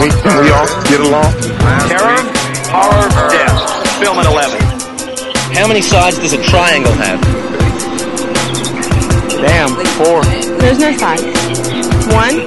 We, 0.00 0.10
can 0.10 0.40
we 0.42 0.50
all 0.50 0.66
get 0.84 1.00
along? 1.00 1.32
Terror, 1.88 2.22
horror, 2.70 3.08
death. 3.30 4.00
Film 4.00 4.18
at 4.18 4.26
11. 4.26 4.60
How 5.56 5.66
many 5.66 5.82
sides 5.82 6.18
does 6.18 6.32
a 6.32 6.42
triangle 6.42 6.92
have? 6.92 7.20
Damn, 9.30 9.70
four. 9.96 10.22
There's 10.58 10.78
no 10.78 10.92
sides. 10.96 11.22
One, 12.12 12.46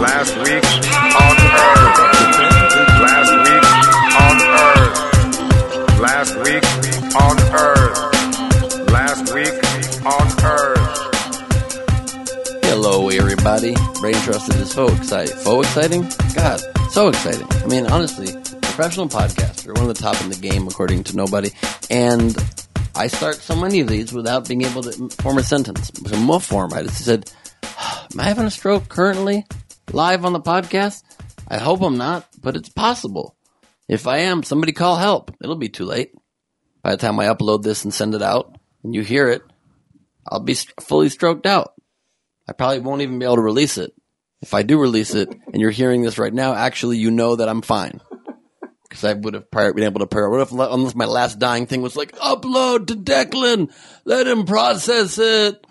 Last 0.00 0.36
week 0.38 0.64
on 1.16 1.36
Earth. 1.40 1.85
Brain 14.00 14.14
Trusted 14.14 14.56
is 14.56 14.70
so 14.70 14.86
exciting. 14.88 15.36
So 15.38 15.60
exciting? 15.60 16.02
God, 16.34 16.60
so 16.90 17.08
exciting. 17.08 17.46
I 17.50 17.66
mean, 17.66 17.86
honestly, 17.86 18.32
professional 18.60 19.08
podcaster, 19.08 19.74
one 19.74 19.88
of 19.88 19.96
the 19.96 20.02
top 20.02 20.20
in 20.22 20.28
the 20.28 20.36
game, 20.36 20.68
according 20.68 21.04
to 21.04 21.16
nobody. 21.16 21.50
And 21.88 22.36
I 22.94 23.06
start 23.06 23.36
so 23.36 23.56
many 23.56 23.80
of 23.80 23.88
these 23.88 24.12
without 24.12 24.46
being 24.46 24.62
able 24.62 24.82
to 24.82 25.08
form 25.22 25.38
a 25.38 25.42
sentence. 25.42 25.90
So 26.06 26.16
more 26.18 26.40
form. 26.40 26.74
I 26.74 26.82
just 26.82 27.04
said, 27.04 27.30
Am 27.62 28.20
I 28.20 28.24
having 28.24 28.44
a 28.44 28.50
stroke 28.50 28.88
currently? 28.88 29.46
Live 29.92 30.24
on 30.24 30.34
the 30.34 30.40
podcast? 30.40 31.02
I 31.48 31.58
hope 31.58 31.80
I'm 31.80 31.96
not, 31.96 32.26
but 32.40 32.56
it's 32.56 32.68
possible. 32.68 33.34
If 33.88 34.06
I 34.06 34.18
am, 34.18 34.42
somebody 34.42 34.72
call 34.72 34.96
help. 34.96 35.34
It'll 35.42 35.56
be 35.56 35.68
too 35.68 35.84
late. 35.84 36.12
By 36.82 36.90
the 36.90 36.96
time 36.98 37.18
I 37.18 37.26
upload 37.26 37.62
this 37.62 37.84
and 37.84 37.94
send 37.94 38.14
it 38.14 38.22
out, 38.22 38.56
and 38.82 38.94
you 38.94 39.02
hear 39.02 39.28
it, 39.28 39.42
I'll 40.28 40.40
be 40.40 40.54
st- 40.54 40.80
fully 40.82 41.08
stroked 41.08 41.46
out. 41.46 41.72
I 42.48 42.52
probably 42.52 42.80
won't 42.80 43.02
even 43.02 43.18
be 43.18 43.24
able 43.24 43.36
to 43.36 43.42
release 43.42 43.78
it. 43.78 43.92
If 44.42 44.54
I 44.54 44.62
do 44.62 44.78
release 44.78 45.14
it 45.14 45.28
and 45.28 45.60
you're 45.60 45.70
hearing 45.70 46.02
this 46.02 46.18
right 46.18 46.32
now, 46.32 46.54
actually, 46.54 46.98
you 46.98 47.10
know 47.10 47.36
that 47.36 47.48
I'm 47.48 47.62
fine. 47.62 48.00
Because 48.88 49.02
I 49.02 49.14
would 49.14 49.34
have 49.34 49.50
prior, 49.50 49.72
been 49.72 49.84
able 49.84 50.00
to 50.00 50.06
prior. 50.06 50.30
What 50.30 50.40
if, 50.40 50.52
unless 50.52 50.94
my 50.94 51.06
last 51.06 51.38
dying 51.38 51.66
thing 51.66 51.82
was 51.82 51.96
like, 51.96 52.12
upload 52.12 52.86
to 52.88 52.94
Declan, 52.94 53.72
let 54.04 54.26
him 54.26 54.44
process 54.44 55.18
it. 55.18 55.66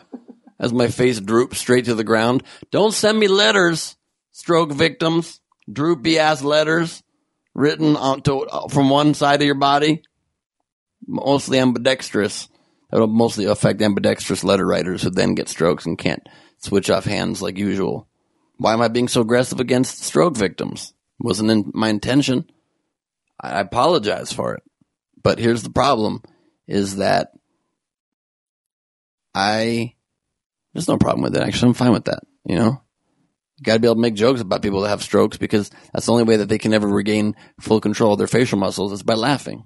As 0.59 0.73
my 0.73 0.87
face 0.87 1.19
droops 1.19 1.57
straight 1.57 1.85
to 1.85 1.95
the 1.95 2.03
ground. 2.03 2.43
Don't 2.71 2.93
send 2.93 3.19
me 3.19 3.27
letters, 3.27 3.97
stroke 4.31 4.71
victims, 4.71 5.41
droopy 5.71 6.17
ass 6.17 6.41
letters 6.41 7.03
written 7.53 7.95
onto, 7.95 8.45
from 8.69 8.89
one 8.89 9.13
side 9.13 9.41
of 9.41 9.45
your 9.45 9.55
body. 9.55 10.03
Mostly 11.07 11.59
ambidextrous. 11.59 12.47
That'll 12.89 13.07
mostly 13.07 13.45
affect 13.45 13.81
ambidextrous 13.81 14.43
letter 14.43 14.65
writers 14.65 15.03
who 15.03 15.09
then 15.09 15.35
get 15.35 15.49
strokes 15.49 15.85
and 15.85 15.97
can't 15.97 16.25
switch 16.57 16.89
off 16.89 17.05
hands 17.05 17.41
like 17.41 17.57
usual. 17.57 18.07
Why 18.57 18.73
am 18.73 18.81
I 18.81 18.87
being 18.87 19.07
so 19.07 19.21
aggressive 19.21 19.59
against 19.59 20.03
stroke 20.03 20.37
victims? 20.37 20.93
Wasn't 21.19 21.51
in 21.51 21.71
my 21.73 21.89
intention. 21.89 22.49
I 23.39 23.59
apologize 23.59 24.31
for 24.31 24.55
it. 24.55 24.63
But 25.21 25.39
here's 25.39 25.63
the 25.63 25.69
problem 25.69 26.21
is 26.67 26.97
that 26.97 27.31
I 29.33 29.95
there's 30.73 30.87
no 30.87 30.97
problem 30.97 31.23
with 31.23 31.35
it. 31.35 31.41
Actually, 31.41 31.69
I'm 31.69 31.73
fine 31.73 31.93
with 31.93 32.05
that. 32.05 32.23
You 32.45 32.55
know, 32.55 32.81
you 33.57 33.63
got 33.63 33.73
to 33.73 33.79
be 33.79 33.87
able 33.87 33.95
to 33.95 34.01
make 34.01 34.13
jokes 34.13 34.41
about 34.41 34.61
people 34.61 34.81
that 34.81 34.89
have 34.89 35.03
strokes 35.03 35.37
because 35.37 35.71
that's 35.93 36.05
the 36.05 36.11
only 36.11 36.25
way 36.25 36.37
that 36.37 36.49
they 36.49 36.57
can 36.57 36.73
ever 36.73 36.87
regain 36.87 37.35
full 37.59 37.81
control 37.81 38.13
of 38.13 38.17
their 38.17 38.27
facial 38.27 38.59
muscles 38.59 38.91
is 38.91 39.03
by 39.03 39.13
laughing. 39.13 39.65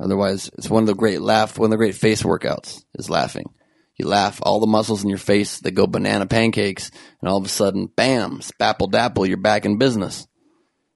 Otherwise, 0.00 0.50
it's 0.56 0.70
one 0.70 0.84
of 0.84 0.86
the 0.86 0.94
great 0.94 1.20
laugh, 1.20 1.58
one 1.58 1.66
of 1.66 1.70
the 1.70 1.76
great 1.76 1.94
face 1.94 2.22
workouts 2.22 2.84
is 2.94 3.10
laughing. 3.10 3.52
You 3.98 4.06
laugh, 4.06 4.38
all 4.42 4.60
the 4.60 4.66
muscles 4.68 5.02
in 5.02 5.10
your 5.10 5.18
face, 5.18 5.58
they 5.58 5.72
go 5.72 5.88
banana 5.88 6.26
pancakes, 6.26 6.92
and 7.20 7.28
all 7.28 7.36
of 7.38 7.44
a 7.44 7.48
sudden, 7.48 7.86
bam, 7.86 8.38
spapple 8.38 8.90
dapple, 8.90 9.26
you're 9.26 9.36
back 9.36 9.64
in 9.66 9.76
business. 9.76 10.28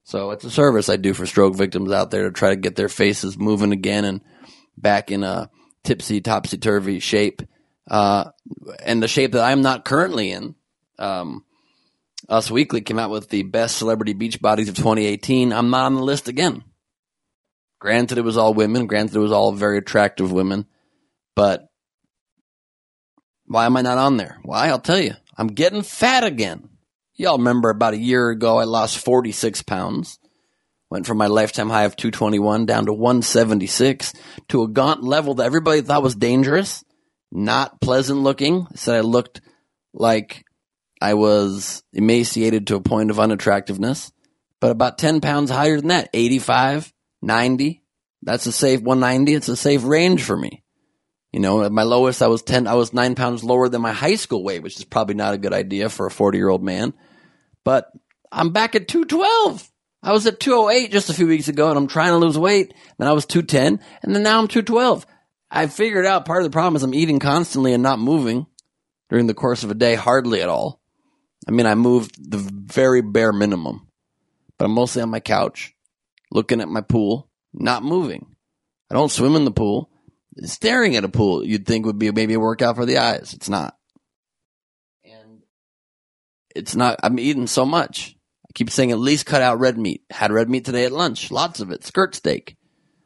So 0.05 0.31
it's 0.31 0.45
a 0.45 0.51
service 0.51 0.89
I 0.89 0.97
do 0.97 1.13
for 1.13 1.27
stroke 1.27 1.57
victims 1.57 1.91
out 1.91 2.11
there 2.11 2.25
to 2.25 2.31
try 2.31 2.51
to 2.51 2.57
get 2.57 2.77
their 2.77 2.89
faces 2.89 3.37
moving 3.37 3.73
again 3.73 4.05
and 4.05 4.21
back 4.77 5.11
in 5.11 5.25
a 5.25 5.51
tipsy, 5.83 6.21
topsy 6.21 6.59
turvy 6.59 7.01
shape, 7.01 7.43
uh, 7.91 8.31
and 8.85 9.03
the 9.03 9.09
shape 9.09 9.33
that 9.33 9.45
I'm 9.45 9.63
not 9.63 9.85
currently 9.85 10.31
in. 10.31 10.55
Um, 10.99 11.45
Us 12.29 12.51
Weekly 12.51 12.83
came 12.83 12.99
out 12.99 13.11
with 13.11 13.29
the 13.31 13.43
best 13.43 13.77
celebrity 13.77 14.13
beach 14.13 14.41
bodies 14.41 14.69
of 14.69 14.77
2018. 14.77 15.53
I'm 15.53 15.71
not 15.71 15.87
on 15.87 15.97
the 15.97 16.03
list 16.05 16.29
again. 16.29 16.63
Granted, 17.81 18.19
it 18.19 18.23
was 18.23 18.37
all 18.37 18.55
women. 18.55 18.87
Granted, 18.87 19.17
it 19.17 19.21
was 19.21 19.33
all 19.33 19.51
very 19.51 19.79
attractive 19.79 20.31
women. 20.31 20.67
But 21.35 21.67
why 23.47 23.67
am 23.67 23.77
I 23.77 23.83
not 23.83 23.99
on 23.99 24.17
there? 24.17 24.39
Why? 24.43 24.69
I'll 24.69 24.79
tell 24.79 25.01
you. 25.01 25.13
I'm 25.37 25.49
getting 25.49 25.83
fat 25.83 26.25
again. 26.25 26.69
Y'all 27.15 27.39
remember 27.39 27.71
about 27.71 27.95
a 27.95 27.99
year 27.99 28.31
ago, 28.31 28.59
I 28.59 28.65
lost 28.65 29.05
46 29.05 29.63
pounds. 29.63 30.19
Went 30.91 31.07
from 31.07 31.19
my 31.19 31.27
lifetime 31.27 31.71
high 31.71 31.85
of 31.85 31.97
221 31.97 32.67
down 32.67 32.87
to 32.87 32.93
176 32.93 34.13
to 34.49 34.63
a 34.63 34.69
gaunt 34.69 35.03
level 35.03 35.35
that 35.35 35.47
everybody 35.47 35.81
thought 35.81 36.03
was 36.03 36.15
dangerous, 36.15 36.85
not 37.31 37.81
pleasant 37.81 38.21
looking. 38.21 38.67
Said 38.75 38.97
I 38.97 39.01
looked 39.01 39.41
like 39.95 40.45
I 41.01 41.15
was 41.15 41.83
emaciated 41.93 42.67
to 42.67 42.77
a 42.77 42.83
point 42.83 43.11
of 43.11 43.19
unattractiveness, 43.19 44.13
but 44.61 44.71
about 44.71 44.99
10 44.99 45.21
pounds 45.21 45.51
higher 45.51 45.79
than 45.79 45.89
that, 45.89 46.11
85, 46.13 46.93
90. 47.23 47.83
That's 48.23 48.47
a 48.47 48.53
safe 48.53 48.81
190. 48.83 49.35
It's 49.35 49.49
a 49.49 49.57
safe 49.57 49.85
range 49.85 50.23
for 50.23 50.37
me. 50.37 50.62
You 51.33 51.41
know, 51.41 51.63
at 51.63 51.73
my 51.73 51.83
lowest, 51.83 52.23
I 52.23 52.27
was 52.27 52.43
10, 52.43 52.67
I 52.67 52.75
was 52.75 52.93
nine 52.93 53.15
pounds 53.15 53.43
lower 53.43 53.69
than 53.69 53.81
my 53.81 53.93
high 53.93 54.17
school 54.17 54.45
weight, 54.45 54.63
which 54.63 54.77
is 54.77 54.85
probably 54.85 55.15
not 55.15 55.35
a 55.35 55.39
good 55.39 55.55
idea 55.55 55.89
for 55.89 56.07
a 56.07 56.11
40 56.11 56.37
year 56.37 56.49
old 56.49 56.63
man. 56.63 56.93
But 57.65 57.91
I'm 58.31 58.51
back 58.51 58.75
at 58.75 58.89
212. 58.89 59.71
I 60.03 60.13
was 60.13 60.27
at 60.27 60.41
208 60.41 60.91
just 60.91 61.11
a 61.11 61.15
few 61.15 61.27
weeks 61.27 61.49
ago 61.49 61.69
and 61.69 61.79
I'm 61.79 61.87
trying 61.87 62.13
to 62.13 62.19
lose 62.19 62.37
weight. 62.37 62.75
Then 62.99 63.09
I 63.09 63.13
was 63.13 63.25
210 63.25 63.81
and 64.03 64.15
then 64.15 64.23
now 64.23 64.39
I'm 64.39 64.49
212. 64.49 65.07
I 65.51 65.67
figured 65.69 66.07
out 66.07 66.25
part 66.25 66.43
of 66.43 66.45
the 66.45 66.55
problem 66.55 66.77
is 66.77 66.83
I'm 66.83 66.95
eating 66.95 67.19
constantly 67.19 67.73
and 67.73 67.83
not 67.83 67.99
moving 67.99 68.47
during 69.09 69.27
the 69.27 69.35
course 69.35 69.63
of 69.63 69.71
a 69.71 69.75
day, 69.75 69.95
hardly 69.95 70.43
at 70.43 70.49
all. 70.49 70.81
I 71.47 71.51
mean, 71.51 71.67
I 71.67 71.75
moved 71.75 72.31
the 72.31 72.39
very 72.39 73.03
bare 73.03 73.33
minimum, 73.33 73.87
but 74.59 74.65
I'm 74.65 74.73
mostly 74.73 75.03
on 75.03 75.11
my 75.11 75.21
couch, 75.21 75.75
looking 76.31 76.61
at 76.61 76.69
my 76.69 76.81
pool, 76.81 77.29
not 77.53 77.83
moving. 77.83 78.35
I 78.91 78.95
don't 78.95 79.11
swim 79.11 79.37
in 79.37 79.45
the 79.45 79.51
pool. 79.51 79.91
Staring 80.45 80.97
at 80.97 81.05
a 81.05 81.09
pool, 81.09 81.45
you'd 81.45 81.67
think 81.67 81.85
would 81.85 81.99
be 81.99 82.11
maybe 82.11 82.35
a 82.35 82.41
workout 82.41 82.77
for 82.77 82.87
the 82.87 82.99
eyes. 82.99 83.35
It's 83.35 83.49
not. 83.49 83.77
And 85.05 85.43
it's 86.55 86.75
not, 86.75 87.01
I'm 87.03 87.19
eating 87.19 87.47
so 87.47 87.67
much. 87.67 88.17
I 88.49 88.53
keep 88.55 88.71
saying 88.71 88.93
at 88.93 88.99
least 88.99 89.27
cut 89.27 89.43
out 89.43 89.61
red 89.61 89.77
meat. 89.77 90.03
Had 90.11 90.33
red 90.33 90.49
meat 90.49 90.65
today 90.65 90.85
at 90.85 90.93
lunch. 90.93 91.31
Lots 91.31 91.61
of 91.61 91.71
it. 91.71 91.85
Skirt 91.85 92.15
steak. 92.15 92.57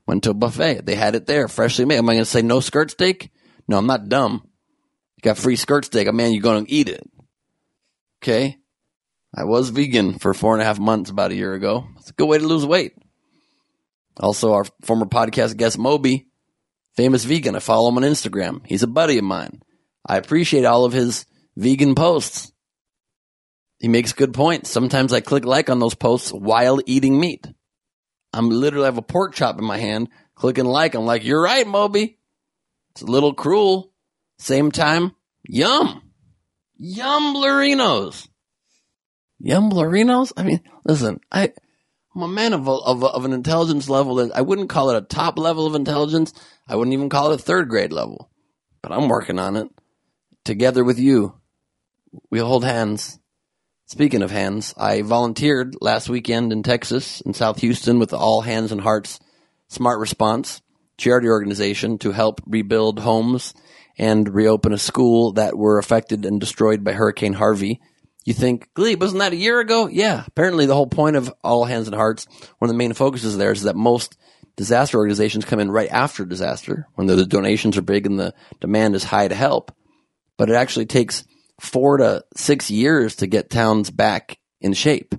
Went 0.06 0.22
to 0.22 0.31
a 0.31 0.34
buffet. 0.34 0.86
They 0.86 0.94
had 0.94 1.16
it 1.16 1.26
there, 1.26 1.48
freshly 1.48 1.84
made. 1.84 1.98
Am 1.98 2.09
I 2.09 2.15
going 2.15 2.25
to 2.25 2.31
say 2.31 2.42
no 2.42 2.60
skirt 2.60 2.92
steak? 2.92 3.31
No, 3.66 3.78
I'm 3.78 3.86
not 3.86 4.09
dumb. 4.09 4.42
You 5.16 5.22
got 5.22 5.36
free 5.36 5.56
skirt 5.56 5.86
steak. 5.86 6.06
A 6.06 6.12
man, 6.12 6.32
you're 6.32 6.42
going 6.42 6.65
to 6.65 6.72
eat 6.72 6.88
it. 6.88 7.03
Okay. 8.22 8.59
I 9.34 9.44
was 9.44 9.70
vegan 9.70 10.18
for 10.18 10.33
four 10.33 10.53
and 10.54 10.62
a 10.62 10.65
half 10.65 10.78
months 10.78 11.10
about 11.10 11.33
a 11.33 11.34
year 11.34 11.54
ago. 11.54 11.89
It's 11.98 12.10
a 12.10 12.15
good 12.15 12.27
way 12.27 12.39
to 12.39 12.47
lose 12.47 12.65
weight. 12.65 12.92
Also, 14.18 14.53
our 14.53 14.65
former 14.83 15.06
podcast 15.06 15.56
guest, 15.56 15.77
Moby, 15.77 16.28
famous 16.97 17.25
vegan. 17.25 17.57
I 17.57 17.60
follow 17.60 17.89
him 17.89 17.98
on 17.98 18.03
Instagram. 18.03 18.60
He's 18.66 18.83
a 18.83 18.89
buddy 18.89 19.19
of 19.19 19.25
mine. 19.25 19.63
I 20.04 20.16
appreciate 20.16 20.65
all 20.65 20.84
of 20.84 20.93
his 20.93 21.27
vegan 21.57 21.95
posts. 21.95 22.53
He 23.78 23.89
makes 23.89 24.13
good 24.13 24.33
points. 24.33 24.71
Sometimes 24.71 25.13
I 25.13 25.21
click 25.21 25.45
like 25.45 25.69
on 25.69 25.78
those 25.78 25.95
posts 25.95 26.31
while 26.31 26.81
eating 26.87 27.21
meat. 27.21 27.47
I'm 28.33 28.48
literally 28.48 28.87
have 28.87 28.98
a 28.98 29.03
pork 29.03 29.34
chop 29.34 29.59
in 29.59 29.65
my 29.65 29.78
hand, 29.78 30.09
clicking 30.34 30.65
like. 30.65 30.95
I'm 30.95 31.07
like, 31.07 31.25
you're 31.25 31.43
right, 31.43 31.66
Moby. 31.66 32.19
It's 32.93 33.03
a 33.03 33.07
little 33.07 33.34
cruel. 33.34 33.93
Same 34.39 34.71
time, 34.71 35.13
yum. 35.47 36.03
Yum 36.78 37.34
Blurinos. 37.34 38.28
Yum 39.39 39.71
Blurinos? 39.71 40.33
I 40.37 40.43
mean, 40.43 40.60
listen, 40.84 41.21
I, 41.33 41.53
I'm 42.16 42.22
a 42.22 42.28
man 42.28 42.53
of, 42.53 42.66
a, 42.66 42.72
of, 42.72 43.03
a, 43.03 43.07
of 43.07 43.24
an 43.24 43.33
intelligence 43.33 43.89
level 43.89 44.16
that 44.16 44.34
I 44.34 44.41
wouldn't 44.41 44.71
call 44.71 44.91
it 44.91 44.97
a 44.97 45.03
top 45.03 45.39
level 45.39 45.66
of 45.66 45.74
intelligence. 45.74 46.33
I 46.66 46.74
wouldn't 46.74 46.95
even 46.95 47.09
call 47.09 47.30
it 47.30 47.41
a 47.41 47.42
third 47.42 47.68
grade 47.68 47.92
level, 47.92 48.30
but 48.83 48.91
I'm 48.91 49.09
working 49.09 49.39
on 49.39 49.57
it. 49.57 49.68
Together 50.45 50.83
with 50.83 50.98
you, 50.98 51.34
we 52.30 52.39
hold 52.39 52.65
hands 52.65 53.18
Speaking 53.89 54.22
of 54.22 54.33
hands, 54.33 54.74
I 54.77 55.03
volunteered 55.03 55.77
last 55.80 56.09
weekend 56.09 56.53
in 56.53 56.65
Texas, 56.65 57.21
in 57.21 57.34
South 57.34 57.60
Houston, 57.60 58.01
with 58.01 58.13
All 58.13 58.41
Hands 58.41 58.72
and 58.72 58.80
Hearts 58.80 59.21
Smart 59.69 60.01
Response 60.01 60.60
charity 60.98 61.28
organization 61.28 61.98
to 61.98 62.10
help 62.10 62.41
rebuild 62.47 62.98
homes 62.98 63.54
and 63.97 64.34
reopen 64.34 64.72
a 64.72 64.78
school 64.78 65.34
that 65.34 65.57
were 65.57 65.78
affected 65.78 66.27
and 66.27 66.41
destroyed 66.41 66.83
by 66.83 66.95
Hurricane 66.95 67.34
Harvey. 67.34 67.80
You 68.26 68.34
think, 68.34 68.68
Gleib, 68.74 68.98
wasn't 68.98 69.20
that 69.20 69.32
a 69.32 69.36
year 69.36 69.60
ago? 69.60 69.86
Yeah. 69.86 70.24
Apparently, 70.26 70.66
the 70.66 70.74
whole 70.74 70.88
point 70.88 71.14
of 71.14 71.32
All 71.44 71.64
Hands 71.64 71.86
and 71.86 71.94
Hearts, 71.94 72.26
one 72.58 72.68
of 72.68 72.74
the 72.74 72.78
main 72.78 72.92
focuses 72.92 73.38
there 73.38 73.52
is 73.52 73.62
that 73.62 73.76
most 73.76 74.18
disaster 74.56 74.98
organizations 74.98 75.44
come 75.44 75.60
in 75.60 75.70
right 75.70 75.88
after 75.90 76.24
disaster 76.24 76.88
when 76.96 77.06
the 77.06 77.24
donations 77.24 77.78
are 77.78 77.82
big 77.82 78.04
and 78.04 78.18
the 78.18 78.34
demand 78.60 78.96
is 78.96 79.04
high 79.04 79.28
to 79.28 79.34
help. 79.34 79.70
But 80.36 80.50
it 80.50 80.54
actually 80.54 80.86
takes 80.86 81.22
four 81.60 81.98
to 81.98 82.24
six 82.34 82.68
years 82.68 83.14
to 83.16 83.28
get 83.28 83.48
towns 83.48 83.92
back 83.92 84.38
in 84.60 84.72
shape. 84.72 85.14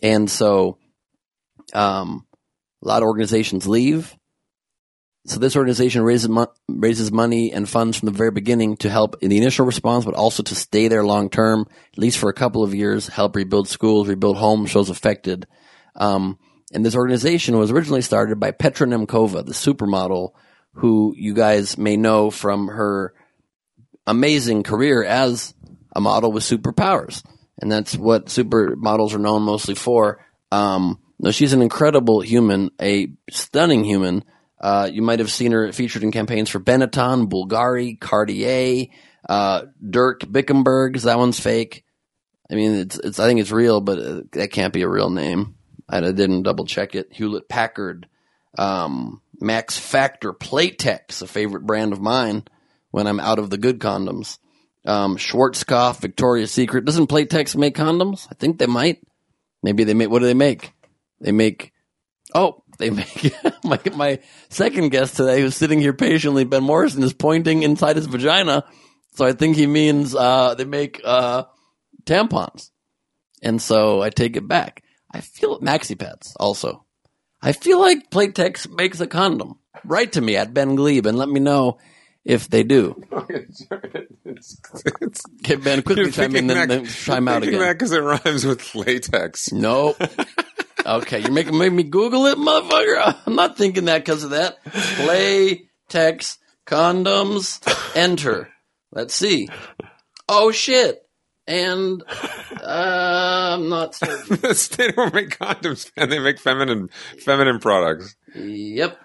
And 0.00 0.30
so, 0.30 0.78
um, 1.72 2.24
a 2.84 2.86
lot 2.86 3.02
of 3.02 3.08
organizations 3.08 3.66
leave. 3.66 4.14
So 5.26 5.38
this 5.38 5.56
organization 5.56 6.02
raises 6.02 6.28
mo- 6.28 6.52
raises 6.68 7.10
money 7.10 7.52
and 7.52 7.68
funds 7.68 7.98
from 7.98 8.06
the 8.06 8.16
very 8.16 8.30
beginning 8.30 8.76
to 8.78 8.90
help 8.90 9.16
in 9.22 9.30
the 9.30 9.38
initial 9.38 9.64
response, 9.64 10.04
but 10.04 10.14
also 10.14 10.42
to 10.42 10.54
stay 10.54 10.88
there 10.88 11.04
long 11.04 11.30
term, 11.30 11.66
at 11.92 11.98
least 11.98 12.18
for 12.18 12.28
a 12.28 12.34
couple 12.34 12.62
of 12.62 12.74
years, 12.74 13.08
help 13.08 13.34
rebuild 13.34 13.68
schools, 13.68 14.06
rebuild 14.06 14.36
homes, 14.36 14.72
those 14.72 14.90
affected. 14.90 15.46
Um, 15.96 16.38
and 16.72 16.84
this 16.84 16.96
organization 16.96 17.56
was 17.56 17.70
originally 17.70 18.02
started 18.02 18.38
by 18.38 18.50
Petra 18.50 18.86
Nemcova, 18.86 19.46
the 19.46 19.52
supermodel, 19.52 20.32
who 20.74 21.14
you 21.16 21.32
guys 21.32 21.78
may 21.78 21.96
know 21.96 22.30
from 22.30 22.68
her 22.68 23.14
amazing 24.06 24.62
career 24.62 25.04
as 25.04 25.54
a 25.94 26.00
model 26.00 26.32
with 26.32 26.42
superpowers. 26.42 27.24
And 27.60 27.70
that's 27.70 27.96
what 27.96 28.26
supermodels 28.26 29.14
are 29.14 29.18
known 29.18 29.42
mostly 29.42 29.74
for. 29.74 30.24
Um, 30.50 31.00
no, 31.18 31.30
she's 31.30 31.52
an 31.52 31.62
incredible 31.62 32.20
human, 32.20 32.70
a 32.80 33.08
stunning 33.30 33.84
human. 33.84 34.24
Uh, 34.64 34.88
you 34.90 35.02
might 35.02 35.18
have 35.18 35.30
seen 35.30 35.52
her 35.52 35.70
featured 35.74 36.02
in 36.02 36.10
campaigns 36.10 36.48
for 36.48 36.58
Benetton, 36.58 37.28
Bulgari, 37.28 38.00
Cartier, 38.00 38.86
uh, 39.28 39.66
Dirk 39.86 40.22
Bickenberg. 40.22 41.02
That 41.02 41.18
one's 41.18 41.38
fake. 41.38 41.84
I 42.50 42.54
mean, 42.54 42.72
it's, 42.76 42.98
it's, 42.98 43.18
I 43.18 43.26
think 43.26 43.40
it's 43.40 43.50
real, 43.50 43.82
but 43.82 43.98
uh, 43.98 44.20
that 44.32 44.52
can't 44.52 44.72
be 44.72 44.80
a 44.80 44.88
real 44.88 45.10
name. 45.10 45.56
I, 45.86 45.98
I 45.98 46.12
didn't 46.12 46.44
double 46.44 46.64
check 46.64 46.94
it. 46.94 47.08
Hewlett 47.12 47.46
Packard, 47.46 48.08
um, 48.56 49.20
Max 49.38 49.76
Factor, 49.76 50.32
Playtex, 50.32 51.20
a 51.20 51.26
favorite 51.26 51.66
brand 51.66 51.92
of 51.92 52.00
mine 52.00 52.44
when 52.90 53.06
I'm 53.06 53.20
out 53.20 53.38
of 53.38 53.50
the 53.50 53.58
good 53.58 53.80
condoms. 53.80 54.38
Um, 54.86 55.18
Schwarzkopf, 55.18 56.00
Victoria's 56.00 56.52
Secret. 56.52 56.86
Doesn't 56.86 57.10
Playtex 57.10 57.54
make 57.54 57.76
condoms? 57.76 58.28
I 58.30 58.34
think 58.34 58.58
they 58.58 58.66
might. 58.66 59.02
Maybe 59.62 59.84
they 59.84 59.92
make, 59.92 60.08
what 60.08 60.20
do 60.20 60.26
they 60.26 60.32
make? 60.32 60.72
They 61.20 61.32
make, 61.32 61.74
oh, 62.34 62.63
they 62.78 62.90
make, 62.90 63.34
my, 63.64 63.78
my 63.94 64.18
second 64.48 64.90
guest 64.90 65.16
today 65.16 65.40
who's 65.40 65.56
sitting 65.56 65.80
here 65.80 65.92
patiently, 65.92 66.44
Ben 66.44 66.62
Morrison, 66.62 67.02
is 67.02 67.12
pointing 67.12 67.62
inside 67.62 67.96
his 67.96 68.06
vagina. 68.06 68.64
So 69.14 69.24
I 69.24 69.32
think 69.32 69.56
he 69.56 69.66
means, 69.66 70.14
uh, 70.14 70.54
they 70.54 70.64
make, 70.64 71.00
uh, 71.04 71.44
tampons. 72.04 72.70
And 73.42 73.60
so 73.60 74.02
I 74.02 74.10
take 74.10 74.36
it 74.36 74.48
back. 74.48 74.82
I 75.10 75.20
feel 75.20 75.60
maxi 75.60 75.98
pads 75.98 76.34
also. 76.40 76.84
I 77.40 77.52
feel 77.52 77.78
like 77.78 78.10
Playtex 78.10 78.70
makes 78.74 79.00
a 79.00 79.06
condom. 79.06 79.58
Write 79.84 80.12
to 80.12 80.20
me 80.20 80.36
at 80.36 80.54
Ben 80.54 80.76
Gleib 80.76 81.06
and 81.06 81.18
let 81.18 81.28
me 81.28 81.40
know 81.40 81.78
if 82.24 82.48
they 82.48 82.62
do. 82.62 83.00
it's, 83.28 83.66
it's, 84.24 85.22
Okay, 85.44 85.56
Ben, 85.56 85.82
quickly 85.82 86.10
chime 86.10 86.34
in, 86.36 86.46
then, 86.46 86.68
then 86.68 86.86
chime 86.86 87.28
out 87.28 87.42
again. 87.42 87.72
because 87.72 87.92
it 87.92 88.00
rhymes 88.00 88.46
with 88.46 88.74
latex. 88.74 89.52
Nope. 89.52 90.00
Okay, 90.86 91.20
you're 91.20 91.32
making 91.32 91.56
make 91.58 91.72
me 91.72 91.82
Google 91.82 92.26
it, 92.26 92.36
motherfucker. 92.38 93.16
I'm 93.26 93.34
not 93.34 93.56
thinking 93.56 93.86
that 93.86 94.04
because 94.04 94.24
of 94.24 94.30
that. 94.30 94.62
Play 94.64 95.68
text 95.88 96.38
condoms. 96.66 97.60
Enter. 97.96 98.48
Let's 98.92 99.14
see. 99.14 99.48
Oh 100.28 100.50
shit. 100.52 101.00
And 101.46 102.02
uh, 102.62 103.56
I'm 103.58 103.68
not 103.68 103.94
certain. 103.94 104.38
they 104.40 104.90
don't 104.92 105.12
make 105.14 105.38
condoms, 105.38 105.90
man. 105.96 106.08
They 106.08 106.18
make 106.18 106.38
feminine 106.38 106.88
feminine 107.22 107.58
products. 107.60 108.16
Yep, 108.34 108.98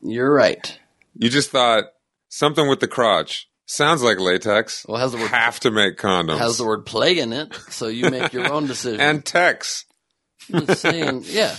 you're 0.00 0.32
right. 0.32 0.76
You 1.14 1.28
just 1.28 1.50
thought 1.50 1.84
something 2.28 2.68
with 2.68 2.80
the 2.80 2.88
crotch 2.88 3.48
sounds 3.66 4.02
like 4.02 4.18
latex. 4.18 4.84
Well, 4.88 4.98
how's 4.98 5.12
the 5.12 5.18
word? 5.18 5.28
Have 5.28 5.60
to 5.60 5.70
make 5.70 5.98
condoms. 5.98 6.38
Has 6.38 6.58
the 6.58 6.64
word 6.66 6.84
play 6.84 7.18
in 7.20 7.32
it, 7.32 7.54
so 7.70 7.86
you 7.86 8.10
make 8.10 8.32
your 8.32 8.52
own 8.52 8.66
decision. 8.68 9.00
and 9.00 9.24
tex. 9.24 9.84
Just 10.50 10.82
saying, 10.82 11.22
yeah. 11.26 11.54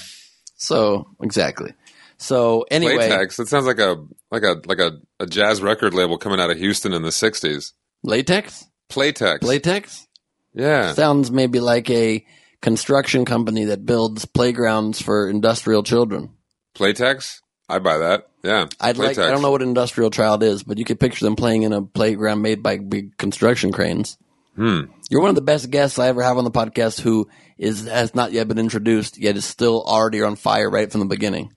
So 0.55 1.07
exactly. 1.21 1.73
So 2.17 2.65
anyway, 2.69 3.09
Latex. 3.09 3.37
That 3.37 3.47
sounds 3.47 3.65
like 3.65 3.79
a 3.79 4.05
like 4.31 4.43
a 4.43 4.61
like 4.65 4.79
a, 4.79 4.99
a 5.19 5.25
jazz 5.25 5.61
record 5.61 5.93
label 5.93 6.17
coming 6.17 6.39
out 6.39 6.51
of 6.51 6.57
Houston 6.57 6.93
in 6.93 7.01
the 7.01 7.09
'60s. 7.09 7.73
latex, 8.03 8.65
Playtex. 8.89 9.43
latex. 9.43 10.07
yeah. 10.53 10.93
Sounds 10.93 11.31
maybe 11.31 11.59
like 11.59 11.89
a 11.89 12.25
construction 12.61 13.23
company 13.25 13.65
that 13.65 13.85
builds 13.85 14.25
playgrounds 14.25 15.01
for 15.01 15.29
industrial 15.29 15.83
children. 15.83 16.31
Playtex. 16.75 17.41
I 17.69 17.79
buy 17.79 17.99
that. 17.99 18.27
Yeah. 18.43 18.67
I'd 18.79 18.97
like, 18.97 19.17
I 19.17 19.29
don't 19.29 19.41
know 19.41 19.51
what 19.51 19.61
industrial 19.61 20.09
child 20.09 20.43
is, 20.43 20.63
but 20.63 20.77
you 20.77 20.85
could 20.85 20.99
picture 20.99 21.25
them 21.25 21.35
playing 21.35 21.63
in 21.63 21.73
a 21.73 21.81
playground 21.81 22.41
made 22.41 22.63
by 22.63 22.77
big 22.77 23.17
construction 23.17 23.71
cranes. 23.71 24.17
Hmm. 24.59 24.91
You're 25.09 25.21
one 25.21 25.29
of 25.29 25.35
the 25.35 25.41
best 25.41 25.69
guests 25.69 25.97
I 25.99 26.09
ever 26.09 26.21
have 26.21 26.37
on 26.37 26.43
the 26.43 26.51
podcast 26.51 26.99
who 26.99 27.29
is, 27.57 27.87
has 27.87 28.13
not 28.13 28.33
yet 28.33 28.49
been 28.49 28.59
introduced, 28.59 29.17
yet 29.17 29.37
is 29.37 29.45
still 29.45 29.81
already 29.81 30.21
on 30.21 30.35
fire 30.35 30.69
right 30.69 30.91
from 30.91 30.99
the 30.99 31.05
beginning. 31.07 31.53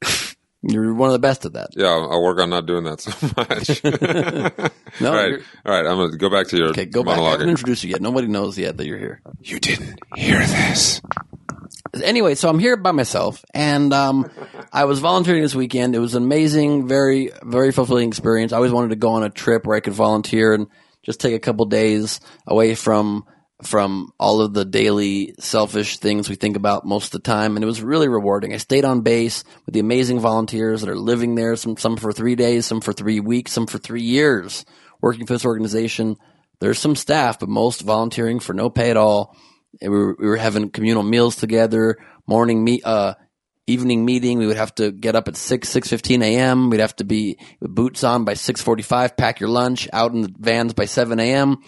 You're 0.62 0.94
one 0.94 1.10
of 1.10 1.12
the 1.12 1.18
best 1.18 1.44
at 1.44 1.52
that. 1.52 1.72
Yeah, 1.76 1.88
I'll, 1.88 2.22
work 2.22 2.40
on 2.40 2.48
not 2.48 2.64
doing 2.64 2.84
that 2.84 3.02
so 3.02 3.12
much. 3.36 4.70
No, 5.00 5.10
all 5.10 5.16
right, 5.22 5.40
all 5.66 5.72
right. 5.72 5.84
I'm 5.84 5.98
gonna 5.98 6.16
go 6.16 6.30
back 6.30 6.46
to 6.48 6.56
your 6.56 6.68
Okay, 6.68 6.86
go 6.86 7.02
back. 7.02 7.18
I 7.18 7.30
haven't 7.32 7.50
introduced 7.50 7.82
you 7.82 7.90
yet. 7.90 8.00
Nobody 8.00 8.28
knows 8.28 8.56
yet 8.56 8.76
that 8.76 8.86
you're 8.86 8.98
here. 8.98 9.20
You 9.40 9.58
didn't 9.58 9.98
hear 10.14 10.38
this. 10.38 11.02
anyway, 12.00 12.36
so 12.36 12.48
I'm 12.48 12.60
here 12.60 12.76
by 12.76 12.92
myself, 12.92 13.44
and 13.52 13.92
um, 13.92 14.30
I 14.72 14.84
was 14.84 15.00
volunteering 15.00 15.42
this 15.42 15.54
weekend. 15.54 15.96
It 15.96 15.98
was 15.98 16.14
an 16.14 16.22
amazing, 16.22 16.86
very, 16.86 17.32
very 17.42 17.72
fulfilling 17.72 18.08
experience. 18.08 18.52
I 18.52 18.56
always 18.56 18.70
wanted 18.70 18.90
to 18.90 18.96
go 18.96 19.10
on 19.10 19.24
a 19.24 19.30
trip 19.30 19.66
where 19.66 19.76
I 19.76 19.80
could 19.80 19.94
volunteer 19.94 20.54
and 20.54 20.68
just 21.04 21.20
take 21.20 21.34
a 21.34 21.40
couple 21.40 21.66
days 21.66 22.20
away 22.46 22.74
from 22.74 23.24
from 23.62 24.12
all 24.18 24.40
of 24.40 24.52
the 24.52 24.64
daily 24.64 25.34
selfish 25.38 25.98
things 25.98 26.28
we 26.28 26.34
think 26.34 26.56
about 26.56 26.84
most 26.84 27.06
of 27.06 27.12
the 27.12 27.18
time, 27.20 27.56
and 27.56 27.62
it 27.62 27.66
was 27.66 27.82
really 27.82 28.08
rewarding. 28.08 28.52
I 28.52 28.56
stayed 28.58 28.84
on 28.84 29.02
base 29.02 29.44
with 29.64 29.74
the 29.74 29.80
amazing 29.80 30.18
volunteers 30.20 30.80
that 30.80 30.90
are 30.90 30.98
living 30.98 31.34
there. 31.34 31.56
Some 31.56 31.76
some 31.76 31.96
for 31.96 32.12
three 32.12 32.34
days, 32.34 32.66
some 32.66 32.80
for 32.80 32.92
three 32.92 33.20
weeks, 33.20 33.52
some 33.52 33.66
for 33.66 33.78
three 33.78 34.02
years, 34.02 34.64
working 35.00 35.26
for 35.26 35.34
this 35.34 35.46
organization. 35.46 36.16
There's 36.60 36.78
some 36.78 36.96
staff, 36.96 37.38
but 37.38 37.48
most 37.48 37.82
volunteering 37.82 38.40
for 38.40 38.54
no 38.54 38.70
pay 38.70 38.90
at 38.90 38.96
all. 38.96 39.36
We 39.80 39.88
were, 39.88 40.16
we 40.18 40.26
were 40.26 40.36
having 40.36 40.70
communal 40.70 41.02
meals 41.02 41.36
together, 41.36 41.98
morning 42.26 42.62
meet, 42.62 42.86
uh, 42.86 43.14
evening 43.66 44.04
meeting. 44.04 44.38
We 44.38 44.46
would 44.46 44.56
have 44.56 44.74
to 44.76 44.90
get 44.92 45.16
up 45.16 45.28
at 45.28 45.36
six, 45.36 45.68
six 45.68 45.88
fifteen 45.88 46.22
a.m. 46.22 46.70
We'd 46.70 46.80
have 46.80 46.96
to 46.96 47.04
be 47.04 47.38
boots 47.60 48.04
on 48.04 48.24
by 48.24 48.34
six 48.34 48.62
forty-five. 48.62 49.16
Pack 49.16 49.40
your 49.40 49.48
lunch 49.48 49.88
out 49.92 50.12
in 50.12 50.22
the 50.22 50.34
vans 50.38 50.74
by 50.74 50.84
seven 50.84 51.20
a.m. 51.20 51.58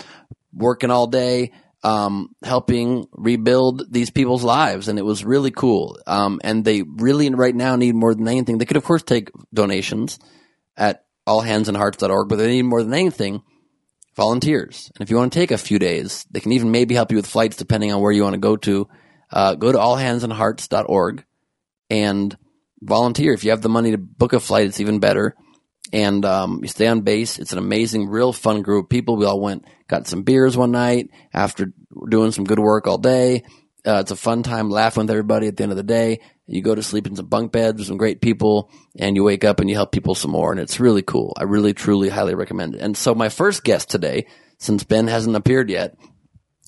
Working 0.53 0.91
all 0.91 1.07
day, 1.07 1.53
um, 1.83 2.35
helping 2.43 3.07
rebuild 3.13 3.93
these 3.93 4.11
people's 4.11 4.43
lives, 4.43 4.89
and 4.89 4.99
it 4.99 5.05
was 5.05 5.25
really 5.25 5.51
cool. 5.51 5.99
Um, 6.07 6.41
and 6.43 6.65
they 6.65 6.83
really 6.83 7.29
right 7.31 7.55
now 7.55 7.77
need 7.77 7.95
more 7.95 8.15
than 8.15 8.29
anything. 8.29 8.59
They 8.59 8.65
could, 8.65 8.77
of 8.77 8.85
course, 8.85 9.03
take 9.03 9.31
donations 9.53 10.19
at 10.77 11.05
allhandsandhearts.org, 11.27 12.29
but 12.29 12.37
they 12.37 12.49
need 12.49 12.63
more 12.63 12.83
than 12.83 12.95
anything 12.95 13.43
volunteers. 14.15 14.91
And 14.95 15.03
if 15.03 15.11
you 15.11 15.17
want 15.17 15.33
to 15.33 15.39
take 15.39 15.51
a 15.51 15.59
few 15.59 15.79
days, 15.79 16.27
they 16.31 16.41
can 16.41 16.53
even 16.53 16.71
maybe 16.71 16.95
help 16.95 17.11
you 17.11 17.19
with 17.19 17.27
flights 17.27 17.57
depending 17.57 17.93
on 17.93 18.01
where 18.01 18.13
you 18.13 18.23
want 18.23 18.35
to 18.35 18.41
go 18.41 18.57
to. 18.57 18.89
Uh, 19.31 19.55
go 19.55 19.73
to 19.73 19.79
allhandsandhearts.org 19.79 21.25
and 21.91 22.37
volunteer. 22.81 23.33
If 23.33 23.45
you 23.45 23.51
have 23.51 23.63
the 23.63 23.69
money 23.69 23.93
to 23.93 23.99
book 23.99 24.33
a 24.33 24.41
flight, 24.41 24.67
it's 24.67 24.81
even 24.81 25.01
better. 25.01 25.35
And 25.93 26.25
um, 26.25 26.61
you 26.63 26.69
stay 26.69 26.89
on 26.89 27.03
base. 27.03 27.39
It's 27.39 27.53
an 27.53 27.59
amazing, 27.59 28.09
real 28.09 28.33
fun 28.33 28.63
group 28.63 28.87
of 28.87 28.91
people. 28.91 29.17
We 29.17 29.27
all 29.27 29.41
went, 29.41 29.65
got 29.89 30.07
some 30.07 30.23
beers 30.23 30.57
one 30.57 30.73
night 30.73 31.11
after 31.33 31.73
doing 32.09 32.33
some 32.33 32.45
good 32.45 32.59
work 32.59 32.87
all 32.87 32.99
day. 32.99 33.45
Uh, 33.87 34.01
it's 34.01 34.11
a 34.11 34.17
fun 34.17 34.43
time 34.43 34.69
laughing 34.69 35.03
with 35.03 35.11
everybody 35.11 35.47
at 35.47 35.57
the 35.57 35.63
end 35.63 35.71
of 35.71 35.77
the 35.77 35.85
day. 35.85 36.21
You 36.49 36.61
go 36.61 36.75
to 36.75 36.83
sleep 36.83 37.07
in 37.07 37.15
some 37.15 37.27
bunk 37.27 37.53
beds 37.53 37.79
with 37.79 37.87
some 37.87 37.97
great 37.97 38.21
people 38.21 38.71
and 38.99 39.15
you 39.15 39.23
wake 39.23 39.45
up 39.45 39.61
and 39.61 39.71
you 39.71 39.77
help 39.77 39.93
people 39.93 40.17
some 40.17 40.33
more. 40.33 40.51
And 40.51 40.61
it's 40.61 40.81
really 40.81 41.03
cool. 41.03 41.33
I 41.37 41.45
really, 41.45 41.73
truly, 41.73 42.09
highly 42.09 42.35
recommend 42.35 42.75
it. 42.75 42.81
And 42.81 42.97
so 42.97 43.15
my 43.15 43.29
first 43.29 43.63
guest 43.63 43.89
today, 43.89 44.27
since 44.59 44.83
Ben 44.83 45.07
hasn't 45.07 45.37
appeared 45.37 45.71
yet, 45.71 45.97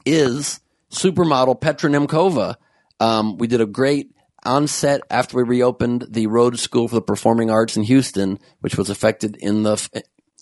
is 0.05 0.61
supermodel 0.93 1.61
Petra 1.61 1.91
Nemcova. 1.91 2.55
Um, 3.01 3.37
we 3.37 3.47
did 3.47 3.61
a 3.61 3.67
great 3.67 4.11
on 4.49 4.67
set 4.67 5.03
after 5.11 5.37
we 5.37 5.43
reopened 5.43 6.07
the 6.09 6.27
Rhodes 6.27 6.61
School 6.63 6.89
for 6.89 6.95
the 6.97 7.03
Performing 7.03 7.51
Arts 7.51 7.77
in 7.77 7.83
Houston, 7.85 8.39
which 8.61 8.77
was 8.77 8.91
affected 8.91 9.37
in 9.37 9.63
the 9.63 9.89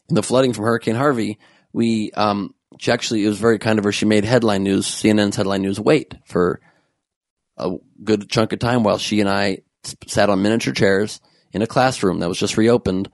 in 0.09 0.15
the 0.15 0.23
flooding 0.23 0.53
from 0.53 0.65
Hurricane 0.65 0.95
Harvey. 0.95 1.39
We 1.73 2.13
um, 2.13 2.55
she 2.79 2.93
actually 2.93 3.25
it 3.25 3.29
was 3.29 3.39
very 3.39 3.59
kind 3.59 3.79
of 3.79 3.85
her. 3.85 3.93
She 3.93 4.07
made 4.07 4.25
headline 4.25 4.63
news, 4.63 4.87
CNN's 4.87 5.37
headline 5.37 5.63
news, 5.63 5.81
wait 5.81 6.15
for 6.25 6.61
a 7.57 7.73
good 8.03 8.31
chunk 8.31 8.53
of 8.53 8.61
time 8.61 8.83
while 8.83 8.99
she 8.99 9.21
and 9.21 9.29
I 9.29 9.59
sat 10.07 10.31
on 10.31 10.43
miniature 10.43 10.73
chairs 10.73 11.21
in 11.53 11.63
a 11.63 11.67
classroom 11.67 12.21
that 12.21 12.29
was 12.29 12.39
just 12.39 12.57
reopened 12.57 13.11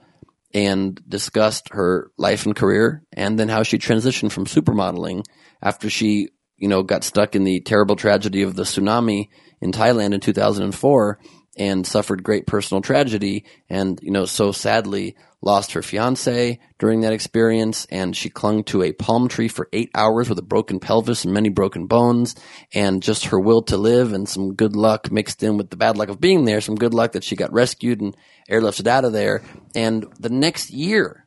and 0.54 1.00
discussed 1.08 1.68
her 1.72 2.10
life 2.18 2.44
and 2.44 2.54
career 2.54 3.02
and 3.12 3.38
then 3.38 3.48
how 3.48 3.62
she 3.62 3.78
transitioned 3.78 4.32
from 4.32 4.46
supermodeling 4.46 5.24
after 5.62 5.88
she, 5.88 6.28
you 6.62 6.68
know, 6.68 6.84
got 6.84 7.02
stuck 7.02 7.34
in 7.34 7.42
the 7.42 7.60
terrible 7.60 7.96
tragedy 7.96 8.42
of 8.42 8.54
the 8.54 8.62
tsunami 8.62 9.28
in 9.60 9.72
Thailand 9.72 10.14
in 10.14 10.20
2004 10.20 11.18
and 11.58 11.84
suffered 11.84 12.22
great 12.22 12.46
personal 12.46 12.80
tragedy 12.80 13.44
and, 13.68 13.98
you 14.00 14.12
know, 14.12 14.26
so 14.26 14.52
sadly 14.52 15.16
lost 15.42 15.72
her 15.72 15.82
fiance 15.82 16.60
during 16.78 17.00
that 17.00 17.12
experience 17.12 17.84
and 17.90 18.16
she 18.16 18.30
clung 18.30 18.62
to 18.62 18.84
a 18.84 18.92
palm 18.92 19.26
tree 19.26 19.48
for 19.48 19.68
eight 19.72 19.90
hours 19.92 20.28
with 20.28 20.38
a 20.38 20.42
broken 20.42 20.78
pelvis 20.78 21.24
and 21.24 21.34
many 21.34 21.48
broken 21.48 21.88
bones 21.88 22.36
and 22.72 23.02
just 23.02 23.26
her 23.26 23.40
will 23.40 23.62
to 23.62 23.76
live 23.76 24.12
and 24.12 24.28
some 24.28 24.54
good 24.54 24.76
luck 24.76 25.10
mixed 25.10 25.42
in 25.42 25.56
with 25.56 25.68
the 25.70 25.76
bad 25.76 25.98
luck 25.98 26.08
of 26.08 26.20
being 26.20 26.44
there, 26.44 26.60
some 26.60 26.76
good 26.76 26.94
luck 26.94 27.10
that 27.10 27.24
she 27.24 27.34
got 27.34 27.52
rescued 27.52 28.00
and 28.00 28.16
airlifted 28.48 28.86
out 28.86 29.04
of 29.04 29.12
there. 29.12 29.42
And 29.74 30.06
the 30.20 30.30
next 30.30 30.70
year, 30.70 31.26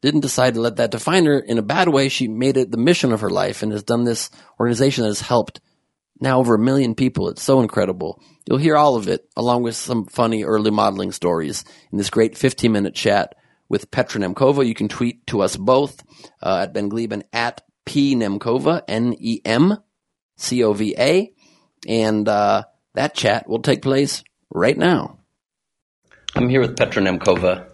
didn't 0.00 0.20
decide 0.20 0.54
to 0.54 0.60
let 0.60 0.76
that 0.76 0.90
define 0.90 1.26
her 1.26 1.38
in 1.38 1.58
a 1.58 1.62
bad 1.62 1.88
way. 1.88 2.08
She 2.08 2.28
made 2.28 2.56
it 2.56 2.70
the 2.70 2.78
mission 2.78 3.12
of 3.12 3.20
her 3.20 3.30
life 3.30 3.62
and 3.62 3.72
has 3.72 3.82
done 3.82 4.04
this 4.04 4.30
organization 4.58 5.02
that 5.02 5.08
has 5.08 5.20
helped 5.20 5.60
now 6.20 6.38
over 6.38 6.54
a 6.54 6.58
million 6.58 6.94
people. 6.94 7.28
It's 7.28 7.42
so 7.42 7.60
incredible. 7.60 8.22
You'll 8.46 8.58
hear 8.58 8.76
all 8.76 8.96
of 8.96 9.08
it 9.08 9.28
along 9.36 9.62
with 9.62 9.76
some 9.76 10.06
funny 10.06 10.44
early 10.44 10.70
modeling 10.70 11.12
stories 11.12 11.64
in 11.92 11.98
this 11.98 12.10
great 12.10 12.36
15 12.36 12.70
minute 12.70 12.94
chat 12.94 13.34
with 13.68 13.90
Petra 13.90 14.20
Nemcova. 14.20 14.66
You 14.66 14.74
can 14.74 14.88
tweet 14.88 15.26
to 15.28 15.42
us 15.42 15.56
both 15.56 16.02
uh, 16.42 16.60
at 16.62 16.72
Ben 16.72 16.90
Gleben 16.90 17.22
at 17.32 17.62
P 17.84 18.14
Nemcova, 18.14 18.82
N 18.88 19.14
E 19.18 19.40
M 19.44 19.78
C 20.36 20.62
O 20.64 20.72
V 20.72 20.94
A. 20.98 21.32
And 21.86 22.28
uh, 22.28 22.64
that 22.94 23.14
chat 23.14 23.48
will 23.48 23.62
take 23.62 23.82
place 23.82 24.24
right 24.50 24.76
now. 24.76 25.18
I'm 26.34 26.48
here 26.48 26.60
with 26.60 26.76
Petra 26.76 27.02
Nemcova. 27.02 27.67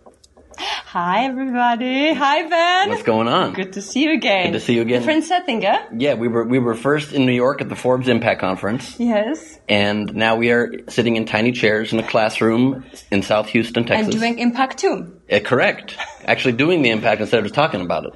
Hi, 0.59 1.25
everybody. 1.25 2.13
Hi, 2.15 2.49
Ben. 2.49 2.89
What's 2.91 3.03
going 3.03 3.29
on? 3.29 3.53
Good 3.55 3.73
to 3.75 3.83
see 3.83 4.05
you 4.05 4.13
again. 4.13 4.47
Good 4.53 4.59
to 4.59 4.65
see 4.65 4.75
you 4.75 4.83
again. 4.83 5.01
Different 5.01 5.25
setting? 5.25 5.63
Yeah, 5.63 6.15
we 6.15 6.29
were 6.29 6.45
we 6.45 6.59
were 6.59 6.75
first 6.75 7.13
in 7.13 7.27
New 7.27 7.33
York 7.33 7.61
at 7.61 7.69
the 7.69 7.77
Forbes 7.77 8.09
Impact 8.09 8.41
Conference, 8.41 8.99
Yes. 8.99 9.59
and 9.69 10.15
now 10.15 10.37
we 10.37 10.51
are 10.51 10.73
sitting 10.89 11.17
in 11.17 11.27
tiny 11.27 11.53
chairs 11.53 11.93
in 11.93 11.99
a 11.99 12.07
classroom 12.07 12.85
in 13.11 13.23
South 13.23 13.49
Houston, 13.49 13.85
Texas. 13.85 14.15
And 14.15 14.21
doing 14.21 14.39
impact 14.39 14.79
too. 14.79 15.21
Uh, 15.31 15.41
correct. 15.41 15.97
Actually, 16.25 16.53
doing 16.53 16.83
the 16.83 16.91
impact 16.91 17.21
instead 17.21 17.39
of 17.39 17.45
just 17.45 17.55
talking 17.55 17.81
about 17.81 18.05
it. 18.07 18.13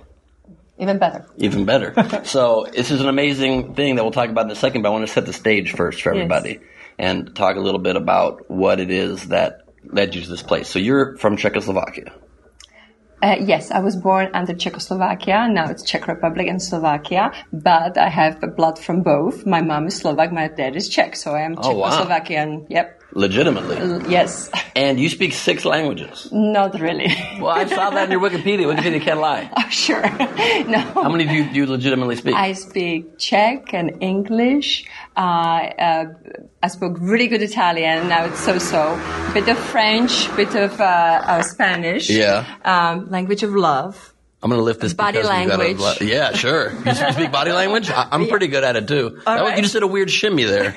Even 0.78 0.99
better. 0.99 1.26
Even 1.38 1.64
better. 1.64 1.92
so 2.25 2.66
this 2.73 2.90
is 2.92 3.00
an 3.00 3.09
amazing 3.09 3.75
thing 3.75 3.97
that 3.97 4.04
we'll 4.04 4.12
talk 4.12 4.30
about 4.30 4.45
in 4.45 4.50
a 4.52 4.54
second, 4.57 4.83
but 4.83 4.90
I 4.90 4.92
want 4.92 5.07
to 5.07 5.12
set 5.12 5.26
the 5.26 5.33
stage 5.33 5.73
first 5.73 6.00
for 6.02 6.14
Yes. 6.14 6.23
everybody 6.23 6.61
and 6.99 7.35
talk 7.35 7.57
a 7.57 7.61
little 7.61 7.80
bit 7.80 7.97
about 7.97 8.49
what 8.49 8.78
it 8.78 8.90
is 8.92 9.28
that 9.28 9.62
led 9.85 10.14
you 10.14 10.23
to 10.23 10.28
this 10.28 10.42
place. 10.42 10.68
So 10.68 10.78
you're 10.78 11.16
from 11.16 11.37
Czechoslovakia. 11.37 12.12
Uh, 13.20 13.37
yes, 13.40 13.70
I 13.70 13.80
was 13.80 13.96
born 13.96 14.30
under 14.32 14.54
Czechoslovakia. 14.54 15.48
Now 15.50 15.66
it's 15.70 15.82
Czech 15.82 16.06
Republic 16.06 16.46
and 16.48 16.62
Slovakia, 16.62 17.32
but 17.52 17.98
I 17.98 18.08
have 18.08 18.38
blood 18.56 18.78
from 18.78 19.02
both. 19.02 19.44
My 19.44 19.60
mom 19.60 19.87
is 19.88 19.96
Slovak, 19.96 20.32
my 20.32 20.48
dad 20.48 20.76
is 20.76 20.88
Czech, 20.88 21.16
so 21.16 21.34
I 21.34 21.42
am 21.42 21.56
Oh, 21.58 21.75
wow. 21.75 21.90
Czechoslovakian. 21.90 22.66
Yep. 22.70 22.94
Legitimately. 23.12 24.10
Yes. 24.10 24.50
And 24.76 25.00
you 25.00 25.08
speak 25.08 25.32
six 25.32 25.64
languages. 25.64 26.28
Not 26.30 26.78
really. 26.78 27.08
Well, 27.40 27.48
I 27.48 27.64
saw 27.64 27.90
that 27.90 28.04
in 28.04 28.10
your 28.10 28.20
Wikipedia. 28.20 28.66
Wikipedia 28.72 29.00
can't 29.00 29.20
lie. 29.20 29.50
oh, 29.56 29.68
sure. 29.70 30.02
no. 30.68 30.78
How 30.78 31.08
many 31.08 31.24
do 31.24 31.32
you, 31.32 31.44
do 31.48 31.56
you 31.56 31.66
legitimately 31.66 32.16
speak? 32.16 32.34
I 32.34 32.52
speak 32.52 33.18
Czech 33.18 33.72
and 33.72 34.02
English. 34.02 34.84
Uh, 35.16 35.20
uh, 35.20 36.04
I 36.62 36.68
spoke 36.68 36.98
really 37.00 37.28
good 37.28 37.42
Italian. 37.42 38.08
Now 38.08 38.26
it's 38.26 38.40
so-so. 38.40 39.00
Bit 39.32 39.48
of 39.48 39.58
French, 39.58 40.34
bit 40.36 40.54
of 40.54 40.78
uh, 40.80 40.84
uh, 40.84 41.42
Spanish. 41.42 42.10
Yeah. 42.10 42.44
Um, 42.64 43.08
language 43.08 43.42
of 43.42 43.54
love. 43.54 44.12
I'm 44.40 44.50
going 44.50 44.61
to 44.61 44.64
lift 44.64 44.80
this 44.80 44.95
Body 44.95 45.18
because 45.18 45.37
we've 45.37 45.49
got 45.49 45.59
a 45.61 45.62
language. 45.64 46.00
yeah, 46.00 46.33
sure. 46.33 46.71
You 46.73 46.95
speak 47.12 47.33
body 47.33 47.50
language? 47.50 47.90
I, 47.90 48.07
I'm 48.12 48.26
pretty 48.28 48.47
good 48.47 48.62
at 48.62 48.76
it 48.76 48.87
too. 48.87 49.21
That 49.26 49.40
right. 49.42 49.57
You 49.57 49.62
just 49.62 49.75
did 49.75 49.83
a 49.83 49.87
weird 49.88 50.11
shimmy 50.12 50.45
there. 50.45 50.76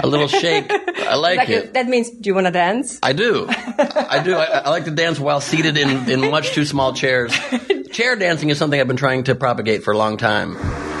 a 0.00 0.06
little 0.06 0.26
shake. 0.26 0.70
I 0.70 1.14
like 1.16 1.36
Like, 1.36 1.48
it. 1.50 1.74
that 1.74 1.86
means, 1.86 2.08
do 2.10 2.28
you 2.30 2.34
want 2.34 2.46
to 2.46 2.50
dance? 2.50 2.98
I 3.02 3.12
do. 3.12 3.46
I 3.48 4.22
do. 4.24 4.34
I, 4.36 4.44
I 4.64 4.70
like 4.70 4.84
to 4.86 4.90
dance 4.90 5.20
while 5.20 5.42
seated 5.42 5.76
in, 5.76 6.10
in 6.10 6.30
much 6.30 6.52
too 6.52 6.64
small 6.64 6.94
chairs. 6.94 7.34
Chair 7.92 8.16
dancing 8.16 8.48
is 8.48 8.56
something 8.56 8.80
I've 8.80 8.88
been 8.88 8.96
trying 8.96 9.24
to 9.24 9.34
propagate 9.34 9.84
for 9.84 9.92
a 9.92 9.98
long 9.98 10.16
time. 10.16 10.54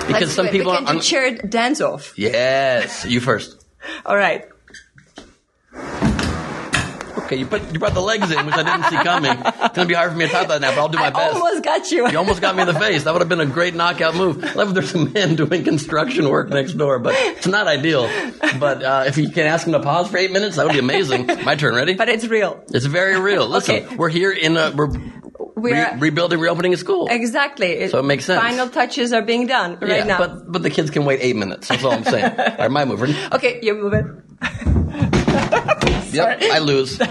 Because 0.06 0.10
Let's 0.20 0.32
some 0.34 0.48
people 0.48 0.72
we 0.72 0.78
can 0.78 0.86
are. 0.88 0.92
do 0.94 1.00
chair 1.00 1.34
dance 1.36 1.80
off. 1.80 2.12
yes, 2.18 3.06
you 3.06 3.20
first. 3.20 3.64
All 4.04 4.16
right. 4.16 4.44
Okay, 7.34 7.40
you 7.40 7.46
put 7.46 7.72
you 7.72 7.78
brought 7.80 7.94
the 7.94 8.00
legs 8.00 8.30
in, 8.30 8.46
which 8.46 8.54
I 8.54 8.62
didn't 8.62 8.84
see 8.90 8.96
coming. 9.02 9.32
It's 9.32 9.74
gonna 9.74 9.88
be 9.88 9.94
hard 9.94 10.12
for 10.12 10.16
me 10.18 10.26
to 10.26 10.30
top 10.30 10.46
that 10.48 10.60
now, 10.60 10.70
but 10.70 10.78
I'll 10.78 10.88
do 10.88 10.98
my 10.98 11.06
I 11.06 11.10
best. 11.10 11.34
almost 11.34 11.64
got 11.64 11.90
you. 11.90 12.08
You 12.08 12.18
almost 12.18 12.40
got 12.40 12.54
me 12.54 12.62
in 12.62 12.68
the 12.68 12.74
face. 12.78 13.02
That 13.04 13.12
would 13.12 13.20
have 13.22 13.28
been 13.28 13.40
a 13.40 13.46
great 13.46 13.74
knockout 13.74 14.14
move. 14.14 14.44
I 14.44 14.52
love 14.52 14.68
if 14.68 14.74
there's 14.74 14.90
some 14.90 15.12
men 15.12 15.34
doing 15.34 15.64
construction 15.64 16.28
work 16.28 16.48
next 16.50 16.74
door, 16.74 16.98
but 17.00 17.14
it's 17.16 17.46
not 17.48 17.66
ideal. 17.66 18.08
But 18.60 18.82
uh, 18.84 19.04
if 19.06 19.18
you 19.18 19.28
can 19.30 19.46
ask 19.46 19.64
them 19.64 19.72
to 19.72 19.80
pause 19.80 20.08
for 20.08 20.16
eight 20.18 20.30
minutes, 20.30 20.56
that 20.56 20.64
would 20.64 20.72
be 20.74 20.78
amazing. 20.78 21.26
My 21.44 21.56
turn. 21.56 21.74
Ready? 21.74 21.94
but 21.94 22.08
it's 22.08 22.26
real. 22.26 22.62
It's 22.68 22.86
very 22.86 23.18
real. 23.18 23.48
Listen, 23.54 23.74
Okay. 23.84 23.96
we're 23.96 24.08
here 24.10 24.30
in 24.30 24.56
a 24.56 24.70
we're 24.70 24.88
We're 25.56 25.92
re- 25.92 25.98
rebuilding, 25.98 26.38
reopening 26.38 26.72
a 26.72 26.76
school. 26.76 27.08
exactly. 27.10 27.88
So 27.88 27.98
it 27.98 28.04
makes 28.04 28.26
sense. 28.26 28.40
Final 28.40 28.68
touches 28.68 29.12
are 29.12 29.22
being 29.22 29.46
done 29.48 29.78
right 29.80 29.90
yeah, 29.98 30.04
now. 30.04 30.18
but 30.18 30.52
but 30.52 30.62
the 30.62 30.70
kids 30.70 30.90
can 30.90 31.04
wait 31.04 31.18
eight 31.20 31.34
minutes. 31.36 31.66
That's 31.68 31.82
all 31.82 31.92
I'm 31.92 32.04
saying. 32.04 32.24
all 32.38 32.56
right, 32.58 32.70
my 32.70 32.84
move. 32.84 33.00
Ready? 33.00 33.16
okay, 33.32 33.58
you 33.62 33.74
move 33.74 33.92
it. 33.94 35.23
Yep, 36.16 36.42
I 36.42 36.58
lose. 36.58 36.98
Just 36.98 37.08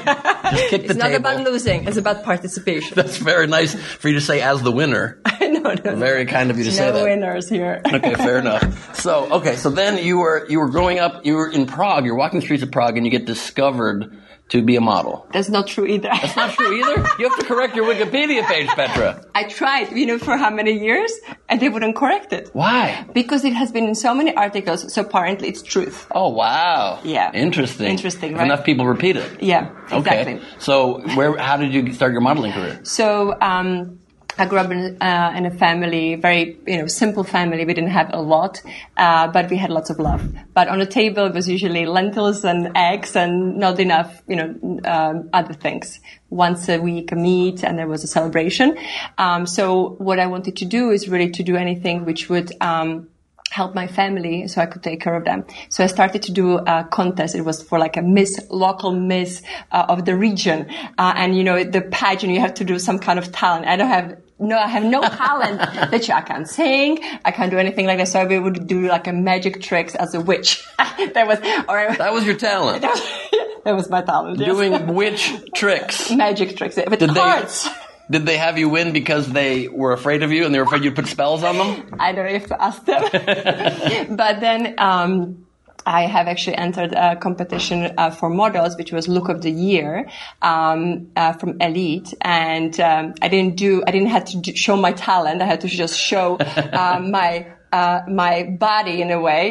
kick 0.69 0.81
the 0.81 0.85
It's 0.89 0.95
not 0.95 1.07
table. 1.07 1.17
about 1.17 1.41
losing. 1.43 1.87
It's 1.87 1.97
about 1.97 2.23
participation. 2.23 2.95
That's 2.95 3.17
very 3.17 3.47
nice 3.47 3.73
for 3.75 4.07
you 4.09 4.15
to 4.15 4.21
say 4.21 4.41
as 4.41 4.61
the 4.61 4.71
winner. 4.71 5.17
no, 5.41 5.73
no, 5.73 5.95
Very 5.95 6.25
kind 6.25 6.51
of 6.51 6.57
you 6.57 6.63
to 6.65 6.71
say 6.71 6.85
that. 6.85 6.93
no 6.93 6.99
that. 6.99 7.03
winners 7.09 7.49
here. 7.49 7.81
Okay, 7.85 8.13
fair 8.15 8.37
enough. 8.45 8.95
So, 8.99 9.31
okay, 9.33 9.55
so 9.55 9.69
then 9.69 10.03
you 10.03 10.19
were 10.19 10.45
you 10.49 10.59
were 10.59 10.69
growing 10.69 10.99
up. 10.99 11.25
You 11.25 11.35
were 11.35 11.49
in 11.49 11.65
Prague. 11.65 12.05
You're 12.05 12.15
walking 12.15 12.39
the 12.39 12.45
streets 12.45 12.63
of 12.63 12.71
Prague, 12.71 12.97
and 12.97 13.05
you 13.05 13.11
get 13.11 13.25
discovered 13.25 14.17
to 14.49 14.61
be 14.61 14.75
a 14.75 14.81
model. 14.81 15.25
That's 15.31 15.49
not 15.49 15.67
true 15.67 15.85
either. 15.85 16.09
That's 16.09 16.35
not 16.35 16.51
true 16.53 16.71
either. 16.73 17.07
You 17.17 17.29
have 17.29 17.39
to 17.39 17.45
correct 17.45 17.75
your 17.75 17.85
Wikipedia 17.85 18.45
page, 18.45 18.67
Petra. 18.67 19.25
I 19.33 19.45
tried, 19.45 19.91
you 19.93 20.05
know, 20.05 20.19
for 20.19 20.37
how 20.37 20.49
many 20.49 20.73
years, 20.73 21.11
and 21.49 21.59
they 21.59 21.69
wouldn't 21.69 21.95
correct 21.95 22.33
it. 22.33 22.49
Why? 22.53 23.05
Because 23.13 23.45
it 23.45 23.53
has 23.53 23.71
been 23.71 23.85
in 23.85 23.95
so 23.95 24.13
many 24.13 24.35
articles, 24.35 24.93
so 24.93 25.01
apparently 25.01 25.47
it's 25.47 25.61
truth. 25.61 26.07
Oh 26.11 26.29
wow. 26.29 26.99
Yeah. 27.03 27.31
Interesting. 27.33 27.87
Interesting, 27.87 28.35
right? 28.35 28.45
Enough 28.45 28.63
people 28.63 28.85
repeat 28.85 29.15
it. 29.15 29.41
Yeah, 29.41 29.71
exactly. 29.91 30.35
Okay. 30.35 30.41
So, 30.59 31.01
where? 31.15 31.35
How 31.37 31.57
did 31.57 31.73
you 31.73 31.93
start 31.93 32.11
your 32.11 32.21
modeling 32.21 32.51
career? 32.51 32.79
So 32.83 33.35
um, 33.41 33.99
I 34.37 34.45
grew 34.45 34.57
up 34.57 34.71
in, 34.71 34.97
uh, 35.01 35.33
in 35.35 35.45
a 35.45 35.51
family, 35.51 36.15
very 36.15 36.57
you 36.65 36.77
know 36.79 36.87
simple 36.87 37.23
family. 37.23 37.65
We 37.65 37.73
didn't 37.73 37.91
have 37.91 38.09
a 38.13 38.21
lot, 38.21 38.61
uh, 38.97 39.27
but 39.27 39.49
we 39.49 39.57
had 39.57 39.69
lots 39.69 39.89
of 39.89 39.99
love. 39.99 40.23
But 40.53 40.67
on 40.67 40.79
the 40.79 40.85
table 40.85 41.25
it 41.25 41.33
was 41.33 41.47
usually 41.47 41.85
lentils 41.85 42.43
and 42.43 42.71
eggs, 42.75 43.15
and 43.15 43.57
not 43.57 43.79
enough 43.79 44.21
you 44.27 44.35
know 44.35 44.79
um, 44.85 45.29
other 45.33 45.53
things. 45.53 45.99
Once 46.29 46.67
a 46.67 46.79
week, 46.79 47.11
a 47.11 47.15
meat, 47.15 47.63
and 47.63 47.77
there 47.77 47.87
was 47.87 48.03
a 48.03 48.07
celebration. 48.07 48.75
Um, 49.19 49.45
so 49.45 49.89
what 49.99 50.19
I 50.19 50.25
wanted 50.25 50.57
to 50.57 50.65
do 50.65 50.89
is 50.89 51.07
really 51.07 51.29
to 51.31 51.43
do 51.43 51.55
anything 51.55 52.05
which 52.05 52.29
would. 52.29 52.51
Um, 52.61 53.09
help 53.53 53.75
my 53.75 53.87
family 53.87 54.47
so 54.47 54.61
I 54.61 54.65
could 54.65 54.81
take 54.81 54.99
care 54.99 55.15
of 55.15 55.25
them. 55.25 55.45
So 55.69 55.83
I 55.83 55.87
started 55.87 56.23
to 56.23 56.31
do 56.31 56.57
a 56.57 56.83
contest. 56.89 57.35
It 57.35 57.41
was 57.41 57.61
for 57.61 57.77
like 57.77 57.97
a 57.97 58.01
Miss, 58.01 58.39
local 58.49 58.91
Miss 58.91 59.41
uh, 59.71 59.85
of 59.89 60.05
the 60.05 60.15
region. 60.15 60.67
Uh, 60.97 61.13
and 61.15 61.37
you 61.37 61.43
know, 61.43 61.63
the 61.63 61.81
pageant, 61.81 62.33
you 62.33 62.39
have 62.39 62.55
to 62.55 62.63
do 62.65 62.79
some 62.79 62.97
kind 62.97 63.19
of 63.19 63.31
talent. 63.31 63.67
I 63.67 63.75
don't 63.75 63.89
have, 63.89 64.17
no, 64.39 64.57
I 64.57 64.67
have 64.67 64.83
no 64.83 65.01
talent. 65.23 65.59
Literally, 65.91 66.13
I 66.13 66.21
can't 66.21 66.49
sing. 66.49 66.97
I 67.23 67.31
can't 67.31 67.51
do 67.51 67.59
anything 67.59 67.85
like 67.85 67.99
that. 67.99 68.07
So 68.07 68.19
I 68.21 68.39
would 68.39 68.65
do 68.67 68.87
like 68.87 69.05
a 69.07 69.13
magic 69.13 69.61
tricks 69.61 69.93
as 69.95 70.15
a 70.15 70.19
witch. 70.21 70.63
that 70.77 71.27
was, 71.27 71.37
or 71.69 71.95
That 71.97 72.11
was 72.11 72.25
your 72.25 72.35
talent. 72.35 72.81
that 73.65 73.75
was 73.75 73.87
my 73.89 74.01
talent. 74.01 74.39
yes. 74.39 74.47
Doing 74.49 74.87
witch 74.95 75.31
tricks. 75.53 76.09
magic 76.11 76.57
tricks 76.57 76.75
with 76.75 76.97
Did 76.99 77.11
they- 77.11 77.13
cards. 77.19 77.69
Did 78.13 78.27
they 78.27 78.37
have 78.37 78.59
you 78.59 78.69
win 78.69 78.93
because 78.93 79.27
they 79.27 79.67
were 79.67 79.91
afraid 79.91 80.21
of 80.21 80.31
you 80.31 80.45
and 80.45 80.53
they 80.53 80.59
were 80.59 80.65
afraid 80.65 80.83
you'd 80.83 80.95
put 80.95 81.07
spells 81.07 81.41
on 81.43 81.57
them? 81.57 81.95
I 81.99 82.11
don't 82.11 82.25
know 82.27 82.31
if 82.31 82.45
to 82.45 82.61
ask 82.61 82.85
them. 82.85 83.01
but 84.15 84.39
then 84.39 84.75
um, 84.77 85.47
I 85.85 86.03
have 86.03 86.27
actually 86.27 86.55
entered 86.57 86.93
a 86.93 87.15
competition 87.15 87.91
uh, 87.97 88.11
for 88.11 88.29
models, 88.29 88.77
which 88.77 88.91
was 88.91 89.07
Look 89.07 89.29
of 89.29 89.41
the 89.41 89.49
Year 89.49 90.07
um, 90.43 91.11
uh, 91.15 91.33
from 91.33 91.59
Elite, 91.59 92.13
and 92.21 92.79
um, 92.79 93.15
I 93.21 93.29
didn't 93.29 93.55
do. 93.55 93.83
I 93.87 93.91
didn't 93.91 94.09
have 94.09 94.25
to 94.25 94.37
do, 94.37 94.55
show 94.55 94.77
my 94.77 94.91
talent. 94.91 95.41
I 95.41 95.45
had 95.45 95.61
to 95.61 95.67
just 95.67 95.99
show 95.99 96.37
uh, 96.39 96.99
my. 97.03 97.47
Uh, 97.73 98.01
my 98.23 98.43
body 98.59 99.01
in 99.01 99.09
a 99.09 99.19
way, 99.27 99.43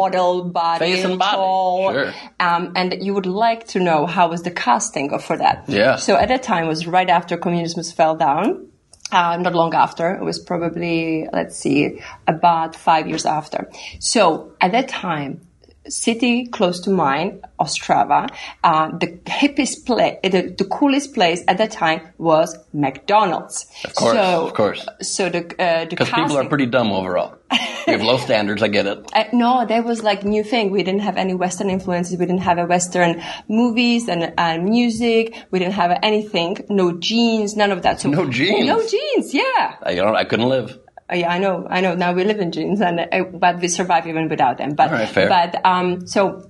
model 0.00 0.44
body, 0.44 0.84
Mm-hmm. 0.84 0.94
Face 0.96 1.04
and 1.10 1.18
body. 1.18 1.36
tall, 1.36 1.92
Sure. 1.94 2.12
um, 2.48 2.72
and 2.76 2.88
you 3.06 3.12
would 3.16 3.24
like 3.46 3.62
to 3.72 3.78
know 3.88 4.00
how 4.14 4.24
was 4.28 4.42
the 4.48 4.50
casting 4.64 5.08
for 5.18 5.36
that. 5.44 5.56
Yeah. 5.66 5.96
So 5.96 6.10
at 6.22 6.28
that 6.28 6.42
time 6.42 6.64
was 6.68 6.80
right 6.96 7.08
after 7.18 7.38
communism 7.38 7.82
fell 8.00 8.16
down. 8.28 8.46
uh, 9.12 9.36
not 9.46 9.54
long 9.60 9.72
after. 9.74 10.04
It 10.20 10.24
was 10.30 10.38
probably, 10.50 11.26
let's 11.32 11.56
see, 11.62 11.78
about 12.34 12.76
five 12.88 13.04
years 13.10 13.24
after. 13.38 13.60
So 13.98 14.22
at 14.60 14.70
that 14.76 14.86
time, 14.88 15.40
city 15.90 16.46
close 16.46 16.80
to 16.80 16.90
mine, 16.90 17.42
Ostrava, 17.60 18.28
uh, 18.64 18.96
the 18.98 19.08
hippest 19.26 19.84
place, 19.86 20.18
the, 20.22 20.54
the 20.56 20.64
coolest 20.64 21.12
place 21.14 21.42
at 21.48 21.58
that 21.58 21.70
time 21.72 22.00
was 22.18 22.56
McDonald's. 22.72 23.66
Of 23.84 23.94
course, 23.94 24.14
so, 24.16 24.46
of 24.46 24.54
course. 24.54 24.86
So 25.02 25.28
the 25.28 25.40
uh, 25.62 25.84
the 25.84 25.86
Because 25.90 26.10
people 26.10 26.36
are 26.38 26.48
pretty 26.48 26.66
dumb 26.66 26.92
overall. 26.92 27.34
we 27.86 27.92
have 27.92 28.02
low 28.02 28.16
standards. 28.28 28.62
I 28.62 28.68
get 28.68 28.86
it. 28.86 28.98
uh, 29.14 29.24
no, 29.32 29.66
that 29.66 29.84
was 29.84 30.02
like 30.02 30.24
new 30.24 30.44
thing. 30.44 30.70
We 30.70 30.82
didn't 30.82 31.00
have 31.02 31.16
any 31.16 31.34
Western 31.34 31.70
influences. 31.70 32.18
We 32.18 32.26
didn't 32.26 32.42
have 32.42 32.58
a 32.58 32.66
Western 32.66 33.22
movies 33.48 34.08
and, 34.08 34.32
and 34.38 34.64
music. 34.64 35.34
We 35.50 35.58
didn't 35.58 35.74
have 35.74 35.98
anything. 36.02 36.58
No 36.68 36.92
jeans, 36.98 37.56
none 37.56 37.70
of 37.72 37.82
that. 37.82 38.00
So 38.00 38.08
No 38.08 38.28
jeans? 38.30 38.66
No 38.66 38.80
jeans. 38.86 39.34
Yeah. 39.34 39.76
I, 39.82 39.90
you 39.92 40.02
know, 40.02 40.14
I 40.14 40.24
couldn't 40.24 40.48
live. 40.48 40.78
Oh, 41.10 41.16
yeah, 41.16 41.30
I 41.30 41.38
know, 41.38 41.66
I 41.68 41.80
know. 41.80 41.94
Now 41.94 42.12
we 42.12 42.24
live 42.24 42.38
in 42.38 42.52
jeans, 42.52 42.80
and 42.80 43.00
uh, 43.00 43.24
but 43.24 43.60
we 43.60 43.68
survive 43.68 44.06
even 44.06 44.28
without 44.28 44.58
them. 44.58 44.74
But 44.74 44.88
All 44.88 44.94
right, 44.94 45.08
fair. 45.08 45.28
but 45.28 45.64
um, 45.66 46.06
so 46.06 46.48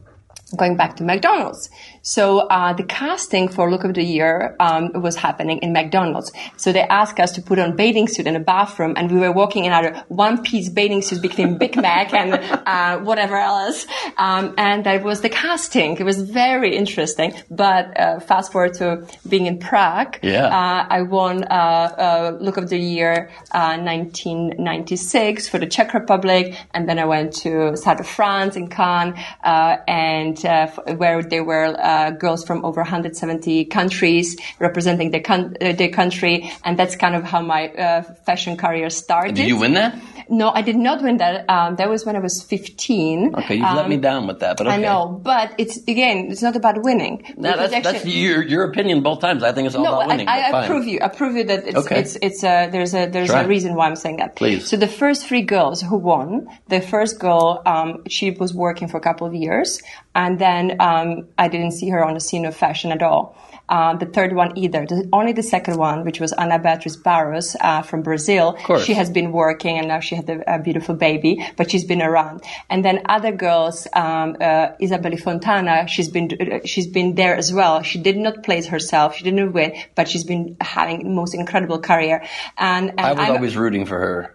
going 0.56 0.76
back 0.76 0.96
to 0.96 1.04
McDonald's. 1.04 1.70
So 2.02 2.40
uh, 2.40 2.72
the 2.72 2.84
casting 2.84 3.48
for 3.48 3.70
Look 3.70 3.84
of 3.84 3.94
the 3.94 4.02
Year 4.02 4.56
um, 4.60 4.92
was 4.94 5.16
happening 5.16 5.58
in 5.58 5.72
McDonald's. 5.72 6.32
So 6.56 6.72
they 6.72 6.82
asked 6.82 7.20
us 7.20 7.32
to 7.32 7.42
put 7.42 7.58
on 7.58 7.76
bathing 7.76 8.08
suit 8.08 8.26
in 8.26 8.36
a 8.36 8.40
bathroom, 8.40 8.94
and 8.96 9.10
we 9.10 9.18
were 9.18 9.32
walking 9.32 9.64
in 9.64 9.72
our 9.72 10.04
one-piece 10.08 10.70
bathing 10.70 11.02
suits 11.02 11.20
between 11.20 11.58
Big 11.58 11.76
Mac 11.80 12.12
and 12.14 12.34
uh, 12.34 12.98
whatever 13.00 13.36
else. 13.36 13.86
Um, 14.16 14.54
and 14.56 14.84
that 14.84 15.02
was 15.02 15.20
the 15.20 15.28
casting. 15.28 15.96
It 15.96 16.04
was 16.04 16.20
very 16.22 16.76
interesting. 16.76 17.34
But 17.50 17.98
uh, 17.98 18.20
fast 18.20 18.52
forward 18.52 18.74
to 18.74 19.06
being 19.28 19.46
in 19.46 19.58
Prague. 19.58 20.18
Yeah. 20.22 20.46
Uh, 20.46 20.86
I 20.88 21.02
won 21.02 21.44
uh, 21.44 21.46
uh, 21.46 22.38
Look 22.40 22.56
of 22.56 22.68
the 22.68 22.78
Year 22.78 23.30
uh, 23.52 23.76
1996 23.78 25.48
for 25.48 25.58
the 25.58 25.66
Czech 25.66 25.94
Republic, 25.94 26.56
and 26.72 26.88
then 26.88 26.98
I 26.98 27.04
went 27.04 27.34
to 27.44 27.76
south 27.76 28.00
of 28.00 28.06
France 28.06 28.56
in 28.56 28.68
Cannes, 28.68 29.14
uh, 29.44 29.76
and 29.86 30.44
uh, 30.44 30.68
where 30.96 31.22
they 31.22 31.40
were 31.40 31.76
uh, 31.90 32.10
girls 32.10 32.44
from 32.44 32.64
over 32.64 32.80
170 32.80 33.64
countries 33.66 34.36
representing 34.58 35.10
their, 35.10 35.20
con- 35.22 35.56
uh, 35.60 35.72
their 35.72 35.90
country, 35.90 36.50
and 36.64 36.78
that's 36.78 36.96
kind 36.96 37.14
of 37.16 37.24
how 37.24 37.40
my 37.42 37.68
uh, 37.70 38.02
fashion 38.26 38.56
career 38.56 38.90
started. 38.90 39.34
Did 39.34 39.48
you 39.48 39.58
win 39.58 39.74
that? 39.74 39.94
No, 40.30 40.50
I 40.50 40.62
did 40.62 40.76
not 40.76 41.02
win 41.02 41.16
that. 41.16 41.48
Um, 41.50 41.76
that 41.76 41.90
was 41.90 42.06
when 42.06 42.14
I 42.14 42.20
was 42.20 42.42
15. 42.42 43.34
Okay, 43.34 43.56
you've 43.56 43.74
let 43.74 43.88
me 43.88 43.96
down 43.96 44.26
with 44.26 44.40
that, 44.40 44.56
but 44.56 44.68
okay. 44.68 44.76
Um, 44.76 44.80
I 44.80 44.82
know, 44.82 45.20
but 45.22 45.54
it's 45.58 45.76
again, 45.88 46.28
it's 46.30 46.40
not 46.42 46.54
about 46.54 46.82
winning. 46.82 47.34
No, 47.36 47.56
that's, 47.56 47.82
that's 47.82 48.06
your, 48.06 48.42
your 48.42 48.64
opinion 48.64 49.02
both 49.02 49.20
times. 49.20 49.42
I 49.42 49.52
think 49.52 49.66
it's 49.66 49.74
all 49.74 49.84
no, 49.84 49.96
about 49.96 50.08
winning. 50.08 50.28
I, 50.28 50.50
I 50.50 50.64
approve 50.64 50.86
you. 50.86 51.00
I 51.00 51.06
approve 51.06 51.36
you 51.36 51.44
that 51.44 51.66
it's 51.66 51.76
Okay. 51.76 51.98
it's 52.00 52.16
it's 52.22 52.44
uh, 52.44 52.68
there's 52.70 52.94
a 52.94 53.06
there's 53.06 53.30
Try. 53.30 53.42
a 53.42 53.48
reason 53.48 53.74
why 53.74 53.86
I'm 53.86 53.96
saying 53.96 54.18
that. 54.18 54.36
Please. 54.36 54.68
So 54.68 54.76
the 54.76 54.88
first 54.88 55.26
three 55.26 55.42
girls 55.42 55.82
who 55.82 55.96
won, 55.96 56.48
the 56.68 56.80
first 56.80 57.18
girl, 57.18 57.62
um, 57.66 58.04
she 58.08 58.30
was 58.30 58.54
working 58.54 58.88
for 58.88 58.98
a 58.98 59.00
couple 59.00 59.26
of 59.26 59.34
years, 59.34 59.82
and 60.14 60.38
then 60.38 60.76
um, 60.80 61.28
I 61.36 61.48
didn't 61.48 61.72
see 61.72 61.88
her 61.90 62.04
on 62.04 62.14
the 62.14 62.20
scene 62.20 62.46
of 62.46 62.56
fashion 62.56 62.92
at 62.92 63.02
all. 63.02 63.36
Uh, 63.70 63.94
the 63.96 64.06
third 64.06 64.32
one 64.34 64.50
either. 64.58 64.84
The, 64.84 65.08
only 65.12 65.32
the 65.32 65.44
second 65.44 65.76
one, 65.78 66.04
which 66.04 66.18
was 66.18 66.32
Ana 66.32 66.58
Beatriz 66.58 66.96
Barros 66.96 67.54
uh, 67.60 67.82
from 67.82 68.02
Brazil. 68.02 68.54
course. 68.54 68.84
She 68.84 68.94
has 68.94 69.08
been 69.10 69.30
working, 69.30 69.78
and 69.78 69.86
now 69.86 70.00
she 70.00 70.16
had 70.16 70.28
a, 70.28 70.56
a 70.56 70.58
beautiful 70.58 70.96
baby, 70.96 71.32
but 71.56 71.70
she's 71.70 71.84
been 71.84 72.02
around. 72.02 72.42
And 72.68 72.84
then 72.84 72.96
other 73.08 73.30
girls, 73.30 73.86
um, 73.94 74.36
uh, 74.40 74.74
Isabeli 74.82 75.20
Fontana, 75.22 75.86
she's 75.86 76.08
been 76.08 76.28
uh, 76.32 76.66
she's 76.66 76.88
been 76.88 77.14
there 77.14 77.36
as 77.36 77.52
well. 77.52 77.82
She 77.82 77.98
did 78.00 78.16
not 78.16 78.42
place 78.42 78.66
herself, 78.66 79.14
she 79.16 79.22
didn't 79.24 79.52
win, 79.52 79.72
but 79.94 80.08
she's 80.08 80.24
been 80.24 80.56
having 80.60 81.04
the 81.04 81.14
most 81.22 81.34
incredible 81.34 81.78
career. 81.78 82.24
And, 82.58 82.90
and 82.90 83.00
I 83.00 83.12
was 83.12 83.20
I'm- 83.20 83.36
always 83.36 83.56
rooting 83.56 83.86
for 83.86 83.98
her. 83.98 84.34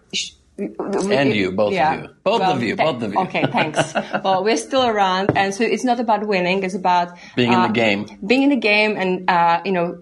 And 0.58 1.34
you, 1.34 1.52
both 1.52 1.72
yeah. 1.72 1.94
of 1.94 2.02
you. 2.02 2.08
Both 2.24 2.40
Well, 2.40 2.52
of 2.52 2.62
you, 2.62 2.76
th- 2.76 2.78
both 2.78 3.02
of 3.02 3.12
you. 3.12 3.20
Okay, 3.20 3.44
thanks. 3.52 3.92
well, 4.24 4.42
we're 4.42 4.56
still 4.56 4.86
around, 4.86 5.36
and 5.36 5.54
so 5.54 5.64
it's 5.64 5.84
not 5.84 6.00
about 6.00 6.26
winning; 6.26 6.62
it's 6.62 6.74
about 6.74 7.18
Being 7.34 7.52
in 7.52 7.58
uh, 7.58 7.66
the 7.66 7.72
game. 7.74 8.06
being 8.26 8.42
in 8.44 8.48
the 8.48 8.56
game, 8.56 8.96
and 8.96 9.28
uh, 9.28 9.60
you 9.66 9.72
know, 9.72 9.98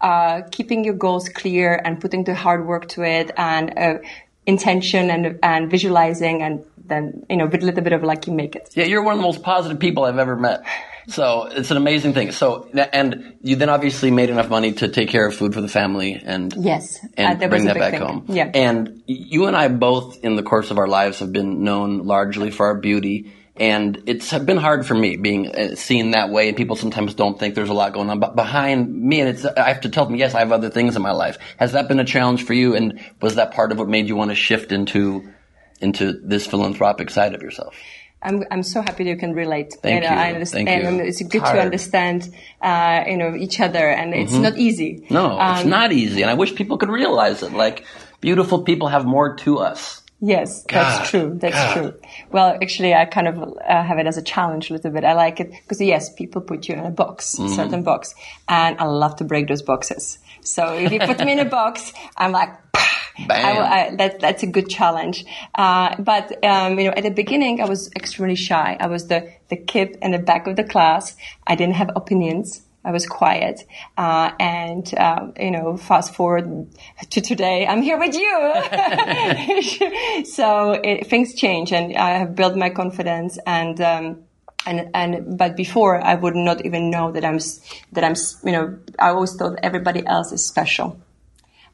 uh, 0.00 0.42
keeping 0.50 0.84
your 0.84 0.94
goals 0.94 1.28
clear 1.28 1.80
and 1.84 2.00
putting 2.00 2.24
the 2.24 2.34
hard 2.34 2.66
work 2.66 2.88
to 2.90 3.02
it, 3.02 3.30
and 3.36 3.78
uh, 3.78 3.98
intention 4.46 5.10
and 5.10 5.38
and 5.42 5.70
visualizing, 5.70 6.40
and 6.42 6.64
then 6.86 7.26
you 7.28 7.36
know, 7.36 7.46
with 7.46 7.62
a 7.62 7.66
little 7.66 7.82
bit 7.84 7.92
of 7.92 8.02
luck, 8.02 8.26
you 8.26 8.32
make 8.32 8.56
it. 8.56 8.70
Yeah, 8.74 8.84
you're 8.86 9.02
one 9.02 9.12
of 9.14 9.18
the 9.18 9.26
most 9.26 9.42
positive 9.42 9.78
people 9.78 10.04
I've 10.04 10.18
ever 10.18 10.36
met. 10.36 10.64
So 11.08 11.44
it's 11.44 11.70
an 11.70 11.76
amazing 11.76 12.12
thing. 12.12 12.32
So 12.32 12.68
and 12.74 13.36
you 13.42 13.56
then 13.56 13.68
obviously 13.70 14.10
made 14.10 14.30
enough 14.30 14.50
money 14.50 14.72
to 14.74 14.88
take 14.88 15.08
care 15.08 15.26
of 15.26 15.34
food 15.34 15.54
for 15.54 15.60
the 15.60 15.68
family 15.68 16.20
and 16.22 16.52
Yes, 16.54 16.98
and 17.16 17.42
uh, 17.42 17.48
bring 17.48 17.64
that 17.64 17.76
back 17.78 17.92
thing. 17.92 18.02
home. 18.02 18.24
Yeah. 18.28 18.50
And 18.52 19.02
you 19.06 19.46
and 19.46 19.56
I 19.56 19.68
both, 19.68 20.18
in 20.22 20.36
the 20.36 20.42
course 20.42 20.70
of 20.70 20.78
our 20.78 20.86
lives, 20.86 21.20
have 21.20 21.32
been 21.32 21.64
known 21.64 22.06
largely 22.06 22.50
for 22.50 22.66
our 22.66 22.74
beauty. 22.74 23.32
And 23.56 24.04
it's 24.06 24.32
been 24.38 24.56
hard 24.56 24.86
for 24.86 24.94
me 24.94 25.16
being 25.16 25.48
uh, 25.48 25.74
seen 25.74 26.12
that 26.12 26.30
way, 26.30 26.46
and 26.46 26.56
people 26.56 26.76
sometimes 26.76 27.14
don't 27.14 27.40
think 27.40 27.56
there's 27.56 27.70
a 27.70 27.74
lot 27.74 27.92
going 27.92 28.08
on. 28.08 28.20
But 28.20 28.36
behind 28.36 28.94
me, 28.94 29.20
and 29.20 29.30
it's 29.30 29.44
I 29.44 29.68
have 29.68 29.80
to 29.80 29.88
tell 29.88 30.04
them, 30.04 30.14
yes, 30.14 30.32
I 30.34 30.40
have 30.40 30.52
other 30.52 30.70
things 30.70 30.94
in 30.94 31.02
my 31.02 31.10
life. 31.10 31.38
Has 31.56 31.72
that 31.72 31.88
been 31.88 31.98
a 31.98 32.04
challenge 32.04 32.44
for 32.44 32.52
you? 32.52 32.76
And 32.76 33.00
was 33.20 33.34
that 33.34 33.52
part 33.54 33.72
of 33.72 33.78
what 33.78 33.88
made 33.88 34.06
you 34.06 34.14
want 34.14 34.30
to 34.30 34.36
shift 34.36 34.70
into 34.70 35.28
into 35.80 36.12
this 36.22 36.46
philanthropic 36.46 37.10
side 37.10 37.34
of 37.34 37.42
yourself? 37.42 37.74
I'm 38.22 38.44
I'm 38.50 38.62
so 38.62 38.82
happy 38.82 39.04
you 39.04 39.16
can 39.16 39.32
relate. 39.32 39.74
Thank 39.82 40.02
know, 40.02 40.10
you. 40.10 40.16
I 40.16 40.32
understand. 40.32 40.66
Thank 40.68 40.82
you. 40.82 41.04
It's 41.04 41.22
good 41.22 41.42
It's 41.42 41.50
to 41.50 41.60
understand, 41.60 42.34
uh, 42.60 43.04
you 43.06 43.16
know, 43.16 43.34
each 43.36 43.60
other, 43.60 43.88
and 43.88 44.12
it's 44.14 44.32
Mhm. 44.34 44.42
not 44.42 44.56
easy. 44.58 45.06
No, 45.10 45.38
it's 45.40 45.64
Um, 45.64 45.70
not 45.70 45.92
easy, 45.92 46.22
and 46.22 46.30
I 46.30 46.34
wish 46.34 46.54
people 46.54 46.78
could 46.78 46.88
realize 46.90 47.42
it. 47.42 47.52
Like, 47.52 47.84
beautiful 48.20 48.62
people 48.62 48.88
have 48.88 49.04
more 49.06 49.36
to 49.36 49.58
us. 49.58 50.02
Yes, 50.20 50.64
God, 50.66 50.82
that's 50.82 51.10
true. 51.10 51.38
That's 51.40 51.54
God. 51.54 51.72
true. 51.74 51.94
Well, 52.32 52.58
actually, 52.60 52.92
I 52.92 53.04
kind 53.04 53.28
of 53.28 53.38
uh, 53.38 53.82
have 53.84 53.98
it 53.98 54.06
as 54.08 54.16
a 54.18 54.22
challenge 54.22 54.68
a 54.68 54.72
little 54.72 54.90
bit. 54.90 55.04
I 55.04 55.12
like 55.12 55.38
it 55.38 55.52
because 55.52 55.80
yes, 55.80 56.12
people 56.12 56.40
put 56.40 56.68
you 56.68 56.74
in 56.74 56.84
a 56.84 56.90
box, 56.90 57.38
a 57.38 57.42
Mhm. 57.42 57.54
certain 57.54 57.82
box, 57.84 58.16
and 58.48 58.76
I 58.80 58.84
love 58.86 59.14
to 59.16 59.24
break 59.24 59.46
those 59.46 59.62
boxes. 59.62 60.18
So 60.48 60.74
if 60.74 60.92
you 60.92 61.00
put 61.00 61.18
me 61.20 61.32
in 61.32 61.38
a 61.38 61.44
box, 61.44 61.92
I'm 62.16 62.32
like, 62.32 62.50
Bam. 63.26 63.44
I 63.44 63.60
I, 63.60 63.96
that, 63.96 64.20
that's 64.20 64.42
a 64.42 64.46
good 64.46 64.68
challenge. 64.68 65.24
Uh, 65.54 66.00
but, 66.00 66.44
um, 66.44 66.78
you 66.78 66.84
know, 66.84 66.92
at 66.92 67.02
the 67.02 67.10
beginning, 67.10 67.60
I 67.60 67.64
was 67.64 67.90
extremely 67.96 68.36
shy. 68.36 68.76
I 68.78 68.86
was 68.86 69.08
the, 69.08 69.32
the 69.48 69.56
kid 69.56 69.98
in 70.02 70.12
the 70.12 70.18
back 70.18 70.46
of 70.46 70.56
the 70.56 70.64
class. 70.64 71.16
I 71.46 71.56
didn't 71.56 71.74
have 71.74 71.90
opinions. 71.96 72.62
I 72.84 72.92
was 72.92 73.06
quiet. 73.06 73.64
Uh, 73.96 74.30
and, 74.38 74.94
um, 74.96 75.32
you 75.38 75.50
know, 75.50 75.76
fast 75.76 76.14
forward 76.14 76.68
to 77.10 77.20
today, 77.20 77.66
I'm 77.66 77.82
here 77.82 77.98
with 77.98 78.14
you. 78.14 80.24
so 80.24 80.72
it, 80.72 81.08
things 81.08 81.34
change 81.34 81.72
and 81.72 81.96
I 81.96 82.18
have 82.18 82.36
built 82.36 82.56
my 82.56 82.70
confidence 82.70 83.36
and, 83.46 83.80
um, 83.80 84.24
and, 84.66 84.90
and, 84.94 85.38
but 85.38 85.56
before 85.56 86.00
I 86.00 86.14
would 86.14 86.34
not 86.34 86.64
even 86.64 86.90
know 86.90 87.12
that 87.12 87.24
I'm, 87.24 87.38
that 87.92 88.04
I'm, 88.04 88.14
you 88.44 88.52
know, 88.52 88.78
I 88.98 89.10
always 89.10 89.34
thought 89.34 89.58
everybody 89.62 90.06
else 90.06 90.32
is 90.32 90.46
special. 90.46 91.00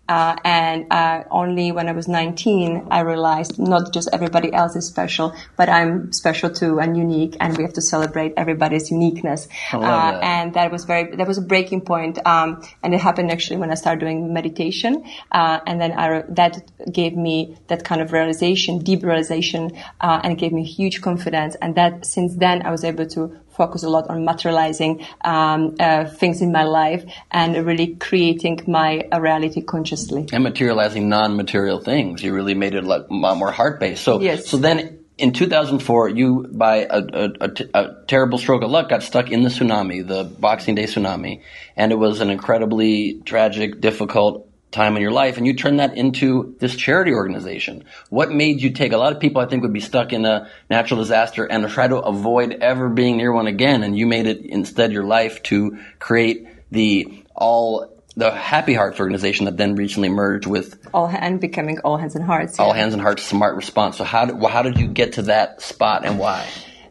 Uh, 0.09 0.37
and 0.45 0.87
uh, 0.93 1.25
only 1.31 1.73
when 1.73 1.89
I 1.89 1.93
was 1.93 2.09
19, 2.09 2.89
I 2.91 3.01
realized 3.01 3.59
not 3.59 3.93
just 3.93 4.09
everybody 4.13 4.53
else 4.53 4.77
is 4.77 4.87
special, 4.87 5.35
but 5.57 5.69
I'm 5.69 6.13
special 6.13 6.51
too 6.51 6.79
and 6.79 6.97
unique, 6.97 7.37
and 7.41 7.57
we 7.57 7.63
have 7.63 7.73
to 7.75 7.83
celebrate 7.83 8.35
everybody's 8.37 8.91
uniqueness. 8.91 9.49
I 9.73 9.77
love 9.77 10.15
uh. 10.15 10.19
And 10.19 10.55
that 10.55 10.71
was 10.71 10.85
very, 10.85 11.17
that 11.17 11.27
was 11.27 11.39
a 11.39 11.43
breaking 11.43 11.83
point. 11.83 12.19
Um, 12.27 12.63
and 12.83 12.95
it 12.95 13.01
happened 13.01 13.31
actually 13.31 13.57
when 13.57 13.71
I 13.71 13.75
started 13.75 14.01
doing 14.01 14.33
meditation, 14.33 15.05
uh, 15.33 15.61
and 15.67 15.81
then 15.81 15.93
I, 15.93 16.23
that 16.29 16.71
gave 16.93 17.17
me 17.17 17.57
that 17.69 17.85
kind 17.85 18.01
of 18.03 18.13
realization, 18.13 18.81
deep 18.81 19.03
realization, 19.03 19.73
uh, 20.01 20.21
and 20.23 20.35
it 20.35 20.39
gave 20.39 20.53
me 20.53 20.65
huge 20.65 21.01
confidence. 21.01 21.57
And 21.63 21.75
that 21.77 22.05
since 22.05 22.35
then, 22.37 22.67
I 22.67 22.71
was 22.71 22.85
able 22.85 23.07
to 23.07 23.41
focus 23.57 23.83
a 23.85 23.89
lot 23.89 24.09
on 24.11 24.25
materializing 24.25 25.05
um, 25.23 25.75
uh, 25.81 26.05
things 26.07 26.41
in 26.43 26.53
my 26.53 26.65
life 26.65 27.05
and 27.31 27.65
really 27.67 27.95
creating 27.97 28.61
my 28.67 29.07
uh, 29.13 29.21
reality 29.21 29.63
consciously. 29.63 30.27
and 30.33 30.43
materializing 30.45 31.09
non-material 31.09 31.81
things. 31.81 32.23
You 32.23 32.35
really 32.35 32.55
made 32.55 32.75
it 32.75 32.85
a 32.85 32.87
lot 32.87 33.11
more 33.11 33.51
heart-based. 33.53 34.03
So, 34.03 34.21
Yes. 34.21 34.47
so 34.49 34.57
then 34.57 34.99
in 35.19 35.33
2004, 35.33 36.09
you 36.09 36.49
by 36.51 36.79
a, 36.91 36.99
a, 36.99 37.29
a 37.41 37.49
t- 37.49 37.71
a 37.73 37.85
terrible 38.09 38.39
stroke 38.39 38.63
of 38.63 38.71
luck 38.71 38.89
got 38.89 39.03
stuck 39.03 39.31
in 39.31 39.43
the 39.43 39.49
tsunami, 39.49 40.07
the 40.07 40.25
Boxing 40.25 40.75
Day 40.75 40.85
tsunami, 40.85 41.43
and 41.77 41.93
it 41.93 41.97
was 41.97 42.21
an 42.21 42.31
incredibly 42.31 43.21
tragic, 43.25 43.81
difficult 43.81 44.49
time 44.75 44.97
in 44.97 45.03
your 45.03 45.11
life, 45.13 45.39
and 45.39 45.47
you 45.47 45.55
turned 45.55 45.81
that 45.81 45.97
into 45.97 46.55
this 46.59 46.75
charity 46.77 47.13
organization. 47.13 47.85
What 48.11 48.31
made 48.31 48.61
you 48.61 48.71
take? 48.71 48.93
A 48.93 48.97
lot 48.99 49.13
of 49.15 49.21
people, 49.21 49.41
I 49.41 49.47
think, 49.47 49.63
would 49.63 49.73
be 49.73 49.81
stuck 49.81 50.13
in 50.13 50.27
a 50.27 50.49
natural 50.69 51.01
disaster 51.01 51.45
and 51.45 51.67
try 51.71 51.89
to 51.89 51.97
avoid 51.97 52.53
ever 52.61 52.89
being 52.89 53.17
near 53.17 53.33
one 53.33 53.47
again, 53.47 53.83
and 53.83 53.97
you 53.97 54.07
made 54.07 54.27
it 54.27 54.45
instead 54.45 54.93
your 54.93 55.05
life 55.05 55.43
to 55.45 55.79
create 55.99 56.47
the 56.71 57.23
all 57.35 57.91
the 58.17 58.31
Happy 58.31 58.75
Hearts 58.75 59.01
organization 59.01 59.47
that 59.47 59.57
then 59.57 59.75
recently 59.75 60.09
merged 60.09 60.47
with 60.47 60.79
All 60.95 61.09
and 61.09 61.41
becoming 61.41 61.81
all 61.81 61.97
hands 61.97 62.15
and 62.15 62.25
hearts. 62.25 62.61
all. 62.61 62.73
Hands 62.73 62.93
and 62.93 63.03
Hearts 63.03 63.25
Smart 63.25 63.57
Response. 63.57 63.97
So 63.97 64.05
how 64.05 64.27
did, 64.27 64.39
well, 64.39 64.51
how 64.53 64.63
did 64.63 64.79
you 64.79 64.87
get 64.87 65.15
to 65.15 65.23
that 65.23 65.61
spot 65.63 66.05
and 66.05 66.17
why? 66.19 66.47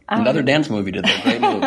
Another 0.10 0.42
dance 0.44 0.70
movie 0.70 0.92
did 0.92 1.06
that. 1.06 1.24
Great 1.24 1.40
move. 1.40 1.64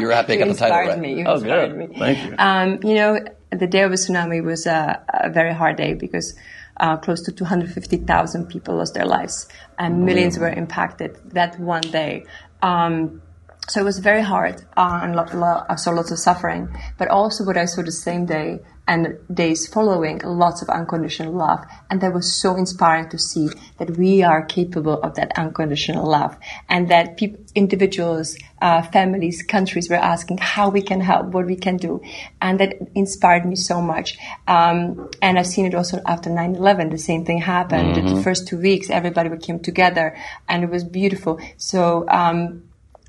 You 0.00 0.06
were 0.08 0.12
happy 0.12 0.34
Um, 0.34 0.38
You 0.40 0.44
got 0.44 0.52
the 0.52 0.58
title 0.58 0.76
right. 0.90 0.98
me. 0.98 1.18
You 1.20 1.24
oh, 1.26 1.34
inspired 1.36 1.68
good. 1.70 1.88
me. 1.90 1.98
Thank 1.98 2.24
you. 2.26 2.34
Um, 2.38 2.80
you 2.84 2.94
know, 2.96 3.18
the 3.50 3.66
day 3.66 3.82
of 3.82 3.90
the 3.90 3.96
tsunami 3.96 4.42
was 4.42 4.66
a, 4.66 5.02
a 5.08 5.30
very 5.30 5.54
hard 5.54 5.76
day 5.76 5.94
because 5.94 6.34
uh, 6.78 6.96
close 6.96 7.22
to 7.22 7.32
250,000 7.32 8.46
people 8.46 8.76
lost 8.76 8.94
their 8.94 9.06
lives 9.06 9.48
and 9.78 10.04
millions 10.04 10.38
were 10.38 10.48
impacted 10.50 11.16
that 11.32 11.58
one 11.58 11.80
day. 11.80 12.24
Um, 12.62 13.22
so 13.68 13.80
it 13.80 13.84
was 13.84 13.98
very 13.98 14.22
hard 14.22 14.64
uh, 14.76 15.00
and 15.02 15.14
lot, 15.14 15.34
lot, 15.34 15.66
I 15.68 15.76
saw 15.76 15.90
lots 15.90 16.10
of 16.10 16.18
suffering. 16.18 16.68
But 16.96 17.08
also, 17.08 17.44
what 17.44 17.56
I 17.56 17.66
saw 17.66 17.82
the 17.82 17.92
same 17.92 18.24
day 18.26 18.60
and 18.88 19.18
days 19.32 19.68
following, 19.68 20.18
lots 20.24 20.62
of 20.62 20.70
unconditional 20.70 21.34
love. 21.34 21.62
And 21.90 22.00
that 22.00 22.14
was 22.14 22.32
so 22.32 22.56
inspiring 22.56 23.10
to 23.10 23.18
see 23.18 23.50
that 23.76 23.98
we 23.98 24.22
are 24.22 24.42
capable 24.46 24.94
of 25.02 25.14
that 25.16 25.32
unconditional 25.36 26.06
love 26.06 26.36
and 26.70 26.88
that 26.88 27.18
people, 27.18 27.44
individuals, 27.54 28.38
uh, 28.62 28.80
families, 28.80 29.42
countries 29.42 29.90
were 29.90 29.96
asking 29.96 30.38
how 30.38 30.70
we 30.70 30.80
can 30.80 31.02
help, 31.02 31.26
what 31.26 31.44
we 31.44 31.56
can 31.56 31.76
do. 31.76 32.00
And 32.40 32.58
that 32.60 32.76
inspired 32.94 33.44
me 33.44 33.56
so 33.56 33.82
much. 33.82 34.16
Um, 34.46 35.10
and 35.20 35.38
I've 35.38 35.46
seen 35.46 35.66
it 35.66 35.74
also 35.74 36.00
after 36.06 36.30
9-11. 36.30 36.90
The 36.90 36.96
same 36.96 37.26
thing 37.26 37.42
happened. 37.42 37.96
Mm-hmm. 37.96 38.14
The 38.16 38.22
first 38.22 38.48
two 38.48 38.58
weeks, 38.58 38.88
everybody 38.88 39.28
came 39.36 39.60
together 39.60 40.16
and 40.48 40.64
it 40.64 40.70
was 40.70 40.82
beautiful. 40.82 41.38
So, 41.58 42.06
um, 42.08 42.62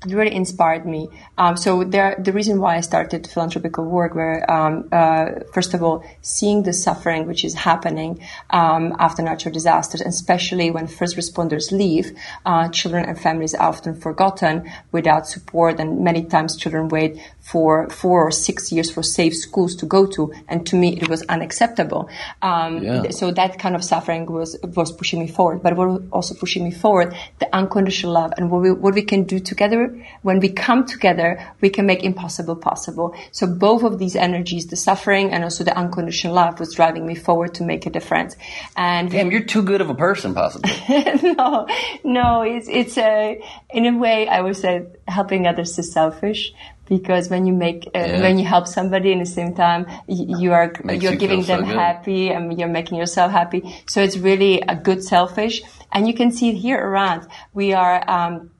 it 0.06 0.14
really 0.14 0.34
inspired 0.34 0.86
me. 0.86 1.10
Um, 1.36 1.58
so 1.58 1.84
there, 1.84 2.16
the 2.18 2.32
reason 2.32 2.58
why 2.58 2.76
I 2.76 2.80
started 2.80 3.26
philanthropical 3.26 3.84
work 3.84 4.14
were, 4.14 4.50
um, 4.50 4.88
uh, 4.90 5.26
first 5.52 5.74
of 5.74 5.82
all, 5.82 6.02
seeing 6.22 6.62
the 6.62 6.72
suffering 6.72 7.26
which 7.26 7.44
is 7.44 7.52
happening 7.52 8.20
um, 8.48 8.96
after 8.98 9.22
natural 9.22 9.52
disasters, 9.52 10.00
and 10.00 10.08
especially 10.08 10.70
when 10.70 10.86
first 10.86 11.16
responders 11.16 11.70
leave, 11.70 12.16
uh, 12.46 12.68
children 12.70 13.04
and 13.04 13.20
families 13.20 13.54
are 13.54 13.68
often 13.68 13.94
forgotten 13.94 14.70
without 14.90 15.26
support, 15.26 15.78
and 15.78 16.00
many 16.00 16.24
times 16.24 16.56
children 16.56 16.88
wait 16.88 17.20
for 17.50 17.88
four 17.90 18.26
or 18.28 18.30
six 18.30 18.70
years 18.70 18.90
for 18.90 19.02
safe 19.02 19.34
schools 19.34 19.74
to 19.76 19.86
go 19.86 20.06
to, 20.06 20.32
and 20.48 20.66
to 20.66 20.76
me 20.76 20.96
it 21.00 21.08
was 21.08 21.22
unacceptable. 21.28 22.08
Um, 22.42 22.82
Yeah. 22.82 23.10
So 23.10 23.30
that 23.32 23.58
kind 23.58 23.74
of 23.74 23.82
suffering 23.82 24.26
was 24.26 24.56
was 24.78 24.92
pushing 24.92 25.18
me 25.20 25.28
forward, 25.28 25.62
but 25.64 25.76
what 25.76 25.88
was 25.88 26.02
also 26.12 26.34
pushing 26.34 26.62
me 26.64 26.72
forward, 26.84 27.08
the 27.42 27.48
unconditional 27.60 28.12
love 28.20 28.32
and 28.36 28.50
what 28.50 28.60
we 28.62 28.70
what 28.84 28.94
we 28.94 29.04
can 29.12 29.22
do 29.24 29.38
together 29.40 29.80
when 30.22 30.38
we 30.40 30.48
come 30.66 30.84
together, 30.86 31.28
we 31.60 31.70
can 31.70 31.86
make 31.86 32.02
impossible 32.04 32.56
possible. 32.56 33.14
So 33.32 33.46
both 33.46 33.82
of 33.82 33.98
these 33.98 34.16
energies, 34.16 34.66
the 34.66 34.76
suffering 34.76 35.32
and 35.32 35.44
also 35.44 35.64
the 35.64 35.76
unconditional 35.76 36.34
love, 36.34 36.60
was 36.60 36.74
driving 36.74 37.06
me 37.06 37.14
forward 37.14 37.54
to 37.54 37.64
make 37.64 37.86
a 37.86 37.90
difference. 37.90 38.36
And 38.76 39.10
Damn, 39.10 39.30
you're 39.30 39.48
too 39.54 39.62
good 39.62 39.80
of 39.80 39.90
a 39.90 39.94
person, 39.94 40.34
possibly. 40.34 40.72
no, 41.38 41.66
no, 42.04 42.42
it's 42.42 42.68
it's 42.68 42.96
a 42.98 43.40
in 43.70 43.86
a 43.86 43.96
way 43.98 44.28
I 44.28 44.40
would 44.40 44.56
say 44.56 44.86
helping 45.06 45.46
others 45.46 45.78
is 45.78 45.92
selfish 45.92 46.52
because 46.90 47.30
when 47.32 47.46
you 47.48 47.54
make 47.66 47.80
uh, 47.94 47.98
Yeah. 48.00 48.20
when 48.24 48.34
you 48.40 48.44
help 48.54 48.66
somebody 48.78 49.10
in 49.16 49.20
the 49.26 49.32
same 49.38 49.52
time 49.54 49.82
y- 50.06 50.26
you 50.42 50.52
are 50.58 50.66
Makes 50.84 51.02
you're 51.02 51.12
you 51.14 51.18
giving 51.24 51.42
feel 51.44 51.56
so 51.56 51.62
them 51.62 51.78
happy 51.84 52.22
and 52.34 52.42
you're 52.58 52.74
making 52.80 52.98
yourself 53.02 53.32
happy. 53.40 53.60
So 53.86 54.02
it's 54.06 54.18
really 54.30 54.54
a 54.74 54.76
good 54.88 55.00
selfish, 55.14 55.62
and 55.92 56.00
you 56.08 56.14
can 56.20 56.30
see 56.36 56.48
it 56.52 56.58
here 56.66 56.80
around. 56.88 57.20
We 57.54 57.72
are. 57.82 57.96
Um, 58.16 58.50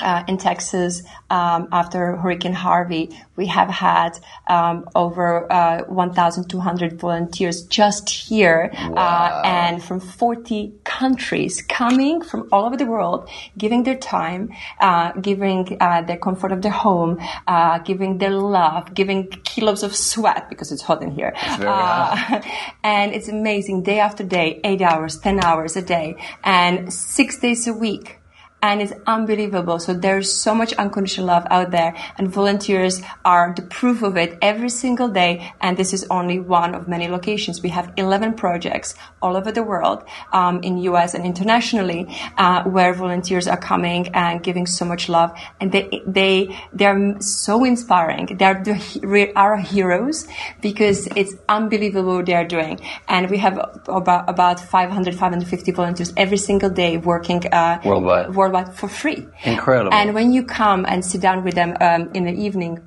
uh, 0.00 0.24
in 0.26 0.38
Texas, 0.38 1.02
um, 1.30 1.68
after 1.70 2.16
Hurricane 2.16 2.52
Harvey, 2.52 3.16
we 3.36 3.46
have 3.46 3.68
had 3.68 4.18
um, 4.48 4.88
over 4.94 5.50
uh, 5.52 5.84
1,200 5.84 6.98
volunteers 6.98 7.62
just 7.62 8.08
here, 8.10 8.70
uh, 8.74 9.42
and 9.44 9.82
from 9.82 10.00
40 10.00 10.72
countries 10.82 11.62
coming 11.62 12.22
from 12.22 12.48
all 12.50 12.64
over 12.64 12.76
the 12.76 12.86
world, 12.86 13.28
giving 13.56 13.84
their 13.84 13.96
time, 13.96 14.52
uh, 14.80 15.12
giving 15.12 15.76
uh, 15.80 16.02
their 16.02 16.18
comfort 16.18 16.50
of 16.50 16.62
their 16.62 16.72
home, 16.72 17.20
uh, 17.46 17.78
giving 17.78 18.18
their 18.18 18.30
love, 18.32 18.94
giving 18.94 19.28
kilos 19.44 19.84
of 19.84 19.94
sweat 19.94 20.48
because 20.48 20.72
it's 20.72 20.82
hot 20.82 21.02
in 21.02 21.12
here. 21.12 21.32
Uh, 21.36 22.42
and 22.82 23.12
it's 23.12 23.28
amazing 23.28 23.82
day 23.84 24.00
after 24.00 24.24
day, 24.24 24.60
eight 24.64 24.82
hours, 24.82 25.18
10 25.18 25.44
hours 25.44 25.76
a 25.76 25.82
day, 25.82 26.16
and 26.42 26.92
six 26.92 27.38
days 27.38 27.68
a 27.68 27.72
week 27.72 28.18
and 28.64 28.80
it's 28.80 28.94
unbelievable. 29.06 29.78
So 29.78 29.92
there's 29.92 30.28
so 30.46 30.52
much 30.60 30.72
unconditional 30.84 31.26
love 31.26 31.46
out 31.56 31.70
there, 31.70 31.92
and 32.16 32.24
volunteers 32.40 32.94
are 33.32 33.52
the 33.54 33.60
proof 33.78 34.02
of 34.02 34.16
it 34.16 34.30
every 34.50 34.70
single 34.70 35.08
day. 35.22 35.32
And 35.60 35.76
this 35.76 35.92
is 35.92 36.02
only 36.18 36.38
one 36.40 36.74
of 36.78 36.88
many 36.88 37.06
locations. 37.16 37.62
We 37.62 37.68
have 37.78 37.92
11 37.98 38.32
projects 38.44 38.94
all 39.20 39.36
over 39.36 39.52
the 39.58 39.62
world, 39.72 39.98
um, 40.32 40.54
in 40.68 40.78
US 40.90 41.12
and 41.16 41.24
internationally, 41.32 42.02
uh, 42.38 42.62
where 42.76 42.94
volunteers 42.94 43.46
are 43.46 43.60
coming 43.72 44.08
and 44.24 44.42
giving 44.48 44.66
so 44.78 44.84
much 44.92 45.08
love, 45.16 45.30
and 45.60 45.70
they 45.74 45.84
they 46.18 46.34
they're 46.72 47.00
so 47.20 47.64
inspiring. 47.72 48.24
They're 48.40 48.60
the, 48.68 48.74
he- 48.74 49.32
our 49.44 49.56
heroes 49.74 50.26
because 50.62 51.06
it's 51.20 51.34
unbelievable 51.58 52.14
what 52.16 52.26
they're 52.30 52.48
doing, 52.56 52.80
and 53.08 53.28
we 53.32 53.38
have 53.46 53.56
about 54.00 54.24
about 54.34 54.58
500 54.60 55.14
550 55.14 55.72
volunteers 55.72 56.10
every 56.16 56.38
single 56.48 56.70
day 56.82 56.92
working 57.12 57.40
uh, 57.52 57.78
Worldwide. 57.84 58.34
worldwide 58.34 58.53
for 58.62 58.88
free. 58.88 59.26
Incredible. 59.44 59.92
And 59.92 60.14
when 60.14 60.32
you 60.32 60.44
come 60.44 60.84
and 60.86 61.04
sit 61.04 61.20
down 61.20 61.44
with 61.44 61.54
them 61.54 61.76
um, 61.80 62.10
in 62.14 62.24
the 62.24 62.32
evening, 62.32 62.78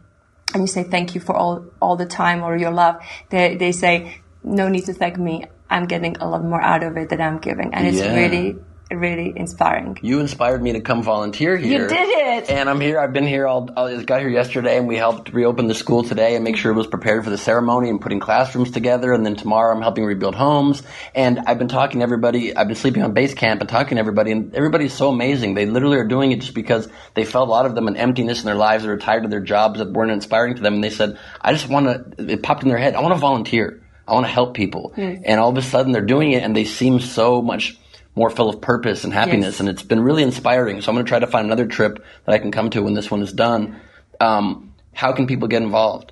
and 0.54 0.64
you 0.64 0.68
say 0.68 0.84
thank 0.84 1.14
you 1.16 1.22
for 1.22 1.36
all 1.36 1.66
all 1.82 1.96
the 1.98 2.06
time 2.06 2.42
or 2.44 2.56
your 2.56 2.72
love, 2.72 2.96
they 3.30 3.58
they 3.58 3.72
say 3.72 4.22
no 4.44 4.70
need 4.70 4.86
to 4.86 4.94
thank 4.94 5.18
me. 5.18 5.46
I'm 5.70 5.86
getting 5.86 6.16
a 6.18 6.28
lot 6.28 6.44
more 6.44 6.62
out 6.62 6.84
of 6.84 6.96
it 6.96 7.10
than 7.10 7.20
I'm 7.22 7.40
giving, 7.40 7.74
and 7.74 7.86
it's 7.86 7.98
Yeah. 7.98 8.16
really 8.16 8.58
really 8.92 9.34
inspiring. 9.36 9.98
You 10.02 10.20
inspired 10.20 10.62
me 10.62 10.74
to 10.74 10.82
come 10.82 11.04
volunteer 11.04 11.58
here. 11.58 11.84
You 11.84 11.88
did 11.88 12.08
it. 12.10 12.50
And 12.50 12.70
I'm 12.70 12.80
here. 12.80 13.00
I've 13.00 13.14
been 13.14 13.28
here 13.28 13.48
all. 13.48 13.70
I 13.76 14.02
got 14.04 14.22
here 14.22 14.30
yesterday, 14.30 14.78
and 14.78 14.88
we 14.88 14.96
helped 14.96 15.34
reopen 15.34 15.68
the 15.68 15.76
school 15.76 16.04
today 16.04 16.36
and 16.36 16.44
make 16.44 16.58
sure 16.58 16.72
it 16.72 16.76
was 16.76 16.88
prepared 16.88 17.24
for 17.24 17.30
the 17.30 17.38
ceremony 17.38 17.90
and 17.90 18.00
putting 18.00 18.20
classrooms 18.20 18.72
together. 18.72 19.12
And 19.12 19.26
then 19.26 19.36
tomorrow, 19.36 19.76
I'm 19.76 19.82
helping 19.82 20.06
rebuild 20.06 20.36
homes. 20.36 20.84
And 21.16 21.40
I've 21.48 21.60
been 21.60 21.68
talking 21.68 22.00
to 22.00 22.04
everybody. 22.04 22.56
I've 22.56 22.68
been 22.68 22.76
sleeping 22.76 23.04
on 23.04 23.14
base 23.14 23.34
camp 23.34 23.62
and 23.62 23.70
talking 23.70 23.96
to 23.96 24.00
everybody, 24.00 24.32
and 24.32 24.54
everybody's 24.56 24.94
so 24.94 25.10
amazing. 25.10 25.56
They 25.56 25.66
literally 25.66 25.98
are 25.98 26.08
doing 26.08 26.32
it 26.32 26.42
just 26.42 26.54
because 26.54 26.88
they 27.14 27.26
felt 27.26 27.48
a 27.48 27.52
lot 27.52 27.66
of 27.66 27.76
them 27.76 27.88
an 27.88 27.98
emptiness 27.98 28.40
in 28.40 28.46
their 28.46 28.56
lives. 28.56 28.84
They 28.84 28.90
were 28.90 28.98
tired 28.98 29.26
of 29.26 29.32
their 29.32 29.42
jobs 29.42 29.80
that 29.80 29.92
weren't 29.92 30.12
inspiring 30.12 30.56
to 30.56 30.62
them, 30.62 30.76
and 30.76 30.84
they 30.84 30.90
said, 30.90 31.18
"I 31.42 31.52
just 31.54 31.68
want 31.68 32.18
to." 32.18 32.32
It 32.32 32.44
popped 32.44 32.64
in 32.64 32.70
their 32.70 32.78
head. 32.78 32.96
I 32.96 33.02
want 33.02 33.14
to 33.14 33.20
volunteer. 33.20 33.82
I 34.08 34.14
want 34.14 34.26
to 34.26 34.32
help 34.32 34.54
people. 34.54 34.94
Hmm. 34.96 35.16
And 35.26 35.40
all 35.40 35.50
of 35.50 35.58
a 35.58 35.62
sudden, 35.62 35.92
they're 35.92 36.02
doing 36.02 36.32
it, 36.32 36.44
and 36.44 36.56
they 36.56 36.64
seem 36.64 37.00
so 37.02 37.42
much 37.42 37.78
more 38.18 38.32
full 38.32 38.50
of 38.50 38.60
purpose 38.60 39.04
and 39.04 39.14
happiness. 39.14 39.54
Yes. 39.56 39.60
And 39.60 39.70
it's 39.70 39.84
been 39.84 40.00
really 40.00 40.24
inspiring. 40.24 40.82
So 40.82 40.90
I'm 40.90 40.96
going 40.96 41.06
to 41.06 41.10
try 41.10 41.20
to 41.20 41.28
find 41.28 41.46
another 41.46 41.68
trip 41.68 42.04
that 42.26 42.34
I 42.34 42.40
can 42.40 42.52
come 42.52 42.72
to 42.72 42.82
when 42.82 42.96
this 42.96 43.12
one 43.12 43.22
is 43.22 43.32
done. 43.32 43.80
Um, 44.20 44.74
how 44.94 45.14
can 45.14 45.28
people 45.28 45.48
get 45.48 45.62
involved? 45.62 46.12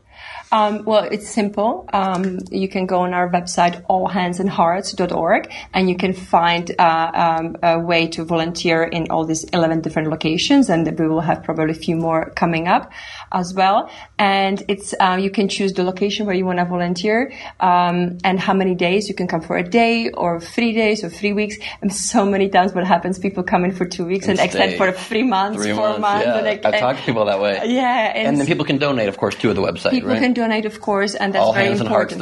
Um, 0.56 0.86
well, 0.86 1.04
it's 1.04 1.30
simple. 1.30 1.86
Um, 1.92 2.40
you 2.50 2.70
can 2.70 2.86
go 2.86 3.02
on 3.02 3.14
our 3.14 3.30
website, 3.30 3.86
allhandsandhearts.org, 3.88 5.52
and 5.74 5.90
you 5.90 5.98
can 5.98 6.14
find 6.14 6.72
uh, 6.80 7.12
um, 7.14 7.58
a 7.62 7.78
way 7.78 8.08
to 8.08 8.24
volunteer 8.24 8.84
in 8.84 9.08
all 9.10 9.26
these 9.26 9.44
11 9.46 9.82
different 9.82 10.10
locations, 10.10 10.70
and 10.70 10.88
we 10.98 11.08
will 11.10 11.20
have 11.20 11.44
probably 11.44 11.72
a 11.72 11.82
few 11.88 11.98
more 11.98 12.30
coming 12.36 12.70
up 12.70 12.92
as 13.34 13.54
well. 13.54 13.90
And 14.18 14.64
it's 14.70 14.94
uh, 14.98 15.18
you 15.20 15.30
can 15.30 15.50
choose 15.50 15.74
the 15.74 15.84
location 15.84 16.26
where 16.26 16.36
you 16.36 16.46
want 16.46 16.60
to 16.60 16.66
volunteer 16.66 17.34
um, 17.60 18.18
and 18.24 18.40
how 18.40 18.54
many 18.54 18.76
days 18.76 19.10
you 19.10 19.16
can 19.16 19.28
come 19.28 19.42
for 19.42 19.58
a 19.58 19.64
day 19.64 20.10
or 20.12 20.40
three 20.40 20.72
days 20.72 21.04
or 21.04 21.10
three 21.10 21.34
weeks. 21.34 21.58
And 21.82 21.94
so 21.94 22.26
many 22.26 22.48
times 22.48 22.74
what 22.74 22.86
happens, 22.88 23.20
people 23.20 23.44
come 23.44 23.66
in 23.66 23.74
for 23.74 23.86
two 23.86 24.06
weeks 24.06 24.30
and, 24.30 24.40
And 24.40 24.46
extend 24.46 24.78
for 24.78 24.92
three 24.94 25.24
months, 25.24 25.62
Three 25.62 25.74
four 25.74 26.00
months. 26.00 26.26
yeah. 26.26 26.38
and 26.38 26.66
I've 26.66 26.80
talked 26.80 27.00
to 27.00 27.06
people 27.06 27.26
that 27.26 27.42
way. 27.42 27.60
Yeah, 27.66 28.14
and 28.16 28.28
And 28.30 28.40
then 28.40 28.48
people 28.48 28.64
can 28.64 28.78
donate, 28.78 29.10
of 29.10 29.18
course, 29.18 29.36
at 29.36 29.56
the 29.56 29.62
website, 29.62 30.04
right? 30.04 30.22
Donate, 30.46 30.66
of 30.66 30.82
course, 30.82 31.16
and 31.16 31.34
that's 31.34 31.54
very 31.54 31.78
important. 31.78 32.22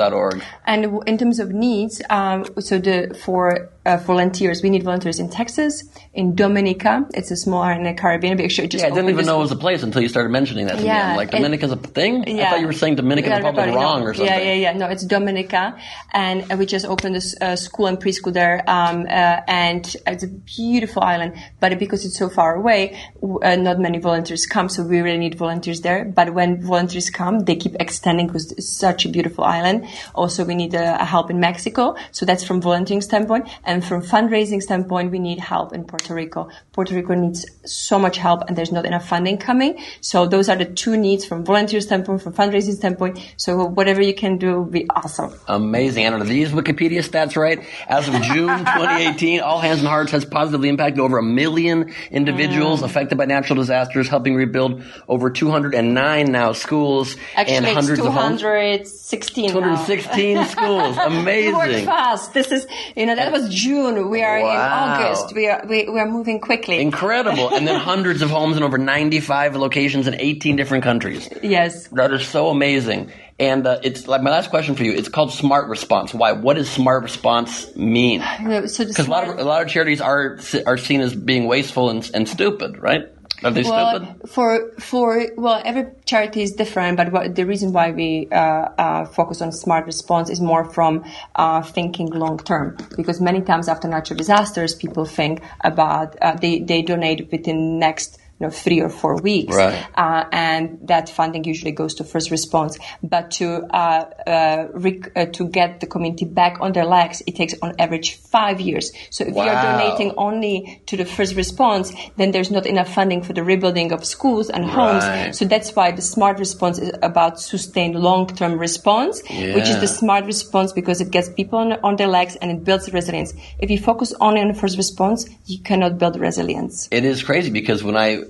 And 0.65 0.99
in 1.05 1.17
terms 1.17 1.39
of 1.39 1.51
needs, 1.51 2.01
um, 2.09 2.45
so 2.59 2.79
the 2.79 3.15
for 3.25 3.69
uh, 3.85 3.97
volunteers, 3.97 4.63
we 4.63 4.69
need 4.69 4.83
volunteers 4.83 5.19
in 5.19 5.29
Texas, 5.29 5.83
in 6.13 6.35
Dominica. 6.35 7.05
It's 7.13 7.31
a 7.31 7.35
small 7.37 7.61
island 7.61 7.85
in 7.87 7.95
the 7.95 8.01
Caribbean. 8.01 8.39
Actually 8.39 8.67
just 8.69 8.83
Yeah, 8.83 8.91
I 8.91 8.95
didn't 8.95 9.09
even 9.09 9.25
know 9.25 9.37
it 9.37 9.41
was 9.41 9.51
a 9.51 9.55
place 9.57 9.83
until 9.83 10.01
you 10.01 10.09
started 10.09 10.29
mentioning 10.29 10.67
that 10.67 10.77
to 10.77 10.83
me. 10.83 10.89
I'm 10.89 11.15
like, 11.17 11.31
Dominica's 11.31 11.71
a 11.71 11.75
thing? 11.75 12.23
I 12.27 12.29
Yeah. 12.31 12.49
thought 12.49 12.59
you 12.61 12.65
were 12.67 12.73
saying 12.73 12.95
Dominican 12.95 13.31
Yeah, 13.31 13.37
Republic 13.37 13.67
everybody 13.67 13.83
wrong 13.85 14.01
or 14.03 14.13
something. 14.13 14.33
Yeah, 14.33 14.53
yeah, 14.53 14.71
yeah. 14.71 14.73
No, 14.73 14.87
it's 14.87 15.05
Dominica, 15.05 15.77
and 16.13 16.51
uh, 16.51 16.55
we 16.55 16.65
just 16.65 16.85
opened 16.85 17.17
a 17.17 17.21
a 17.41 17.57
school 17.57 17.87
and 17.87 17.97
preschool 17.99 18.33
there, 18.33 18.63
um, 18.67 19.05
uh, 19.09 19.41
and 19.47 19.95
it's 20.07 20.23
a 20.23 20.27
beautiful 20.27 21.01
island. 21.03 21.33
But 21.59 21.77
because 21.79 22.05
it's 22.05 22.17
so 22.17 22.29
far 22.29 22.55
away, 22.55 22.97
uh, 23.21 23.55
not 23.55 23.79
many 23.79 23.99
volunteers 23.99 24.45
come, 24.45 24.69
so 24.69 24.83
we 24.83 25.01
really 25.01 25.17
need 25.17 25.35
volunteers 25.35 25.81
there. 25.81 26.05
But 26.05 26.33
when 26.33 26.61
volunteers 26.61 27.09
come, 27.09 27.39
they 27.47 27.55
keep 27.55 27.75
extending 27.79 28.27
because 28.27 28.51
it's 28.51 28.69
such 28.69 29.05
a 29.05 29.09
beautiful 29.09 29.43
island. 29.43 29.87
Also, 30.15 30.45
we 30.45 30.55
need 30.55 30.73
uh, 30.75 31.03
help 31.05 31.29
in 31.31 31.39
Mexico, 31.39 31.95
so 32.11 32.25
that's 32.25 32.43
from 32.43 32.61
volunteering 32.61 33.01
standpoint. 33.01 33.47
And 33.63 33.72
And 33.73 33.83
from 33.83 34.03
fundraising 34.03 34.61
standpoint, 34.61 35.09
we 35.09 35.17
need 35.17 35.39
help 35.39 35.73
in 35.73 35.83
Puerto 35.85 36.13
Rico. 36.13 36.41
Puerto 36.73 36.93
Rico 36.93 37.15
needs 37.15 37.39
so 37.65 37.97
much 37.97 38.17
help 38.17 38.39
and 38.47 38.55
there's 38.57 38.71
not 38.71 38.85
enough 38.85 39.07
funding 39.07 39.37
coming. 39.39 39.71
So 40.01 40.27
those 40.27 40.47
are 40.47 40.55
the 40.63 40.65
two 40.65 40.95
needs 40.95 41.25
from 41.25 41.43
volunteer 41.43 41.81
standpoint, 41.81 42.21
from 42.21 42.33
fundraising 42.33 42.75
standpoint. 42.75 43.17
So 43.37 43.65
whatever 43.65 44.01
you 44.09 44.13
can 44.13 44.37
do 44.37 44.61
would 44.61 44.71
be 44.71 44.85
awesome. 44.91 45.33
Amazing. 45.47 46.05
And 46.05 46.13
are 46.21 46.23
these 46.23 46.49
Wikipedia 46.51 47.01
stats 47.09 47.35
right? 47.35 47.59
As 47.87 48.07
of 48.07 48.13
June 48.21 48.47
2018, 48.77 49.39
All 49.39 49.59
Hands 49.59 49.79
and 49.79 49.87
Hearts 49.87 50.11
has 50.11 50.23
positively 50.23 50.69
impacted 50.69 50.99
over 50.99 51.17
a 51.17 51.23
million 51.23 51.93
individuals 52.11 52.81
Mm. 52.81 52.85
affected 52.85 53.17
by 53.17 53.25
natural 53.25 53.57
disasters, 53.57 54.07
helping 54.07 54.35
rebuild 54.35 54.83
over 55.07 55.29
209 55.31 56.31
now 56.31 56.51
schools 56.53 57.15
Actually, 57.35 57.55
and 57.57 57.65
hundreds 57.65 57.99
of 57.99 58.13
homes. 58.13 58.41
216 58.41 59.47
now. 59.47 59.53
216 59.53 60.45
schools. 60.45 60.97
Amazing. 61.01 61.85
Fast. 61.85 62.33
This 62.33 62.51
is, 62.51 62.67
you 62.95 63.05
know, 63.05 63.15
that 63.15 63.31
was 63.31 63.53
June. 63.63 64.09
We 64.09 64.21
are 64.23 64.37
in 64.37 64.45
August. 64.45 65.33
We 65.33 65.47
are, 65.47 65.63
we, 65.67 65.89
we 65.89 65.99
are 65.99 66.09
moving 66.09 66.39
quickly. 66.39 66.79
Incredible. 66.81 67.53
And 67.55 67.67
then 67.67 67.79
hundreds 67.91 68.21
of 68.21 68.29
homes 68.29 68.57
in 68.57 68.63
over 68.63 68.77
95 68.77 69.55
locations 69.55 70.07
in 70.07 70.15
18 70.19 70.55
different 70.55 70.83
countries. 70.83 71.29
yes. 71.41 71.87
That 71.89 72.11
is 72.13 72.27
so 72.27 72.49
amazing. 72.49 73.11
And 73.39 73.65
uh, 73.65 73.79
it's 73.83 74.07
like 74.07 74.21
my 74.21 74.29
last 74.29 74.49
question 74.51 74.75
for 74.75 74.83
you. 74.83 74.93
It's 74.93 75.09
called 75.09 75.31
smart 75.33 75.67
response. 75.67 76.13
Why? 76.13 76.33
What 76.33 76.55
does 76.55 76.69
smart 76.69 77.03
response 77.03 77.75
mean? 77.75 78.23
No, 78.41 78.67
So 78.67 78.85
Because 78.85 79.07
a 79.07 79.11
lot 79.11 79.27
of 79.27 79.39
a 79.39 79.43
lot 79.43 79.63
of 79.63 79.67
charities 79.69 80.01
are 80.01 80.39
are 80.67 80.77
seen 80.77 81.01
as 81.01 81.15
being 81.15 81.47
wasteful 81.47 81.89
and, 81.89 82.09
and 82.13 82.29
stupid, 82.29 82.77
right? 82.77 83.03
Are 83.43 83.51
they 83.51 83.63
well, 83.63 83.99
stupid? 83.99 84.29
for 84.29 84.71
for 84.79 85.25
well, 85.37 85.61
every 85.65 85.87
charity 86.05 86.41
is 86.41 86.53
different, 86.53 86.97
but 86.97 87.11
what, 87.11 87.35
the 87.35 87.45
reason 87.45 87.73
why 87.73 87.91
we 87.91 88.27
uh, 88.31 88.35
uh, 88.35 89.05
focus 89.05 89.41
on 89.41 89.51
smart 89.51 89.85
response 89.85 90.29
is 90.29 90.39
more 90.39 90.65
from 90.65 91.03
uh, 91.35 91.61
thinking 91.61 92.07
long 92.07 92.37
term. 92.37 92.77
Because 92.95 93.19
many 93.21 93.41
times 93.41 93.67
after 93.67 93.87
natural 93.87 94.17
disasters, 94.17 94.75
people 94.75 95.05
think 95.05 95.41
about 95.61 96.15
uh, 96.21 96.35
they 96.35 96.59
they 96.59 96.81
donate 96.81 97.31
within 97.31 97.79
next. 97.79 98.19
Know, 98.43 98.49
three 98.49 98.81
or 98.81 98.89
four 98.89 99.15
weeks, 99.21 99.55
Right. 99.55 99.85
uh, 99.95 100.25
and 100.33 100.79
that 100.89 101.07
funding 101.07 101.45
usually 101.45 101.71
goes 101.71 101.93
to 101.95 102.03
first 102.03 102.29
response. 102.29 102.77
But 103.01 103.31
to 103.39 103.63
uh, 103.73 104.03
uh, 104.27 104.67
rec- 104.73 105.11
uh, 105.15 105.27
to 105.37 105.47
get 105.47 105.79
the 105.79 105.87
community 105.87 106.25
back 106.25 106.59
on 106.59 106.73
their 106.73 106.83
legs, 106.83 107.23
it 107.25 107.37
takes 107.37 107.55
on 107.61 107.75
average 107.79 108.15
five 108.35 108.59
years. 108.59 108.91
So 109.11 109.23
if 109.23 109.33
you 109.33 109.41
are 109.41 109.61
donating 109.61 110.11
only 110.17 110.81
to 110.87 110.97
the 110.97 111.05
first 111.05 111.35
response, 111.37 111.93
then 112.17 112.31
there's 112.31 112.51
not 112.51 112.65
enough 112.65 112.93
funding 112.93 113.21
for 113.23 113.31
the 113.31 113.43
rebuilding 113.43 113.93
of 113.93 114.03
schools 114.03 114.49
and 114.49 114.65
homes. 114.65 115.05
Right. 115.05 115.33
So 115.33 115.45
that's 115.45 115.73
why 115.73 115.91
the 115.91 116.01
smart 116.01 116.37
response 116.37 116.79
is 116.79 116.91
about 117.01 117.39
sustained 117.39 117.95
long-term 117.95 118.59
response, 118.59 119.21
which 119.55 119.69
is 119.69 119.79
the 119.79 119.87
smart 119.87 120.25
response 120.25 120.73
because 120.73 120.99
it 120.99 121.11
gets 121.11 121.29
people 121.29 121.59
on, 121.59 121.73
on 121.81 121.95
their 121.95 122.07
legs 122.07 122.35
and 122.41 122.51
it 122.51 122.65
builds 122.65 122.91
resilience. 122.91 123.33
If 123.59 123.69
you 123.71 123.79
focus 123.79 124.13
only 124.19 124.41
on 124.41 124.49
the 124.49 124.53
first 124.53 124.75
response, 124.75 125.29
you 125.45 125.59
cannot 125.59 125.97
build 125.97 126.19
resilience. 126.19 126.89
It 126.91 127.05
is 127.05 127.23
crazy 127.23 127.49
because 127.49 127.83
when 127.83 127.95
I 127.95 128.23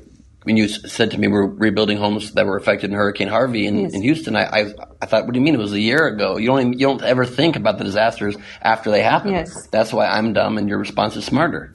when 0.43 0.57
you 0.57 0.67
said 0.67 1.11
to 1.11 1.17
me 1.19 1.27
we're 1.27 1.45
rebuilding 1.45 1.97
homes 1.97 2.33
that 2.33 2.45
were 2.45 2.57
affected 2.57 2.89
in 2.89 2.95
Hurricane 2.95 3.27
Harvey 3.27 3.65
in, 3.67 3.77
Yes. 3.79 3.93
in 3.93 4.01
Houston, 4.01 4.35
I, 4.35 4.43
I 4.45 4.73
I 5.01 5.05
thought, 5.05 5.25
what 5.25 5.33
do 5.33 5.39
you 5.39 5.43
mean 5.45 5.55
it 5.55 5.59
was 5.59 5.73
a 5.73 5.79
year 5.79 6.07
ago? 6.07 6.37
You 6.37 6.47
don't 6.47 6.59
even, 6.59 6.73
you 6.73 6.87
don't 6.87 7.01
ever 7.03 7.25
think 7.25 7.55
about 7.55 7.77
the 7.77 7.83
disasters 7.83 8.35
after 8.61 8.91
they 8.91 9.01
happen. 9.01 9.31
Yes. 9.31 9.67
That's 9.67 9.91
why 9.93 10.07
I'm 10.07 10.33
dumb 10.33 10.57
and 10.57 10.69
your 10.69 10.77
response 10.79 11.15
is 11.15 11.25
smarter. 11.25 11.73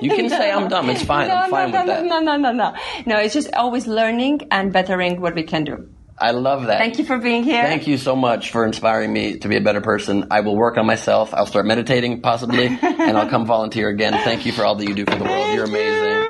You 0.00 0.10
can 0.10 0.28
say 0.38 0.50
I'm 0.50 0.68
dumb. 0.68 0.88
It's 0.90 1.02
fine. 1.02 1.28
no, 1.28 1.34
I'm 1.34 1.50
fine 1.50 1.70
no, 1.70 1.78
with 1.80 1.86
no, 1.88 1.94
that. 1.94 2.04
no, 2.06 2.20
no, 2.20 2.36
no, 2.36 2.52
no. 2.52 2.74
No, 3.06 3.18
it's 3.18 3.34
just 3.34 3.52
always 3.54 3.86
learning 3.86 4.48
and 4.50 4.72
bettering 4.72 5.20
what 5.20 5.34
we 5.34 5.42
can 5.42 5.64
do. 5.64 5.88
I 6.18 6.30
love 6.30 6.66
that. 6.68 6.78
Thank 6.78 6.98
you 6.98 7.04
for 7.04 7.18
being 7.18 7.44
here. 7.44 7.62
Thank 7.62 7.86
you 7.86 7.98
so 7.98 8.16
much 8.16 8.50
for 8.50 8.64
inspiring 8.64 9.12
me 9.12 9.38
to 9.38 9.48
be 9.48 9.56
a 9.56 9.60
better 9.60 9.82
person. 9.82 10.28
I 10.30 10.40
will 10.40 10.56
work 10.56 10.78
on 10.78 10.86
myself. 10.86 11.34
I'll 11.34 11.44
start 11.44 11.66
meditating 11.66 12.22
possibly, 12.22 12.66
and 12.82 13.18
I'll 13.18 13.28
come 13.28 13.44
volunteer 13.44 13.90
again. 13.90 14.14
Thank 14.24 14.46
you 14.46 14.52
for 14.52 14.64
all 14.64 14.76
that 14.76 14.88
you 14.88 14.94
do 14.94 15.04
for 15.04 15.14
the 15.16 15.24
world. 15.24 15.54
You're 15.54 15.64
amazing. 15.66 16.28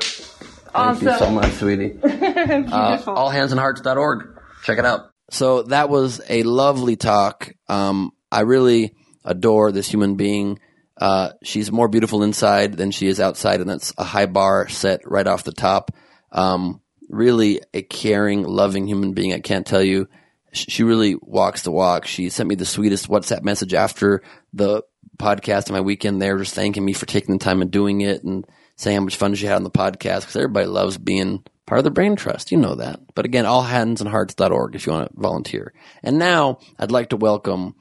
Thank 0.77 1.03
you 1.03 1.19
so 1.19 1.31
much, 1.31 1.53
sweetie. 1.53 1.99
Uh, 2.03 2.99
allhandsandhearts.org. 2.99 4.39
Check 4.65 4.79
it 4.79 4.85
out. 4.85 5.11
So 5.31 5.63
that 5.65 5.89
was 5.89 6.21
a 6.29 6.43
lovely 6.43 6.97
talk. 6.97 7.53
Um, 7.69 8.13
I 8.31 8.41
really 8.43 8.95
adore 9.25 9.73
this 9.73 9.89
human 9.89 10.17
being. 10.17 10.61
Uh, 10.97 11.31
she's 11.43 11.73
more 11.73 11.89
beautiful 11.89 12.23
inside 12.23 12.77
than 12.77 12.91
she 12.91 13.07
is 13.09 13.21
outside, 13.21 13.61
and 13.61 13.69
that's 13.69 13.93
a 13.99 14.05
high 14.05 14.27
bar 14.27 14.69
set 14.69 15.01
right 15.05 15.27
off 15.27 15.45
the 15.45 15.53
top. 15.53 15.91
Um, 16.33 16.81
really 17.09 17.61
a 17.75 17.83
caring, 17.83 18.45
loving 18.45 18.87
human 18.87 19.13
being. 19.13 19.33
I 19.33 19.41
can't 19.41 19.67
tell 19.67 19.83
you. 19.83 20.09
She 20.53 20.85
really 20.85 21.17
walks 21.21 21.63
the 21.63 21.71
walk. 21.71 22.07
She 22.07 22.31
sent 22.31 22.49
me 22.49 22.55
the 22.55 22.65
sweetest 22.65 23.09
WhatsApp 23.09 23.43
message 23.43 23.75
after 23.75 24.23
the 24.55 24.83
podcast 25.19 25.67
and 25.67 25.73
my 25.73 25.81
weekend 25.81 26.23
there, 26.23 26.39
just 26.39 26.55
thanking 26.55 26.85
me 26.85 26.93
for 26.93 27.07
taking 27.07 27.37
the 27.37 27.45
time 27.45 27.61
and 27.63 27.71
doing 27.71 28.01
it 28.01 28.23
and 28.25 28.47
saying 28.77 28.97
how 28.97 29.05
much 29.05 29.17
fun 29.17 29.35
she 29.35 29.47
had 29.47 29.57
on 29.57 29.65
the 29.65 29.71
podcast 29.71 30.21
because 30.21 30.37
everybody 30.37 30.67
loves 30.67 30.99
being 30.99 31.43
part 31.67 31.79
of 31.79 31.85
the 31.85 31.91
brain 31.91 32.17
trust. 32.17 32.53
You 32.53 32.59
know 32.59 32.77
that. 32.77 33.01
But 33.15 33.25
again, 33.25 33.45
allhandsandhearts.org 33.45 34.75
if 34.75 34.87
you 34.87 34.93
want 34.93 35.13
to 35.13 35.21
volunteer. 35.21 35.73
And 36.03 36.19
now 36.19 36.59
I'd 36.79 36.93
like 36.93 37.11
to 37.11 37.17
welcome 37.17 37.75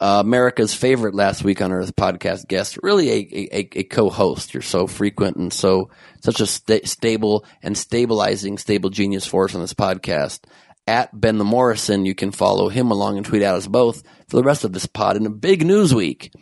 uh, 0.00 0.20
America's 0.24 0.74
favorite 0.74 1.14
last 1.14 1.44
week 1.44 1.62
on 1.62 1.72
Earth 1.72 1.94
podcast 1.96 2.48
guest, 2.48 2.78
really 2.82 3.10
a, 3.10 3.48
a, 3.56 3.68
a 3.72 3.84
co-host. 3.84 4.52
You're 4.52 4.62
so 4.62 4.86
frequent 4.86 5.36
and 5.36 5.52
so 5.52 5.90
such 6.20 6.40
a 6.40 6.46
sta- 6.46 6.84
stable 6.84 7.44
and 7.62 7.76
stabilizing, 7.76 8.58
stable 8.58 8.90
genius 8.90 9.26
force 9.26 9.54
on 9.54 9.60
this 9.60 9.74
podcast. 9.74 10.40
At 10.86 11.18
Ben 11.18 11.38
the 11.38 11.44
Morrison, 11.44 12.04
you 12.04 12.14
can 12.14 12.30
follow 12.30 12.68
him 12.68 12.90
along 12.90 13.16
and 13.16 13.24
tweet 13.24 13.42
at 13.42 13.54
us 13.54 13.66
both 13.66 14.02
for 14.28 14.36
the 14.36 14.42
rest 14.42 14.64
of 14.64 14.72
this 14.72 14.86
pod 14.86 15.16
in 15.16 15.24
a 15.24 15.30
big 15.30 15.64
news 15.64 15.94
week. 15.94 16.34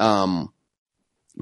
Um, 0.00 0.52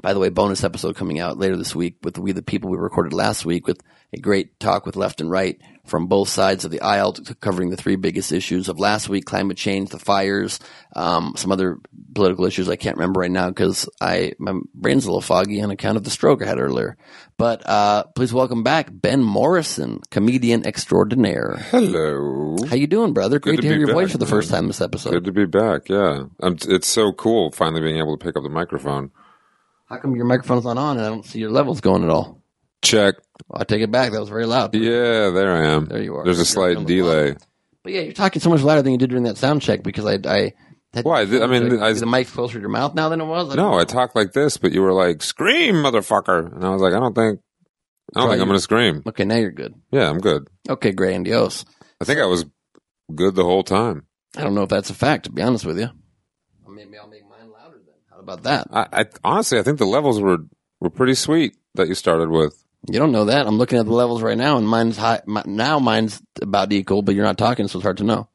by 0.01 0.13
the 0.13 0.19
way, 0.19 0.29
bonus 0.29 0.63
episode 0.63 0.95
coming 0.95 1.19
out 1.19 1.37
later 1.37 1.55
this 1.55 1.75
week 1.75 1.97
with 2.03 2.17
We 2.17 2.31
the 2.31 2.41
People 2.41 2.71
we 2.71 2.77
recorded 2.77 3.13
last 3.13 3.45
week 3.45 3.67
with 3.67 3.81
a 4.11 4.19
great 4.19 4.59
talk 4.59 4.85
with 4.85 4.95
left 4.95 5.21
and 5.21 5.29
right 5.29 5.59
from 5.85 6.07
both 6.07 6.29
sides 6.29 6.65
of 6.65 6.71
the 6.71 6.81
aisle 6.81 7.13
to- 7.13 7.35
covering 7.35 7.69
the 7.69 7.77
three 7.77 7.95
biggest 7.95 8.31
issues 8.31 8.69
of 8.69 8.79
last 8.79 9.09
week, 9.09 9.25
climate 9.25 9.57
change, 9.57 9.89
the 9.89 9.99
fires, 9.99 10.59
um, 10.95 11.33
some 11.35 11.51
other 11.51 11.77
political 12.15 12.45
issues 12.45 12.69
I 12.69 12.75
can't 12.75 12.97
remember 12.97 13.19
right 13.19 13.29
now 13.31 13.49
because 13.49 13.87
I, 13.99 14.33
my 14.39 14.53
brain's 14.73 15.05
a 15.05 15.09
little 15.09 15.21
foggy 15.21 15.61
on 15.61 15.71
account 15.71 15.97
of 15.97 16.03
the 16.03 16.09
stroke 16.09 16.41
I 16.41 16.47
had 16.47 16.59
earlier. 16.59 16.95
But, 17.37 17.67
uh, 17.67 18.03
please 18.15 18.33
welcome 18.33 18.63
back 18.63 18.87
Ben 18.91 19.21
Morrison, 19.21 19.99
comedian 20.09 20.65
extraordinaire. 20.65 21.57
Hello. 21.69 22.55
How 22.67 22.75
you 22.75 22.87
doing, 22.87 23.13
brother? 23.13 23.39
Great 23.39 23.57
Good 23.57 23.61
to, 23.63 23.67
hear 23.67 23.77
your 23.77 23.87
back, 23.87 23.95
voice 23.95 24.11
for 24.11 24.17
the 24.19 24.25
man. 24.25 24.31
first 24.31 24.49
time 24.51 24.67
this 24.67 24.81
episode. 24.81 25.11
Good 25.11 25.25
to 25.25 25.31
be 25.31 25.45
back. 25.45 25.89
Yeah, 25.89 26.25
um, 26.41 26.57
it's 26.67 26.87
so 26.87 27.11
cool 27.13 27.51
finally 27.51 27.81
being 27.81 27.97
able 27.97 28.17
to 28.17 28.23
pick 28.23 28.37
up 28.37 28.43
the 28.43 28.49
microphone. 28.49 29.11
How 29.93 29.99
come 29.99 30.15
your 30.15 30.25
microphone's 30.25 30.65
not 30.65 30.79
on 30.79 30.97
and 30.97 31.05
I 31.05 31.09
don't 31.09 31.23
see 31.23 31.37
your 31.37 31.51
levels 31.51 31.79
going 31.79 32.03
at 32.03 32.09
all? 32.09 32.41
Check. 32.81 33.13
Well, 33.47 33.61
I 33.61 33.63
take 33.63 33.83
it 33.83 33.91
back. 33.91 34.11
That 34.11 34.19
was 34.19 34.29
very 34.29 34.47
loud. 34.47 34.73
Yeah, 34.73 35.29
there 35.29 35.51
I 35.55 35.67
am. 35.67 35.85
There 35.85 36.01
you 36.01 36.15
are. 36.15 36.23
There's 36.23 36.37
a 36.37 36.39
You're 36.39 36.45
slight 36.45 36.77
the 36.79 36.83
delay. 36.85 37.35
But 37.83 37.93
yeah, 37.93 38.01
you're 38.01 38.13
talking 38.13 38.41
so 38.41 38.49
much 38.49 38.61
louder 38.63 38.81
than 38.81 38.93
you 38.93 38.97
did 38.97 39.11
during 39.11 39.25
that 39.25 39.37
sound 39.37 39.61
check 39.61 39.83
because 39.83 40.07
I, 40.07 40.17
I 40.25 40.53
had 40.95 41.05
Why? 41.05 41.21
I 41.21 41.25
mean, 41.45 41.79
I- 41.79 41.93
the 41.93 42.07
mic's 42.07 42.31
closer 42.31 42.55
to 42.55 42.59
your 42.59 42.69
mouth 42.69 42.95
now 42.95 43.09
than 43.09 43.21
it 43.21 43.25
was. 43.25 43.55
No, 43.55 43.75
I 43.77 43.83
talked 43.83 44.15
like 44.15 44.33
this, 44.33 44.57
but 44.57 44.71
you 44.71 44.81
were 44.81 44.93
like, 44.93 45.21
"Scream, 45.21 45.75
motherfucker!" 45.75 46.51
And 46.55 46.65
I 46.65 46.71
was 46.71 46.81
like, 46.81 46.93
"I 46.93 46.99
don't 46.99 47.13
think, 47.13 47.39
I 48.15 48.19
don't 48.19 48.29
Try 48.29 48.33
think 48.33 48.41
I'm 48.41 48.47
going 48.47 48.57
to 48.57 48.63
scream." 48.63 49.03
Okay, 49.05 49.25
now 49.25 49.35
you're 49.35 49.51
good. 49.51 49.75
Yeah, 49.91 50.09
I'm 50.09 50.17
good. 50.19 50.47
Okay, 50.67 50.91
grandiose. 50.91 51.65
I 52.01 52.05
think 52.05 52.19
I 52.19 52.25
was 52.25 52.45
good 53.13 53.35
the 53.35 53.43
whole 53.43 53.63
time. 53.63 54.07
I 54.35 54.41
don't 54.41 54.55
know 54.55 54.63
if 54.63 54.69
that's 54.69 54.89
a 54.89 54.95
fact. 54.95 55.25
To 55.25 55.31
be 55.31 55.43
honest 55.43 55.65
with 55.67 55.77
you, 55.79 55.89
maybe 56.67 56.97
I'll 56.97 57.07
make 57.07 57.29
mine 57.29 57.51
louder 57.51 57.79
then. 57.85 57.95
How 58.09 58.12
about 58.23 58.43
that? 58.43 58.67
I, 58.71 58.87
I 59.01 59.05
honestly, 59.23 59.59
I 59.59 59.63
think 59.63 59.77
the 59.77 59.85
levels 59.85 60.19
were 60.19 60.37
were 60.79 60.89
pretty 60.89 61.15
sweet 61.15 61.55
that 61.75 61.87
you 61.87 61.95
started 61.95 62.29
with. 62.29 62.59
You 62.91 62.99
don't 62.99 63.11
know 63.13 63.25
that. 63.25 63.47
I'm 63.47 63.57
looking 63.57 63.79
at 63.79 63.85
the 63.85 63.93
levels 63.93 64.21
right 64.21 64.37
now, 64.37 64.57
and 64.57 64.67
mine's 64.67 64.97
high. 64.97 65.21
My, 65.25 65.43
now 65.45 65.79
mine's 65.79 66.21
about 66.41 66.73
equal, 66.73 67.01
but 67.01 67.15
you're 67.15 67.23
not 67.23 67.37
talking, 67.37 67.67
so 67.69 67.79
it's 67.79 67.83
hard 67.83 67.97
to 67.97 68.03
know. 68.03 68.27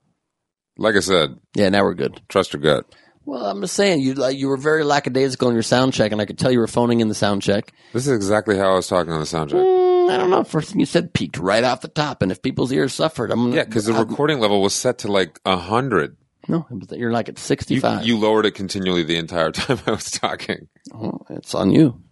Like 0.79 0.95
I 0.95 1.01
said, 1.01 1.37
Yeah, 1.55 1.69
now 1.71 1.83
we're 1.83 1.95
good. 1.95 2.21
trust 2.29 2.53
your 2.53 2.63
gut. 2.63 2.87
Well, 3.27 3.45
I'm 3.45 3.61
just 3.61 3.75
saying 3.75 4.01
you 4.01 4.15
like 4.15 4.39
you 4.39 4.49
were 4.49 4.57
very 4.57 4.85
lackadaisical 4.85 5.49
in 5.49 5.55
your 5.55 5.63
sound 5.63 5.93
check, 5.93 6.13
and 6.13 6.21
I 6.21 6.25
could 6.25 6.39
tell 6.39 6.51
you 6.51 6.61
were 6.61 6.67
phoning 6.67 7.01
in 7.01 7.09
the 7.09 7.15
sound 7.15 7.43
check. 7.43 7.73
This 7.93 8.07
is 8.07 8.13
exactly 8.15 8.57
how 8.57 8.73
I 8.73 8.75
was 8.77 8.89
talking 8.89 9.13
on 9.13 9.21
the 9.21 9.27
sound 9.27 9.51
check. 9.51 9.59
Mm, 9.59 10.11
I 10.11 10.17
don't 10.17 10.31
know. 10.31 10.45
First 10.45 10.71
thing 10.71 10.81
you 10.81 10.87
said 10.87 11.13
peaked 11.13 11.37
right 11.37 11.63
off 11.63 11.83
the 11.83 11.89
top, 11.89 12.23
and 12.23 12.33
if 12.33 12.41
people's 12.41 12.73
ears 12.73 12.95
suffered, 12.95 13.31
I'm 13.31 13.53
Yeah, 13.53 13.65
because 13.65 13.85
the 13.85 13.93
I'm- 13.93 14.09
recording 14.09 14.41
level 14.41 14.63
was 14.63 14.75
set 14.75 14.99
to 14.99 15.13
like 15.13 15.39
a 15.45 15.59
hundred. 15.59 16.17
No, 16.49 16.67
you're 16.93 17.13
like 17.13 17.29
at 17.29 17.39
65. 17.39 18.05
you 18.07 18.19
lowered 18.19 18.47
it 18.47 18.53
continually 18.55 19.03
the 19.05 19.17
entire 19.17 19.51
time 19.53 19.79
I 19.87 19.91
was 19.93 20.11
talking. 20.11 20.69
Oh, 20.95 21.21
it's 21.31 21.55
on 21.55 21.71
you. 21.71 22.03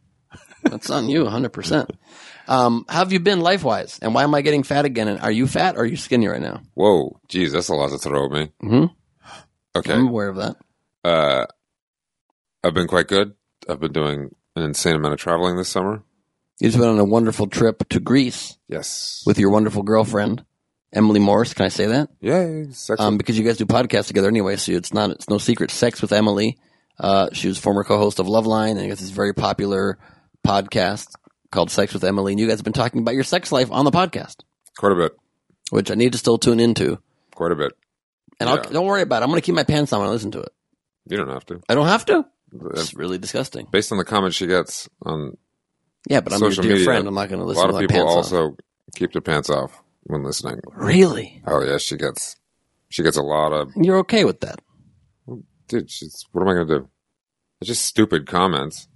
That's 0.63 0.91
on 0.91 1.09
you, 1.09 1.25
100%. 1.25 1.91
Um, 2.49 2.85
how 2.89 2.99
have 2.99 3.13
you 3.13 3.21
been 3.21 3.41
life 3.41 3.63
wise? 3.65 3.99
And 4.03 4.15
why 4.15 4.25
am 4.25 4.35
I 4.35 4.43
getting 4.43 4.63
fat 4.65 4.85
again? 4.85 5.07
And 5.09 5.21
are 5.21 5.31
you 5.31 5.47
fat 5.47 5.77
or 5.77 5.81
are 5.81 5.87
you 5.87 5.97
skinny 5.97 6.27
right 6.27 6.41
now? 6.41 6.61
Whoa, 6.75 7.21
geez, 7.29 7.53
that's 7.53 7.69
a 7.69 7.75
lot 7.75 7.91
to 7.91 7.99
throw 7.99 8.27
at 8.27 8.33
me. 8.33 8.53
Mhm. 8.63 8.91
Okay, 9.77 9.93
I'm 9.93 10.09
aware 10.09 10.29
of 10.29 10.37
that. 10.37 10.57
uh, 11.05 11.47
I've 12.65 12.75
been 12.75 12.89
quite 12.89 13.07
good. 13.09 13.35
I've 13.69 13.79
been 13.81 13.93
doing 13.93 14.35
an 14.57 14.63
insane 14.63 14.97
amount 14.97 15.15
of 15.15 15.21
traveling 15.21 15.57
this 15.57 15.69
summer. 15.69 16.03
You've 16.59 16.73
been 16.75 16.89
on 16.89 16.99
a 16.99 17.05
wonderful 17.05 17.47
trip 17.47 17.87
to 17.91 18.01
Greece 18.01 18.57
Yes, 18.69 19.23
with 19.27 19.39
your 19.39 19.51
wonderful 19.51 19.83
girlfriend, 19.83 20.45
Emily 20.93 21.21
Morse. 21.21 21.53
Can 21.55 21.67
I 21.67 21.69
say 21.69 21.87
that? 21.87 22.09
yeah, 22.21 22.65
sex 22.73 23.01
Um, 23.01 23.19
because 23.19 23.39
you 23.39 23.45
guys 23.45 23.57
do 23.59 23.67
podcasts 23.67 24.07
together 24.09 24.29
anyway, 24.29 24.57
so 24.57 24.73
it's 24.73 24.95
not, 24.95 25.11
it's 25.11 25.29
no 25.29 25.39
secret. 25.39 25.71
Sex 25.71 26.01
with 26.01 26.13
Emily. 26.13 26.59
Uh, 26.99 27.29
she 27.33 27.49
was 27.49 27.59
former 27.59 27.85
co-host 27.85 28.19
of 28.21 28.27
Loveline 28.27 28.79
and 28.79 28.91
it's 28.91 29.01
this 29.03 29.11
very 29.11 29.35
popular 29.35 29.99
podcast 30.47 31.09
called 31.51 31.71
Sex 31.71 31.93
with 31.93 32.05
Emily. 32.05 32.33
And 32.33 32.41
you 32.41 32.47
guys 32.47 32.59
have 32.59 32.65
been 32.65 32.73
talking 32.73 33.01
about 33.03 33.15
your 33.15 33.25
sex 33.25 33.53
life 33.53 33.71
on 33.71 33.85
the 33.85 33.91
podcast, 33.91 34.37
Quite 34.79 34.93
a 34.93 34.97
bit. 34.97 35.13
which 35.71 35.91
I 35.91 35.95
need 35.95 36.13
to 36.13 36.19
still 36.19 36.39
tune 36.39 36.61
into. 36.61 36.99
Quite 37.35 37.53
a 37.53 37.57
bit. 37.57 37.73
And 38.41 38.49
I'll, 38.49 38.57
Yeah. 38.57 38.71
don't 38.71 38.87
worry 38.87 39.03
about 39.03 39.23
it. 39.23 39.25
I'm 39.25 39.31
going 39.31 39.41
to 39.41 39.45
keep 39.45 39.55
my 39.55 39.65
pants 39.65 39.93
on 39.93 40.01
when 40.01 40.09
I 40.09 40.13
listen 40.13 40.31
to 40.33 40.41
it. 40.41 40.53
You 41.09 41.17
don't 41.19 41.29
have 41.29 41.45
to. 41.47 41.61
I 41.69 41.75
don't 41.75 41.87
have 41.89 42.07
to. 42.07 42.25
It's 42.75 42.95
really 42.95 43.19
disgusting. 43.19 43.67
Based 43.71 43.93
on 43.93 43.99
the 43.99 44.05
comments 44.05 44.37
she 44.37 44.47
gets 44.47 44.89
on 45.03 45.37
Yeah, 46.09 46.21
but 46.21 46.33
I'm 46.33 46.41
your 46.41 46.51
dear 46.51 46.63
media, 46.73 46.85
friend. 46.85 47.07
I'm 47.09 47.15
not 47.15 47.29
going 47.29 47.41
to 47.41 47.45
listen. 47.47 47.63
a 47.69 47.73
lot 47.73 47.79
to 47.79 47.85
of 47.85 47.91
people 47.91 48.09
on. 48.09 48.17
also 48.17 48.57
keep 48.95 49.13
their 49.13 49.21
pants 49.21 49.51
off 49.51 49.83
when 50.07 50.25
listening. 50.25 50.61
Really? 50.75 51.43
Oh 51.47 51.63
yeah, 51.63 51.79
she 51.79 51.97
gets 51.97 52.37
she 52.89 53.03
gets 53.03 53.17
a 53.17 53.23
lot 53.23 53.53
of 53.53 53.71
You're 53.77 53.99
okay 53.99 54.25
with 54.25 54.41
that? 54.41 54.61
dude. 55.69 55.91
She's, 55.91 56.25
what 56.33 56.43
am 56.43 56.49
I 56.49 56.55
going 56.55 56.69
to 56.69 56.79
do? 56.81 56.89
It's 57.61 57.69
just 57.69 57.85
stupid 57.85 58.27
comments. 58.27 58.89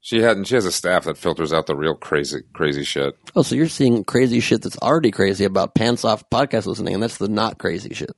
She 0.00 0.20
had 0.22 0.36
and 0.36 0.46
she 0.46 0.54
has 0.54 0.64
a 0.64 0.72
staff 0.72 1.04
that 1.04 1.18
filters 1.18 1.52
out 1.52 1.66
the 1.66 1.76
real 1.76 1.94
crazy 1.94 2.40
crazy 2.52 2.84
shit. 2.84 3.16
Oh, 3.34 3.42
so 3.42 3.54
you're 3.54 3.68
seeing 3.68 4.04
crazy 4.04 4.40
shit 4.40 4.62
that's 4.62 4.78
already 4.78 5.10
crazy 5.10 5.44
about 5.44 5.74
pants 5.74 6.04
off 6.04 6.28
podcast 6.30 6.66
listening, 6.66 6.94
and 6.94 7.02
that's 7.02 7.18
the 7.18 7.28
not 7.28 7.58
crazy 7.58 7.94
shit. 7.94 8.12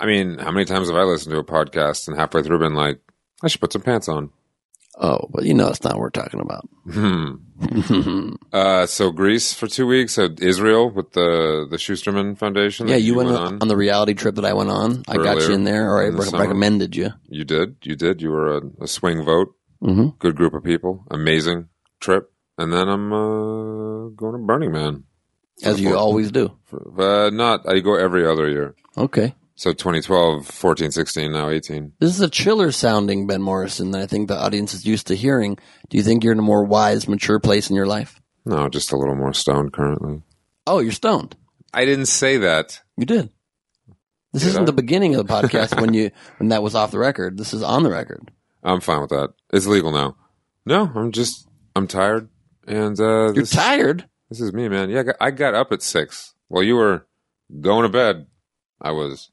I 0.00 0.06
mean, 0.06 0.38
how 0.38 0.50
many 0.50 0.64
times 0.64 0.88
have 0.88 0.96
I 0.96 1.02
listened 1.02 1.32
to 1.32 1.38
a 1.38 1.44
podcast 1.44 2.08
and 2.08 2.16
halfway 2.16 2.42
through 2.42 2.60
been 2.60 2.74
like, 2.74 3.00
I 3.42 3.48
should 3.48 3.60
put 3.60 3.72
some 3.72 3.82
pants 3.82 4.08
on? 4.08 4.30
Oh, 5.00 5.28
but 5.30 5.44
you 5.44 5.54
know 5.54 5.68
it's 5.68 5.84
not 5.84 5.92
what 5.94 6.00
we're 6.00 6.10
talking 6.10 6.40
about. 6.40 6.68
Hmm. 6.90 7.34
Uh, 8.52 8.86
so 8.86 9.10
Greece 9.10 9.52
for 9.52 9.66
two 9.66 9.86
weeks. 9.86 10.14
So 10.14 10.28
Israel 10.40 10.90
with 10.90 11.12
the 11.12 11.66
the 11.70 11.76
Schusterman 11.76 12.36
Foundation. 12.38 12.88
yeah, 12.88 12.96
you 12.96 13.14
went 13.14 13.28
on. 13.30 13.58
the 13.58 13.76
reality 13.76 14.14
trip 14.14 14.36
that 14.36 14.44
I 14.44 14.52
went 14.54 14.70
on. 14.70 15.02
I 15.08 15.16
got 15.16 15.42
you 15.42 15.54
in 15.54 15.64
there, 15.64 15.90
or 15.90 16.02
I 16.02 16.06
in 16.06 16.12
the 16.12 16.18
rec- 16.20 16.28
summer. 16.30 16.44
recommended 16.44 16.96
you. 16.96 17.10
You 17.28 17.44
did. 17.44 17.76
You 17.82 17.94
did. 17.96 18.22
You 18.22 18.30
were 18.30 18.56
a, 18.58 18.62
a 18.82 18.86
swing 18.86 19.24
vote. 19.24 19.54
hmm 19.80 20.08
Good 20.18 20.36
group 20.36 20.54
of 20.54 20.62
people. 20.64 21.04
Amazing 21.10 21.68
trip. 22.00 22.32
And 22.56 22.72
then 22.72 22.88
I'm 22.88 23.12
uh, 23.12 24.08
going 24.16 24.32
to 24.32 24.38
Burning 24.38 24.72
Man. 24.72 25.04
As 25.62 25.80
you 25.80 25.96
always 25.96 26.30
do. 26.30 26.56
Uh, 26.72 27.30
not. 27.32 27.68
I 27.68 27.80
go 27.80 27.94
every 27.96 28.24
other 28.26 28.48
year. 28.48 28.74
Okay. 28.96 29.34
So 29.58 29.72
2012, 29.72 30.46
14, 30.46 30.92
16, 30.92 31.32
now 31.32 31.48
18. 31.50 31.92
This 31.98 32.10
is 32.14 32.20
a 32.20 32.30
chiller 32.30 32.70
sounding 32.70 33.26
Ben 33.26 33.42
Morrison 33.42 33.90
that 33.90 34.02
I 34.02 34.06
think 34.06 34.28
the 34.28 34.38
audience 34.38 34.72
is 34.72 34.86
used 34.86 35.08
to 35.08 35.16
hearing. 35.16 35.58
Do 35.88 35.96
you 35.96 36.04
think 36.04 36.22
you're 36.22 36.32
in 36.32 36.38
a 36.38 36.42
more 36.42 36.62
wise, 36.62 37.08
mature 37.08 37.40
place 37.40 37.68
in 37.68 37.74
your 37.74 37.88
life? 37.88 38.20
No, 38.44 38.68
just 38.68 38.92
a 38.92 38.96
little 38.96 39.16
more 39.16 39.32
stoned 39.32 39.72
currently. 39.72 40.22
Oh, 40.64 40.78
you're 40.78 40.92
stoned. 40.92 41.34
I 41.74 41.86
didn't 41.86 42.06
say 42.06 42.36
that. 42.36 42.80
You 42.96 43.04
did. 43.04 43.30
This 44.32 44.42
Did 44.42 44.50
isn't 44.50 44.62
I? 44.62 44.66
the 44.66 44.72
beginning 44.72 45.16
of 45.16 45.26
the 45.26 45.32
podcast 45.32 45.80
when 45.80 45.92
you 45.92 46.12
when 46.38 46.50
that 46.50 46.62
was 46.62 46.76
off 46.76 46.92
the 46.92 47.00
record. 47.00 47.36
This 47.36 47.52
is 47.52 47.64
on 47.64 47.82
the 47.82 47.90
record. 47.90 48.30
I'm 48.62 48.80
fine 48.80 49.00
with 49.00 49.10
that. 49.10 49.32
It's 49.52 49.66
legal 49.66 49.90
now. 49.90 50.14
No, 50.66 50.88
I'm 50.94 51.10
just 51.10 51.48
I'm 51.74 51.88
tired. 51.88 52.28
And 52.68 53.00
uh, 53.00 53.32
You're 53.32 53.32
this, 53.32 53.50
tired. 53.50 54.08
This 54.28 54.40
is 54.40 54.52
me, 54.52 54.68
man. 54.68 54.88
Yeah, 54.88 55.00
I 55.00 55.02
got, 55.02 55.16
I 55.20 55.30
got 55.32 55.54
up 55.54 55.72
at 55.72 55.82
six 55.82 56.34
while 56.46 56.62
you 56.62 56.76
were 56.76 57.08
going 57.60 57.82
to 57.82 57.88
bed. 57.88 58.28
I 58.80 58.92
was 58.92 59.32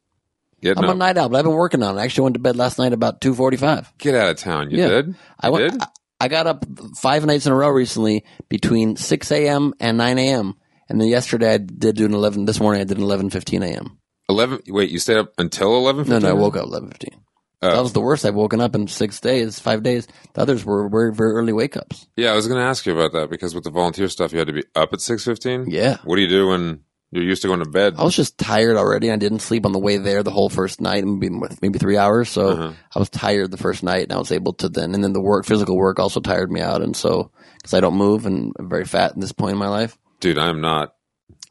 getting 0.62 0.84
I'm 0.84 0.90
a 0.90 0.94
night 0.96 1.18
owl, 1.18 1.30
but 1.30 1.38
I've 1.38 1.46
been 1.46 1.54
working 1.54 1.84
on 1.84 1.98
it. 1.98 2.02
I 2.02 2.06
actually 2.06 2.24
went 2.26 2.34
to 2.36 2.40
bed 2.42 2.56
last 2.56 2.78
night 2.80 2.94
about 2.94 3.22
two 3.22 3.34
forty 3.36 3.58
five. 3.58 3.92
Get 3.98 4.16
out 4.16 4.30
of 4.30 4.38
town. 4.38 4.72
You 4.72 4.78
Yeah. 4.78 4.88
did? 4.90 5.16
I 5.40 5.50
went. 5.50 5.72
did? 5.74 5.82
I, 5.82 5.88
I 6.22 6.28
got 6.30 6.48
up 6.48 6.66
five 6.98 7.26
nights 7.26 7.46
in 7.46 7.52
a 7.52 7.56
row 7.56 7.70
recently 7.70 8.24
between 8.50 8.96
six 8.96 9.32
a.m. 9.32 9.74
and 9.80 9.98
nine 9.98 10.18
a.m. 10.18 10.56
And 10.88 11.02
then 11.02 11.08
yesterday 11.08 11.54
I 11.56 11.58
did 11.58 11.96
do 11.96 12.06
an 12.06 12.14
eleven. 12.14 12.46
This 12.46 12.60
morning 12.60 12.82
I 12.82 12.86
did 12.86 12.98
an 12.98 13.04
eleven 13.04 13.30
fifteen 13.30 13.64
a.m. 13.64 13.98
Eleven. 14.30 14.60
Wait, 14.68 14.90
you 14.90 15.00
stayed 15.00 15.18
up 15.18 15.34
until 15.38 15.76
eleven? 15.76 16.08
No, 16.08 16.20
no, 16.20 16.30
I 16.30 16.34
woke 16.34 16.56
up 16.56 16.66
eleven 16.66 16.90
fifteen. 16.90 17.22
Oh. 17.62 17.72
That 17.72 17.82
was 17.82 17.94
the 17.94 18.02
worst 18.02 18.26
I've 18.26 18.36
woken 18.36 18.62
up 18.62 18.76
in 18.76 18.88
six 18.88 19.20
days, 19.20 19.60
five 19.60 19.82
days. 19.82 20.08
The 20.34 20.42
others 20.42 20.64
were 20.66 20.88
very, 20.90 21.14
very 21.14 21.32
early 21.34 21.54
wake 21.54 21.76
ups. 21.78 22.06
Yeah, 22.16 22.32
I 22.32 22.36
was 22.36 22.48
going 22.48 22.60
to 22.60 22.66
ask 22.66 22.86
you 22.86 22.92
about 22.94 23.14
that 23.14 23.30
because 23.30 23.56
with 23.56 23.64
the 23.64 23.72
volunteer 23.72 24.08
stuff, 24.08 24.34
you 24.34 24.38
had 24.40 24.48
to 24.48 24.54
be 24.54 24.64
up 24.76 24.94
at 24.94 25.02
six 25.02 25.24
fifteen. 25.26 25.66
Yeah. 25.70 25.98
What 26.04 26.18
do 26.18 26.22
you 26.22 26.28
do 26.28 26.48
when 26.50 26.82
you're 27.12 27.24
used 27.24 27.42
to 27.44 27.48
going 27.48 27.60
to 27.64 27.70
bed? 27.70 27.96
I 27.98 28.04
was 28.04 28.16
just 28.16 28.38
tired 28.38 28.76
already. 28.78 29.12
I 29.12 29.16
didn't 29.16 29.40
sleep 29.40 29.66
on 29.66 29.72
the 29.72 29.80
way 29.80 29.98
there 29.98 30.24
the 30.24 30.32
whole 30.32 30.50
first 30.50 30.82
night, 30.82 31.06
maybe 31.06 31.30
maybe 31.62 31.80
three 31.80 31.98
hours. 31.98 32.30
So 32.30 32.50
Uh-huh. 32.50 32.72
I 32.96 33.00
was 33.00 33.10
tired 33.10 33.52
the 33.52 33.58
first 33.58 33.84
night, 33.84 34.04
and 34.04 34.12
I 34.14 34.18
was 34.18 34.32
able 34.32 34.54
to 34.54 34.70
then. 34.70 34.94
And 34.94 35.04
then 35.04 35.14
the 35.14 35.22
work, 35.22 35.46
physical 35.46 35.78
work, 35.78 36.00
also 36.00 36.20
tired 36.20 36.52
me 36.52 36.62
out. 36.62 36.82
And 36.82 36.96
so 36.96 37.32
because 37.58 37.74
I 37.74 37.80
don't 37.80 37.96
move 37.96 38.26
and 38.26 38.52
I'm 38.60 38.70
very 38.70 38.86
fat 38.86 39.12
at 39.12 39.20
this 39.20 39.32
point 39.32 39.54
in 39.54 39.58
my 39.60 39.70
life, 39.70 39.98
Dude, 40.20 40.38
I'm 40.38 40.62
not. 40.62 40.94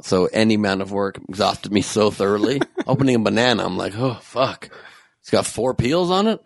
so 0.03 0.27
any 0.27 0.55
amount 0.55 0.83
of 0.83 0.93
work 0.93 1.19
exhausted 1.29 1.73
me 1.73 1.81
so 1.83 2.11
thoroughly. 2.11 2.61
Opening 2.87 3.17
a 3.17 3.19
banana, 3.21 3.65
I'm 3.65 3.77
like, 3.77 3.95
oh 3.97 4.15
fuck, 4.21 4.69
it's 5.21 5.31
got 5.31 5.47
four 5.47 5.75
peels 5.75 6.11
on 6.11 6.27
it. 6.29 6.43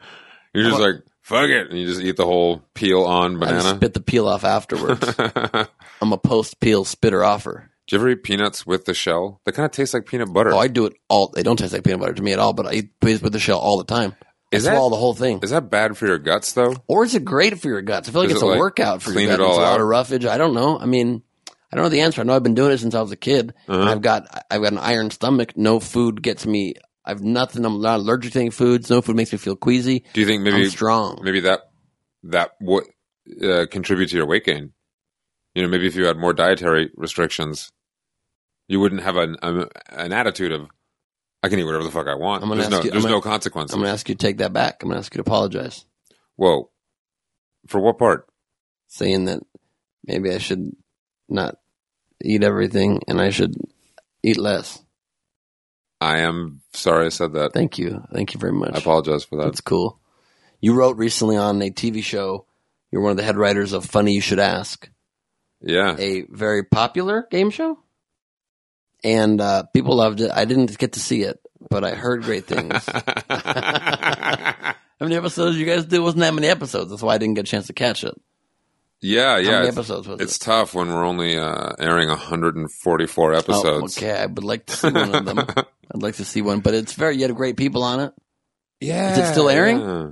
You're 0.54 0.70
just 0.70 0.80
like 0.80 0.94
fuck 1.22 1.48
it, 1.50 1.68
and 1.70 1.78
you 1.78 1.86
just 1.86 2.00
eat 2.00 2.16
the 2.16 2.24
whole 2.24 2.62
peel 2.74 3.02
on 3.04 3.36
I 3.42 3.50
just 3.50 3.62
banana. 3.64 3.76
spit 3.76 3.94
the 3.94 4.00
peel 4.00 4.26
off 4.28 4.44
afterwards. 4.44 5.14
I'm 6.00 6.12
a 6.12 6.18
post 6.18 6.60
peel 6.60 6.84
spitter 6.84 7.22
offer. 7.24 7.70
You 7.96 8.00
ever 8.00 8.08
eat 8.10 8.22
peanuts 8.22 8.66
with 8.66 8.84
the 8.84 8.94
shell? 8.94 9.40
They 9.44 9.52
kind 9.52 9.66
of 9.66 9.72
taste 9.72 9.94
like 9.94 10.06
peanut 10.06 10.32
butter. 10.32 10.52
Oh, 10.52 10.58
I 10.58 10.68
do 10.68 10.86
it 10.86 10.94
all. 11.08 11.28
They 11.28 11.42
don't 11.42 11.56
taste 11.56 11.72
like 11.72 11.84
peanut 11.84 12.00
butter 12.00 12.14
to 12.14 12.22
me 12.22 12.32
at 12.32 12.38
all, 12.38 12.52
but 12.52 12.66
I 12.66 12.72
eat 12.74 13.00
peas 13.00 13.22
with 13.22 13.32
the 13.32 13.38
shell 13.38 13.58
all 13.58 13.78
the 13.78 13.84
time. 13.84 14.14
I 14.52 14.56
Is 14.56 14.64
that- 14.64 14.72
swallow 14.74 14.90
the 14.90 14.96
whole 14.96 15.14
thing. 15.14 15.40
Is 15.42 15.50
that 15.50 15.70
bad 15.70 15.96
for 15.96 16.06
your 16.06 16.18
guts 16.18 16.52
though? 16.52 16.74
Or 16.86 17.04
is 17.04 17.14
it 17.14 17.24
great 17.24 17.58
for 17.60 17.68
your 17.68 17.82
guts? 17.82 18.08
I 18.08 18.12
feel 18.12 18.22
like 18.22 18.30
it's 18.30 18.40
it 18.40 18.44
a 18.44 18.48
like 18.48 18.58
workout 18.58 19.02
for 19.02 19.12
your 19.12 19.22
guts. 19.26 19.34
it 19.34 19.40
all 19.42 19.50
It's 19.50 19.58
a 19.58 19.60
lot 19.62 19.74
out? 19.74 19.80
of 19.80 19.86
roughage. 19.86 20.24
I 20.26 20.38
don't 20.38 20.54
know. 20.54 20.78
I 20.78 20.86
mean, 20.86 21.22
I 21.70 21.76
don't 21.76 21.84
know 21.84 21.88
the 21.90 22.00
answer. 22.00 22.20
I 22.22 22.24
know 22.24 22.34
I've 22.34 22.42
been 22.42 22.54
doing 22.54 22.72
it 22.72 22.78
since 22.78 22.94
I 22.94 23.02
was 23.02 23.12
a 23.12 23.16
kid. 23.16 23.52
Uh-huh. 23.68 23.82
I've 23.90 24.00
got 24.00 24.26
I've 24.50 24.62
got 24.62 24.72
an 24.72 24.78
iron 24.78 25.10
stomach. 25.10 25.56
No 25.56 25.80
food 25.80 26.22
gets 26.22 26.46
me. 26.46 26.74
I've 27.04 27.22
nothing. 27.22 27.64
I'm 27.64 27.80
not 27.80 28.00
allergic 28.00 28.32
to 28.34 28.40
any 28.40 28.50
foods. 28.50 28.88
No 28.90 29.00
food 29.02 29.16
makes 29.16 29.32
me 29.32 29.38
feel 29.38 29.56
queasy. 29.56 30.04
Do 30.12 30.20
you 30.20 30.26
think 30.26 30.42
maybe 30.42 30.64
I'm 30.64 30.70
strong. 30.70 31.20
maybe 31.22 31.40
that 31.40 31.60
that 32.24 32.52
would 32.60 32.84
uh, 33.42 33.66
contribute 33.70 34.08
to 34.10 34.16
your 34.16 34.26
weight 34.26 34.44
gain? 34.44 34.72
You 35.54 35.62
know, 35.62 35.68
maybe 35.68 35.86
if 35.86 35.94
you 35.96 36.04
had 36.06 36.16
more 36.16 36.32
dietary 36.32 36.90
restrictions, 36.96 37.70
you 38.68 38.78
wouldn't 38.80 39.02
have 39.02 39.16
an 39.16 39.36
um, 39.42 39.68
an 39.90 40.12
attitude 40.12 40.52
of 40.52 40.68
I 41.42 41.48
can 41.48 41.58
eat 41.58 41.64
whatever 41.64 41.84
the 41.84 41.90
fuck 41.90 42.06
I 42.06 42.14
want. 42.14 42.42
I'm 42.42 42.48
gonna 42.48 42.62
There's 42.62 42.72
ask 42.74 42.82
no 42.82 42.84
you- 42.84 42.90
I'm 42.90 42.92
there's 42.94 43.04
gonna- 43.04 43.14
no 43.16 43.20
consequences. 43.20 43.74
I'm 43.74 43.80
gonna 43.80 43.92
ask 43.92 44.08
you 44.08 44.14
to 44.14 44.18
take 44.26 44.38
that 44.38 44.52
back. 44.52 44.82
I'm 44.82 44.88
gonna 44.88 44.98
ask 45.00 45.12
you 45.14 45.18
to 45.22 45.28
apologize, 45.28 45.84
Whoa, 46.36 46.70
for 47.66 47.80
what 47.80 47.98
part? 47.98 48.26
saying 48.90 49.26
that 49.26 49.40
maybe 50.06 50.30
I 50.32 50.38
should 50.38 50.74
not 51.28 51.56
eat 52.24 52.42
everything 52.42 53.02
and 53.06 53.20
I 53.20 53.28
should 53.30 53.54
eat 54.22 54.38
less. 54.38 54.82
I 56.00 56.20
am 56.20 56.62
sorry 56.72 57.06
I 57.06 57.08
said 57.10 57.34
that. 57.34 57.52
Thank 57.52 57.76
you. 57.78 58.02
Thank 58.14 58.32
you 58.32 58.40
very 58.40 58.52
much. 58.52 58.74
I 58.74 58.78
apologize 58.78 59.24
for 59.24 59.36
that. 59.36 59.44
That's 59.44 59.60
cool. 59.60 59.98
You 60.60 60.74
wrote 60.74 60.96
recently 60.96 61.36
on 61.36 61.60
a 61.60 61.70
TV 61.70 62.02
show. 62.02 62.46
You're 62.90 63.02
one 63.02 63.10
of 63.10 63.16
the 63.18 63.22
head 63.24 63.36
writers 63.36 63.72
of 63.74 63.84
Funny 63.84 64.14
You 64.14 64.20
Should 64.22 64.38
Ask. 64.38 64.88
Yeah, 65.60 65.94
a 65.98 66.22
very 66.30 66.62
popular 66.62 67.26
game 67.30 67.50
show, 67.50 67.78
and 69.04 69.40
uh, 69.40 69.62
people 69.74 69.96
loved 69.96 70.20
it. 70.20 70.30
I 70.32 70.44
didn't 70.44 70.76
get 70.78 70.92
to 70.94 71.00
see 71.00 71.22
it, 71.22 71.38
but 71.70 71.84
I 71.84 71.94
heard 71.94 72.22
great 72.22 72.46
things. 72.46 72.72
How 73.28 74.74
many 75.00 75.16
episodes 75.16 75.56
you 75.56 75.66
guys 75.66 75.84
do? 75.84 76.02
Wasn't 76.02 76.20
that 76.20 76.34
many 76.34 76.48
episodes? 76.48 76.90
That's 76.90 77.02
why 77.02 77.14
I 77.14 77.18
didn't 77.18 77.34
get 77.34 77.46
a 77.46 77.50
chance 77.50 77.68
to 77.68 77.72
catch 77.72 78.02
it. 78.04 78.14
yeah, 79.00 79.38
yeah. 79.38 79.50
many 79.52 79.68
it's, 79.68 79.76
episodes 79.76 80.08
was 80.08 80.20
it's 80.20 80.36
it? 80.36 80.40
tough 80.40 80.74
when 80.74 80.88
we're 80.88 81.04
only 81.04 81.38
uh, 81.38 81.70
airing 81.78 82.08
144 82.08 83.32
Oh, 83.32 83.36
episodes. 83.36 83.96
okay, 83.96 84.12
I 84.12 84.26
would 84.26 84.42
like 84.44 84.66
to 84.66 84.72
see 84.76 84.90
one 84.90 85.14
of 85.14 85.24
them. 85.24 85.38
I'd 85.94 86.02
like 86.02 86.16
to 86.16 86.24
see 86.24 86.42
one, 86.42 86.60
but 86.60 86.74
it's 86.74 86.94
very. 86.94 87.16
You 87.16 87.22
had 87.28 87.36
great 87.36 87.56
people 87.56 87.82
on 87.84 88.00
it. 88.00 88.12
Yeah, 88.80 89.12
Is 89.12 89.18
it 89.18 89.32
still 89.32 89.48
airing? 89.48 89.80
yeah. 89.80 90.10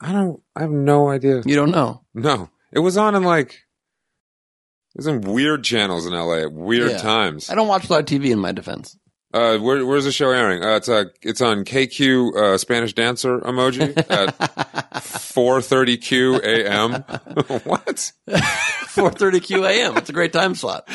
I 0.00 0.12
don't. 0.12 0.40
I 0.54 0.60
have 0.60 0.70
no 0.70 1.08
idea. 1.10 1.42
You 1.44 1.56
don't 1.56 1.72
know. 1.72 2.02
No, 2.14 2.48
it 2.72 2.78
was 2.78 2.96
on 2.96 3.14
in 3.16 3.24
like 3.24 3.64
was 4.98 5.06
in 5.06 5.20
weird 5.22 5.64
channels 5.64 6.04
in 6.06 6.12
LA 6.12 6.42
at 6.42 6.52
weird 6.52 6.90
Yeah. 6.90 6.98
times. 6.98 7.48
I 7.48 7.54
don't 7.54 7.68
watch 7.68 7.88
a 7.88 7.92
lot 7.92 8.00
of 8.00 8.06
TV. 8.06 8.30
In 8.30 8.38
my 8.38 8.52
defense, 8.52 8.96
Uh, 9.32 9.58
where, 9.58 9.84
where's 9.86 10.04
the 10.04 10.12
show 10.12 10.30
airing? 10.30 10.62
Uh, 10.62 10.76
it's 10.76 10.88
uh, 10.88 11.04
it's 11.22 11.40
on 11.40 11.64
KQ 11.64 12.34
uh, 12.36 12.58
Spanish 12.58 12.94
dancer 12.94 13.38
emoji 13.40 13.96
at 14.10 14.36
4:30 14.98 16.00
Q 16.02 16.36
a.m. 16.42 16.92
what? 17.64 18.12
4:30 18.28 19.40
QAM. 19.40 19.96
It's 19.98 20.08
a 20.10 20.12
great 20.12 20.32
time 20.32 20.54
slot. 20.54 20.88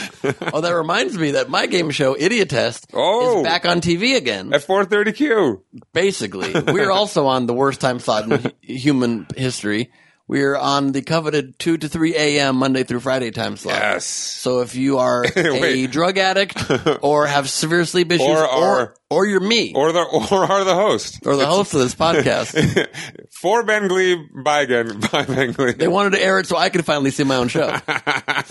Oh, 0.51 0.61
that 0.61 0.71
reminds 0.75 1.17
me 1.17 1.31
that 1.31 1.49
my 1.49 1.67
game 1.67 1.89
show 1.91 2.15
Idiot 2.19 2.49
Test 2.49 2.87
Oh. 2.93 3.39
is 3.39 3.43
back 3.43 3.65
on 3.65 3.79
TV 3.81 4.17
again. 4.17 4.53
At 4.53 4.61
4:30 4.65 5.15
Q. 5.15 5.63
Basically, 5.93 6.51
we're 6.53 6.91
also 6.91 7.27
on 7.27 7.45
the 7.45 7.53
worst 7.53 7.79
time 7.79 7.99
slot 7.99 8.25
in 8.25 8.31
hu- 8.39 8.51
human 8.61 9.27
history. 9.37 9.91
We're 10.25 10.55
on 10.55 10.93
the 10.93 11.01
coveted 11.01 11.59
2 11.59 11.77
to 11.79 11.89
3 11.89 12.15
a.m. 12.15 12.55
Monday 12.55 12.83
through 12.83 13.01
Friday 13.01 13.29
time 13.31 13.57
slot. 13.57 13.75
Yes. 13.75 14.05
So 14.05 14.61
if 14.61 14.73
you 14.73 14.99
are 14.99 15.25
a 15.35 15.59
Wait. 15.59 15.91
drug 15.91 16.17
addict 16.17 16.57
or 17.03 17.27
have 17.27 17.49
severe 17.49 17.83
sleep 17.83 18.09
issues 18.11 18.25
Or 18.27 18.37
or, 18.37 18.63
are- 18.65 18.95
or, 19.09 19.25
you're 19.27 19.41
me 19.41 19.73
or, 19.75 19.89
Or 19.89 19.91
the 19.91 19.99
or 20.31 20.45
are 20.49 20.63
the 20.63 20.73
host. 20.75 21.19
Or 21.25 21.35
the 21.35 21.45
host 21.45 21.73
of 21.73 21.81
this 21.81 21.93
podcast, 21.93 22.87
For 23.31 23.63
Ben 23.63 23.87
Gleib, 23.89 24.17
by 24.43 24.61
again, 24.61 24.99
by 25.11 25.25
Ben 25.25 25.51
Gleib. 25.53 25.77
they 25.77 25.87
wanted 25.89 26.13
to 26.13 26.23
air 26.23 26.39
it 26.39 26.47
so 26.47 26.55
I 26.57 26.69
could 26.69 26.85
finally 26.85 27.11
see 27.11 27.23
my 27.25 27.35
own 27.35 27.49
show. 27.49 27.75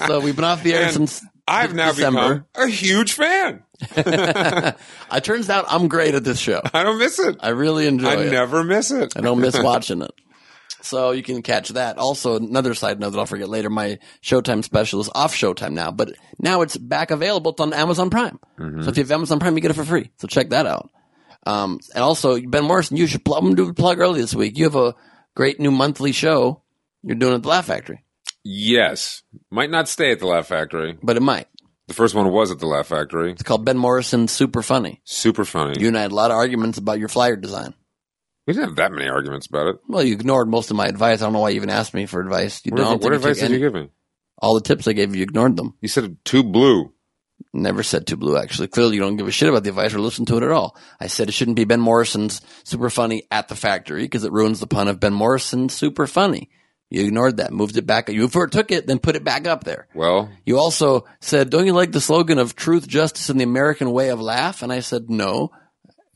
So 0.06 0.20
we've 0.20 0.36
been 0.36 0.44
off 0.44 0.62
the 0.62 0.74
air 0.74 0.84
And 0.84 0.92
since 0.92 1.24
I've 1.48 1.74
now 1.74 1.90
December. 1.92 2.46
become 2.52 2.68
a 2.68 2.70
huge 2.70 3.14
fan. 3.14 3.62
it 3.96 5.24
turns 5.24 5.48
out 5.50 5.64
I'm 5.68 5.88
great 5.88 6.14
at 6.14 6.22
this 6.22 6.38
show. 6.38 6.60
I 6.72 6.82
don't 6.84 6.98
miss 6.98 7.18
it. 7.18 7.36
I 7.40 7.48
really 7.48 7.86
enjoy 7.86 8.08
I 8.10 8.22
it. 8.24 8.30
never 8.30 8.62
miss 8.62 8.90
it. 8.90 9.16
I 9.16 9.20
don't 9.22 9.40
miss 9.40 9.58
watching 9.60 10.02
it. 10.02 10.12
So 10.82 11.12
you 11.12 11.22
can 11.22 11.42
catch 11.42 11.70
that. 11.70 11.96
Also, 11.98 12.36
another 12.36 12.74
side 12.74 12.98
note 13.00 13.10
that 13.10 13.18
I'll 13.18 13.26
forget 13.26 13.48
later, 13.48 13.70
my 13.70 13.98
Showtime 14.22 14.64
special 14.64 15.00
is 15.00 15.08
off 15.14 15.34
Showtime 15.34 15.72
now, 15.72 15.90
but 15.92 16.12
now 16.38 16.62
it's 16.62 16.76
back 16.76 17.10
available 17.10 17.54
on 17.60 17.72
Amazon 17.72 18.10
Prime. 18.10 18.38
So 18.58 18.90
if 18.90 18.96
you 18.96 19.02
have 19.04 19.12
Amazon 19.12 19.38
Prime, 19.38 19.54
you 19.54 19.60
get 19.62 19.70
it 19.70 19.74
for 19.74 19.84
free. 19.84 20.10
So 20.18 20.26
check 20.26 20.50
that 20.50 20.66
out. 20.66 20.90
Um, 21.46 21.78
and 21.94 22.02
also, 22.02 22.40
Ben 22.40 22.64
Morrison, 22.64 22.96
you 22.96 23.06
should 23.06 23.24
plug, 23.24 23.42
I'm 23.44 23.54
do 23.54 23.68
a 23.68 23.74
plug 23.74 23.98
early 23.98 24.20
this 24.20 24.34
week. 24.34 24.58
You 24.58 24.64
have 24.64 24.76
a 24.76 24.94
great 25.34 25.58
new 25.60 25.70
monthly 25.70 26.12
show 26.12 26.62
you're 27.02 27.16
doing 27.16 27.34
at 27.34 27.42
the 27.42 27.48
Laugh 27.48 27.66
Factory, 27.66 28.04
Yes. 28.44 29.22
Might 29.50 29.70
not 29.70 29.88
stay 29.88 30.12
at 30.12 30.18
the 30.20 30.26
Laugh 30.26 30.46
Factory. 30.46 30.98
but 31.02 31.16
it 31.16 31.22
might. 31.22 31.46
The 31.88 31.94
first 31.94 32.14
one 32.14 32.30
was 32.30 32.50
at 32.50 32.58
the 32.60 32.66
Laugh 32.66 32.86
Factory. 32.86 33.32
It's 33.32 33.42
called 33.42 33.64
Ben 33.64 33.76
Morrison 33.76 34.28
Super 34.28 34.62
Funny. 34.62 35.00
Super 35.04 35.44
funny. 35.44 35.80
You 35.80 35.88
and 35.88 35.98
I 35.98 36.02
had 36.02 36.12
a 36.12 36.14
lot 36.14 36.30
of 36.30 36.36
arguments 36.36 36.78
about 36.78 36.98
your 37.00 37.08
flyer 37.08 37.36
design. 37.36 37.74
We 38.46 38.52
didn't 38.52 38.68
have 38.70 38.76
that 38.76 38.92
many 38.92 39.08
arguments 39.08 39.46
about 39.46 39.68
it. 39.68 39.76
Well, 39.88 40.02
you 40.02 40.14
ignored 40.14 40.48
most 40.48 40.70
of 40.70 40.76
my 40.76 40.86
advice. 40.86 41.20
I 41.20 41.26
don't 41.26 41.32
know 41.32 41.40
why 41.40 41.50
you 41.50 41.56
even 41.56 41.70
asked 41.70 41.94
me 41.94 42.06
for 42.06 42.20
advice. 42.20 42.60
You 42.64 42.72
What, 42.72 42.78
don't. 42.78 43.02
what 43.02 43.12
advice 43.12 43.38
did 43.40 43.50
you 43.50 43.58
give 43.58 43.74
me? 43.74 43.88
All 44.38 44.54
the 44.54 44.60
tips 44.60 44.88
I 44.88 44.92
gave 44.92 45.12
you, 45.14 45.18
you 45.18 45.22
ignored 45.24 45.56
them. 45.56 45.74
You 45.80 45.88
said 45.88 46.16
too 46.24 46.42
blue. 46.42 46.92
Never 47.52 47.82
said 47.82 48.06
too 48.06 48.16
blue, 48.16 48.36
actually. 48.36 48.68
Clearly, 48.68 48.94
you 48.96 49.00
don't 49.02 49.16
give 49.16 49.26
a 49.28 49.32
shit 49.32 49.48
about 49.48 49.62
the 49.64 49.68
advice 49.70 49.94
or 49.94 50.00
listen 50.00 50.24
to 50.26 50.36
it 50.36 50.42
at 50.42 50.50
all. 50.50 50.76
I 51.00 51.06
said 51.08 51.28
it 51.28 51.32
shouldn't 51.32 51.56
be 51.56 51.64
Ben 51.64 51.80
Morrison's 51.80 52.40
super 52.64 52.88
funny 52.88 53.24
at 53.30 53.48
the 53.48 53.56
factory 53.56 54.02
because 54.02 54.24
it 54.24 54.32
ruins 54.32 54.58
the 54.60 54.66
pun 54.66 54.88
of 54.88 55.00
Ben 55.00 55.12
Morrison 55.12 55.68
super 55.68 56.06
funny. 56.06 56.50
You 56.88 57.04
ignored 57.04 57.38
that, 57.38 57.52
moved 57.52 57.76
it 57.76 57.86
back. 57.86 58.08
You 58.10 58.28
took 58.28 58.70
it, 58.70 58.86
then 58.86 58.98
put 58.98 59.16
it 59.16 59.24
back 59.24 59.46
up 59.46 59.64
there. 59.64 59.86
Well, 59.94 60.30
You 60.44 60.58
also 60.58 61.06
said, 61.20 61.48
don't 61.50 61.66
you 61.66 61.72
like 61.72 61.92
the 61.92 62.00
slogan 62.02 62.38
of 62.38 62.54
truth, 62.54 62.86
justice, 62.86 63.28
and 63.30 63.40
the 63.40 63.44
American 63.44 63.92
way 63.92 64.10
of 64.10 64.20
laugh? 64.20 64.62
And 64.62 64.72
I 64.72 64.80
said, 64.80 65.08
no, 65.08 65.52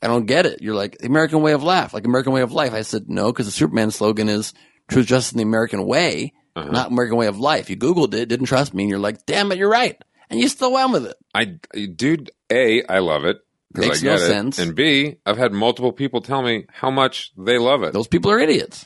I 0.01 0.07
don't 0.07 0.25
get 0.25 0.45
it. 0.45 0.61
You're 0.61 0.75
like, 0.75 0.97
the 0.99 1.07
American 1.07 1.41
way 1.41 1.53
of 1.53 1.63
life, 1.63 1.93
like 1.93 2.05
American 2.05 2.33
way 2.33 2.41
of 2.41 2.51
life. 2.51 2.73
I 2.73 2.81
said, 2.81 3.09
no, 3.09 3.31
because 3.31 3.47
the 3.47 3.51
Superman 3.51 3.91
slogan 3.91 4.29
is 4.29 4.53
truth, 4.89 5.07
justice, 5.07 5.31
and 5.31 5.39
the 5.39 5.43
American 5.43 5.85
way, 5.85 6.33
uh-huh. 6.55 6.69
not 6.69 6.91
American 6.91 7.17
way 7.17 7.27
of 7.27 7.39
life. 7.39 7.69
You 7.69 7.77
Googled 7.77 8.13
it, 8.13 8.29
didn't 8.29 8.45
trust 8.45 8.73
me, 8.73 8.83
and 8.83 8.89
you're 8.89 8.99
like, 8.99 9.25
damn 9.25 9.51
it, 9.51 9.57
you're 9.57 9.69
right. 9.69 10.01
And 10.29 10.39
you 10.39 10.47
still 10.49 10.73
went 10.73 10.91
with 10.91 11.05
it. 11.07 11.17
I, 11.33 11.45
dude, 11.45 12.31
A, 12.51 12.83
I 12.83 12.99
love 12.99 13.23
it. 13.25 13.37
Makes 13.73 13.99
I 13.99 14.01
get 14.01 14.09
no 14.09 14.15
it. 14.15 14.27
sense. 14.27 14.59
And 14.59 14.75
B, 14.75 15.17
I've 15.25 15.37
had 15.37 15.51
multiple 15.51 15.91
people 15.91 16.21
tell 16.21 16.41
me 16.41 16.65
how 16.71 16.89
much 16.89 17.31
they 17.37 17.57
love 17.57 17.83
it. 17.83 17.93
Those 17.93 18.07
people 18.07 18.31
are 18.31 18.39
idiots. 18.39 18.85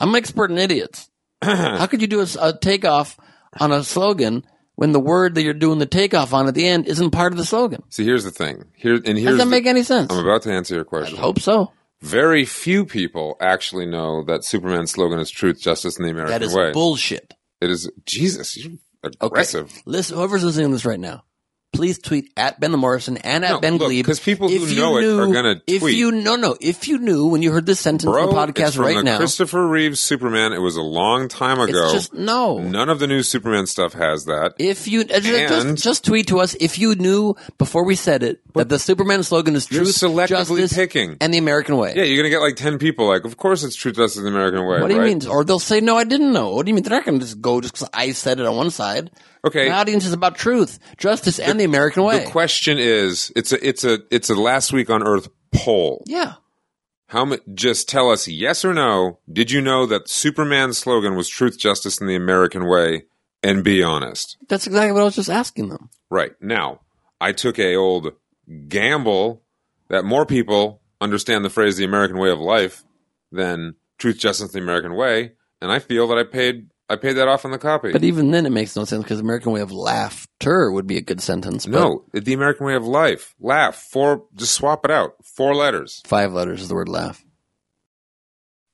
I'm 0.00 0.10
an 0.10 0.16
expert 0.16 0.50
in 0.50 0.58
idiots. 0.58 1.08
How 1.42 1.86
could 1.86 2.00
you 2.00 2.08
do 2.08 2.24
a 2.40 2.58
takeoff 2.58 3.16
on 3.60 3.70
a 3.70 3.84
slogan 3.84 4.44
when 4.76 4.92
the 4.92 5.00
word 5.00 5.34
that 5.34 5.42
you're 5.42 5.54
doing 5.54 5.78
the 5.78 5.86
takeoff 5.86 6.32
on 6.34 6.46
at 6.48 6.54
the 6.54 6.66
end 6.66 6.86
isn't 6.86 7.10
part 7.10 7.32
of 7.32 7.38
the 7.38 7.44
slogan? 7.44 7.82
See, 7.90 8.04
here's 8.04 8.24
the 8.24 8.30
thing. 8.30 8.64
Here 8.74 8.94
and 8.94 9.18
here's 9.18 9.24
Does 9.32 9.38
that 9.38 9.44
the- 9.44 9.50
make 9.50 9.66
any 9.66 9.82
sense? 9.82 10.12
I'm 10.12 10.18
about 10.24 10.42
to 10.42 10.52
answer 10.52 10.74
your 10.74 10.84
question. 10.84 11.18
I 11.18 11.20
hope 11.20 11.40
so. 11.40 11.70
Very 12.02 12.44
few 12.44 12.84
people 12.84 13.36
actually 13.40 13.86
know 13.86 14.24
that 14.24 14.44
Superman's 14.44 14.90
slogan 14.92 15.18
is 15.20 15.30
truth, 15.30 15.60
justice, 15.60 15.96
and 15.96 16.04
the 16.04 16.10
American 16.10 16.32
Way." 16.34 16.38
That 16.38 16.44
is 16.44 16.54
way. 16.54 16.72
bullshit. 16.72 17.32
it 17.60 17.70
is 17.70 17.90
Jesus. 18.04 18.56
You're 18.58 18.72
Okay. 19.04 19.16
aggressive. 19.22 19.72
Listen, 19.86 20.16
whoever's 20.18 20.44
listening 20.44 20.66
to 20.68 20.72
this 20.74 20.84
right 20.84 21.00
now, 21.00 21.24
please 21.74 21.98
tweet 21.98 22.32
at 22.36 22.58
Ben 22.60 22.70
the 22.72 22.78
Morrison 22.78 23.16
and 23.18 23.44
at 23.44 23.50
No, 23.50 23.60
Ben 23.60 23.78
Gleib 23.78 24.04
'cause 24.06 24.20
people 24.20 24.48
who 24.48 24.64
If 24.64 24.76
know 24.76 24.96
it 24.96 25.04
are 25.04 25.26
gonna 25.32 25.60
If 25.66 25.82
you 25.82 26.10
no 26.12 26.36
no, 26.36 26.56
if 26.60 26.88
you 26.88 26.98
knew 26.98 27.26
when 27.26 27.42
you 27.42 27.52
heard 27.52 27.66
this 27.66 27.80
sentence 27.80 28.10
Bro, 28.10 28.28
on 28.30 28.46
the 28.46 28.52
podcast 28.52 28.78
right 28.78 28.96
the 28.96 29.02
now, 29.02 29.16
Christopher 29.18 29.66
Reeves 29.66 30.00
Superman. 30.00 30.52
It 30.52 30.60
was 30.60 30.76
a 30.76 30.82
long 30.82 31.28
time 31.28 31.60
ago. 31.60 31.82
it's 31.84 31.92
just 31.92 32.14
no. 32.14 32.58
None 32.58 32.88
of 32.88 32.98
the 33.00 33.06
new 33.06 33.22
Superman 33.22 33.66
stuff 33.66 33.92
has 33.92 34.24
that. 34.24 34.54
If 34.58 34.88
you 34.88 35.00
uh, 35.02 35.04
And- 35.14 35.22
just, 35.24 35.82
just 35.84 36.04
tweet 36.04 36.28
to 36.28 36.40
us 36.40 36.54
if 36.60 36.78
you 36.78 36.94
knew 36.94 37.34
before 37.58 37.84
we 37.84 37.94
said 37.96 38.22
it 38.22 38.40
that 38.54 38.68
the 38.68 38.78
Superman 38.78 39.22
slogan 39.22 39.56
is 39.56 39.66
truth, 39.66 39.88
selectively 39.88 40.28
justice, 40.28 40.72
picking. 40.72 41.16
and 41.20 41.34
the 41.34 41.38
American 41.38 41.76
way. 41.76 41.92
Yeah, 41.96 42.04
you're 42.04 42.18
gonna 42.22 42.30
get 42.30 42.40
like 42.40 42.56
ten 42.56 42.78
people. 42.78 43.06
Like, 43.08 43.24
of 43.24 43.36
course 43.36 43.64
it's 43.64 43.74
truth, 43.74 43.96
justice, 43.96 44.18
and 44.18 44.26
the 44.26 44.30
American 44.30 44.60
way. 44.66 44.80
what 44.80 44.88
do 44.88 44.94
you 44.94 45.00
right? 45.00 45.06
mean? 45.20 45.26
Or 45.28 45.44
they'll 45.44 45.58
say, 45.58 45.80
"No, 45.80 45.96
I 45.96 46.04
didn't 46.04 46.32
know." 46.32 46.50
What 46.54 46.66
do 46.66 46.70
you 46.70 46.74
mean? 46.74 46.84
They're 46.84 46.96
not 46.96 47.04
going 47.04 47.18
to 47.18 47.24
just 47.24 47.40
go 47.40 47.60
just 47.60 47.74
because 47.74 47.88
I 47.92 48.12
said 48.12 48.38
it 48.38 48.46
on 48.46 48.54
one 48.56 48.70
side. 48.70 49.10
Okay. 49.44 49.66
the 49.68 49.74
audience 49.74 50.06
is 50.06 50.12
about 50.12 50.36
truth, 50.36 50.78
justice, 50.96 51.38
and 51.38 51.60
the 51.60 51.64
American 51.64 52.02
way. 52.02 52.24
The 52.24 52.30
question 52.30 52.78
is, 52.78 53.30
it's 53.36 53.52
a, 53.52 53.66
it's 53.68 53.84
a, 53.84 53.98
it's 54.10 54.30
a 54.30 54.34
last 54.34 54.72
week 54.72 54.88
on 54.90 55.02
Earth 55.06 55.28
poll. 55.52 56.02
yeah, 56.06 56.34
How 57.08 57.24
much? 57.26 57.40
Just 57.52 57.88
tell 57.88 58.10
us 58.10 58.26
yes 58.26 58.64
or 58.64 58.72
no. 58.74 59.18
Did 59.30 59.50
you 59.50 59.60
know 59.60 59.86
that 59.86 60.08
Superman's 60.08 60.78
slogan 60.78 61.14
was 61.14 61.28
truth, 61.28 61.58
justice, 61.58 62.00
and 62.00 62.08
the 62.08 62.16
American 62.16 62.66
way? 62.66 63.04
And 63.42 63.62
be 63.62 63.82
honest. 63.82 64.38
that's 64.48 64.66
exactly 64.66 64.92
what 64.92 65.02
I 65.02 65.04
was 65.04 65.16
just 65.16 65.28
asking 65.28 65.68
them. 65.68 65.90
Right 66.08 66.32
now, 66.40 66.80
I 67.20 67.32
took 67.32 67.58
a 67.58 67.76
old 67.76 68.12
gamble 68.68 69.42
that 69.88 70.04
more 70.06 70.24
people 70.24 70.80
understand 71.00 71.44
the 71.44 71.50
phrase 71.50 71.76
"the 71.76 71.84
American 71.84 72.16
way 72.16 72.30
of 72.30 72.38
life" 72.38 72.84
than 73.30 73.74
truth, 73.98 74.18
justice, 74.18 74.46
and 74.46 74.52
the 74.54 74.64
American 74.64 74.94
way, 74.94 75.32
and 75.60 75.70
I 75.70 75.78
feel 75.78 76.08
that 76.08 76.16
I 76.18 76.24
paid 76.24 76.70
I 76.94 76.96
paid 76.96 77.14
that 77.14 77.28
off 77.28 77.44
on 77.44 77.50
the 77.50 77.58
copy. 77.58 77.92
But 77.92 78.04
even 78.04 78.30
then, 78.30 78.46
it 78.46 78.52
makes 78.52 78.74
no 78.76 78.84
sense 78.84 79.02
because 79.02 79.20
American 79.20 79.52
way 79.52 79.60
of 79.60 79.72
laughter 79.72 80.70
would 80.70 80.86
be 80.86 80.96
a 80.96 81.02
good 81.02 81.20
sentence. 81.20 81.66
but 81.66 81.78
no, 81.78 82.04
the 82.12 82.32
American 82.32 82.66
way 82.66 82.74
of 82.74 82.86
life. 82.86 83.34
Laugh. 83.38 83.76
Four. 83.76 84.24
Just 84.34 84.54
swap 84.54 84.84
it 84.84 84.90
out. 84.90 85.14
Four 85.22 85.54
letters. 85.54 86.02
five 86.06 86.32
letters 86.32 86.62
is 86.62 86.68
the 86.68 86.74
word 86.74 86.88
laugh. 86.88 87.22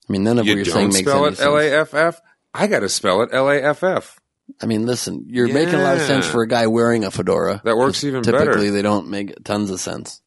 I 0.08 0.12
mean, 0.12 0.24
none 0.24 0.38
of 0.38 0.46
You 0.46 0.52
what 0.52 0.66
you're 0.66 0.74
saying 0.74 0.88
makes 0.88 1.08
spell 1.08 1.26
any 1.26 1.34
it 1.34 1.40
L. 1.40 1.56
A 1.56 1.70
F 1.70 1.94
F. 1.94 2.20
I 2.52 2.66
got 2.66 2.80
to 2.80 2.88
spell 2.88 3.22
it 3.22 3.30
L 3.32 3.48
A 3.48 3.60
F 3.62 3.82
F. 3.82 4.18
I 4.60 4.66
mean, 4.66 4.84
listen, 4.86 5.24
you're 5.28 5.52
making 5.52 5.74
a 5.74 5.82
lot 5.82 5.96
of 5.96 6.02
sense 6.02 6.26
for 6.26 6.42
a 6.42 6.48
guy 6.48 6.66
wearing 6.66 7.04
a 7.04 7.10
fedora. 7.10 7.62
That 7.64 7.76
works 7.76 8.02
even 8.04 8.22
typically, 8.22 8.38
better. 8.38 8.52
Typically, 8.52 8.70
they 8.70 8.82
don't 8.82 9.08
make 9.08 9.44
tons 9.44 9.70
of 9.70 9.80
sense. 9.80 10.20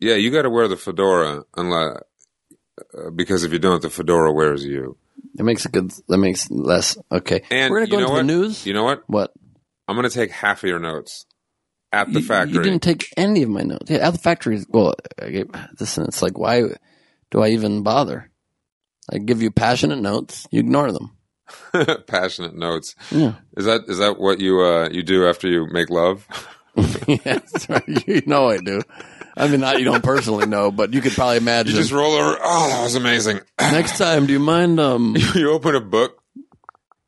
Yeah, 0.00 0.14
you 0.14 0.30
got 0.30 0.42
to 0.42 0.50
wear 0.50 0.68
the 0.68 0.76
fedora 0.76 1.44
unless 1.56 1.98
uh, 2.96 3.10
because 3.10 3.44
if 3.44 3.52
you 3.52 3.58
don't, 3.58 3.82
the 3.82 3.90
fedora 3.90 4.32
wears 4.32 4.64
you. 4.64 4.96
It 5.38 5.44
makes 5.44 5.64
a 5.66 5.68
good. 5.68 5.90
That 6.08 6.18
makes 6.18 6.50
less. 6.50 6.98
Okay, 7.12 7.42
And 7.50 7.70
we're 7.70 7.86
gonna 7.86 7.90
go 7.90 7.98
you 7.98 8.06
know 8.06 8.16
into 8.18 8.32
the 8.32 8.38
news. 8.40 8.66
You 8.66 8.74
know 8.74 8.84
what? 8.84 9.02
what? 9.06 9.32
I'm 9.86 9.96
going 9.96 10.08
to 10.08 10.14
take 10.14 10.30
half 10.30 10.62
of 10.62 10.68
your 10.68 10.78
notes 10.80 11.24
at 11.92 12.12
the 12.12 12.20
You- 12.20 12.26
factory. 12.26 12.54
You 12.56 12.62
didn't 12.62 12.82
take 12.82 13.06
any 13.16 13.42
of 13.42 13.48
my 13.48 13.62
notes. 13.62 13.90
Yeah, 13.90 14.06
at 14.06 14.12
the 14.12 14.18
factory. 14.18 14.62
Well, 14.68 14.94
I 15.22 15.30
gave, 15.30 15.50
listen, 15.80 16.04
it's 16.04 16.20
like, 16.20 16.36
why 16.36 16.64
do 17.30 17.40
I 17.40 17.48
even 17.50 17.82
bother? 17.82 18.30
I 19.10 19.16
give 19.16 19.40
you 19.40 19.50
passionate 19.50 20.00
notes. 20.00 20.46
You 20.50 20.60
ignore 20.60 20.92
them. 20.92 21.16
Passionate 22.06 22.54
notes. 22.54 22.94
Yeah. 23.10 23.36
Is 23.56 23.64
that 23.64 23.84
is 23.88 23.96
that 23.98 24.18
what 24.20 24.38
you 24.38 24.60
uh 24.60 24.90
you 24.90 25.02
do 25.02 25.26
after 25.26 25.48
you 25.48 25.66
make 25.70 25.88
love? 25.88 26.26
yes, 27.06 27.66
you 28.06 28.20
know 28.26 28.50
I 28.50 28.58
do. 28.58 28.82
I 29.38 29.48
mean, 29.48 29.60
not 29.60 29.78
you 29.78 29.84
don't 29.84 30.02
personally 30.02 30.46
know, 30.46 30.70
but 30.70 30.92
you 30.92 31.00
could 31.00 31.12
probably 31.12 31.36
imagine. 31.36 31.74
You 31.74 31.80
just 31.80 31.92
roll 31.92 32.12
over. 32.14 32.38
Oh, 32.42 32.68
that 32.70 32.82
was 32.82 32.94
amazing. 32.96 33.40
Next 33.60 33.96
time, 33.98 34.26
do 34.26 34.32
you 34.32 34.38
mind? 34.40 34.80
Um, 34.80 35.16
you 35.34 35.50
open 35.52 35.74
a 35.74 35.80
book. 35.80 36.22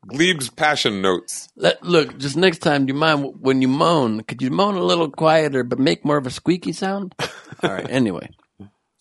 Gleib's 0.07 0.49
passion 0.49 1.01
notes. 1.01 1.47
let, 1.55 1.83
look, 1.83 2.17
just 2.17 2.35
next 2.35 2.57
time, 2.57 2.85
do 2.85 2.93
you 2.93 2.99
mind 2.99 3.35
when 3.39 3.61
you 3.61 3.67
moan? 3.67 4.23
Could 4.23 4.41
you 4.41 4.49
moan 4.49 4.75
a 4.75 4.83
little 4.83 5.09
quieter, 5.09 5.63
but 5.63 5.77
make 5.79 6.03
more 6.03 6.17
of 6.17 6.25
a 6.25 6.31
squeaky 6.31 6.73
sound? 6.73 7.13
All 7.63 7.71
right. 7.71 7.87
Anyway, 7.89 8.29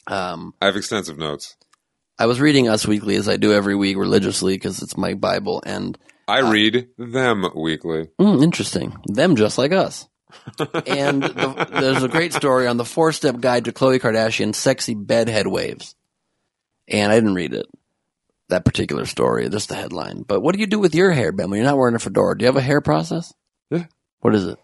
um, 0.07 0.55
I 0.61 0.66
have 0.66 0.76
extensive 0.76 1.16
notes. 1.18 1.57
I 2.18 2.26
was 2.26 2.39
reading 2.39 2.68
Us 2.68 2.87
Weekly 2.87 3.16
as 3.16 3.28
I 3.28 3.39
do 3.39 3.53
every 3.53 3.74
week 3.74 3.97
religiously 3.97 4.55
because 4.55 4.83
it's 4.83 4.97
my 4.97 5.14
Bible, 5.14 5.62
and 5.64 5.97
I 6.28 6.43
Uh, 6.43 6.51
read 6.51 6.89
them 6.99 7.47
weekly. 7.57 8.09
Mm, 8.20 8.43
interesting. 8.43 8.97
Them 9.07 9.37
just 9.37 9.57
like 9.57 9.72
us. 9.72 10.07
And 10.87 11.22
the, 11.22 11.68
there's 11.70 12.03
a 12.03 12.09
great 12.09 12.33
story 12.33 12.66
on 12.66 12.76
the 12.76 12.85
four 12.85 13.12
step 13.12 13.41
guide 13.41 13.66
to 13.66 13.72
Khloe 13.72 14.01
Kardashian's 14.01 14.57
sexy 14.59 14.95
bedhead 14.95 15.47
waves. 15.47 15.95
And 16.89 17.12
I 17.12 17.14
didn't 17.14 17.35
read 17.35 17.55
it, 17.55 17.66
that 18.49 18.64
particular 18.64 19.07
story, 19.07 19.49
just 19.49 19.68
the 19.68 19.76
headline. 19.76 20.22
But 20.22 20.41
what 20.41 20.55
do 20.55 20.61
you 20.61 20.66
do 20.66 20.78
with 20.78 20.95
your 20.95 21.12
hair, 21.12 21.33
Ben, 21.33 21.51
when 21.51 21.59
you're 21.59 21.66
not 21.66 21.78
wearing 21.78 21.95
a 21.95 22.01
fedora? 22.01 22.37
Do 22.37 22.43
you 22.43 22.47
have 22.47 22.57
a 22.57 22.61
hair 22.61 22.81
process? 22.81 23.33
Yeah. 23.70 23.85
What 24.20 24.35
is 24.35 24.47
it? 24.47 24.59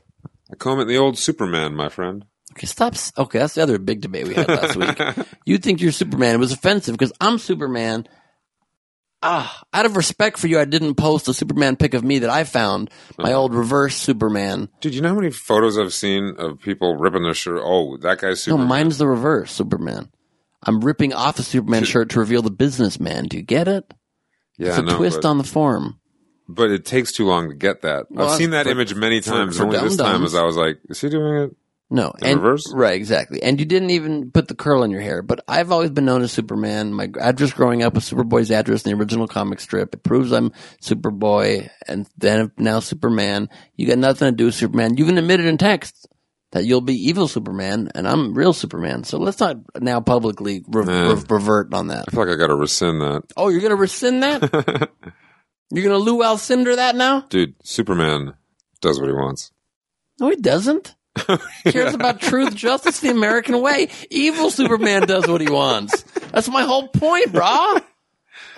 I 0.52 0.56
comb 0.56 0.80
it 0.80 0.86
the 0.86 0.98
old 0.98 1.18
Superman, 1.18 1.74
my 1.74 1.88
friend. 1.88 2.24
Okay, 2.52 2.66
stop. 2.66 2.94
Okay, 3.18 3.38
that's 3.38 3.54
the 3.54 3.62
other 3.62 3.78
big 3.78 4.00
debate 4.00 4.26
we 4.26 4.34
had 4.34 4.48
last 4.48 4.76
week. 4.76 5.26
You 5.44 5.58
think 5.58 5.80
you're 5.80 5.92
Superman. 5.92 6.34
It 6.34 6.38
was 6.38 6.50
offensive 6.50 6.94
because 6.94 7.12
I'm 7.20 7.38
Superman. 7.38 8.08
Ah, 9.28 9.62
out 9.72 9.86
of 9.86 9.96
respect 9.96 10.38
for 10.38 10.46
you, 10.46 10.58
I 10.58 10.64
didn't 10.64 10.94
post 10.94 11.26
a 11.26 11.34
Superman 11.34 11.74
pic 11.76 11.94
of 11.94 12.04
me 12.04 12.20
that 12.20 12.30
I 12.30 12.44
found, 12.44 12.90
my 13.18 13.32
old 13.32 13.54
reverse 13.54 13.96
Superman. 13.96 14.68
Dude, 14.80 14.94
you 14.94 15.00
know 15.00 15.08
how 15.08 15.14
many 15.16 15.30
photos 15.30 15.76
I've 15.76 15.92
seen 15.92 16.36
of 16.38 16.60
people 16.60 16.96
ripping 16.96 17.24
their 17.24 17.34
shirt? 17.34 17.60
Oh, 17.62 17.96
that 17.98 18.18
guy's 18.20 18.46
No, 18.46 18.56
mine's 18.56 18.98
the 18.98 19.06
reverse 19.08 19.50
Superman. 19.50 20.10
I'm 20.62 20.80
ripping 20.80 21.12
off 21.12 21.38
a 21.40 21.42
Superman 21.42 21.82
shirt 21.84 22.10
to 22.10 22.20
reveal 22.20 22.42
the 22.42 22.50
businessman. 22.50 23.24
Do 23.26 23.36
you 23.36 23.42
get 23.42 23.66
it? 23.68 23.92
yeah, 24.58 24.68
it's 24.68 24.78
a 24.78 24.82
know, 24.82 24.96
twist 24.96 25.22
but, 25.22 25.28
on 25.28 25.38
the 25.38 25.44
form. 25.44 25.98
but 26.48 26.70
it 26.70 26.84
takes 26.84 27.10
too 27.12 27.26
long 27.26 27.48
to 27.48 27.54
get 27.56 27.82
that. 27.82 28.06
Well, 28.10 28.28
I've 28.28 28.38
seen 28.38 28.50
that 28.50 28.66
for- 28.66 28.70
image 28.72 28.94
many 28.94 29.20
times. 29.20 29.56
for 29.56 29.64
only 29.64 29.78
this 29.80 29.96
time 29.96 30.22
as 30.22 30.34
I 30.36 30.44
was 30.44 30.56
like, 30.56 30.78
is 30.88 31.00
he 31.00 31.08
doing 31.08 31.34
it? 31.44 31.56
No, 31.88 32.12
In 32.20 32.26
and 32.26 32.42
reverse? 32.42 32.72
right, 32.74 32.94
exactly. 32.96 33.40
And 33.42 33.60
you 33.60 33.64
didn't 33.66 33.90
even 33.90 34.32
put 34.32 34.48
the 34.48 34.56
curl 34.56 34.82
in 34.82 34.90
your 34.90 35.00
hair. 35.00 35.22
But 35.22 35.44
I've 35.46 35.70
always 35.70 35.90
been 35.90 36.04
known 36.04 36.22
as 36.22 36.32
Superman. 36.32 36.92
My 36.92 37.08
address 37.20 37.52
growing 37.52 37.84
up 37.84 37.94
was 37.94 38.10
Superboy's 38.10 38.50
address 38.50 38.82
in 38.84 38.90
the 38.90 38.98
original 38.98 39.28
comic 39.28 39.60
strip. 39.60 39.94
It 39.94 40.02
proves 40.02 40.32
I'm 40.32 40.50
Superboy, 40.82 41.70
and 41.86 42.08
then 42.18 42.50
now 42.58 42.80
Superman. 42.80 43.48
You 43.76 43.86
got 43.86 43.98
nothing 43.98 44.26
to 44.26 44.32
do 44.36 44.46
with 44.46 44.56
Superman. 44.56 44.96
You 44.96 45.04
even 45.04 45.16
admitted 45.18 45.46
in 45.46 45.58
text 45.58 46.08
that 46.50 46.64
you'll 46.64 46.80
be 46.80 46.94
evil 46.94 47.28
Superman 47.28 47.90
and 47.94 48.08
I'm 48.08 48.34
real 48.34 48.52
Superman. 48.52 49.04
So 49.04 49.18
let's 49.18 49.38
not 49.38 49.58
now 49.80 50.00
publicly 50.00 50.64
re- 50.66 50.84
re- 50.86 51.22
revert 51.28 51.72
on 51.72 51.88
that. 51.88 52.06
I 52.08 52.10
feel 52.10 52.24
like 52.24 52.34
I 52.34 52.36
got 52.36 52.48
to 52.48 52.56
rescind 52.56 53.00
that. 53.00 53.22
Oh, 53.36 53.48
you're 53.48 53.60
gonna 53.60 53.76
rescind 53.76 54.22
that? 54.24 54.42
you're 55.70 55.84
gonna 55.84 55.98
Lou 55.98 56.18
Alcindor 56.24 56.74
that 56.76 56.96
now? 56.96 57.20
Dude, 57.28 57.54
Superman 57.62 58.34
does 58.80 58.98
what 58.98 59.06
he 59.06 59.12
wants. 59.12 59.52
No, 60.18 60.30
he 60.30 60.36
doesn't. 60.36 60.95
He 61.64 61.72
cares 61.72 61.94
about 61.94 62.20
truth, 62.20 62.54
justice, 62.54 63.00
the 63.00 63.10
American 63.10 63.60
way. 63.60 63.88
Evil 64.10 64.50
Superman 64.50 65.02
does 65.02 65.26
what 65.26 65.40
he 65.40 65.50
wants. 65.50 66.02
That's 66.32 66.48
my 66.48 66.62
whole 66.62 66.88
point, 66.88 67.32
brah. 67.32 67.82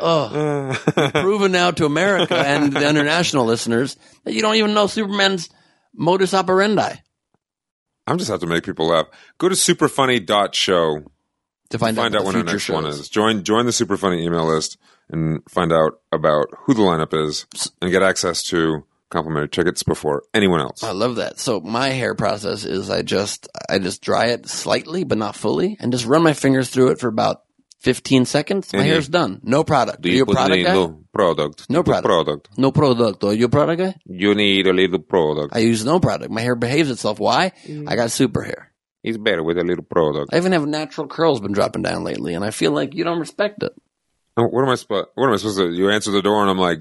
Oh, 0.00 0.78
proven 1.12 1.52
now 1.52 1.70
to 1.72 1.84
America 1.84 2.36
and 2.36 2.72
the 2.72 2.88
international 2.88 3.44
listeners 3.44 3.96
that 4.24 4.32
you 4.32 4.42
don't 4.42 4.54
even 4.54 4.74
know 4.74 4.86
Superman's 4.86 5.50
modus 5.92 6.34
operandi 6.34 6.98
I'm 8.09 8.16
just 8.18 8.30
have 8.30 8.40
to 8.40 8.46
make 8.46 8.64
people 8.64 8.86
laugh. 8.86 9.06
Go 9.36 9.48
to 9.48 9.54
superfunny.show 9.54 11.02
to 11.70 11.78
find, 11.78 11.96
find 11.96 12.14
out, 12.14 12.20
out 12.20 12.24
what 12.24 12.34
when 12.34 12.44
the 12.46 12.50
our 12.50 12.54
next 12.54 12.70
one 12.70 12.86
is. 12.86 13.09
Join 13.11 13.42
join 13.44 13.66
the 13.66 13.72
super 13.72 13.98
funny 13.98 14.24
email 14.24 14.46
list 14.46 14.78
and 15.11 15.42
find 15.48 15.72
out 15.72 16.00
about 16.11 16.46
who 16.61 16.72
the 16.72 16.80
lineup 16.80 17.12
is 17.12 17.46
and 17.82 17.90
get 17.90 18.02
access 18.02 18.42
to 18.44 18.84
complimentary 19.11 19.48
tickets 19.48 19.82
before 19.82 20.22
anyone 20.34 20.61
else. 20.61 20.82
I 20.82 20.92
love 20.92 21.16
that. 21.16 21.38
So 21.38 21.61
my 21.61 21.88
hair 21.88 22.14
process 22.14 22.64
is 22.64 22.90
I 22.90 23.02
just 23.02 23.48
I 23.68 23.78
just 23.78 24.02
dry 24.02 24.26
it 24.26 24.48
slightly 24.48 25.04
but 25.04 25.18
not 25.18 25.34
fully 25.36 25.76
and 25.80 25.92
just 25.92 26.06
run 26.06 26.22
my 26.22 26.32
fingers 26.34 26.70
through 26.70 26.88
it 26.90 27.00
for 27.00 27.09
about 27.09 27.42
15 27.80 28.24
seconds. 28.24 28.72
My 28.72 28.80
And 28.80 28.88
you- 28.88 28.92
hair's 28.94 29.09
done. 29.09 29.40
No 29.44 29.62
product. 29.64 30.02
Do 30.02 30.09
Are 30.09 30.12
you 30.12 30.22
a 30.24 30.26
put 30.26 30.34
product 30.36 30.56
in 30.59 30.64
guy? 30.64 30.74
no 30.74 31.04
product? 31.12 31.70
No 31.70 31.82
product. 31.82 32.04
product. 32.06 32.48
No 32.59 32.72
product. 32.72 33.24
Are 33.24 33.32
you 33.32 33.44
a 33.46 33.48
product 33.48 33.80
guy? 33.80 33.94
You 34.04 34.34
need 34.34 34.66
a 34.66 34.72
little 34.72 34.98
product. 34.98 35.54
I 35.54 35.61
use 35.61 35.84
no 35.84 36.00
product. 36.00 36.30
My 36.30 36.40
hair 36.40 36.56
behaves 36.56 36.90
itself. 36.90 37.18
Why? 37.20 37.52
I 37.86 37.94
got 37.96 38.11
super 38.11 38.42
hair. 38.42 38.72
It's 39.04 39.16
better 39.16 39.44
with 39.44 39.59
a 39.59 39.62
little 39.64 39.84
product. 39.84 40.34
I 40.34 40.38
even 40.38 40.50
have 40.52 40.66
natural 40.66 41.06
curls 41.06 41.40
been 41.40 41.52
dropping 41.52 41.82
down 41.82 42.02
lately, 42.02 42.34
and 42.34 42.44
I 42.44 42.50
feel 42.50 42.72
like 42.72 42.94
you 42.94 43.04
don't 43.04 43.20
respect 43.20 43.62
it. 43.62 43.72
Oh, 44.36 44.44
What 44.48 44.64
am 44.64 44.70
I 44.70 44.74
supposed? 44.74 45.06
What 45.14 45.28
am 45.28 45.34
I 45.34 45.36
supposed 45.36 45.59
to? 45.59 45.70
You 45.70 45.88
answer 45.90 46.11
the 46.11 46.20
door 46.20 46.40
and 46.42 46.50
I'm 46.50 46.59
like, 46.59 46.78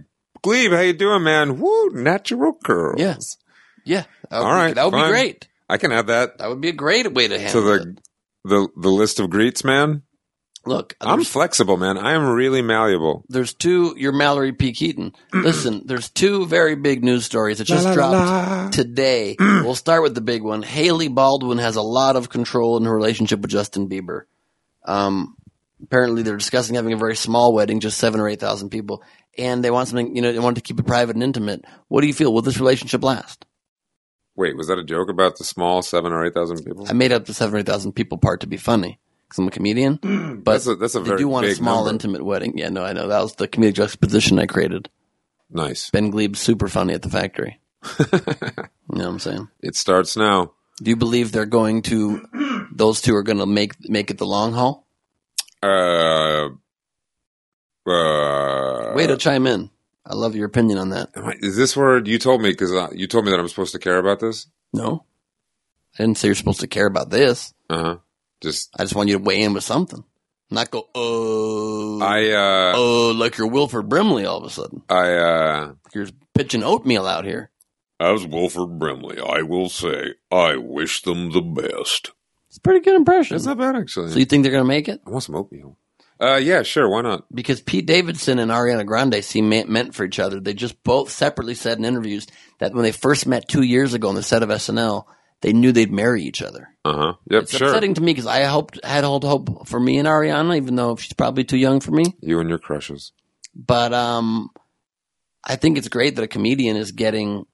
Gleib, 0.48 0.72
how 0.72 0.82
you 0.82 0.94
doing, 0.94 1.24
man? 1.24 1.60
Woo, 1.60 1.90
natural 1.90 2.54
curls. 2.64 3.00
Yes. 3.00 3.38
Yeah. 3.86 4.04
All 4.32 4.44
be, 4.44 4.50
right, 4.50 4.76
That 4.76 4.86
would 4.86 4.92
fine. 4.92 5.08
be 5.10 5.12
great. 5.12 5.48
I 5.70 5.78
can 5.78 5.92
add 5.92 6.08
that 6.08 6.38
That 6.38 6.50
would 6.50 6.62
be 6.62 6.70
a 6.70 6.74
great 6.74 7.12
way 7.14 7.28
to 7.28 7.38
to 7.38 7.42
handle 7.42 7.74
it. 7.74 7.84
the 7.84 8.02
the 8.50 8.68
the 8.78 8.90
list 8.90 9.20
of 9.20 9.30
greets, 9.30 9.64
man. 9.64 10.04
Look, 10.66 10.96
I'm 11.00 11.24
flexible, 11.24 11.78
man. 11.78 11.98
I 11.98 12.12
am 12.14 12.28
really 12.28 12.62
malleable. 12.62 13.24
there's 13.30 13.54
two. 13.54 13.94
You're 13.98 14.12
Mallory 14.12 14.52
P. 14.52 14.74
Keaton. 14.74 15.14
Listen, 15.34 15.84
there's 15.86 16.10
two 16.10 16.46
very 16.46 16.76
big 16.76 17.04
news 17.06 17.24
stories 17.26 17.60
that 17.60 17.66
just 17.66 17.94
dropped 17.94 18.74
today. 18.74 19.36
we'll 19.40 19.76
start 19.76 20.04
with 20.04 20.14
the 20.14 20.20
big 20.22 20.44
one. 20.44 20.64
Hailey 20.64 21.08
Baldwin 21.08 21.58
has 21.58 21.78
a 21.78 21.82
lot 21.82 22.18
of 22.18 22.30
control 22.30 22.76
in 22.78 22.84
her 22.84 22.94
relationship 22.94 23.40
with 23.40 23.52
Justin 23.52 23.88
Bieber. 23.88 24.24
Um, 24.86 25.38
apparently, 25.82 26.22
they're 26.24 26.36
discussing 26.36 26.76
having 26.76 26.92
a 26.92 26.98
very 26.98 27.16
small 27.16 27.54
wedding, 27.54 27.80
just 27.80 27.98
seven 27.98 28.20
or 28.20 28.28
eight 28.28 28.42
thousand 28.42 28.70
people, 28.70 29.02
and 29.38 29.64
they 29.64 29.72
want 29.72 29.88
something. 29.90 30.16
You 30.16 30.22
know, 30.22 30.32
they 30.32 30.40
want 30.40 30.56
to 30.56 30.62
keep 30.62 30.80
it 30.80 30.86
private 30.88 31.16
and 31.16 31.24
intimate. 31.24 31.66
What 31.88 32.02
do 32.02 32.08
you 32.08 32.14
feel? 32.14 32.34
Will 32.34 32.42
this 32.42 32.60
relationship 32.60 33.04
last? 33.04 33.46
Wait, 34.36 34.56
was 34.56 34.68
that 34.68 34.78
a 34.78 34.84
joke 34.84 35.10
about 35.10 35.38
the 35.38 35.44
small 35.44 35.82
seven 35.82 36.12
or 36.14 36.26
eight 36.26 36.34
thousand 36.34 36.64
people? 36.64 36.86
I 36.88 36.94
made 36.94 37.12
up 37.12 37.26
the 37.26 37.34
seven 37.34 37.56
or 37.56 37.60
eight 37.60 37.66
thousand 37.66 37.94
people 37.94 38.18
part 38.18 38.42
to 38.42 38.48
be 38.48 38.58
funny 38.58 39.00
because 39.28 39.40
I'm 39.40 39.48
a 39.48 39.52
comedian. 39.52 39.96
But 40.44 40.52
That's 40.54 40.68
a- 40.68 40.76
that's 40.76 40.96
a 40.96 41.00
they 41.00 41.06
very 41.10 41.18
do 41.20 41.28
want 41.28 41.48
a 41.48 41.56
small, 41.56 41.78
number. 41.86 41.92
intimate 41.92 42.24
wedding. 42.26 42.58
Yeah, 42.58 42.70
no, 42.70 42.84
I 42.84 42.94
know 42.94 43.08
that 43.08 43.22
was 43.22 43.36
the 43.36 43.48
comedic 43.48 43.74
juxtaposition 43.76 44.38
I 44.40 44.46
created. 44.46 44.90
Nice. 45.50 45.90
Ben 45.90 46.10
Gleib's 46.12 46.40
super 46.40 46.68
funny 46.68 46.94
at 46.94 47.02
the 47.02 47.10
factory. 47.10 47.60
you 48.00 48.06
know 48.12 48.68
what 48.90 49.06
I'm 49.06 49.20
saying? 49.20 49.48
It 49.62 49.76
starts 49.76 50.18
now. 50.18 50.52
Do 50.84 50.90
you 50.90 50.96
believe 50.98 51.32
they're 51.32 51.46
going 51.46 51.82
to? 51.84 52.68
Those 52.72 53.02
two 53.02 53.16
are 53.16 53.24
going 53.24 53.40
to 53.40 53.46
make 53.48 53.74
make 53.90 54.12
it 54.12 54.18
the 54.20 54.26
long 54.26 54.54
haul. 54.54 54.86
Uh, 55.64 55.68
uh, 57.88 58.94
Way 58.96 59.08
to 59.08 59.18
chime 59.18 59.48
in. 59.48 59.70
I 60.06 60.14
love 60.14 60.36
your 60.36 60.46
opinion 60.46 60.78
on 60.78 60.90
that. 60.90 61.10
I- 61.16 61.36
is 61.42 61.56
this 61.58 61.76
word 61.76 62.08
you 62.08 62.18
told 62.20 62.42
me 62.42 62.50
because 62.52 62.72
uh, 62.74 62.90
you 62.94 63.08
told 63.08 63.26
me 63.26 63.32
that 63.32 63.40
I'm 63.40 63.48
supposed 63.48 63.74
to 63.74 63.80
care 63.80 63.98
about 63.98 64.20
this? 64.20 64.48
No, 64.74 65.06
I 65.98 66.04
didn't 66.04 66.18
say 66.18 66.28
you're 66.30 66.36
supposed 66.36 66.60
to 66.62 66.68
care 66.68 66.88
about 66.88 67.10
this. 67.10 67.54
Uh 67.70 67.84
huh. 67.84 67.98
Just 68.42 68.70
I 68.80 68.84
just 68.84 68.96
want 68.96 69.10
you 69.10 69.18
to 69.18 69.24
weigh 69.24 69.42
in 69.42 69.54
with 69.54 69.64
something, 69.64 70.04
not 70.52 70.70
go 70.72 70.88
oh 70.96 72.00
I 72.02 72.30
uh 72.30 72.74
oh 72.76 73.12
like 73.18 73.38
you're 73.38 73.48
Wilford 73.48 73.90
Brimley 73.90 74.26
all 74.26 74.38
of 74.38 74.44
a 74.44 74.50
sudden. 74.50 74.84
I 74.90 75.14
uh 75.16 75.74
You're 75.94 76.08
pitching 76.36 76.64
oatmeal 76.64 77.06
out 77.08 77.26
here. 77.26 77.50
as 78.00 78.26
Wilford 78.26 78.78
Brimley, 78.80 79.20
I 79.20 79.42
will 79.42 79.70
say 79.70 80.14
I 80.32 80.56
wish 80.58 81.02
them 81.02 81.32
the 81.32 81.42
best. 81.42 82.12
It's 82.48 82.58
a 82.58 82.62
pretty 82.62 82.80
good 82.82 82.96
impression. 82.96 83.36
It's 83.36 83.46
not 83.46 83.58
bad 83.58 83.76
actually. 83.76 84.12
So 84.12 84.20
you 84.20 84.26
think 84.26 84.44
they're 84.44 84.52
going 84.52 84.64
to 84.64 84.68
make 84.68 84.88
it? 84.88 85.02
I 85.06 85.10
want 85.10 85.24
some 85.24 85.36
oatmeal. 85.36 85.78
Uh, 86.20 86.36
yeah, 86.42 86.64
sure. 86.64 86.90
Why 86.90 87.02
not? 87.02 87.26
Because 87.34 87.62
Pete 87.62 87.86
Davidson 87.86 88.40
and 88.40 88.50
Ariana 88.52 88.86
Grande 88.86 89.24
seem 89.24 89.50
meant 89.50 89.94
for 89.94 90.04
each 90.04 90.20
other. 90.20 90.40
They 90.40 90.54
just 90.54 90.82
both 90.84 91.12
separately 91.12 91.54
said 91.54 91.78
in 91.78 91.86
interviews 91.86 92.26
that 92.60 92.74
when 92.74 92.84
they 92.84 92.92
first 92.92 93.28
met 93.28 93.48
two 93.48 93.62
years 93.62 93.94
ago 93.94 94.10
on 94.10 94.16
the 94.16 94.24
set 94.24 94.42
of 94.44 94.50
SNL, 94.50 95.06
they 95.42 95.54
knew 95.54 95.72
they'd 95.72 95.92
marry 95.92 96.24
each 96.24 96.42
other. 96.42 96.70
Uh 96.84 96.94
huh. 96.98 97.14
Yep, 97.30 97.44
It's 97.44 97.56
sure. 97.56 97.68
upsetting 97.68 97.94
to 97.94 98.02
me 98.02 98.12
because 98.14 98.26
I 98.26 98.44
hoped 98.46 98.84
had 98.84 99.04
hold 99.04 99.24
hope 99.24 99.68
for 99.68 99.80
me 99.80 100.00
and 100.00 100.08
Ariana, 100.08 100.58
even 100.58 100.76
though 100.76 100.96
she's 100.96 101.14
probably 101.14 101.44
too 101.44 101.58
young 101.58 101.80
for 101.80 101.92
me. 101.92 102.06
You 102.22 102.40
and 102.40 102.50
your 102.50 102.58
crushes. 102.58 103.12
But 103.56 103.94
um, 103.94 104.50
I 105.44 105.56
think 105.56 105.78
it's 105.78 105.88
great 105.90 106.16
that 106.16 106.24
a 106.24 106.28
comedian 106.28 106.76
is 106.78 106.92
getting 106.92 107.46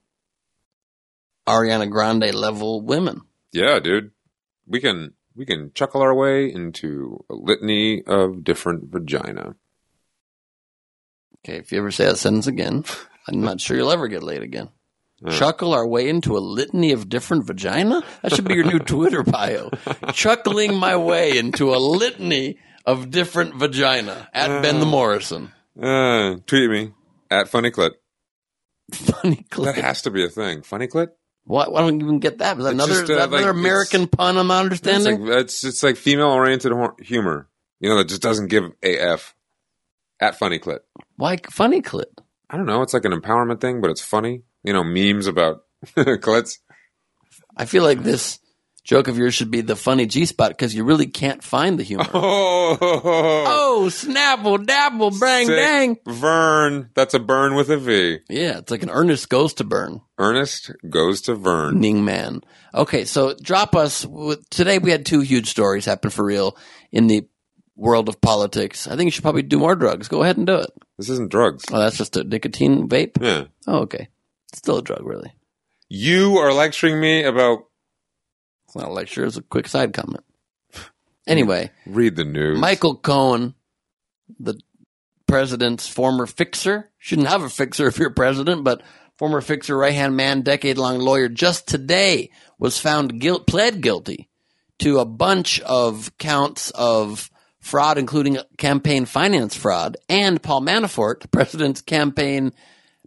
Ariana 1.46 1.90
Grande 1.90 2.34
level 2.34 2.80
women. 2.80 3.20
Yeah, 3.52 3.78
dude. 3.80 4.12
We 4.66 4.80
can 4.80 5.12
we 5.36 5.46
can 5.46 5.72
chuckle 5.74 6.02
our 6.02 6.14
way 6.14 6.52
into 6.52 7.24
a 7.28 7.34
litany 7.34 8.02
of 8.04 8.44
different 8.44 8.90
vagina. 8.90 9.56
Okay, 11.38 11.58
if 11.58 11.72
you 11.72 11.78
ever 11.78 11.90
say 11.90 12.06
that 12.06 12.18
sentence 12.18 12.46
again, 12.46 12.84
I'm 13.28 13.40
not 13.40 13.60
sure 13.60 13.76
you'll 13.76 13.92
ever 13.92 14.08
get 14.08 14.22
laid 14.22 14.42
again. 14.42 14.70
Yeah. 15.20 15.38
Chuckle 15.38 15.72
our 15.72 15.86
way 15.86 16.08
into 16.08 16.36
a 16.36 16.40
litany 16.40 16.92
of 16.92 17.08
different 17.08 17.46
vagina? 17.46 18.02
That 18.22 18.34
should 18.34 18.46
be 18.46 18.54
your 18.54 18.64
new 18.64 18.78
Twitter 18.80 19.22
bio. 19.22 19.70
Chuckling 20.12 20.76
my 20.76 20.96
way 20.96 21.38
into 21.38 21.74
a 21.74 21.78
litany 21.78 22.58
of 22.84 23.10
different 23.10 23.54
vagina 23.54 24.28
at 24.34 24.62
Ben 24.62 24.80
the 24.80 24.86
Morrison. 24.86 25.52
Uh, 25.80 26.36
tweet 26.46 26.68
me 26.70 26.92
at 27.30 27.48
funny 27.48 27.70
clit. 27.70 27.92
Funny 28.92 29.46
clit? 29.50 29.64
That 29.64 29.76
has 29.76 30.02
to 30.02 30.10
be 30.10 30.24
a 30.24 30.28
thing. 30.28 30.62
Funny 30.62 30.88
clit. 30.88 31.08
Why, 31.46 31.66
why 31.68 31.80
don't 31.80 32.00
you 32.00 32.06
even 32.06 32.20
get 32.20 32.38
that? 32.38 32.56
Was 32.56 32.64
that 32.64 32.70
It's 32.74 32.84
another, 32.84 33.00
just, 33.00 33.04
is 33.04 33.10
uh, 33.10 33.14
that 33.26 33.30
like, 33.30 33.42
another 33.42 33.50
it's- 33.50 33.60
American 33.60 34.06
pun 34.08 34.36
I'm 34.38 34.46
not 34.46 34.66
It's 34.66 34.86
understanding? 34.86 35.26
like 35.26 35.38
it's 35.40 35.62
it's 35.64 35.82
like 35.82 35.96
female 35.96 36.28
oriented 36.30 36.72
humor. 37.00 37.48
You 37.80 37.90
know 37.90 37.98
that 37.98 38.08
just 38.08 38.22
doesn't 38.22 38.48
give 38.48 38.64
a 38.82 38.98
f. 38.98 39.34
At 40.20 40.38
funny 40.38 40.58
clit. 40.58 40.78
Why 41.16 41.36
funny 41.50 41.82
clip? 41.82 42.20
I 42.48 42.56
don't 42.56 42.66
know. 42.66 42.82
It's 42.82 42.94
like 42.94 43.04
an 43.04 43.12
empowerment 43.12 43.60
thing, 43.60 43.80
but 43.80 43.90
it's 43.90 44.00
funny. 44.00 44.42
You 44.62 44.72
know, 44.72 44.84
memes 44.84 45.26
about 45.26 45.64
clits. 45.96 46.58
I 47.56 47.66
feel 47.66 47.82
like 47.82 48.02
this 48.02 48.38
joke 48.84 49.08
of 49.08 49.18
yours 49.18 49.34
should 49.34 49.50
be 49.50 49.62
the 49.62 49.74
funny 49.76 50.06
G 50.06 50.26
spot 50.26 50.50
because 50.50 50.74
you 50.74 50.84
really 50.84 51.06
can't 51.06 51.42
find 51.42 51.78
the 51.78 51.82
humor. 51.82 52.06
Oh, 52.12 52.78
oh, 52.80 53.86
snapple, 53.88 54.64
dabble, 54.64 55.10
bang, 55.18 55.46
Sick. 55.46 55.56
dang. 55.56 55.96
Vern. 56.06 56.90
That's 56.94 57.14
a 57.14 57.18
burn 57.18 57.54
with 57.54 57.70
a 57.70 57.78
V. 57.78 58.18
Yeah, 58.28 58.58
it's 58.58 58.70
like 58.70 58.82
an 58.82 58.90
Ernest 58.90 59.28
goes 59.28 59.54
to 59.54 59.64
burn. 59.64 60.00
Ernest 60.18 60.70
goes 60.88 61.22
to 61.22 61.34
Vern. 61.34 61.80
Ning 61.80 62.04
man. 62.04 62.42
Okay, 62.74 63.04
so 63.04 63.34
drop 63.42 63.74
us. 63.74 64.04
With, 64.06 64.48
today 64.50 64.78
we 64.78 64.90
had 64.90 65.06
two 65.06 65.20
huge 65.20 65.48
stories 65.48 65.84
happen 65.86 66.10
for 66.10 66.24
real 66.24 66.56
in 66.92 67.06
the 67.06 67.26
world 67.76 68.08
of 68.08 68.20
politics. 68.20 68.86
I 68.86 68.96
think 68.96 69.06
you 69.06 69.10
should 69.10 69.24
probably 69.24 69.42
do 69.42 69.58
more 69.58 69.74
drugs. 69.74 70.08
Go 70.08 70.22
ahead 70.22 70.36
and 70.36 70.46
do 70.46 70.56
it. 70.56 70.70
This 70.98 71.08
isn't 71.08 71.30
drugs. 71.30 71.64
Oh, 71.72 71.80
that's 71.80 71.98
just 71.98 72.16
a 72.16 72.22
nicotine 72.22 72.88
vape? 72.88 73.20
Yeah. 73.20 73.44
Oh, 73.66 73.80
okay. 73.80 74.08
It's 74.50 74.58
still 74.58 74.78
a 74.78 74.82
drug, 74.82 75.04
really. 75.04 75.32
You 75.88 76.36
are 76.38 76.52
lecturing 76.52 77.00
me 77.00 77.24
about 77.24 77.64
not 78.74 78.88
a 78.88 78.92
lecture, 78.92 79.24
it's 79.24 79.36
a 79.36 79.42
quick 79.42 79.68
side 79.68 79.92
comment. 79.92 80.24
Anyway, 81.26 81.70
read 81.86 82.16
the 82.16 82.24
news. 82.24 82.58
Michael 82.58 82.96
Cohen, 82.96 83.54
the 84.38 84.60
president's 85.26 85.88
former 85.88 86.26
fixer, 86.26 86.90
shouldn't 86.98 87.28
have 87.28 87.42
a 87.42 87.48
fixer 87.48 87.86
if 87.86 87.98
you're 87.98 88.10
president, 88.10 88.62
but 88.62 88.82
former 89.16 89.40
fixer, 89.40 89.76
right 89.76 89.94
hand 89.94 90.16
man, 90.16 90.42
decade 90.42 90.76
long 90.76 90.98
lawyer, 90.98 91.28
just 91.28 91.66
today 91.66 92.30
was 92.58 92.78
found 92.78 93.20
guilt, 93.20 93.46
pled 93.46 93.80
guilty 93.80 94.28
to 94.80 94.98
a 94.98 95.04
bunch 95.04 95.60
of 95.60 96.16
counts 96.18 96.70
of 96.70 97.30
fraud, 97.60 97.96
including 97.96 98.36
campaign 98.58 99.06
finance 99.06 99.56
fraud, 99.56 99.96
and 100.08 100.42
Paul 100.42 100.60
Manafort, 100.60 101.20
the 101.20 101.28
president's 101.28 101.80
campaign 101.80 102.52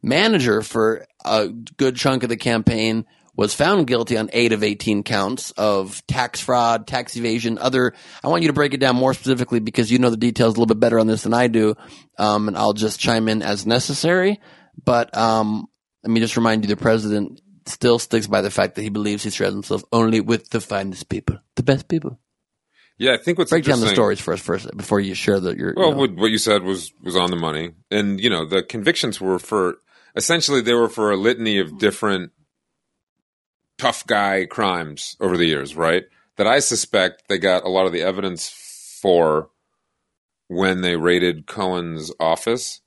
manager 0.01 0.61
for 0.61 1.05
a 1.23 1.49
good 1.49 1.95
chunk 1.95 2.23
of 2.23 2.29
the 2.29 2.37
campaign, 2.37 3.05
was 3.37 3.53
found 3.53 3.85
guilty 3.85 4.17
on 4.17 4.29
eight 4.33 4.51
of 4.51 4.63
18 4.63 5.03
counts 5.03 5.51
of 5.51 6.05
tax 6.07 6.41
fraud, 6.41 6.87
tax 6.87 7.15
evasion, 7.15 7.59
other. 7.59 7.93
I 8.23 8.27
want 8.27 8.41
you 8.41 8.49
to 8.49 8.53
break 8.53 8.73
it 8.73 8.79
down 8.79 8.95
more 8.95 9.13
specifically 9.13 9.59
because 9.59 9.91
you 9.91 9.99
know 9.99 10.09
the 10.09 10.17
details 10.17 10.55
a 10.55 10.59
little 10.59 10.65
bit 10.65 10.79
better 10.79 10.99
on 10.99 11.07
this 11.07 11.23
than 11.23 11.35
I 11.35 11.47
do. 11.47 11.75
Um, 12.17 12.47
and 12.47 12.57
I'll 12.57 12.73
just 12.73 12.99
chime 12.99 13.29
in 13.29 13.43
as 13.43 13.65
necessary. 13.65 14.41
But, 14.83 15.15
um, 15.15 15.67
let 16.03 16.11
me 16.11 16.19
just 16.19 16.35
remind 16.35 16.63
you 16.63 16.67
the 16.67 16.75
president 16.75 17.41
still 17.65 17.99
sticks 17.99 18.27
by 18.27 18.41
the 18.41 18.51
fact 18.51 18.75
that 18.75 18.81
he 18.81 18.89
believes 18.89 19.23
he 19.23 19.29
surrounds 19.29 19.55
himself 19.55 19.83
only 19.91 20.19
with 20.19 20.49
the 20.49 20.61
finest 20.61 21.09
people, 21.09 21.37
the 21.55 21.63
best 21.63 21.87
people. 21.87 22.19
Yeah, 22.97 23.13
I 23.13 23.17
think 23.17 23.37
what's 23.37 23.51
Break 23.51 23.65
down 23.65 23.79
the 23.79 23.89
stories 23.89 24.19
first, 24.19 24.43
first 24.43 24.75
before 24.75 24.99
you 24.99 25.13
share 25.13 25.39
that 25.39 25.57
you're. 25.57 25.73
Well, 25.75 25.89
you 25.89 25.91
know, 25.91 25.99
what, 25.99 26.15
what 26.15 26.31
you 26.31 26.39
said 26.39 26.63
was 26.63 26.91
was 27.03 27.15
on 27.15 27.29
the 27.29 27.35
money, 27.35 27.73
and 27.91 28.19
you 28.19 28.29
know 28.29 28.43
the 28.45 28.63
convictions 28.63 29.21
were 29.21 29.37
for 29.37 29.75
essentially 30.15 30.61
they 30.61 30.73
were 30.73 30.89
for 30.89 31.11
a 31.11 31.17
litany 31.17 31.59
of 31.59 31.77
different 31.77 32.31
tough 33.77 34.05
guy 34.05 34.45
crimes 34.45 35.15
over 35.19 35.37
the 35.37 35.45
years, 35.45 35.75
right? 35.75 36.05
That 36.37 36.47
I 36.47 36.59
suspect 36.59 37.27
they 37.27 37.37
got 37.37 37.63
a 37.63 37.69
lot 37.69 37.85
of 37.85 37.91
the 37.91 38.01
evidence 38.01 38.49
for 39.01 39.49
when 40.47 40.81
they 40.81 40.95
raided 40.95 41.47
Cohen's 41.47 42.11
office, 42.19 42.81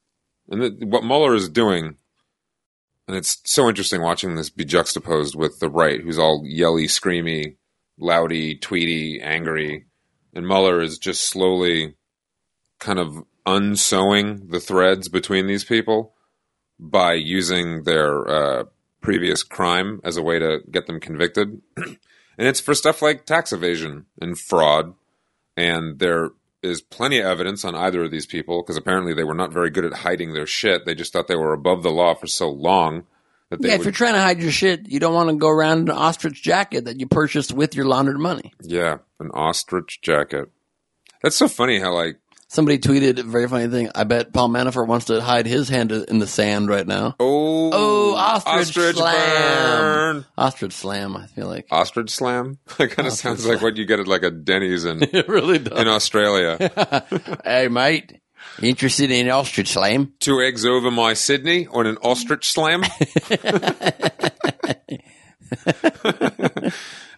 and 0.48 0.62
that 0.62 0.84
what 0.84 1.04
Mueller 1.04 1.34
is 1.34 1.48
doing. 1.48 1.96
And 3.06 3.16
it's 3.16 3.38
so 3.44 3.68
interesting 3.68 4.02
watching 4.02 4.36
this 4.36 4.50
be 4.50 4.64
juxtaposed 4.64 5.34
with 5.34 5.58
the 5.58 5.68
right, 5.68 6.00
who's 6.00 6.18
all 6.18 6.42
yelly, 6.44 6.86
screamy, 6.86 7.56
loudy, 7.98 8.56
tweety, 8.56 9.20
angry, 9.20 9.86
and 10.32 10.46
Mueller 10.46 10.80
is 10.80 10.98
just 10.98 11.24
slowly 11.24 11.96
kind 12.78 12.98
of 12.98 13.24
unsewing 13.46 14.48
the 14.48 14.60
threads 14.60 15.08
between 15.08 15.46
these 15.46 15.64
people 15.64 16.14
by 16.78 17.14
using 17.14 17.82
their 17.82 18.28
uh, 18.28 18.64
previous 19.00 19.42
crime 19.42 20.00
as 20.04 20.16
a 20.16 20.22
way 20.22 20.38
to 20.38 20.60
get 20.70 20.86
them 20.86 21.00
convicted. 21.00 21.60
and 21.76 21.98
it's 22.38 22.60
for 22.60 22.74
stuff 22.74 23.02
like 23.02 23.24
tax 23.26 23.52
evasion 23.52 24.06
and 24.20 24.38
fraud. 24.38 24.94
And 25.56 25.98
there 25.98 26.30
is 26.62 26.80
plenty 26.82 27.18
of 27.18 27.26
evidence 27.26 27.64
on 27.64 27.74
either 27.74 28.04
of 28.04 28.10
these 28.10 28.26
people 28.26 28.62
because 28.62 28.76
apparently 28.76 29.14
they 29.14 29.24
were 29.24 29.34
not 29.34 29.52
very 29.52 29.70
good 29.70 29.84
at 29.84 29.94
hiding 29.94 30.32
their 30.34 30.46
shit. 30.46 30.84
They 30.84 30.94
just 30.94 31.12
thought 31.12 31.26
they 31.28 31.36
were 31.36 31.52
above 31.54 31.82
the 31.82 31.90
law 31.90 32.14
for 32.14 32.26
so 32.26 32.50
long 32.50 33.06
that 33.48 33.60
they 33.62 33.68
yeah, 33.68 33.74
if 33.74 33.78
would- 33.80 33.84
you're 33.86 33.92
trying 33.92 34.14
to 34.14 34.20
hide 34.20 34.40
your 34.40 34.52
shit, 34.52 34.86
you 34.88 35.00
don't 35.00 35.14
want 35.14 35.28
to 35.30 35.36
go 35.36 35.48
around 35.48 35.78
in 35.80 35.88
an 35.90 35.96
ostrich 35.96 36.42
jacket 36.42 36.84
that 36.84 37.00
you 37.00 37.06
purchased 37.06 37.52
with 37.52 37.74
your 37.74 37.86
laundered 37.86 38.18
money. 38.20 38.52
yeah, 38.62 38.98
an 39.18 39.30
ostrich 39.32 40.00
jacket. 40.02 40.50
That's 41.22 41.36
so 41.36 41.48
funny 41.48 41.80
how 41.80 41.92
like 41.94 42.19
Somebody 42.52 42.78
tweeted 42.80 43.16
a 43.20 43.22
very 43.22 43.46
funny 43.46 43.68
thing. 43.68 43.90
I 43.94 44.02
bet 44.02 44.32
Paul 44.32 44.48
Manafort 44.48 44.88
wants 44.88 45.06
to 45.06 45.20
hide 45.20 45.46
his 45.46 45.68
hand 45.68 45.92
in 45.92 46.18
the 46.18 46.26
sand 46.26 46.68
right 46.68 46.84
now. 46.84 47.14
oh 47.20 47.70
Oh, 47.72 48.16
ostrich, 48.16 48.70
ostrich 48.76 48.96
slam. 48.96 49.14
burn. 49.84 50.26
Ostrich 50.36 50.72
slam, 50.72 51.16
I 51.16 51.26
feel 51.28 51.46
like. 51.46 51.68
Ostrich 51.70 52.10
slam? 52.10 52.58
That 52.78 52.90
kind 52.90 53.06
of 53.06 53.14
sounds 53.14 53.46
like 53.46 53.62
what 53.62 53.76
you 53.76 53.86
get 53.86 54.00
at 54.00 54.08
like 54.08 54.24
a 54.24 54.32
Denny's 54.32 54.84
in 54.84 55.00
It 55.12 55.28
really 55.28 55.60
does. 55.60 55.78
in 55.78 55.86
Australia. 55.86 56.58
hey, 57.44 57.68
mate, 57.68 58.20
interested 58.60 59.12
in 59.12 59.28
ostrich 59.30 59.68
slam? 59.68 60.12
Two 60.18 60.40
eggs 60.40 60.66
over 60.66 60.90
my 60.90 61.14
Sydney 61.14 61.68
on 61.68 61.86
an 61.86 61.98
ostrich 61.98 62.50
slam. 62.50 62.82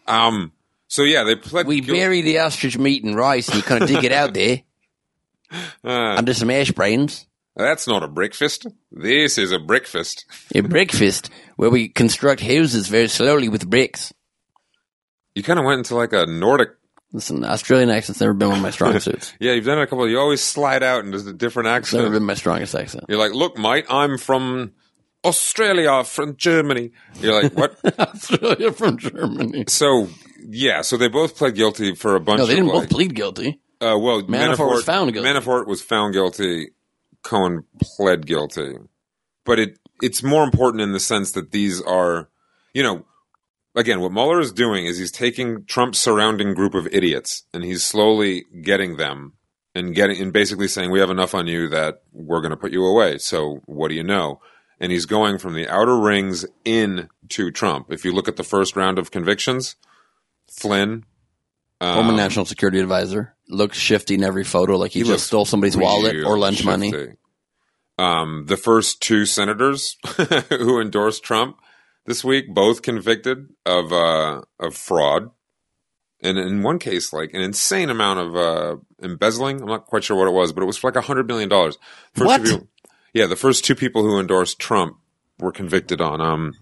um. 0.06 0.52
So 0.88 1.04
yeah, 1.04 1.24
they 1.24 1.36
pled. 1.36 1.66
We 1.66 1.80
bury 1.80 2.20
the 2.20 2.40
ostrich 2.40 2.76
meat 2.76 3.02
in 3.02 3.14
rice 3.14 3.48
and 3.48 3.56
you 3.56 3.62
kind 3.62 3.82
of 3.82 3.88
dig 3.88 4.04
it 4.04 4.12
out 4.12 4.34
there 4.34 4.60
Uh, 5.84 6.14
under 6.16 6.34
some 6.34 6.50
ash 6.50 6.70
brains. 6.72 7.26
that's 7.56 7.86
not 7.86 8.02
a 8.02 8.08
breakfast. 8.08 8.66
This 8.90 9.38
is 9.38 9.52
a 9.52 9.58
breakfast. 9.58 10.24
A 10.54 10.60
breakfast 10.62 11.30
where 11.56 11.70
we 11.70 11.88
construct 11.88 12.40
houses 12.40 12.88
very 12.88 13.08
slowly 13.08 13.48
with 13.48 13.68
bricks. 13.68 14.12
You 15.34 15.42
kind 15.42 15.58
of 15.58 15.64
went 15.64 15.78
into 15.78 15.94
like 15.96 16.12
a 16.12 16.26
Nordic. 16.26 16.70
Listen, 17.14 17.44
Australian 17.44 17.90
accent's 17.90 18.20
never 18.20 18.32
been 18.32 18.48
one 18.48 18.56
of 18.58 18.62
my 18.62 18.70
strong 18.70 18.98
suits. 19.00 19.34
Yeah, 19.38 19.52
you've 19.52 19.66
done 19.66 19.78
it 19.78 19.82
a 19.82 19.86
couple. 19.86 20.08
You 20.08 20.18
always 20.18 20.42
slide 20.42 20.82
out 20.82 21.04
into 21.04 21.18
a 21.18 21.32
different 21.32 21.68
It's 21.68 21.92
never 21.92 22.06
accent. 22.06 22.12
been 22.14 22.24
my 22.24 22.34
strongest 22.34 22.74
accent. 22.74 23.04
You're 23.08 23.18
like, 23.18 23.32
look, 23.34 23.58
mate, 23.58 23.84
I'm 23.90 24.16
from 24.18 24.72
Australia, 25.24 26.04
from 26.04 26.36
Germany. 26.36 26.90
You're 27.20 27.42
like, 27.42 27.52
what? 27.54 27.76
Australia 27.98 28.72
from 28.72 28.98
Germany. 28.98 29.64
so 29.68 30.08
yeah, 30.48 30.82
so 30.82 30.96
they 30.96 31.08
both 31.08 31.36
pled 31.36 31.54
guilty 31.54 31.94
for 31.94 32.16
a 32.16 32.20
bunch. 32.20 32.38
No, 32.38 32.46
they 32.46 32.54
of 32.54 32.58
didn't 32.58 32.72
like, 32.74 32.88
both 32.88 32.90
plead 32.90 33.14
guilty. 33.14 33.60
Uh, 33.82 33.98
well, 33.98 34.22
Manafort 34.22 34.70
was 34.70 34.84
found 34.84 35.12
guilty. 35.12 35.28
Manafort 35.28 35.66
was 35.66 35.82
found 35.82 36.14
guilty. 36.14 36.70
Cohen 37.22 37.64
pled 37.80 38.26
guilty, 38.26 38.74
but 39.44 39.58
it 39.58 39.78
it's 40.00 40.22
more 40.22 40.44
important 40.44 40.82
in 40.82 40.92
the 40.92 41.00
sense 41.00 41.32
that 41.32 41.52
these 41.52 41.80
are, 41.82 42.28
you 42.74 42.82
know, 42.82 43.04
again, 43.74 44.00
what 44.00 44.12
Mueller 44.12 44.40
is 44.40 44.52
doing 44.52 44.86
is 44.86 44.98
he's 44.98 45.12
taking 45.12 45.64
Trump's 45.64 45.98
surrounding 45.98 46.54
group 46.54 46.74
of 46.74 46.88
idiots 46.92 47.44
and 47.52 47.64
he's 47.64 47.84
slowly 47.84 48.44
getting 48.62 48.96
them 48.96 49.34
and 49.74 49.94
getting 49.94 50.20
and 50.20 50.32
basically 50.32 50.68
saying, 50.68 50.90
"We 50.90 51.00
have 51.00 51.10
enough 51.10 51.34
on 51.34 51.46
you 51.46 51.68
that 51.68 52.02
we're 52.12 52.40
going 52.40 52.50
to 52.50 52.56
put 52.56 52.72
you 52.72 52.84
away." 52.84 53.18
So, 53.18 53.62
what 53.66 53.88
do 53.88 53.94
you 53.94 54.04
know? 54.04 54.40
And 54.78 54.90
he's 54.90 55.06
going 55.06 55.38
from 55.38 55.54
the 55.54 55.68
outer 55.68 55.98
rings 55.98 56.44
in 56.64 57.08
to 57.30 57.50
Trump. 57.50 57.92
If 57.92 58.04
you 58.04 58.12
look 58.12 58.28
at 58.28 58.36
the 58.36 58.44
first 58.44 58.76
round 58.76 58.98
of 58.98 59.10
convictions, 59.12 59.76
Flynn, 60.48 61.04
Former 61.82 62.10
um, 62.10 62.16
national 62.16 62.44
security 62.44 62.78
advisor 62.78 63.34
looks 63.48 63.76
shifty 63.76 64.14
in 64.14 64.22
every 64.22 64.44
photo, 64.44 64.76
like 64.76 64.92
he, 64.92 65.00
He 65.00 65.04
just 65.06 65.26
stole 65.26 65.44
somebody's 65.44 65.76
wallet 65.76 66.14
or 66.24 66.38
lunch 66.38 66.64
money. 66.64 66.92
Um, 67.98 68.44
the 68.46 68.56
first 68.56 69.00
two 69.02 69.26
senators 69.26 69.96
who 70.48 70.80
endorsed 70.80 71.24
Trump 71.24 71.58
this 72.06 72.24
week, 72.24 72.52
both 72.54 72.82
convicted 72.82 73.48
of 73.66 73.92
uh, 73.92 74.42
of 74.60 74.74
fraud, 74.76 75.30
and 76.20 76.38
in 76.38 76.62
one 76.62 76.78
case, 76.78 77.12
like 77.12 77.34
an 77.34 77.40
insane 77.40 77.90
amount 77.90 78.20
of 78.20 78.36
uh, 78.36 78.76
embezzling. 79.02 79.60
I'm 79.60 79.68
not 79.68 79.86
quite 79.86 80.04
sure 80.04 80.16
what 80.16 80.28
it 80.28 80.32
was, 80.34 80.52
but 80.52 80.62
it 80.62 80.66
was 80.66 80.76
for 80.76 80.88
like 80.88 80.96
a 80.96 81.00
hundred 81.06 81.26
million 81.26 81.48
dollars. 81.48 81.78
What? 82.16 82.42
people- 82.44 82.68
yeah, 83.12 83.26
the 83.26 83.36
first 83.36 83.64
two 83.64 83.74
people 83.74 84.02
who 84.02 84.18
endorsed 84.18 84.58
Trump 84.58 84.96
were 85.38 85.52
convicted 85.52 86.00
on 86.00 86.20
um 86.20 86.54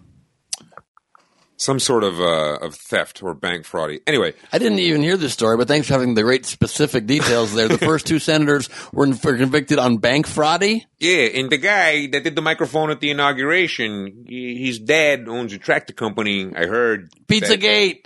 some 1.61 1.79
sort 1.79 2.05
of 2.05 2.19
uh, 2.19 2.57
of 2.63 2.75
theft 2.75 3.23
or 3.23 3.35
bank 3.35 3.67
fraud. 3.67 3.91
Anyway, 4.07 4.33
I 4.51 4.57
didn't 4.59 4.79
even 4.79 5.03
hear 5.03 5.19
this 5.19 5.35
story, 5.35 5.59
but 5.59 5.69
thanks 5.69 5.87
for 5.89 5.93
having 5.93 6.15
the 6.15 6.23
great 6.23 6.47
specific 6.47 7.05
details 7.07 7.53
there. 7.53 7.69
The 7.69 7.77
first 7.93 8.07
two 8.07 8.19
senators 8.19 8.71
were 8.95 9.05
in- 9.05 9.19
were 9.23 9.37
convicted 9.37 9.79
on 9.79 9.99
bank 9.99 10.27
fraudy. 10.27 10.85
Yeah, 10.99 11.27
and 11.39 11.51
the 11.51 11.59
guy 11.59 12.07
that 12.07 12.25
did 12.25 12.35
the 12.35 12.41
microphone 12.41 12.91
at 12.91 13.01
the 13.01 13.11
inauguration, 13.11 14.25
he- 14.27 14.65
his 14.65 14.79
dad 14.79 15.29
owns 15.29 15.53
a 15.53 15.59
tractor 15.59 15.93
company. 15.93 16.51
I 16.57 16.65
heard 16.65 17.11
Pizzagate. 17.29 18.05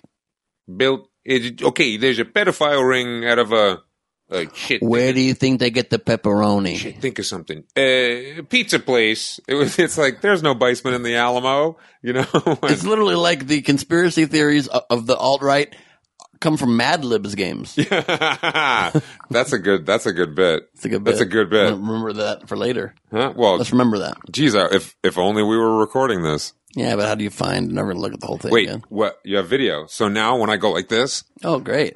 built. 0.76 1.08
It, 1.24 1.62
okay, 1.62 1.96
there's 1.96 2.18
a 2.18 2.24
pedophile 2.24 2.86
ring 2.86 3.24
out 3.24 3.38
of 3.38 3.52
a, 3.52 3.78
shit. 4.54 4.82
Where 4.82 5.12
do 5.12 5.20
you 5.20 5.34
think 5.34 5.60
they 5.60 5.70
get 5.70 5.90
the 5.90 5.98
pepperoni? 5.98 6.76
shit, 6.76 7.00
think 7.00 7.18
of 7.18 7.26
something. 7.26 7.64
Uh, 7.76 8.42
pizza 8.48 8.78
place. 8.78 9.40
It 9.48 9.54
was. 9.54 9.78
It's 9.78 9.98
like 9.98 10.20
there's 10.20 10.42
no 10.42 10.54
basement 10.54 10.96
in 10.96 11.02
the 11.02 11.16
Alamo. 11.16 11.76
You 12.02 12.14
know. 12.14 12.26
It's 12.64 12.84
literally 12.84 13.16
like 13.16 13.46
the 13.46 13.62
conspiracy 13.62 14.26
theories 14.26 14.68
of, 14.68 14.82
of 14.90 15.06
the 15.06 15.16
alt 15.16 15.42
right 15.42 15.74
come 16.40 16.56
from 16.58 16.76
Mad 16.76 17.04
Libs 17.04 17.34
games. 17.34 17.74
that's 19.30 19.52
a 19.52 19.58
good. 19.58 19.86
That's 19.86 20.06
a 20.06 20.12
good 20.12 20.34
bit. 20.34 20.68
It's 20.74 20.84
a 20.84 20.88
good 20.88 21.02
bit. 21.04 21.12
That's 21.12 21.22
a 21.22 21.26
good 21.26 21.50
bit. 21.50 21.72
Remember 21.72 22.12
that 22.14 22.48
for 22.48 22.56
later. 22.56 22.94
Huh? 23.10 23.32
Well, 23.34 23.56
Let's 23.56 23.72
remember 23.72 24.00
that. 24.00 24.16
geez, 24.30 24.54
uh, 24.54 24.68
if 24.70 24.94
if 25.02 25.18
only 25.18 25.42
we 25.42 25.56
were 25.56 25.78
recording 25.78 26.22
this. 26.22 26.52
Yeah, 26.76 26.96
but 26.96 27.06
how 27.06 27.14
do 27.14 27.24
you 27.24 27.30
find? 27.30 27.72
Never 27.72 27.94
look 27.94 28.12
at 28.12 28.20
the 28.20 28.26
whole 28.26 28.38
thing. 28.38 28.50
Wait, 28.50 28.68
again. 28.68 28.82
what? 28.88 29.20
You 29.24 29.36
have 29.36 29.48
video. 29.48 29.86
So 29.86 30.08
now 30.08 30.36
when 30.36 30.50
I 30.50 30.56
go 30.56 30.72
like 30.72 30.88
this, 30.88 31.22
Oh, 31.44 31.60
great. 31.60 31.94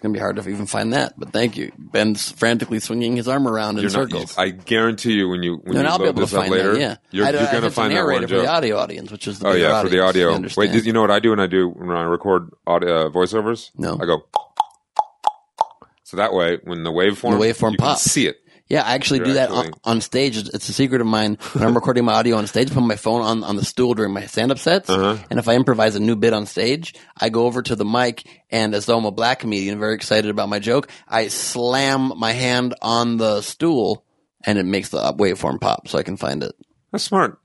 It's 0.00 0.04
gonna 0.04 0.14
be 0.14 0.18
hard 0.18 0.36
to 0.36 0.48
even 0.48 0.64
find 0.64 0.94
that, 0.94 1.12
but 1.20 1.30
thank 1.30 1.58
you. 1.58 1.72
Ben's 1.76 2.30
frantically 2.32 2.80
swinging 2.80 3.16
his 3.16 3.28
arm 3.28 3.46
around 3.46 3.76
in 3.76 3.82
You're 3.82 3.92
not- 3.92 4.10
circles. 4.10 4.38
I 4.38 4.48
guarantee 4.48 5.12
you, 5.12 5.28
when 5.28 5.42
you 5.42 5.56
when 5.56 5.76
and 5.76 5.84
you 5.84 5.90
I'll 5.92 5.98
load 5.98 6.06
able 6.06 6.14
to 6.14 6.20
this 6.22 6.32
up 6.32 6.40
find 6.40 6.52
later, 6.52 6.72
that. 6.72 6.80
Yeah, 6.80 6.96
you're, 7.10 7.26
you're 7.30 7.50
going 7.50 7.62
to 7.64 7.70
find 7.70 7.94
that 7.94 8.06
one 8.06 8.22
for 8.22 8.28
the 8.28 8.46
audio 8.48 8.78
audience, 8.78 9.10
which 9.12 9.28
is 9.28 9.40
the 9.40 9.48
Oh 9.48 9.52
yeah, 9.52 9.82
for 9.82 9.90
the 9.90 10.00
audience, 10.00 10.52
audio. 10.52 10.52
Wait, 10.56 10.72
did 10.72 10.86
you 10.86 10.94
know 10.94 11.02
what 11.02 11.10
I 11.10 11.18
do 11.20 11.28
when 11.28 11.40
I 11.40 11.46
do 11.46 11.68
when 11.68 11.90
I 11.94 12.04
record 12.04 12.48
audio, 12.66 13.08
uh, 13.08 13.10
voiceovers? 13.10 13.72
No. 13.76 13.98
I 14.00 14.06
go. 14.06 14.24
So 16.04 16.16
that 16.16 16.32
way, 16.32 16.58
when 16.64 16.82
the 16.82 16.90
waveform, 16.90 17.32
The 17.38 17.44
waveform 17.44 17.72
you 17.72 17.76
can 17.76 17.86
pops. 17.86 18.00
see 18.02 18.26
it. 18.26 18.40
Yeah, 18.70 18.82
I 18.82 18.94
actually 18.94 19.18
You're 19.18 19.26
do 19.26 19.32
that 19.34 19.50
on, 19.50 19.66
actually- 19.66 19.80
on 19.82 20.00
stage. 20.00 20.36
It's, 20.36 20.48
it's 20.48 20.68
a 20.68 20.72
secret 20.72 21.00
of 21.00 21.06
mine. 21.08 21.38
When 21.52 21.64
I'm 21.64 21.74
recording 21.74 22.04
my 22.04 22.12
audio 22.12 22.36
on 22.36 22.46
stage, 22.46 22.70
I 22.70 22.74
put 22.74 22.84
my 22.84 22.94
phone 22.94 23.20
on, 23.20 23.42
on 23.42 23.56
the 23.56 23.64
stool 23.64 23.94
during 23.94 24.12
my 24.12 24.26
stand 24.26 24.52
up 24.52 24.60
sets. 24.60 24.88
Uh-huh. 24.88 25.18
And 25.28 25.40
if 25.40 25.48
I 25.48 25.56
improvise 25.56 25.96
a 25.96 26.00
new 26.00 26.14
bit 26.14 26.32
on 26.32 26.46
stage, 26.46 26.94
I 27.20 27.30
go 27.30 27.46
over 27.46 27.62
to 27.62 27.74
the 27.74 27.84
mic 27.84 28.24
and 28.48 28.72
as 28.74 28.86
though 28.86 28.96
I'm 28.96 29.04
a 29.04 29.10
black 29.10 29.40
comedian, 29.40 29.80
very 29.80 29.96
excited 29.96 30.30
about 30.30 30.48
my 30.48 30.60
joke, 30.60 30.88
I 31.08 31.28
slam 31.28 32.12
my 32.16 32.30
hand 32.30 32.76
on 32.80 33.16
the 33.16 33.42
stool 33.42 34.04
and 34.46 34.56
it 34.56 34.64
makes 34.64 34.90
the 34.90 34.98
waveform 34.98 35.60
pop 35.60 35.88
so 35.88 35.98
I 35.98 36.04
can 36.04 36.16
find 36.16 36.44
it. 36.44 36.54
That's 36.92 37.04
smart. 37.04 37.40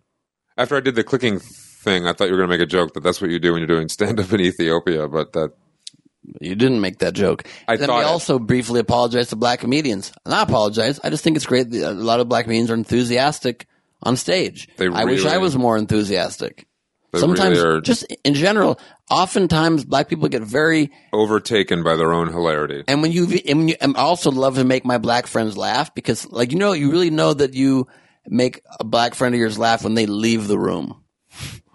After 0.57 0.78
I 0.78 0.80
did 0.80 0.93
the 0.93 1.03
clicking 1.03 1.39
thing, 1.39 2.05
I 2.05 2.13
thought 2.13 2.26
you 2.26 2.34
were 2.34 2.38
going 2.38 2.49
to 2.49 2.55
make 2.55 2.63
a 2.63 2.69
joke 2.69 2.93
that 2.93 3.01
that's 3.01 3.19
what 3.19 3.32
you 3.32 3.39
do 3.39 3.51
when 3.51 3.61
you're 3.61 3.67
doing 3.67 3.89
stand 3.89 4.19
up 4.19 4.32
in 4.32 4.41
Ethiopia, 4.41 5.07
but 5.07 5.34
that 5.34 5.53
You 6.41 6.55
didn't 6.55 6.82
make 6.82 6.99
that 6.99 7.13
joke. 7.13 7.47
I 7.67 7.78
then 7.78 7.89
we 7.89 8.03
also 8.03 8.39
briefly 8.39 8.80
apologize 8.80 9.30
to 9.30 9.36
black 9.36 9.59
comedians. 9.59 10.11
And 10.26 10.34
I 10.34 10.41
apologize. 10.41 10.99
I 11.03 11.09
just 11.09 11.23
think 11.23 11.36
it's 11.36 11.45
great 11.45 11.69
that 11.71 11.91
a 11.91 11.93
lot 11.93 12.19
of 12.19 12.30
black 12.30 12.45
comedians 12.45 12.71
are 12.71 12.76
enthusiastic 12.76 13.67
on 14.03 14.15
stage. 14.15 14.67
They 14.78 14.88
I 14.88 15.05
wish 15.05 15.26
I 15.26 15.38
was 15.38 15.57
more 15.57 15.78
enthusiastic. 15.78 16.67
Sometimes, 17.19 17.61
really 17.61 17.82
just 17.82 18.03
in 18.23 18.34
general, 18.34 18.80
oftentimes 19.09 19.86
black 19.86 20.09
people 20.09 20.28
get 20.28 20.41
very, 20.41 20.91
overtaken 21.13 21.84
by 21.84 21.95
their 21.95 22.11
own 22.11 22.28
hilarity. 22.32 22.84
and 22.88 23.01
when 23.01 23.11
you, 23.11 23.23
and 23.47 23.59
when 23.59 23.67
you, 23.69 23.76
and 23.80 23.95
I 23.95 24.01
also 24.01 24.32
love 24.32 24.55
to 24.55 24.65
make 24.65 24.86
my 24.86 24.97
black 24.97 25.28
friends 25.28 25.57
laugh 25.57 25.93
because, 25.95 26.30
like, 26.30 26.51
you 26.51 26.57
know, 26.57 26.73
you 26.73 26.91
really 26.91 27.09
know 27.09 27.34
that 27.34 27.53
you 27.53 27.88
make 28.28 28.61
a 28.80 28.84
black 28.84 29.15
friend 29.15 29.34
of 29.34 29.39
yours 29.39 29.57
laugh 29.57 29.84
when 29.84 29.93
they 29.93 30.05
leave 30.07 30.47
the 30.47 30.59
room. 30.59 31.01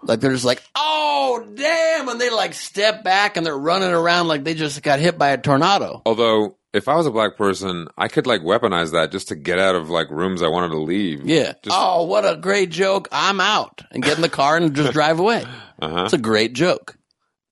Like 0.03 0.19
they're 0.19 0.31
just 0.31 0.45
like, 0.45 0.63
oh 0.75 1.47
damn, 1.55 2.09
and 2.09 2.19
they 2.19 2.29
like 2.29 2.53
step 2.53 3.03
back 3.03 3.37
and 3.37 3.45
they're 3.45 3.57
running 3.57 3.91
around 3.91 4.27
like 4.27 4.43
they 4.43 4.53
just 4.53 4.81
got 4.81 4.99
hit 4.99 5.17
by 5.17 5.29
a 5.29 5.37
tornado. 5.37 6.01
Although, 6.05 6.57
if 6.73 6.87
I 6.87 6.95
was 6.95 7.05
a 7.05 7.11
black 7.11 7.37
person, 7.37 7.87
I 7.97 8.07
could 8.07 8.25
like 8.25 8.41
weaponize 8.41 8.91
that 8.93 9.11
just 9.11 9.27
to 9.27 9.35
get 9.35 9.59
out 9.59 9.75
of 9.75 9.89
like 9.89 10.09
rooms 10.09 10.41
I 10.41 10.47
wanted 10.47 10.69
to 10.69 10.79
leave. 10.79 11.25
Yeah. 11.25 11.53
Just, 11.61 11.77
oh, 11.77 12.05
what 12.05 12.25
a 12.25 12.37
great 12.37 12.71
joke! 12.71 13.07
I'm 13.11 13.39
out 13.39 13.83
and 13.91 14.03
get 14.03 14.15
in 14.15 14.21
the 14.21 14.29
car 14.29 14.57
and 14.57 14.75
just 14.75 14.93
drive 14.93 15.19
away. 15.19 15.43
uh-huh. 15.81 16.03
It's 16.05 16.13
a 16.13 16.17
great 16.17 16.53
joke. 16.53 16.97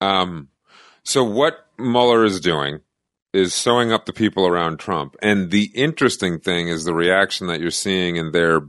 Um, 0.01 0.49
so 1.03 1.23
what 1.23 1.65
Mueller 1.77 2.23
is 2.23 2.39
doing 2.39 2.79
is 3.33 3.53
sewing 3.53 3.91
up 3.91 4.05
the 4.05 4.13
people 4.13 4.47
around 4.47 4.79
Trump, 4.79 5.15
and 5.21 5.51
the 5.51 5.71
interesting 5.75 6.39
thing 6.39 6.67
is 6.67 6.83
the 6.83 6.95
reaction 6.95 7.47
that 7.47 7.59
you're 7.59 7.69
seeing 7.69 8.15
in 8.15 8.31
their 8.31 8.61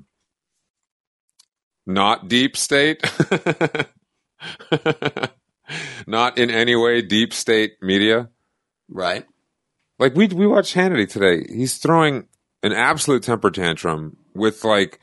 not 1.95 2.29
deep 2.29 2.57
state, 2.57 3.03
not 6.07 6.39
in 6.39 6.51
any 6.51 6.77
way 6.77 7.03
deep 7.03 7.33
state 7.33 7.75
media. 7.83 8.29
Right. 8.89 9.27
Like 9.99 10.15
we 10.15 10.29
we 10.29 10.47
watched 10.47 10.75
Hannity 10.75 11.09
today. 11.09 11.47
He's 11.53 11.79
throwing 11.79 12.27
an 12.63 12.73
absolute 12.73 13.23
temper 13.23 13.51
tantrum 13.51 14.17
with 14.35 14.65
like 14.65 14.99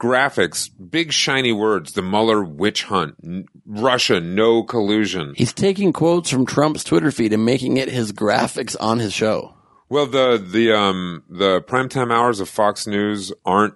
graphics, 0.00 0.68
big 0.90 1.12
shiny 1.12 1.52
words, 1.52 1.92
the 1.92 2.02
Mueller 2.02 2.44
witch 2.44 2.84
hunt, 2.84 3.14
n- 3.24 3.46
Russia, 3.64 4.20
no 4.20 4.62
collusion. 4.62 5.34
He's 5.36 5.52
taking 5.52 5.92
quotes 5.92 6.30
from 6.30 6.44
Trump's 6.44 6.84
Twitter 6.84 7.10
feed 7.10 7.32
and 7.32 7.44
making 7.44 7.78
it 7.78 7.88
his 7.88 8.12
graphics 8.12 8.76
on 8.78 8.98
his 8.98 9.14
show. 9.14 9.54
Well, 9.88 10.06
the 10.06 10.44
the 10.44 10.76
um 10.76 11.24
the 11.28 11.62
primetime 11.62 12.12
hours 12.12 12.40
of 12.40 12.48
Fox 12.48 12.86
News 12.86 13.32
aren't 13.44 13.74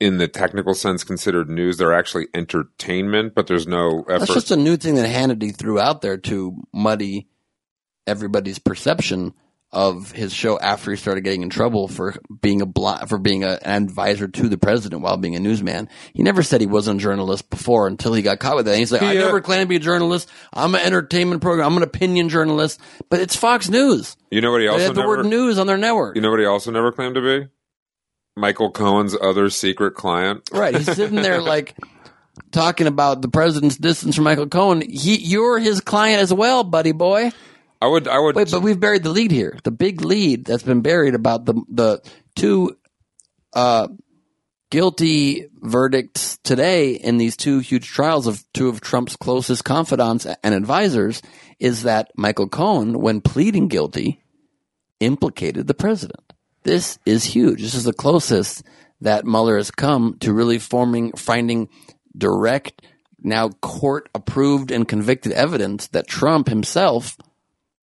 in 0.00 0.18
the 0.18 0.28
technical 0.28 0.74
sense 0.74 1.04
considered 1.04 1.48
news. 1.48 1.78
They're 1.78 1.94
actually 1.94 2.26
entertainment, 2.34 3.34
but 3.34 3.46
there's 3.46 3.66
no 3.66 4.00
effort. 4.08 4.20
That's 4.20 4.34
just 4.34 4.50
a 4.50 4.56
new 4.56 4.76
thing 4.76 4.96
that 4.96 5.08
Hannity 5.08 5.54
threw 5.54 5.78
out 5.78 6.02
there 6.02 6.16
to 6.18 6.56
muddy 6.72 7.28
everybody's 8.06 8.58
perception 8.58 9.34
of 9.72 10.12
his 10.12 10.32
show 10.32 10.56
after 10.60 10.92
he 10.92 10.96
started 10.96 11.22
getting 11.22 11.42
in 11.42 11.50
trouble 11.50 11.88
for 11.88 12.14
being 12.40 12.62
a 12.62 12.66
bl- 12.66 13.06
for 13.08 13.18
being 13.18 13.42
a, 13.42 13.58
an 13.62 13.82
advisor 13.82 14.28
to 14.28 14.48
the 14.48 14.56
president 14.56 15.02
while 15.02 15.16
being 15.16 15.34
a 15.34 15.40
newsman. 15.40 15.88
He 16.12 16.22
never 16.22 16.44
said 16.44 16.60
he 16.60 16.68
wasn't 16.68 17.00
a 17.00 17.02
journalist 17.02 17.50
before 17.50 17.88
until 17.88 18.14
he 18.14 18.22
got 18.22 18.38
caught 18.38 18.54
with 18.54 18.66
that. 18.66 18.72
And 18.72 18.78
he's 18.78 18.92
like, 18.92 19.02
I 19.02 19.14
never 19.14 19.40
claimed 19.40 19.62
to 19.62 19.66
be 19.66 19.76
a 19.76 19.80
journalist. 19.80 20.30
I'm 20.52 20.76
an 20.76 20.80
entertainment 20.80 21.42
program. 21.42 21.66
I'm 21.66 21.76
an 21.76 21.82
opinion 21.82 22.28
journalist. 22.28 22.80
But 23.10 23.18
it's 23.18 23.34
Fox 23.34 23.68
News. 23.68 24.16
you 24.30 24.40
know 24.40 24.52
what 24.52 24.60
he 24.60 24.68
They 24.68 24.72
also 24.72 24.84
have 24.84 24.94
the 24.94 25.00
never, 25.00 25.16
word 25.16 25.26
news 25.26 25.58
on 25.58 25.66
their 25.66 25.78
network. 25.78 26.14
You 26.14 26.22
know 26.22 26.30
what 26.30 26.38
he 26.40 26.46
also 26.46 26.70
never 26.70 26.92
claimed 26.92 27.16
to 27.16 27.20
be? 27.20 27.48
Michael 28.36 28.70
Cohen's 28.70 29.16
other 29.20 29.48
secret 29.50 29.94
client. 29.94 30.48
Right. 30.52 30.74
He's 30.74 30.92
sitting 30.92 31.22
there 31.22 31.40
like 31.42 31.76
talking 32.50 32.86
about 32.86 33.22
the 33.22 33.28
president's 33.28 33.76
distance 33.76 34.16
from 34.16 34.24
Michael 34.24 34.48
Cohen. 34.48 34.80
He, 34.80 35.16
you're 35.16 35.58
his 35.58 35.80
client 35.80 36.20
as 36.20 36.32
well, 36.32 36.64
buddy 36.64 36.92
boy. 36.92 37.32
I 37.80 37.86
would 37.86 38.08
I 38.08 38.18
would 38.18 38.34
Wait, 38.34 38.50
but 38.50 38.62
we've 38.62 38.80
buried 38.80 39.02
the 39.02 39.10
lead 39.10 39.30
here. 39.30 39.58
The 39.62 39.70
big 39.70 40.00
lead 40.00 40.46
that's 40.46 40.62
been 40.62 40.80
buried 40.80 41.14
about 41.14 41.44
the 41.44 41.54
the 41.68 42.02
two 42.34 42.78
uh, 43.52 43.88
guilty 44.70 45.48
verdicts 45.60 46.38
today 46.38 46.92
in 46.92 47.18
these 47.18 47.36
two 47.36 47.58
huge 47.58 47.86
trials 47.86 48.26
of 48.26 48.42
two 48.52 48.68
of 48.68 48.80
Trump's 48.80 49.16
closest 49.16 49.64
confidants 49.64 50.26
and 50.26 50.54
advisors 50.54 51.20
is 51.60 51.82
that 51.82 52.10
Michael 52.16 52.48
Cohen, 52.48 52.98
when 53.00 53.20
pleading 53.20 53.68
guilty, 53.68 54.24
implicated 55.00 55.66
the 55.66 55.74
president. 55.74 56.33
This 56.64 56.98
is 57.06 57.24
huge. 57.24 57.60
This 57.60 57.74
is 57.74 57.84
the 57.84 57.92
closest 57.92 58.62
that 59.00 59.24
Mueller 59.26 59.56
has 59.56 59.70
come 59.70 60.16
to 60.20 60.32
really 60.32 60.58
forming, 60.58 61.12
finding 61.12 61.68
direct, 62.16 62.82
now 63.22 63.48
court 63.50 64.08
approved 64.14 64.70
and 64.70 64.88
convicted 64.88 65.32
evidence 65.32 65.88
that 65.88 66.06
Trump 66.06 66.48
himself 66.48 67.16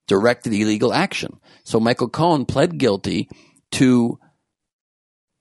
directed 0.07 0.53
illegal 0.53 0.93
action. 0.93 1.39
So 1.63 1.79
Michael 1.79 2.09
Cohen 2.09 2.45
pled 2.45 2.77
guilty 2.77 3.29
to 3.73 4.19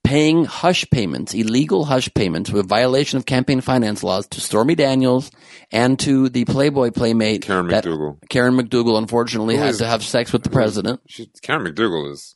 paying 0.03 0.45
hush 0.45 0.89
payments, 0.91 1.33
illegal 1.33 1.85
hush 1.85 2.09
payments 2.13 2.49
with 2.51 2.67
violation 2.67 3.17
of 3.17 3.25
campaign 3.25 3.61
finance 3.61 4.03
laws 4.03 4.27
to 4.27 4.41
Stormy 4.41 4.75
Daniels 4.75 5.31
and 5.71 5.97
to 5.99 6.29
the 6.29 6.45
Playboy 6.45 6.91
playmate 6.91 7.43
Karen 7.43 7.67
McDougal. 7.67 8.17
Karen 8.29 8.55
McDougal 8.55 8.97
unfortunately 8.97 9.55
Who 9.55 9.61
had 9.61 9.71
is- 9.71 9.77
to 9.79 9.85
have 9.87 10.03
sex 10.03 10.33
with 10.33 10.43
the 10.43 10.49
president. 10.49 11.01
She, 11.07 11.29
Karen 11.41 11.65
McDougal 11.65 12.11
is 12.11 12.35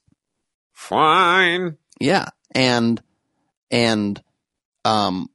fine. 0.76 1.78
Yeah, 2.00 2.30
and 2.54 3.02
and 3.72 4.22
um, 4.84 5.30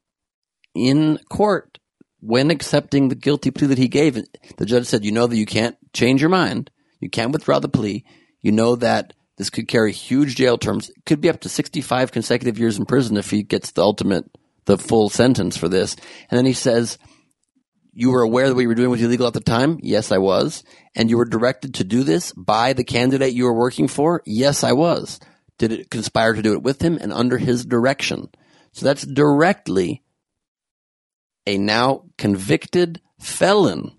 in 0.75 1.19
court 1.29 1.79
when 2.21 2.51
accepting 2.51 3.09
the 3.09 3.15
guilty 3.15 3.51
plea 3.51 3.67
that 3.69 3.79
he 3.79 3.89
gave, 3.89 4.23
the 4.59 4.67
judge 4.67 4.87
said, 4.87 5.05
"You 5.05 5.11
know 5.11 5.27
that 5.27 5.37
you 5.37 5.47
can't 5.47 5.77
change 5.93 6.21
your 6.21 6.31
mind. 6.31 6.71
You 7.01 7.11
can't 7.11 7.33
withdraw 7.33 7.59
the 7.59 7.69
plea. 7.69 8.05
You 8.41 8.53
know 8.53 8.77
that 8.77 9.15
this 9.37 9.51
could 9.51 9.67
carry 9.67 9.93
huge 9.93 10.37
jail 10.37 10.59
terms. 10.59 10.91
It 10.91 11.05
could 11.07 11.21
be 11.21 11.31
up 11.31 11.41
to 11.41 11.49
sixty-five 11.49 12.13
consecutive 12.13 12.59
years 12.59 12.79
in 12.79 12.85
prison 12.85 13.17
if 13.17 13.31
he 13.31 13.43
gets 13.43 13.73
the 13.73 13.83
ultimate, 13.83 14.27
the 14.67 14.79
full 14.79 15.09
sentence 15.09 15.57
for 15.57 15.69
this." 15.69 15.97
And 16.31 16.39
then 16.39 16.47
he 16.47 16.53
says. 16.53 16.99
You 17.93 18.11
were 18.11 18.23
aware 18.23 18.49
that 18.49 18.55
what 18.55 18.61
you 18.61 18.69
were 18.69 18.75
doing 18.75 18.91
was 18.91 19.03
illegal 19.03 19.27
at 19.27 19.33
the 19.33 19.41
time? 19.41 19.79
Yes, 19.83 20.13
I 20.13 20.19
was. 20.19 20.63
And 20.95 21.11
you 21.11 21.19
were 21.19 21.25
directed 21.25 21.75
to 21.75 21.85
do 21.85 22.05
this 22.05 22.33
by 22.33 22.73
the 22.73 22.85
candidate 22.85 23.35
you 23.35 23.45
were 23.45 23.55
working 23.55 23.89
for? 23.89 24.23
Yes, 24.25 24.63
I 24.63 24.73
was 24.73 25.19
did 25.61 25.73
it 25.73 25.91
conspire 25.91 26.33
to 26.33 26.43
do 26.43 26.55
it 26.55 26.63
with 26.63 26.83
him 26.83 26.99
and 27.01 27.13
under 27.13 27.37
his 27.37 27.67
direction. 27.67 28.31
So 28.73 28.87
that's 28.87 29.07
directly 29.07 30.03
a 31.47 31.59
now 31.59 32.05
convicted 32.17 33.01
felon, 33.21 33.93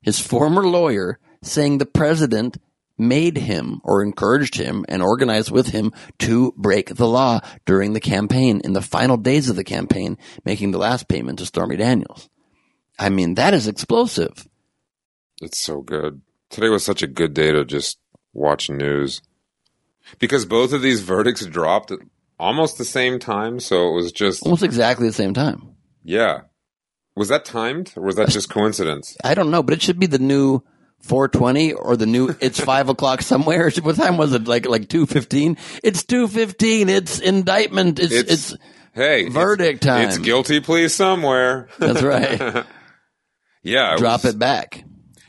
his 0.00 0.18
former 0.18 0.66
lawyer, 0.66 1.20
saying 1.42 1.78
the 1.78 1.86
president 1.86 2.56
made 2.96 3.36
him 3.36 3.82
or 3.84 4.02
encouraged 4.02 4.56
him 4.56 4.86
and 4.88 5.02
organized 5.02 5.50
with 5.50 5.68
him 5.68 5.92
to 6.20 6.54
break 6.56 6.94
the 6.94 7.06
law 7.06 7.40
during 7.66 7.92
the 7.92 8.00
campaign 8.00 8.62
in 8.64 8.72
the 8.72 8.80
final 8.80 9.18
days 9.18 9.50
of 9.50 9.56
the 9.56 9.64
campaign, 9.64 10.16
making 10.46 10.70
the 10.70 10.78
last 10.78 11.06
payment 11.06 11.38
to 11.38 11.44
Stormy 11.44 11.76
Daniels. 11.76 12.30
I 12.98 13.08
mean, 13.08 13.34
that 13.34 13.54
is 13.54 13.68
explosive. 13.68 14.46
It's 15.42 15.58
so 15.58 15.80
good. 15.82 16.22
Today 16.50 16.68
was 16.68 16.84
such 16.84 17.02
a 17.02 17.06
good 17.06 17.34
day 17.34 17.52
to 17.52 17.64
just 17.64 17.98
watch 18.32 18.70
news. 18.70 19.20
Because 20.18 20.46
both 20.46 20.72
of 20.72 20.82
these 20.82 21.00
verdicts 21.02 21.44
dropped 21.46 21.90
at 21.90 21.98
almost 22.38 22.78
the 22.78 22.84
same 22.84 23.18
time, 23.18 23.58
so 23.60 23.88
it 23.88 23.92
was 23.94 24.12
just 24.12 24.42
Almost 24.44 24.62
exactly 24.62 25.06
the 25.06 25.12
same 25.12 25.34
time. 25.34 25.74
yeah. 26.04 26.42
Was 27.16 27.28
that 27.28 27.46
timed 27.46 27.94
or 27.96 28.02
was 28.02 28.16
that 28.16 28.28
just 28.38 28.50
coincidence? 28.50 29.16
I 29.24 29.32
don't 29.34 29.50
know, 29.50 29.62
but 29.62 29.72
it 29.72 29.80
should 29.80 29.98
be 29.98 30.04
the 30.06 30.18
new 30.18 30.62
420 31.00 31.72
or 31.72 31.96
the 31.96 32.04
new 32.04 32.34
it's 32.42 32.60
five 32.72 32.90
o'clock 32.90 33.22
somewhere. 33.22 33.70
What 33.82 33.96
time 33.96 34.18
was 34.18 34.34
it? 34.34 34.46
Like 34.46 34.66
like 34.66 34.88
215? 34.90 35.56
It's 35.82 36.04
215. 36.04 36.90
It's 36.90 37.18
indictment. 37.18 37.98
It's 37.98 38.12
It's- 38.12 38.52
it's, 38.52 38.62
Hey, 38.92 39.28
verdict 39.28 39.78
it's, 39.78 39.86
time. 39.86 40.08
It's 40.08 40.16
guilty 40.18 40.60
plea 40.60 40.88
somewhere. 40.88 41.68
That's 41.78 42.02
right. 42.02 42.64
Yeah, 43.66 43.96
Drop 43.96 44.22
was- 44.24 44.34
it 44.34 44.38
back 44.38 44.84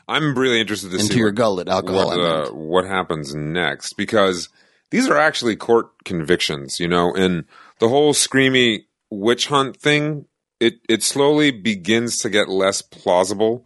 I'm 0.09 0.35
really 0.37 0.61
interested 0.61 0.91
to 0.91 0.97
into 0.97 1.13
see 1.13 1.17
your 1.19 1.27
what, 1.29 1.35
gullet. 1.35 1.67
Alcohol. 1.67 2.07
what, 2.07 2.19
uh, 2.19 2.49
what 2.53 2.85
happens 2.85 3.35
next 3.35 3.93
because 3.93 4.47
these 4.89 5.09
are 5.09 5.17
actually 5.17 5.57
court 5.57 5.87
convictions, 6.05 6.79
you 6.79 6.87
know, 6.87 7.13
and 7.13 7.43
the 7.79 7.89
whole 7.89 8.13
screamy 8.13 8.85
witch 9.09 9.47
hunt 9.47 9.75
thing. 9.77 10.25
It 10.61 10.75
it 10.87 11.03
slowly 11.03 11.51
begins 11.51 12.19
to 12.19 12.29
get 12.29 12.47
less 12.47 12.81
plausible 12.81 13.65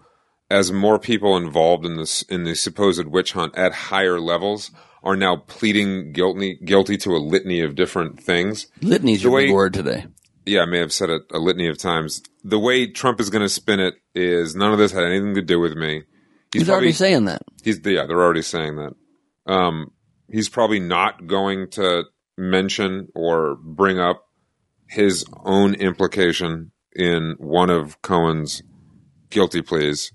as 0.49 0.71
more 0.71 0.97
people 0.99 1.37
involved 1.37 1.85
in 1.85 1.95
this 1.97 2.23
in 2.23 2.43
the 2.43 2.55
supposed 2.55 3.07
witch 3.07 3.33
hunt 3.33 3.55
at 3.55 3.71
higher 3.73 4.19
levels 4.19 4.71
are 5.03 5.15
now 5.15 5.35
pleading 5.37 6.11
guilty 6.11 6.59
guilty 6.65 6.97
to 6.97 7.11
a 7.11 7.21
litany 7.21 7.61
of 7.61 7.75
different 7.75 8.21
things. 8.21 8.65
Litany's 8.81 9.19
the 9.21 9.29
your 9.29 9.31
way- 9.31 9.51
word 9.51 9.73
today. 9.75 10.05
Yeah, 10.45 10.61
I 10.61 10.65
may 10.65 10.79
have 10.79 10.93
said 10.93 11.09
it 11.09 11.23
a 11.31 11.39
litany 11.39 11.67
of 11.67 11.77
times. 11.77 12.21
The 12.43 12.59
way 12.59 12.87
Trump 12.87 13.19
is 13.19 13.29
going 13.29 13.43
to 13.43 13.49
spin 13.49 13.79
it 13.79 13.95
is 14.15 14.55
none 14.55 14.73
of 14.73 14.79
this 14.79 14.91
had 14.91 15.03
anything 15.03 15.35
to 15.35 15.41
do 15.41 15.59
with 15.59 15.75
me. 15.75 16.03
He's, 16.53 16.69
already 16.69 16.91
saying 16.91 17.25
that. 17.25 17.43
He's 17.63 17.79
yeah, 17.85 18.05
they're 18.05 18.21
already 18.21 18.41
saying 18.41 18.75
that. 18.75 18.93
Um, 19.51 19.91
he's 20.29 20.49
probably 20.49 20.79
not 20.79 21.27
going 21.27 21.69
to 21.71 22.05
mention 22.37 23.07
or 23.15 23.55
bring 23.55 23.99
up 23.99 24.27
his 24.87 25.25
own 25.45 25.75
implication 25.75 26.71
in 26.93 27.35
one 27.37 27.69
of 27.69 28.01
Cohen's 28.01 28.61
guilty 29.29 29.61
pleas, 29.61 30.11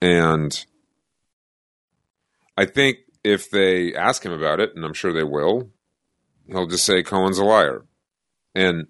and 0.00 0.64
I 2.56 2.64
think 2.64 2.98
if 3.22 3.50
they 3.50 3.94
ask 3.94 4.24
him 4.24 4.32
about 4.32 4.58
it, 4.58 4.70
and 4.74 4.84
I'm 4.84 4.94
sure 4.94 5.12
they 5.12 5.22
will, 5.22 5.70
he'll 6.46 6.66
just 6.66 6.84
say 6.84 7.02
Cohen's 7.02 7.38
a 7.38 7.44
liar. 7.44 7.84
And 8.54 8.86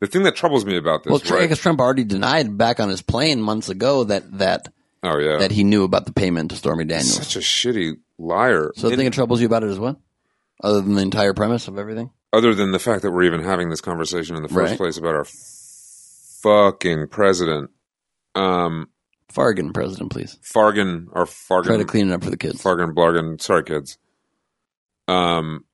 the 0.00 0.06
thing 0.06 0.22
that 0.24 0.36
troubles 0.36 0.64
me 0.64 0.76
about 0.76 1.04
this, 1.04 1.10
Well, 1.10 1.20
right? 1.38 1.42
because 1.42 1.58
Trump 1.58 1.80
already 1.80 2.04
denied 2.04 2.56
back 2.58 2.80
on 2.80 2.88
his 2.88 3.02
plane 3.02 3.40
months 3.40 3.68
ago 3.68 4.04
that 4.04 4.38
that 4.38 4.72
oh 5.02 5.18
yeah, 5.18 5.38
that 5.38 5.50
he 5.52 5.64
knew 5.64 5.84
about 5.84 6.06
the 6.06 6.12
payment 6.12 6.50
to 6.50 6.56
Stormy 6.56 6.84
Daniels. 6.84 7.14
such 7.16 7.36
a 7.36 7.40
shitty 7.40 7.96
liar. 8.18 8.72
so 8.76 8.88
the 8.90 8.96
thing 8.96 9.04
that 9.06 9.14
troubles 9.14 9.40
you 9.40 9.46
about 9.46 9.62
it 9.62 9.70
is 9.70 9.78
what? 9.78 9.96
Other 10.62 10.80
than 10.80 10.94
the 10.94 11.02
entire 11.02 11.34
premise 11.34 11.68
of 11.68 11.78
everything? 11.78 12.10
other 12.32 12.54
than 12.54 12.70
the 12.72 12.78
fact 12.78 13.00
that 13.02 13.10
we're 13.12 13.22
even 13.22 13.42
having 13.42 13.70
this 13.70 13.80
conversation 13.80 14.36
in 14.36 14.42
the 14.42 14.48
first 14.48 14.70
Right. 14.72 14.76
place 14.78 14.98
about 14.98 15.14
our 15.14 15.24
fucking 16.42 17.08
president. 17.08 17.70
Um, 18.34 18.88
Fargan, 19.32 19.72
president, 19.72 20.10
please. 20.10 20.38
Fargan 20.42 21.06
or 21.12 21.24
Fargan. 21.24 21.64
Try 21.64 21.76
to 21.78 21.84
clean 21.84 22.10
it 22.10 22.14
up 22.14 22.24
for 22.24 22.30
the 22.30 22.36
kids. 22.36 22.62
Fargan, 22.62 22.92
Blargan. 22.94 23.40
Sorry, 23.40 23.62
kids. 23.64 23.96
Um, 25.08 25.64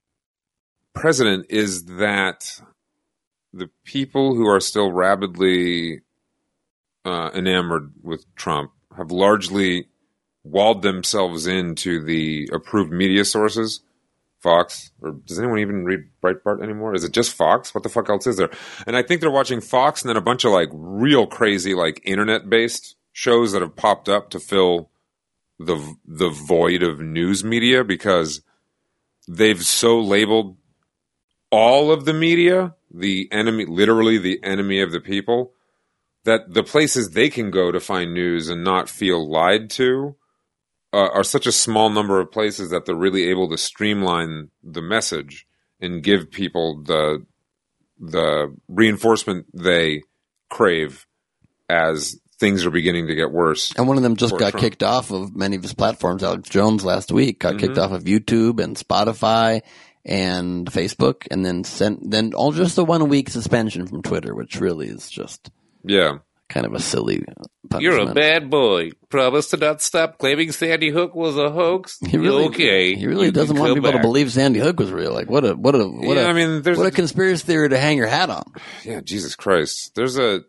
president 0.95 1.47
is 1.51 1.85
that 1.87 2.61
the 3.53 3.71
people 3.85 4.35
who 4.35 4.47
are 4.47 4.61
still 4.61 4.91
rabidly 4.93 6.01
uh, 7.05 7.31
enamored 7.35 7.93
with 8.03 8.25
Trump 8.35 8.73
have 8.97 9.11
largely 9.11 9.89
walled 10.45 10.83
themselves 10.83 11.47
into 11.47 12.03
the 12.03 12.49
approved 12.53 12.93
media 12.93 13.25
sources. 13.25 13.81
Fox, 14.41 14.91
or 15.01 15.13
does 15.25 15.39
anyone 15.39 15.61
even 15.61 15.85
read 15.85 16.01
Breitbart 16.21 16.65
anymore? 16.65 16.97
Is 16.97 17.05
it 17.05 17.13
just 17.13 17.33
Fox? 17.33 17.73
What 17.73 17.85
the 17.85 17.89
fuck 17.89 18.11
else 18.11 18.27
is 18.27 18.39
there? 18.39 18.51
And 18.89 18.97
I 18.97 19.03
think 19.03 19.21
they're 19.21 19.31
watching 19.31 19.61
Fox 19.61 20.03
and 20.03 20.09
then 20.09 20.17
a 20.17 20.21
bunch 20.21 20.45
of 20.45 20.51
like 20.51 20.69
real 20.73 21.29
crazy, 21.29 21.75
like 21.75 22.01
internet 22.05 22.51
based 22.51 22.97
shows 23.13 23.53
that 23.53 23.63
have 23.63 23.77
popped 23.77 24.09
up 24.09 24.31
to 24.31 24.41
fill 24.41 24.91
the 25.61 25.95
the 26.05 26.29
void 26.29 26.83
of 26.83 26.99
news 26.99 27.45
media 27.45 27.85
because 27.85 28.43
they've 29.29 29.63
so 29.63 30.01
labeled 30.01 30.57
all 31.53 31.93
of 31.93 32.05
the 32.05 32.15
media 32.15 32.75
the 32.93 33.29
enemy, 33.33 33.65
literally 33.67 34.19
the 34.19 34.39
enemy 34.43 34.81
of 34.81 34.93
the 34.93 35.01
people, 35.01 35.53
that 36.25 36.53
the 36.53 36.63
places 36.63 37.11
they 37.11 37.29
can 37.29 37.51
go 37.51 37.73
to 37.73 37.81
find 37.81 38.15
news 38.15 38.49
and 38.49 38.63
not 38.63 38.89
feel 38.89 39.29
lied 39.29 39.71
to 39.71 40.15
uh, 40.93 41.09
are 41.13 41.25
such 41.25 41.47
a 41.47 41.53
small 41.53 41.89
number 41.91 42.21
of 42.21 42.31
places 42.31 42.71
that 42.71 42.85
they're 42.85 42.95
really 42.95 43.25
able 43.31 43.49
to 43.51 43.57
streamline 43.59 44.51
the 44.63 44.83
message 44.83 45.47
and 45.81 46.03
give 46.03 46.31
people 46.31 46.83
the 46.85 47.25
the 48.05 48.55
reinforcement 48.69 49.47
they 49.55 50.03
crave 50.51 51.07
as 51.69 52.19
things 52.39 52.67
are 52.67 52.71
beginning 52.71 53.07
to 53.07 53.15
get 53.15 53.31
worse. 53.31 53.73
And 53.77 53.87
one 53.87 53.97
of 53.97 54.03
them 54.03 54.17
just 54.17 54.37
got 54.37 54.51
Trump. 54.51 54.63
kicked 54.63 54.83
off 54.83 55.13
of 55.13 55.37
many 55.37 55.55
of 55.55 55.63
his 55.63 55.73
platforms. 55.75 56.25
Alex 56.25 56.49
Jones 56.49 56.85
last 56.85 57.13
week 57.13 57.39
got 57.39 57.59
kicked 57.59 57.77
Mhm. 57.77 57.83
off 57.83 57.93
of 57.93 58.03
YouTube 58.05 58.61
and 58.61 58.77
Spotify 58.77 59.61
and 60.05 60.67
Facebook, 60.71 61.27
and 61.31 61.45
then 61.45 61.65
sent 61.65 62.11
then 62.11 62.35
all 62.35 62.53
just 62.53 62.79
a 62.79 62.85
one 62.85 63.09
week 63.09 63.31
suspension 63.31 63.87
from 63.87 64.03
Twitter, 64.03 64.35
which 64.35 64.61
really 64.61 64.89
is 64.89 65.09
just 65.11 65.51
Yeah. 65.85 66.19
kind 66.49 66.67
of 66.67 66.75
a 66.75 66.81
silly. 66.81 67.25
You're 67.79 68.01
a 68.11 68.13
bad 68.13 68.51
boy. 68.51 68.91
Promise 69.09 69.51
to 69.51 69.57
not 69.57 69.81
stop 69.81 70.19
claiming 70.19 70.53
Sandy 70.53 70.91
Hook 70.91 71.15
was 71.15 71.37
a 71.39 71.51
hoax. 71.51 71.99
He 72.07 72.19
really, 72.19 72.45
okay. 72.47 72.95
He 72.95 73.07
really 73.07 73.27
You 73.27 73.33
doesn't 73.33 73.57
want 73.59 73.75
people 73.75 73.93
to 73.93 74.01
believe 74.01 74.31
Sandy 74.33 74.59
Hook 74.59 74.79
was 74.79 74.91
real. 74.91 75.13
Like 75.15 75.31
what 75.31 75.45
a 75.45 75.55
what 75.55 75.75
a 75.75 75.85
what 75.87 76.17
Yeah, 76.17 76.25
a 76.27 76.29
I 76.29 76.33
mean, 76.33 76.63
there's 76.63 76.77
what 76.79 76.85
a- 76.85 76.89
a 76.89 76.93
conspiracy 76.93 77.45
theory 77.47 77.69
to 77.71 77.79
hang 77.79 77.97
your 77.97 78.09
hat 78.09 78.29
on. 78.29 78.43
yeah, 78.85 79.01
Jesus 79.01 79.35
Christ. 79.37 79.93
There's 79.95 80.19
a, 80.19 80.41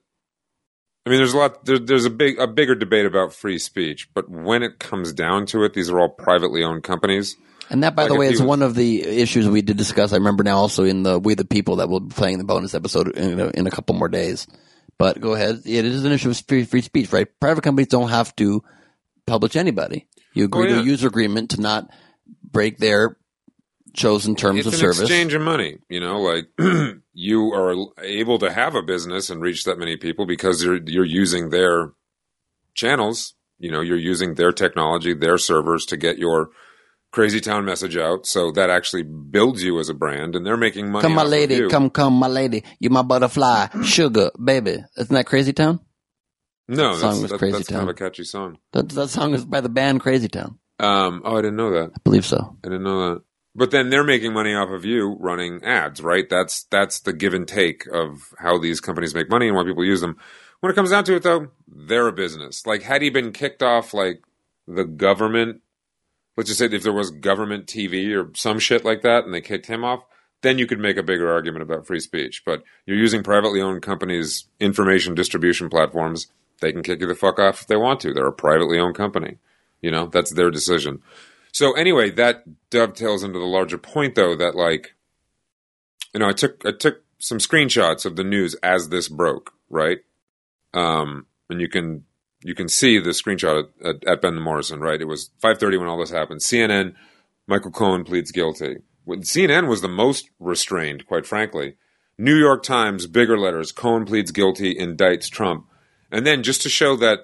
I 1.05 1.09
mean, 1.09 1.19
there's 1.19 1.33
a 1.33 1.37
lot. 1.37 1.63
There, 1.65 1.79
there's 1.79 2.05
a 2.05 2.09
big, 2.09 2.39
a 2.39 2.47
bigger 2.47 2.75
debate 2.75 3.05
about 3.05 3.33
free 3.33 3.59
speech, 3.59 4.09
but 4.13 4.29
when 4.29 4.63
it 4.63 4.79
comes 4.79 5.13
down 5.13 5.45
to 5.47 5.63
it, 5.63 5.73
these 5.73 5.89
are 5.89 5.99
all 5.99 6.09
privately 6.09 6.63
owned 6.63 6.83
companies. 6.83 7.35
And 7.69 7.83
that, 7.83 7.95
by 7.95 8.03
Like 8.03 8.11
the 8.11 8.15
way, 8.17 8.27
is 8.27 8.33
was- 8.33 8.41
one 8.43 8.61
of 8.61 8.75
the 8.75 9.01
issues 9.03 9.47
we 9.47 9.61
did 9.61 9.77
discuss. 9.77 10.13
I 10.13 10.17
remember 10.17 10.43
now 10.43 10.57
also 10.57 10.83
in 10.83 11.03
the 11.03 11.17
We 11.19 11.33
the 11.35 11.45
People 11.45 11.77
that 11.77 11.89
we'll 11.89 12.01
be 12.01 12.13
playing 12.13 12.37
the 12.37 12.43
bonus 12.43 12.73
episode 12.75 13.15
in 13.17 13.39
a, 13.39 13.47
in 13.49 13.67
a 13.67 13.71
couple 13.71 13.95
more 13.95 14.09
days. 14.09 14.47
But 14.97 15.19
go 15.19 15.33
ahead. 15.33 15.61
It 15.65 15.85
is 15.85 16.05
an 16.05 16.11
issue 16.11 16.29
of 16.29 16.39
free, 16.47 16.65
free 16.65 16.81
speech, 16.81 17.11
right? 17.11 17.27
Private 17.39 17.63
companies 17.63 17.87
don't 17.87 18.09
have 18.09 18.35
to 18.37 18.63
publish 19.25 19.55
anybody. 19.55 20.07
You 20.33 20.45
agree 20.45 20.71
Oh, 20.71 20.75
to 20.75 20.79
a 20.81 20.83
user 20.83 21.07
agreement 21.07 21.51
to 21.51 21.61
not 21.61 21.89
break 22.43 22.77
their 22.77 23.17
chosen 23.95 24.35
terms 24.35 24.59
it's 24.59 24.67
of 24.67 24.73
an 24.73 24.79
service. 24.79 24.99
exchange 25.01 25.33
of 25.33 25.41
money. 25.41 25.77
You 25.89 25.99
know, 25.99 26.19
like 26.21 26.47
you 27.13 27.53
are 27.53 27.75
able 28.03 28.39
to 28.39 28.51
have 28.51 28.75
a 28.75 28.81
business 28.83 29.29
and 29.29 29.41
reach 29.41 29.63
that 29.65 29.77
many 29.79 29.97
people 29.97 30.25
because 30.25 30.63
you're 30.63 30.79
you're 30.85 31.05
using 31.05 31.49
their 31.49 31.91
channels. 32.75 33.33
You 33.59 33.71
know, 33.71 33.81
you're 33.81 33.97
using 33.97 34.35
their 34.35 34.51
technology, 34.51 35.13
their 35.13 35.37
servers 35.37 35.85
to 35.87 35.97
get 35.97 36.17
your 36.17 36.49
crazy 37.13 37.39
town 37.39 37.63
message 37.63 37.95
out. 37.95 38.25
So 38.25 38.51
that 38.51 38.69
actually 38.69 39.03
builds 39.03 39.63
you 39.63 39.79
as 39.79 39.87
a 39.87 39.93
brand, 39.93 40.35
and 40.35 40.45
they're 40.45 40.57
making 40.57 40.91
money. 40.91 41.03
Come, 41.03 41.13
my 41.13 41.23
lady. 41.23 41.69
Come, 41.69 41.89
come, 41.89 42.13
my 42.15 42.27
lady. 42.27 42.65
You 42.79 42.89
my 42.89 43.03
butterfly, 43.03 43.67
sugar, 43.85 44.31
baby. 44.43 44.83
Isn't 44.97 45.13
that 45.15 45.25
Crazy 45.27 45.53
Town? 45.53 45.79
No, 46.67 46.93
That 46.95 46.99
song 46.99 47.09
that's, 47.11 47.21
was 47.21 47.31
that- 47.31 47.37
Crazy 47.39 47.57
that's 47.57 47.67
Town. 47.69 47.77
kind 47.79 47.89
of 47.89 47.95
a 47.95 47.99
catchy 47.99 48.23
song. 48.25 48.57
That 48.73 48.89
that 48.89 49.07
song 49.09 49.33
is 49.33 49.45
by 49.45 49.61
the 49.61 49.69
band 49.69 50.01
Crazy 50.01 50.27
Town. 50.27 50.59
Um, 50.79 51.21
oh, 51.23 51.37
I 51.37 51.41
didn't 51.41 51.55
know 51.55 51.71
that. 51.71 51.91
I 51.95 51.99
believe 52.03 52.25
so. 52.25 52.57
I 52.63 52.67
didn't 52.67 52.83
know 52.83 53.13
that. 53.13 53.21
But 53.55 53.69
then 53.69 53.91
they're 53.91 54.03
making 54.03 54.33
money 54.33 54.55
off 54.55 54.69
of 54.71 54.83
you 54.83 55.15
running 55.19 55.63
ads, 55.63 56.01
right? 56.01 56.27
That's 56.27 56.63
that's 56.71 57.01
the 57.01 57.13
give 57.13 57.35
and 57.35 57.47
take 57.47 57.85
of 57.85 58.33
how 58.39 58.57
these 58.57 58.81
companies 58.81 59.13
make 59.13 59.29
money 59.29 59.47
and 59.47 59.55
why 59.55 59.63
people 59.63 59.85
use 59.85 60.01
them. 60.01 60.17
When 60.61 60.71
it 60.71 60.75
comes 60.75 60.89
down 60.89 61.03
to 61.03 61.15
it, 61.15 61.21
though, 61.23 61.49
they're 61.67 62.07
a 62.07 62.11
business. 62.13 62.65
Like, 62.65 62.81
had 62.81 63.01
he 63.03 63.09
been 63.11 63.31
kicked 63.33 63.61
off 63.61 63.93
like 63.93 64.23
the 64.67 64.85
government, 64.85 65.61
let's 66.35 66.49
just 66.49 66.59
say 66.59 66.65
if 66.65 66.83
there 66.83 66.93
was 66.93 67.11
government 67.11 67.67
TV 67.67 68.15
or 68.15 68.31
some 68.35 68.59
shit 68.59 68.83
like 68.83 69.01
that, 69.01 69.25
and 69.25 69.33
they 69.33 69.41
kicked 69.41 69.67
him 69.67 69.83
off, 69.83 70.03
then 70.41 70.57
you 70.57 70.67
could 70.67 70.79
make 70.79 70.97
a 70.97 71.03
bigger 71.03 71.31
argument 71.31 71.63
about 71.63 71.87
free 71.87 71.99
speech. 71.99 72.43
But 72.45 72.63
you're 72.85 72.97
using 72.97 73.23
privately 73.23 73.61
owned 73.61 73.81
companies' 73.81 74.45
information 74.59 75.15
distribution 75.15 75.69
platforms. 75.69 76.27
They 76.61 76.71
can 76.71 76.83
kick 76.83 77.01
you 77.01 77.07
the 77.07 77.15
fuck 77.15 77.39
off 77.39 77.61
if 77.61 77.67
they 77.67 77.75
want 77.75 77.99
to. 78.01 78.13
They're 78.13 78.27
a 78.27 78.33
privately 78.33 78.79
owned 78.79 78.95
company. 78.95 79.37
You 79.81 79.91
know, 79.91 80.07
that's 80.07 80.31
their 80.31 80.51
decision. 80.51 81.01
So 81.51 81.73
anyway, 81.73 82.09
that 82.11 82.43
dovetails 82.69 83.23
into 83.23 83.39
the 83.39 83.45
larger 83.45 83.77
point, 83.77 84.15
though, 84.15 84.35
that 84.35 84.55
like, 84.55 84.95
you 86.13 86.19
know, 86.19 86.27
I 86.27 86.33
took 86.33 86.65
I 86.65 86.71
took 86.71 87.03
some 87.19 87.37
screenshots 87.37 88.05
of 88.05 88.15
the 88.15 88.23
news 88.23 88.55
as 88.63 88.89
this 88.89 89.07
broke, 89.07 89.53
right? 89.69 89.99
Um, 90.73 91.27
and 91.49 91.61
you 91.61 91.69
can 91.69 92.05
you 92.43 92.55
can 92.55 92.67
see 92.67 92.99
the 92.99 93.11
screenshot 93.11 93.69
at, 93.83 94.05
at 94.05 94.21
Ben 94.21 94.39
Morrison, 94.39 94.79
right? 94.79 95.01
It 95.01 95.07
was 95.07 95.31
5:30 95.41 95.79
when 95.79 95.87
all 95.87 95.97
this 95.97 96.11
happened. 96.11 96.41
CNN, 96.41 96.93
Michael 97.47 97.71
Cohen 97.71 98.03
pleads 98.03 98.31
guilty. 98.31 98.77
When 99.05 99.21
CNN 99.21 99.67
was 99.67 99.81
the 99.81 99.87
most 99.87 100.29
restrained, 100.39 101.05
quite 101.05 101.25
frankly. 101.25 101.75
New 102.17 102.35
York 102.35 102.63
Times, 102.63 103.07
bigger 103.07 103.37
letters. 103.37 103.71
Cohen 103.71 104.05
pleads 104.05 104.31
guilty, 104.31 104.75
indicts 104.75 105.29
Trump, 105.29 105.65
and 106.11 106.27
then 106.27 106.43
just 106.43 106.61
to 106.61 106.69
show 106.69 106.95
that 106.95 107.19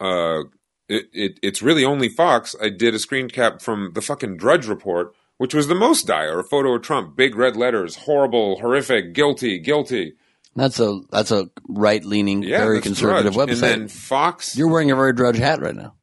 uh, 0.00 0.44
it, 0.88 1.06
it 1.12 1.38
it's 1.42 1.62
really 1.62 1.84
only 1.84 2.08
Fox. 2.08 2.54
I 2.60 2.68
did 2.68 2.94
a 2.94 2.98
screen 2.98 3.28
cap 3.28 3.60
from 3.60 3.92
the 3.94 4.02
fucking 4.02 4.36
Drudge 4.36 4.66
Report, 4.66 5.12
which 5.38 5.54
was 5.54 5.66
the 5.66 5.74
most 5.74 6.06
dire. 6.06 6.38
A 6.38 6.44
photo 6.44 6.74
of 6.74 6.82
Trump, 6.82 7.16
big 7.16 7.34
red 7.34 7.56
letters, 7.56 7.96
horrible, 7.96 8.60
horrific, 8.60 9.12
guilty, 9.12 9.58
guilty. 9.58 10.14
That's 10.56 10.80
a 10.80 11.00
that's 11.10 11.30
a 11.30 11.50
right 11.68 12.02
leaning, 12.04 12.42
Yeah, 12.42 12.58
very 12.58 12.80
conservative 12.80 13.34
Drudge. 13.34 13.48
website. 13.50 13.52
And 13.52 13.82
then 13.82 13.88
Fox. 13.88 14.56
You're 14.56 14.68
wearing 14.68 14.90
a 14.90 14.96
very 14.96 15.12
Drudge 15.12 15.36
hat 15.38 15.60
right 15.60 15.74
now. 15.74 15.94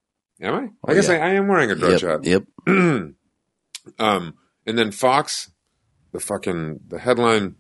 Am 0.42 0.54
I? 0.54 0.68
Oh, 0.88 0.92
I 0.92 0.94
guess 0.94 1.08
yeah. 1.08 1.16
I, 1.16 1.18
I 1.18 1.30
am 1.34 1.48
wearing 1.48 1.72
a 1.72 1.76
Drudge 1.76 2.04
Yep, 2.04 2.12
hat. 2.12 2.26
Yep. 2.26 2.44
um, 4.00 4.34
and 4.66 4.78
then 4.78 4.92
Fox, 4.92 5.52
the 6.12 6.20
fucking 6.20 6.82
the 6.88 7.00
headline, 7.00 7.56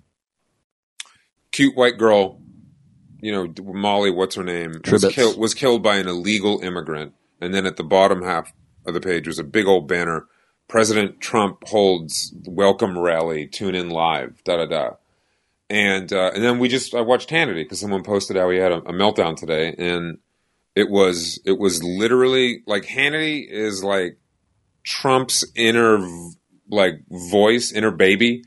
cute 1.51 1.75
white 1.75 1.97
girl, 1.97 2.39
you 3.19 3.31
know 3.31 3.53
Molly, 3.73 4.11
what's 4.11 4.35
her 4.35 4.43
name, 4.43 4.73
was 4.91 5.05
killed 5.05 5.37
was 5.37 5.53
killed 5.53 5.81
by 5.81 5.95
an 5.97 6.07
illegal 6.07 6.59
immigrant. 6.61 7.13
And 7.41 7.53
then 7.53 7.65
at 7.65 7.75
the 7.77 7.83
bottom 7.83 8.21
half 8.21 8.53
of 8.85 8.93
the 8.93 9.01
page 9.01 9.27
was 9.27 9.39
a 9.39 9.43
big 9.43 9.65
old 9.65 9.87
banner: 9.87 10.27
President 10.67 11.19
Trump 11.21 11.67
holds 11.67 12.33
welcome 12.45 12.97
rally. 12.99 13.47
Tune 13.47 13.75
in 13.75 13.89
live. 13.89 14.43
Da 14.43 14.57
da 14.57 14.65
da. 14.65 14.89
And 15.73 16.13
uh, 16.13 16.29
and 16.35 16.43
then 16.43 16.59
we 16.59 16.67
just 16.67 16.93
I 16.93 17.01
watched 17.01 17.31
Hannity 17.31 17.63
because 17.63 17.79
someone 17.79 18.03
posted 18.03 18.37
how 18.37 18.47
he 18.51 18.59
had 18.59 18.71
a, 18.71 18.77
a 18.77 18.93
meltdown 18.93 19.35
today, 19.35 19.73
and 19.75 20.19
it 20.75 20.87
was 20.87 21.39
it 21.45 21.57
was 21.57 21.83
literally 21.83 22.61
like 22.67 22.83
Hannity 22.83 23.49
is 23.49 23.83
like 23.83 24.19
Trump's 24.83 25.43
inner 25.55 25.97
like 26.69 27.01
voice, 27.09 27.71
inner 27.71 27.89
baby. 27.89 28.43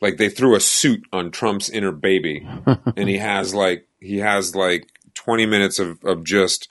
Like 0.00 0.18
they 0.18 0.28
threw 0.28 0.54
a 0.54 0.60
suit 0.60 1.04
on 1.12 1.32
Trump's 1.32 1.68
inner 1.68 1.90
baby, 1.90 2.48
and 2.96 3.08
he 3.08 3.18
has 3.18 3.52
like 3.52 3.88
he 3.98 4.18
has 4.18 4.54
like 4.54 4.88
twenty 5.14 5.46
minutes 5.46 5.80
of 5.80 5.98
of 6.04 6.22
just 6.22 6.68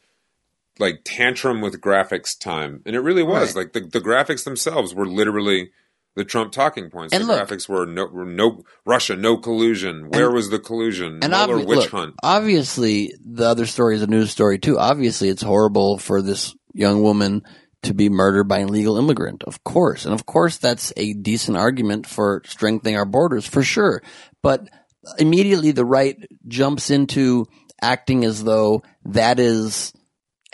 like 0.79 1.01
tantrum 1.03 1.59
with 1.59 1.81
graphics 1.81 2.39
time, 2.39 2.81
and 2.85 2.95
it 2.95 3.01
really 3.01 3.23
was. 3.23 3.57
Like 3.57 3.73
the 3.73 3.81
the 3.81 3.99
graphics 3.99 4.45
themselves 4.45 4.95
were 4.95 5.05
literally 5.05 5.71
the 6.17 6.25
Trump 6.25 6.51
talking 6.51 6.89
points. 6.89 7.13
And 7.13 7.23
the 7.23 7.27
look- 7.27 7.47
graphics 7.47 7.69
were 7.69 7.85
no, 7.85 8.07
were 8.07 8.25
no 8.25 8.63
Russia, 8.85 9.15
no 9.15 9.37
collusion. 9.37 10.09
Where 10.09 10.31
was 10.31 10.49
the 10.49 10.57
collusion? 10.57 11.19
And 11.21 11.29
Mueller 11.29 11.59
obvi- 11.59 11.67
witch 11.67 11.77
look, 11.77 11.91
hunt. 11.91 12.15
obviously, 12.23 13.13
the 13.23 13.45
other 13.45 13.67
story 13.67 13.95
is 13.95 14.01
a 14.01 14.07
news 14.07 14.31
story 14.31 14.57
too. 14.57 14.79
Obviously, 14.79 15.29
it's 15.29 15.43
horrible 15.43 15.99
for 15.99 16.23
this 16.23 16.55
young 16.73 17.03
woman 17.03 17.43
to 17.83 17.93
be 17.93 18.09
murdered 18.09 18.45
by 18.45 18.57
an 18.57 18.69
illegal 18.69 18.97
immigrant. 18.97 19.43
Of 19.43 19.63
course, 19.63 20.05
and 20.05 20.13
of 20.13 20.25
course, 20.25 20.57
that's 20.57 20.91
a 20.97 21.13
decent 21.13 21.55
argument 21.55 22.07
for 22.07 22.41
strengthening 22.45 22.97
our 22.97 23.05
borders 23.05 23.45
for 23.45 23.61
sure. 23.61 24.01
But 24.41 24.67
immediately, 25.19 25.71
the 25.71 25.85
right 25.85 26.17
jumps 26.47 26.89
into 26.89 27.45
acting 27.79 28.25
as 28.25 28.43
though 28.43 28.81
that 29.05 29.39
is 29.39 29.93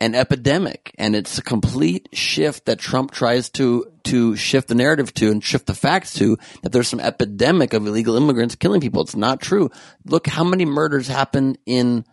an 0.04 0.16
epidemic 0.16 0.93
and 0.97 1.16
it's 1.16 1.38
a 1.38 1.41
complete 1.41 2.10
shift 2.12 2.66
that 2.66 2.78
Trump 2.78 3.12
tries 3.12 3.49
to 3.49 3.86
to 4.04 4.36
shift 4.36 4.68
the 4.68 4.76
narrative 4.76 5.14
to 5.14 5.32
and 5.32 5.41
shift 5.41 5.66
the 5.66 5.74
facts 5.74 6.14
to 6.16 6.38
that 6.62 6.74
there's 6.74 6.89
some 6.89 6.99
epidemic 6.99 7.72
of 7.72 7.88
illegal 7.88 8.18
immigrants 8.18 8.56
killing 8.56 8.82
people. 8.82 9.01
It's 9.01 9.16
not 9.16 9.39
true. 9.39 9.70
Look 10.06 10.28
how 10.28 10.43
many 10.43 10.66
murders 10.66 11.08
happen 11.08 11.56
in 11.66 12.04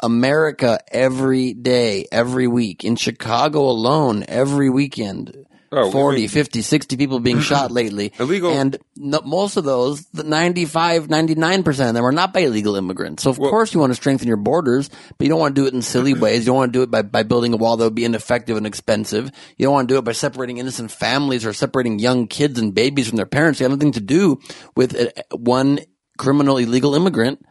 America 0.00 0.78
every 0.92 1.54
day, 1.54 2.06
every 2.12 2.46
week. 2.46 2.84
In 2.84 2.96
Chicago 2.96 3.60
alone, 3.62 4.26
every 4.28 4.68
weekend. 4.68 5.46
Oh, 5.70 5.90
40, 5.90 6.16
I 6.16 6.20
mean- 6.20 6.28
50, 6.28 6.62
60 6.62 6.96
people 6.96 7.20
being 7.20 7.40
shot 7.50 7.70
lately. 7.70 8.12
Illegal- 8.18 8.52
And 8.52 8.76
no, 8.96 9.20
most 9.24 9.56
of 9.56 9.64
those, 9.64 10.06
the 10.14 10.24
95, 10.24 11.08
99% 11.08 11.68
of 11.88 11.94
them 11.94 12.04
are 12.04 12.12
not 12.12 12.32
by 12.32 12.40
illegal 12.40 12.74
immigrants. 12.76 13.22
So 13.22 13.30
of 13.30 13.38
course 13.38 13.74
you 13.74 13.80
want 13.80 13.90
to 13.90 13.94
strengthen 13.94 14.28
your 14.28 14.36
borders, 14.38 14.88
but 14.88 15.24
you 15.24 15.28
don't 15.28 15.40
want 15.40 15.54
to 15.54 15.60
do 15.60 15.66
it 15.66 15.74
in 15.74 15.82
silly 15.82 16.14
ways. 16.20 16.40
You 16.40 16.46
don't 16.46 16.56
want 16.56 16.72
to 16.72 16.78
do 16.78 16.82
it 16.82 16.90
by, 16.90 17.02
by 17.02 17.22
building 17.22 17.52
a 17.52 17.56
wall 17.56 17.76
that 17.76 17.84
would 17.84 17.94
be 17.94 18.04
ineffective 18.04 18.56
and 18.56 18.66
expensive. 18.66 19.30
You 19.56 19.66
don't 19.66 19.74
want 19.74 19.88
to 19.88 19.94
do 19.94 19.98
it 19.98 20.04
by 20.04 20.12
separating 20.12 20.58
innocent 20.58 20.90
families 20.90 21.44
or 21.44 21.52
separating 21.52 21.98
young 21.98 22.26
kids 22.28 22.58
and 22.58 22.74
babies 22.74 23.08
from 23.08 23.16
their 23.16 23.26
parents. 23.26 23.60
You 23.60 23.64
have 23.64 23.72
nothing 23.78 23.92
to 23.92 24.00
do 24.00 24.38
with 24.76 24.98
uh, 24.98 25.10
one 25.36 25.80
criminal 26.16 26.56
illegal 26.58 26.94
immigrant 26.94 27.44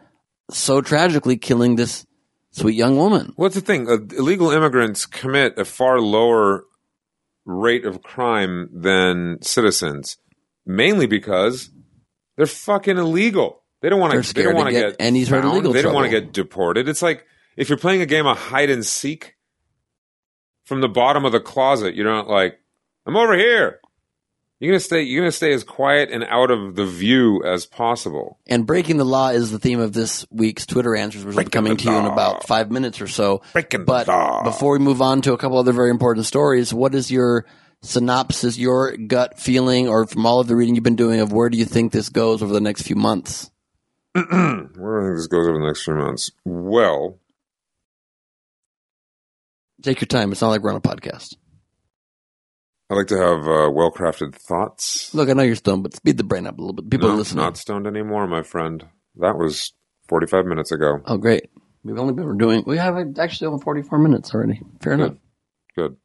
so 0.49 0.82
tragically 0.82 1.38
killing 1.38 1.76
this 1.76 2.05
sweet 2.51 2.76
young 2.76 2.97
woman. 2.97 3.34
What's 3.36 3.55
the 3.55 3.61
thing? 3.61 3.89
Uh, 3.89 3.97
illegal 4.18 4.49
immigrants 4.51 5.05
commit 5.05 5.57
a 5.59 5.65
far 5.65 5.99
lower 5.99 6.63
rate 7.48 7.86
of 7.86 8.04
crime 8.04 8.70
than 8.72 9.39
citizens, 9.41 10.18
mainly 10.66 11.08
because 11.08 11.72
they're 12.36 12.45
fucking 12.45 12.98
illegal. 12.98 13.64
They 13.82 13.89
don't 13.89 14.00
want 14.00 14.24
to. 14.24 14.34
They 14.34 14.43
don't 14.43 14.56
want 14.56 14.68
to 14.68 14.74
get 14.74 14.89
get, 14.89 14.95
any 15.00 15.26
sort 15.26 15.45
of 15.45 15.54
legal 15.54 15.74
They 15.74 15.82
don't 15.82 15.93
want 15.93 16.12
to 16.12 16.22
get 16.22 16.34
deported. 16.34 16.88
It's 16.88 17.02
like 17.02 17.26
if 17.56 17.70
you're 17.70 17.78
playing 17.78 18.02
a 18.02 18.06
game 18.06 18.28
of 18.28 18.38
hide 18.38 18.70
and 18.70 18.86
seek 18.86 19.38
from 20.68 20.82
the 20.82 20.89
bottom 20.89 21.24
of 21.24 21.32
the 21.32 21.39
closet. 21.39 21.95
You're 21.95 22.12
not 22.12 22.28
like, 22.28 22.60
I'm 23.06 23.16
over 23.16 23.38
here. 23.38 23.80
You're 24.60 24.72
gonna 24.72 24.80
stay. 24.80 25.03
You're 25.03 25.22
gonna 25.22 25.32
stay 25.32 25.53
as 25.53 25.64
quiet 25.64 26.10
and 26.12 26.24
out 26.24 26.49
of 26.49 26.76
the 26.76 26.86
view 26.86 27.43
as 27.43 27.66
possible. 27.66 28.39
And 28.47 28.66
breaking 28.66 28.97
the 28.97 29.05
law 29.05 29.30
is 29.30 29.51
the 29.51 29.60
theme 29.60 29.80
of 29.80 29.93
this 29.93 30.26
week's 30.32 30.66
Twitter 30.66 30.95
answers, 30.95 31.26
which 31.26 31.36
will 31.36 31.43
be 31.43 31.49
coming 31.49 31.78
to 31.78 31.84
you 31.84 31.95
in 31.95 32.05
about 32.05 32.47
five 32.47 32.72
minutes 32.72 32.99
or 32.99 33.08
so. 33.08 33.43
Breaking 33.53 33.82
the 33.82 33.86
but 33.86 34.43
before 34.43 34.74
we 34.74 34.80
move 34.80 35.01
on 35.01 35.22
to 35.22 35.34
a 35.34 35.38
couple 35.38 35.60
other 35.60 35.74
very 35.74 35.91
important 35.91 36.26
stories, 36.26 36.74
what 36.74 36.95
is 36.95 37.12
your 37.12 37.45
synopsis, 37.84 38.58
your 38.58 38.97
gut 38.97 39.39
feeling, 39.39 39.88
or 39.88 40.08
from 40.08 40.26
all 40.26 40.39
of 40.39 40.47
the 40.47 40.55
reading 40.55 40.74
you've 40.74 40.84
been 40.84 40.95
doing 40.95 41.20
of 41.20 41.32
where 41.32 41.49
do 41.49 41.58
you 41.58 41.66
think 41.66 41.91
this 41.91 42.10
goes 42.10 42.41
over 42.41 42.51
the 42.51 42.60
next 42.62 42.82
few 42.82 42.95
months? 42.95 43.51
Where 44.14 44.24
do 44.24 44.34
I 44.34 45.03
think 45.05 45.18
this 45.18 45.28
goes 45.28 45.47
over 45.47 45.60
the 45.60 45.68
next 45.68 45.84
few 45.84 45.93
months? 45.93 46.32
Well, 46.43 47.20
Take 49.84 50.01
your 50.01 50.08
time. 50.08 50.32
It's 50.32 50.41
not 50.41 50.49
like 50.49 50.62
we're 50.62 50.72
on 50.72 50.78
a 50.78 50.82
podcast. 50.82 51.36
I 52.90 52.96
like 52.96 53.08
to 53.08 53.18
have 53.18 53.40
uh, 53.40 53.70
well 53.70 53.92
crafted 53.92 54.34
thoughts. 54.34 55.14
Look, 55.14 55.30
I 55.30 55.34
know 55.34 55.44
you're 55.44 55.56
stoned, 55.56 55.84
but 55.84 55.96
speed 55.96 56.18
the 56.18 56.24
brain 56.24 56.48
up 56.48 56.58
a 56.58 56.62
little 56.62 56.74
bit. 56.74 56.90
People 56.90 57.10
no, 57.10 57.16
are 57.16 57.18
listening. 57.18 57.44
Not 57.44 57.58
stoned 57.58 57.86
anymore, 57.86 58.28
my 58.28 58.44
friend. 58.44 58.86
That 59.18 59.38
was 59.38 59.74
45 60.08 60.46
minutes 60.46 60.72
ago. 60.72 61.00
Oh, 61.06 61.18
great. 61.18 61.50
We've 61.84 61.98
only 62.00 62.14
been 62.14 62.38
doing, 62.38 62.64
we 62.66 62.78
have 62.78 62.98
actually 63.18 63.48
over 63.48 63.60
44 63.60 64.00
minutes 64.00 64.34
already. 64.34 64.62
Fair 64.82 64.94
enough. 64.94 65.16
Good. 65.76 65.98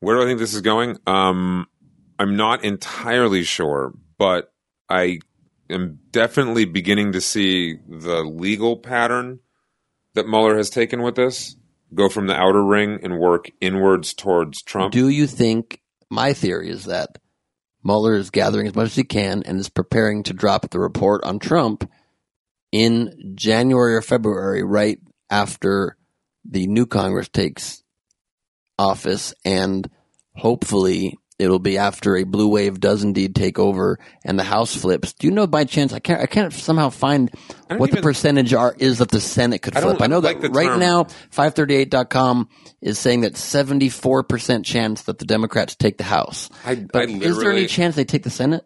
Where 0.00 0.16
do 0.16 0.22
I 0.22 0.26
think 0.26 0.38
this 0.38 0.54
is 0.54 0.62
going? 0.62 0.98
Um, 1.06 1.66
I'm 2.18 2.36
not 2.36 2.64
entirely 2.64 3.42
sure, 3.42 3.92
but 4.18 4.52
I 4.88 5.20
am 5.68 6.00
definitely 6.10 6.64
beginning 6.64 7.12
to 7.12 7.20
see 7.20 7.78
the 7.88 8.22
legal 8.22 8.76
pattern 8.76 9.40
that 10.14 10.28
Mueller 10.28 10.56
has 10.56 10.70
taken 10.70 11.02
with 11.02 11.14
this 11.14 11.56
go 11.94 12.08
from 12.08 12.26
the 12.26 12.34
outer 12.34 12.64
ring 12.64 12.98
and 13.02 13.18
work 13.18 13.50
inwards 13.60 14.12
towards 14.12 14.62
Trump. 14.62 14.92
Do 14.92 15.08
you 15.08 15.26
think 15.26 15.80
my 16.10 16.32
theory 16.32 16.70
is 16.70 16.84
that 16.84 17.18
Mueller 17.82 18.14
is 18.14 18.30
gathering 18.30 18.66
as 18.66 18.74
much 18.74 18.86
as 18.86 18.96
he 18.96 19.04
can 19.04 19.42
and 19.44 19.58
is 19.58 19.68
preparing 19.68 20.24
to 20.24 20.32
drop 20.32 20.68
the 20.70 20.80
report 20.80 21.24
on 21.24 21.38
Trump 21.38 21.88
in 22.72 23.34
January 23.36 23.94
or 23.94 24.02
February, 24.02 24.62
right 24.62 24.98
after 25.30 25.96
the 26.44 26.66
new 26.66 26.86
Congress 26.86 27.28
takes 27.28 27.82
office, 28.78 29.34
and 29.44 29.88
hopefully 30.34 31.16
it'll 31.38 31.58
be 31.58 31.78
after 31.78 32.16
a 32.16 32.24
blue 32.24 32.48
wave 32.48 32.80
does 32.80 33.02
indeed 33.02 33.34
take 33.34 33.58
over 33.58 33.98
and 34.24 34.38
the 34.38 34.44
House 34.44 34.74
flips. 34.74 35.12
Do 35.12 35.26
you 35.26 35.32
know 35.32 35.46
by 35.46 35.64
chance? 35.64 35.92
I 35.92 35.98
can't. 35.98 36.20
I 36.20 36.26
can't 36.26 36.52
somehow 36.52 36.90
find 36.90 37.30
what 37.68 37.90
the 37.90 38.00
percentage 38.00 38.54
are 38.54 38.74
is 38.78 38.98
that 38.98 39.10
the 39.10 39.20
Senate 39.20 39.62
could 39.62 39.76
I 39.76 39.80
flip. 39.80 40.00
I 40.00 40.06
know 40.06 40.20
like 40.20 40.40
that 40.40 40.50
right 40.52 40.68
term. 40.68 40.80
now 40.80 41.04
538.com 41.04 42.48
is 42.80 42.98
saying 42.98 43.22
that 43.22 43.34
74% 43.34 44.64
chance 44.64 45.02
that 45.02 45.18
the 45.18 45.24
Democrats 45.24 45.74
take 45.76 45.98
the 45.98 46.04
House. 46.04 46.50
I, 46.64 46.76
But 46.76 47.08
I 47.08 47.12
is 47.12 47.38
there 47.38 47.52
any 47.52 47.66
chance 47.66 47.96
they 47.96 48.04
take 48.04 48.22
the 48.22 48.30
Senate? 48.30 48.64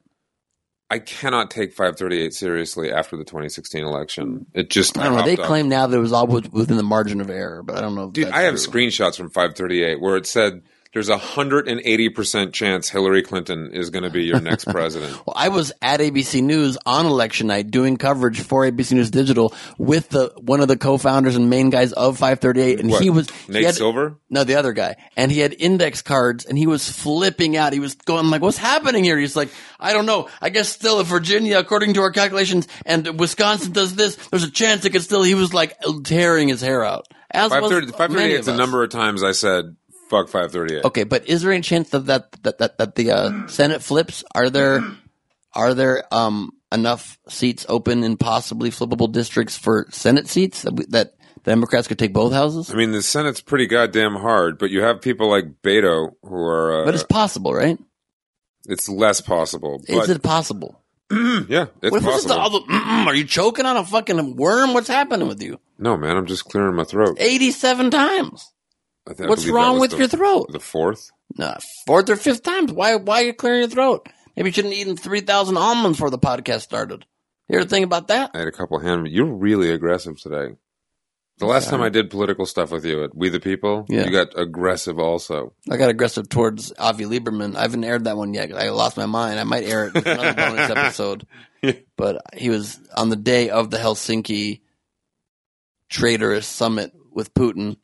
I 0.92 0.98
cannot 0.98 1.52
take 1.52 1.70
538 1.72 2.34
seriously 2.34 2.92
after 2.92 3.16
the 3.16 3.24
2016 3.24 3.84
election. 3.84 4.46
It 4.54 4.70
just 4.70 4.98
I 4.98 5.04
don't 5.04 5.14
know. 5.16 5.24
They 5.24 5.36
up. 5.36 5.46
claim 5.46 5.68
now 5.68 5.86
that 5.86 5.96
it 5.96 6.00
was 6.00 6.12
all 6.12 6.26
within 6.26 6.76
the 6.76 6.82
margin 6.82 7.20
of 7.20 7.30
error, 7.30 7.62
but 7.62 7.76
I 7.76 7.80
don't 7.80 7.94
know. 7.94 8.08
If 8.08 8.12
Dude, 8.14 8.28
I 8.28 8.42
have 8.42 8.56
true. 8.56 8.72
screenshots 8.72 9.16
from 9.16 9.30
538 9.30 10.00
where 10.00 10.16
it 10.16 10.26
said 10.26 10.62
there's 10.92 11.08
a 11.08 11.16
180% 11.16 12.52
chance 12.52 12.88
Hillary 12.88 13.22
Clinton 13.22 13.70
is 13.72 13.90
going 13.90 14.02
to 14.02 14.10
be 14.10 14.24
your 14.24 14.40
next 14.40 14.64
president. 14.68 15.12
Well, 15.26 15.34
I 15.36 15.48
was 15.48 15.72
at 15.80 16.00
ABC 16.00 16.42
News 16.42 16.76
on 16.84 17.06
election 17.06 17.46
night 17.46 17.70
doing 17.70 17.96
coverage 17.96 18.40
for 18.40 18.64
ABC 18.68 18.92
News 18.92 19.10
Digital 19.10 19.54
with 19.78 20.08
the 20.08 20.32
one 20.38 20.60
of 20.60 20.68
the 20.68 20.76
co-founders 20.76 21.36
and 21.36 21.48
main 21.48 21.70
guys 21.70 21.92
of 21.92 22.18
538, 22.18 22.80
and 22.80 22.90
What, 22.90 23.02
he 23.02 23.10
was 23.10 23.30
he 23.46 23.62
had- 23.62 23.74
Silver? 23.74 24.16
No, 24.28 24.44
the 24.44 24.54
other 24.56 24.72
guy, 24.72 24.96
and 25.16 25.30
he 25.32 25.40
had 25.40 25.54
index 25.58 26.02
cards, 26.02 26.44
and 26.44 26.56
he 26.56 26.66
was 26.66 26.88
flipping 26.88 27.56
out. 27.56 27.72
He 27.72 27.80
was 27.80 27.94
going 27.96 28.30
like, 28.30 28.42
"What's 28.42 28.56
happening 28.58 29.02
here?" 29.02 29.18
He's 29.18 29.34
like, 29.34 29.48
"I 29.80 29.92
don't 29.92 30.06
know. 30.06 30.28
I 30.40 30.50
guess 30.50 30.68
still, 30.68 31.00
if 31.00 31.08
Virginia, 31.08 31.58
according 31.58 31.94
to 31.94 32.02
our 32.02 32.12
calculations, 32.12 32.68
and 32.86 33.18
Wisconsin 33.18 33.72
does 33.72 33.94
this, 33.96 34.14
there's 34.30 34.44
a 34.44 34.50
chance 34.50 34.84
it 34.84 34.90
could 34.90 35.02
still." 35.02 35.22
He 35.24 35.34
was 35.34 35.52
like 35.52 35.76
tearing 36.04 36.48
his 36.48 36.60
hair 36.60 36.84
out. 36.84 37.06
As 37.32 37.50
was 37.50 37.60
530 37.60 37.92
538 37.92 38.40
is 38.40 38.46
the 38.46 38.56
number 38.56 38.82
of 38.84 38.90
times 38.90 39.22
I 39.22 39.32
said, 39.32 39.76
fuck 40.10 40.28
538. 40.28 40.84
Okay, 40.84 41.04
but 41.04 41.26
is 41.28 41.42
there 41.42 41.52
any 41.52 41.62
chance 41.62 41.90
that 41.90 42.06
that 42.06 42.32
that 42.42 42.58
that, 42.58 42.78
that 42.78 42.94
the 42.96 43.10
uh, 43.12 43.46
Senate 43.46 43.82
flips? 43.82 44.22
Are 44.34 44.50
there 44.50 44.84
are 45.54 45.72
there 45.72 46.04
um 46.12 46.50
enough 46.72 47.18
seats 47.28 47.64
open 47.68 48.04
in 48.04 48.16
possibly 48.16 48.70
flippable 48.70 49.10
districts 49.10 49.56
for 49.56 49.86
Senate 49.90 50.28
seats 50.28 50.62
that, 50.62 50.74
we, 50.74 50.84
that 50.90 51.14
Democrats 51.44 51.88
could 51.88 51.98
take 51.98 52.12
both 52.12 52.32
houses? 52.32 52.70
I 52.70 52.74
mean, 52.74 52.92
the 52.92 53.02
Senate's 53.02 53.40
pretty 53.40 53.66
goddamn 53.66 54.16
hard, 54.16 54.58
but 54.58 54.70
you 54.70 54.82
have 54.82 55.00
people 55.00 55.30
like 55.30 55.62
Beto 55.62 56.10
who 56.22 56.34
are. 56.34 56.82
Uh, 56.82 56.84
but 56.84 56.94
it's 56.94 57.04
possible, 57.04 57.54
right? 57.54 57.78
it's 58.68 58.88
less 58.88 59.20
possible. 59.20 59.82
Is 59.88 60.08
it 60.08 60.22
possible? 60.22 60.80
yeah, 61.10 61.66
it's 61.82 61.90
what 61.90 62.02
if 62.02 62.04
possible. 62.04 62.60
the, 62.60 62.66
the 62.66 62.74
are 62.74 63.14
you 63.14 63.24
choking 63.24 63.66
on 63.66 63.76
a 63.76 63.84
fucking 63.84 64.36
worm? 64.36 64.74
What's 64.74 64.88
happening 64.88 65.28
with 65.28 65.42
you? 65.42 65.58
no, 65.78 65.96
man, 65.96 66.16
I'm 66.16 66.26
just 66.26 66.44
clearing 66.44 66.76
my 66.76 66.84
throat. 66.84 67.16
Eighty-seven 67.18 67.90
times. 67.90 68.52
What's 69.18 69.46
wrong 69.46 69.78
with 69.80 69.92
the- 69.92 69.98
your 69.98 70.08
throat? 70.08 70.48
The 70.52 70.60
fourth? 70.60 71.10
No, 71.36 71.56
fourth 71.86 72.10
or 72.10 72.16
fifth 72.16 72.42
times. 72.42 72.72
Why? 72.72 72.96
Why 72.96 73.22
are 73.22 73.26
you 73.26 73.32
clearing 73.34 73.60
your 73.60 73.68
throat? 73.68 74.08
Maybe 74.36 74.48
you 74.48 74.52
shouldn't 74.52 74.74
have 74.74 74.80
eaten 74.80 74.96
three 74.96 75.20
thousand 75.20 75.56
almonds 75.56 75.98
before 75.98 76.10
the 76.10 76.18
podcast 76.18 76.62
started. 76.62 77.04
You 77.48 77.58
ever 77.58 77.68
think 77.68 77.84
about 77.84 78.08
that? 78.08 78.30
I 78.34 78.38
had 78.38 78.48
a 78.48 78.52
couple 78.52 78.78
hand. 78.78 79.08
You're 79.08 79.26
really 79.26 79.70
aggressive 79.72 80.20
today. 80.20 80.54
The 81.38 81.46
last 81.46 81.70
time 81.70 81.80
I 81.80 81.88
did 81.88 82.10
political 82.10 82.44
stuff 82.44 82.70
with 82.70 82.84
you 82.84 83.02
at 83.02 83.16
We 83.16 83.30
the 83.30 83.40
People, 83.40 83.86
Yeah. 83.88 84.04
you 84.04 84.10
got 84.10 84.38
aggressive 84.38 84.98
also. 84.98 85.54
I 85.70 85.78
got 85.78 85.88
aggressive 85.88 86.28
towards 86.28 86.70
Avi 86.78 87.04
Liberman. 87.06 87.56
I 87.56 87.62
haven't 87.62 87.82
aired 87.82 88.04
that 88.04 88.16
one 88.18 88.34
yet. 88.34 88.52
I 88.54 88.68
lost 88.70 88.98
my 88.98 89.06
mind. 89.06 89.40
I 89.40 89.44
might 89.44 89.64
air 89.64 89.86
it 89.86 89.96
in 89.96 90.06
another 90.06 90.34
bonus 90.36 90.70
episode. 90.70 91.26
But 91.96 92.20
he 92.36 92.50
was 92.50 92.78
on 92.94 93.08
the 93.08 93.16
day 93.16 93.48
of 93.48 93.70
the 93.70 93.78
Helsinki 93.78 94.60
traitorous 95.88 96.46
summit 96.46 96.92
with 97.10 97.32
Putin. 97.34 97.76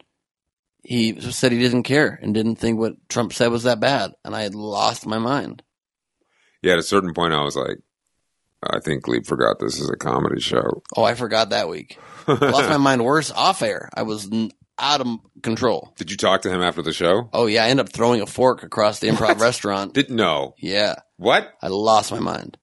He 0.87 1.21
said 1.21 1.51
he 1.53 1.59
didn't 1.59 1.83
care 1.83 2.19
and 2.23 2.33
didn't 2.33 2.57
think 2.57 2.79
what 2.79 2.95
Trump 3.09 3.33
said 3.33 3.49
was 3.49 3.65
that 3.65 3.81
bad. 3.81 4.13
And 4.25 4.37
I 4.37 4.43
had 4.43 4.55
lost 4.55 5.07
my 5.07 5.19
mind. 5.19 5.63
Yeah, 6.63 6.75
at 6.75 6.79
a 6.79 6.83
certain 6.85 7.13
point, 7.13 7.35
I 7.35 7.43
was 7.43 7.57
like, 7.57 7.79
I 8.63 8.79
think 8.81 9.05
Gleib 9.05 9.27
forgot 9.27 9.59
this 9.59 9.81
is 9.81 9.91
a 9.91 9.97
comedy 9.97 10.41
show. 10.41 10.83
Oh, 10.97 11.03
I 11.05 11.15
forgot 11.15 11.51
that 11.51 11.69
week. 11.69 11.99
lost 12.27 12.69
my 12.69 12.77
mind 12.79 13.05
worse 13.05 13.31
off 13.31 13.63
air. 13.63 13.89
I 13.95 14.03
was 14.03 14.31
n- 14.33 14.51
out 14.79 15.01
of 15.01 15.09
control. 15.43 15.93
Did 15.97 16.11
you 16.11 16.17
talk 16.17 16.43
to 16.43 16.51
him 16.51 16.63
after 16.63 16.83
the 16.83 16.93
show? 16.93 17.29
Oh, 17.33 17.47
yeah. 17.47 17.65
I 17.65 17.69
ended 17.69 17.87
up 17.87 17.93
throwing 17.93 18.21
a 18.21 18.27
fork 18.27 18.63
across 18.63 18.99
the 19.01 19.09
improv 19.09 19.41
restaurant. 19.41 19.93
Didn't 19.95 20.17
know. 20.17 20.55
yeah. 20.59 20.97
What? 21.17 21.53
I 21.63 21.69
lost 21.69 22.13
my 22.13 22.19
mind. 22.21 22.59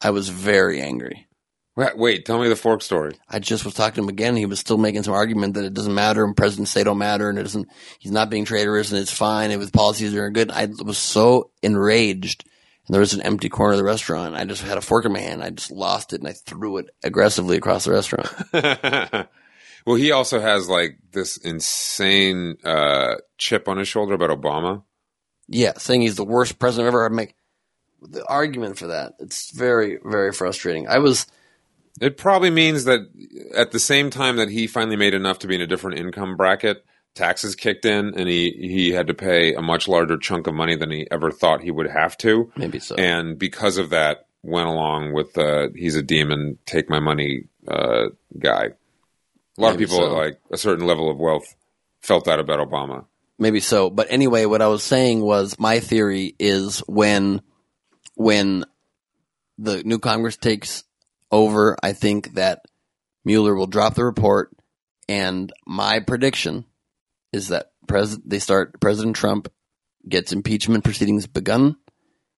I 0.00 0.10
was 0.10 0.28
very 0.28 0.80
angry. 0.80 1.28
Wait, 1.76 1.98
wait, 1.98 2.24
tell 2.24 2.40
me 2.40 2.48
the 2.48 2.54
fork 2.54 2.82
story. 2.82 3.16
I 3.28 3.40
just 3.40 3.64
was 3.64 3.74
talking 3.74 3.96
to 3.96 4.02
him 4.02 4.08
again. 4.08 4.36
He 4.36 4.46
was 4.46 4.60
still 4.60 4.78
making 4.78 5.02
some 5.02 5.14
argument 5.14 5.54
that 5.54 5.64
it 5.64 5.74
doesn't 5.74 5.94
matter 5.94 6.24
and 6.24 6.36
presidents 6.36 6.70
say 6.70 6.84
don't 6.84 6.98
matter 6.98 7.28
and 7.28 7.38
it 7.38 7.42
doesn't, 7.42 7.68
he's 7.98 8.12
not 8.12 8.30
being 8.30 8.44
traitorous 8.44 8.92
and 8.92 9.00
it's 9.00 9.12
fine 9.12 9.50
and 9.50 9.58
with 9.58 9.72
policies 9.72 10.14
are 10.14 10.30
good. 10.30 10.52
I 10.52 10.66
was 10.66 10.98
so 10.98 11.50
enraged 11.62 12.44
and 12.86 12.94
there 12.94 13.00
was 13.00 13.14
an 13.14 13.22
empty 13.22 13.48
corner 13.48 13.72
of 13.72 13.78
the 13.78 13.84
restaurant. 13.84 14.36
I 14.36 14.44
just 14.44 14.62
had 14.62 14.78
a 14.78 14.82
fork 14.82 15.04
in 15.04 15.12
my 15.12 15.20
hand. 15.20 15.42
I 15.42 15.50
just 15.50 15.70
lost 15.70 16.12
it 16.12 16.20
and 16.20 16.28
I 16.28 16.32
threw 16.32 16.76
it 16.76 16.90
aggressively 17.02 17.56
across 17.56 17.86
the 17.86 17.92
restaurant. 17.92 18.28
well, 19.86 19.96
he 19.96 20.12
also 20.12 20.38
has 20.38 20.68
like 20.68 20.98
this 21.10 21.38
insane 21.38 22.58
uh, 22.62 23.16
chip 23.38 23.68
on 23.68 23.78
his 23.78 23.88
shoulder 23.88 24.14
about 24.14 24.30
Obama. 24.30 24.84
yeah, 25.48 25.72
saying 25.78 26.02
he's 26.02 26.16
the 26.16 26.24
worst 26.24 26.58
president 26.60 26.86
I've 26.86 26.94
ever 26.94 27.04
had. 27.04 27.12
Make 27.12 27.34
the 28.00 28.24
argument 28.26 28.78
for 28.78 28.88
that. 28.88 29.14
It's 29.18 29.50
very, 29.50 29.98
very 30.04 30.32
frustrating. 30.32 30.86
I 30.86 30.98
was, 30.98 31.26
It 32.00 32.16
probably 32.16 32.50
means 32.50 32.84
that 32.84 33.08
at 33.54 33.70
the 33.70 33.78
same 33.78 34.10
time 34.10 34.36
that 34.36 34.50
he 34.50 34.66
finally 34.66 34.96
made 34.96 35.14
enough 35.14 35.38
to 35.40 35.46
be 35.46 35.54
in 35.54 35.60
a 35.60 35.66
different 35.66 35.98
income 35.98 36.36
bracket, 36.36 36.84
taxes 37.14 37.54
kicked 37.54 37.84
in 37.84 38.18
and 38.18 38.28
he, 38.28 38.50
he 38.50 38.90
had 38.90 39.06
to 39.06 39.14
pay 39.14 39.54
a 39.54 39.62
much 39.62 39.86
larger 39.86 40.16
chunk 40.16 40.46
of 40.46 40.54
money 40.54 40.76
than 40.76 40.90
he 40.90 41.06
ever 41.10 41.30
thought 41.30 41.62
he 41.62 41.70
would 41.70 41.88
have 41.88 42.16
to. 42.18 42.50
Maybe 42.56 42.80
so. 42.80 42.96
And 42.96 43.38
because 43.38 43.78
of 43.78 43.90
that, 43.90 44.26
went 44.44 44.68
along 44.68 45.12
with 45.12 45.36
uh, 45.38 45.68
he's 45.74 45.96
a 45.96 46.02
demon, 46.02 46.58
take 46.66 46.90
my 46.90 47.00
money 47.00 47.44
uh, 47.66 48.08
guy. 48.38 48.68
A 49.56 49.60
lot 49.60 49.70
Maybe 49.72 49.84
of 49.84 49.90
people 49.90 50.06
so. 50.06 50.12
like 50.12 50.38
a 50.50 50.58
certain 50.58 50.86
level 50.86 51.10
of 51.10 51.18
wealth 51.18 51.56
felt 52.02 52.26
that 52.26 52.38
about 52.38 52.58
Obama. 52.58 53.06
Maybe 53.38 53.60
so. 53.60 53.88
But 53.90 54.08
anyway, 54.10 54.44
what 54.44 54.62
I 54.62 54.68
was 54.68 54.82
saying 54.82 55.22
was 55.22 55.58
my 55.58 55.80
theory 55.80 56.34
is 56.38 56.80
when 56.80 57.40
when 58.14 58.64
the 59.58 59.82
new 59.82 59.98
Congress 59.98 60.36
takes 60.36 60.83
over, 61.34 61.76
I 61.82 61.92
think 61.92 62.34
that 62.34 62.64
Mueller 63.24 63.56
will 63.56 63.66
drop 63.66 63.94
the 63.94 64.04
report, 64.04 64.56
and 65.08 65.52
my 65.66 65.98
prediction 65.98 66.64
is 67.32 67.48
that 67.48 67.72
pres- 67.88 68.20
they 68.24 68.38
start 68.38 68.80
President 68.80 69.16
Trump 69.16 69.48
gets 70.08 70.32
impeachment 70.32 70.84
proceedings 70.84 71.26
begun, 71.26 71.76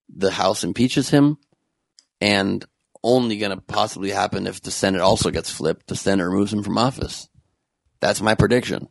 the 0.08 0.30
House 0.30 0.64
impeaches 0.64 1.10
him, 1.10 1.36
and 2.22 2.64
only 3.04 3.36
going 3.36 3.54
to 3.54 3.60
possibly 3.60 4.10
happen 4.10 4.46
if 4.46 4.62
the 4.62 4.70
Senate 4.70 5.02
also 5.02 5.30
gets 5.30 5.50
flipped. 5.50 5.88
The 5.88 5.96
Senate 5.96 6.24
removes 6.24 6.52
him 6.52 6.62
from 6.62 6.78
office. 6.78 7.28
That's 8.00 8.22
my 8.22 8.34
prediction. 8.34 8.88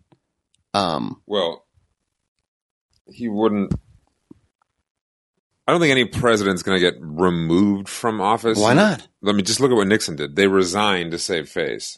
Um, 0.75 1.21
Well, 1.25 1.65
he 3.07 3.27
wouldn't. 3.27 3.73
I 5.67 5.71
don't 5.71 5.81
think 5.81 5.91
any 5.91 6.05
president's 6.05 6.61
going 6.61 6.79
to 6.79 6.91
get 6.91 6.99
removed 7.01 7.89
from 7.89 8.21
office. 8.21 8.59
Why 8.59 8.73
not? 8.73 9.07
Let 9.21 9.35
me 9.35 9.41
just 9.41 9.59
look 9.59 9.71
at 9.71 9.75
what 9.75 9.87
Nixon 9.87 10.15
did. 10.15 10.35
They 10.35 10.47
resigned 10.47 11.11
to 11.11 11.17
save 11.17 11.49
face. 11.49 11.97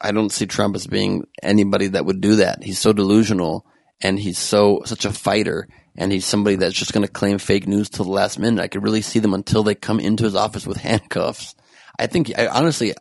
I 0.00 0.12
don't 0.12 0.30
see 0.30 0.46
Trump 0.46 0.76
as 0.76 0.86
being 0.86 1.24
anybody 1.42 1.88
that 1.88 2.04
would 2.04 2.20
do 2.20 2.36
that. 2.36 2.62
He's 2.62 2.78
so 2.78 2.92
delusional 2.92 3.66
and 4.00 4.18
he's 4.18 4.38
so 4.38 4.82
such 4.84 5.04
a 5.04 5.12
fighter 5.12 5.66
and 5.96 6.12
he's 6.12 6.26
somebody 6.26 6.56
that's 6.56 6.74
just 6.74 6.92
going 6.92 7.06
to 7.06 7.12
claim 7.12 7.38
fake 7.38 7.66
news 7.66 7.88
till 7.88 8.04
the 8.04 8.10
last 8.10 8.38
minute. 8.38 8.60
I 8.62 8.68
could 8.68 8.82
really 8.82 9.02
see 9.02 9.18
them 9.18 9.34
until 9.34 9.62
they 9.62 9.74
come 9.74 9.98
into 9.98 10.24
his 10.24 10.34
office 10.34 10.66
with 10.66 10.76
handcuffs. 10.82 11.54
I 11.98 12.06
think 12.06 12.32
I, 12.38 12.46
honestly 12.46 12.92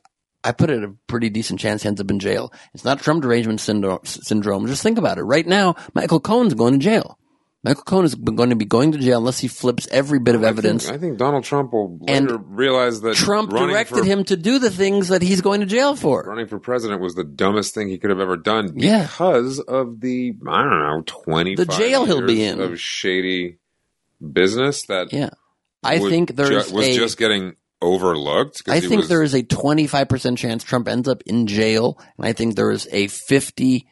I 0.44 0.52
put 0.52 0.70
it 0.70 0.84
a 0.84 0.94
pretty 1.08 1.30
decent 1.30 1.60
chance 1.60 1.84
he 1.84 1.88
ends 1.88 2.02
up 2.02 2.12
in 2.12 2.20
jail. 2.20 2.52
It's 2.74 2.84
not 2.84 3.00
Trump 3.00 3.22
derangement 3.22 3.62
syndrome, 3.62 4.00
syndrome. 4.04 4.68
Just 4.68 4.84
think 4.84 4.98
about 4.98 5.18
it. 5.18 5.24
Right 5.24 5.48
now, 5.48 5.76
Michael 5.94 6.20
Cohen's 6.20 6.54
going 6.54 6.74
to 6.74 6.80
jail. 6.80 7.18
Michael 7.64 7.84
Cohen 7.84 8.04
is 8.04 8.14
going 8.16 8.50
to 8.50 8.58
be 8.58 8.66
going 8.66 8.92
to 8.92 8.98
jail 8.98 9.20
unless 9.20 9.40
he 9.40 9.48
flips 9.48 9.88
every 9.90 10.20
bit 10.20 10.36
of 10.36 10.44
I 10.44 10.48
evidence. 10.48 10.84
think, 10.86 10.96
I 10.96 11.00
think 11.00 11.18
Donald 11.18 11.46
Trump 11.46 11.72
will 11.72 11.98
And 12.10 12.58
realize 12.58 13.00
that 13.02 13.16
Trump 13.16 13.52
directed 13.52 14.00
for, 14.00 14.04
him 14.04 14.26
to 14.26 14.36
do 14.36 14.60
the 14.60 14.70
things 14.70 15.08
that 15.08 15.22
he's 15.22 15.40
going 15.40 15.62
to 15.62 15.66
jail 15.66 15.96
for. 15.96 16.24
running 16.28 16.48
for 16.48 16.60
president 16.60 17.00
was 17.02 17.16
the 17.16 17.24
dumbest 17.24 17.74
thing 17.74 17.88
he 17.88 17.98
could 17.98 18.10
have 18.10 18.20
ever 18.20 18.36
done 18.36 18.74
Yeah. 18.76 19.04
because 19.04 19.60
of 19.62 20.02
the 20.02 20.34
I 20.46 20.62
don't 20.64 20.80
know 20.82 21.04
twenty 21.06 21.56
The 21.56 21.66
jail 21.66 22.04
he'll 22.06 22.26
be 22.28 22.44
in. 22.44 22.60
of 22.60 22.80
shady 22.80 23.60
business 24.32 24.86
that 24.88 25.14
Yeah. 25.14 25.30
I 25.84 26.00
think 26.00 26.36
there's 26.36 26.68
ju- 26.70 26.74
was 26.76 26.86
a, 26.88 26.96
just 26.96 27.18
getting 27.18 27.56
overlooked. 27.82 28.64
I 28.70 28.80
think 28.80 29.02
was- 29.02 29.10
there 29.10 29.24
is 29.24 29.34
a 29.34 29.44
25% 29.44 30.38
chance 30.38 30.64
Trump 30.64 30.88
ends 30.88 31.08
up 31.08 31.22
in 31.26 31.48
jail, 31.48 31.98
and 32.18 32.26
I 32.26 32.34
think 32.34 32.56
there 32.56 32.72
is 32.72 32.88
a 32.92 33.08
50 33.08 33.86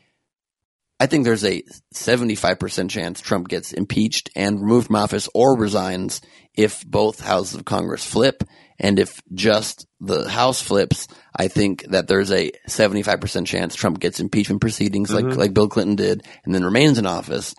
I 1.02 1.08
think 1.08 1.26
there's 1.26 1.43
a 1.43 1.64
75% 1.95 2.91
chance 2.91 3.22
Trump 3.22 3.47
gets 3.47 3.74
impeached 3.74 4.30
and 4.36 4.62
removed 4.62 4.86
from 4.86 4.97
office 4.97 5.28
or 5.34 5.58
resigns 5.58 6.22
if 6.54 6.86
both 6.86 7.22
houses 7.22 7.56
of 7.56 7.66
Congress 7.66 8.06
flip. 8.06 8.43
And 8.78 8.99
if 8.99 9.20
just 9.34 9.88
the 9.99 10.30
House 10.30 10.62
flips, 10.62 11.08
I 11.36 11.47
think 11.47 11.86
that 11.89 12.08
there's 12.08 12.32
a 12.32 12.52
75% 12.70 13.47
chance 13.47 13.74
Trump 13.74 13.99
gets 13.99 14.20
impeachment 14.20 14.62
proceedings 14.62 15.12
like, 15.12 15.26
Mhm. 15.26 15.38
like 15.38 15.56
Bill 15.56 15.68
Clinton 15.68 15.95
did 15.95 16.24
and 16.45 16.54
then 16.54 16.64
remains 16.64 16.99
in 16.99 17.08
office. 17.08 17.56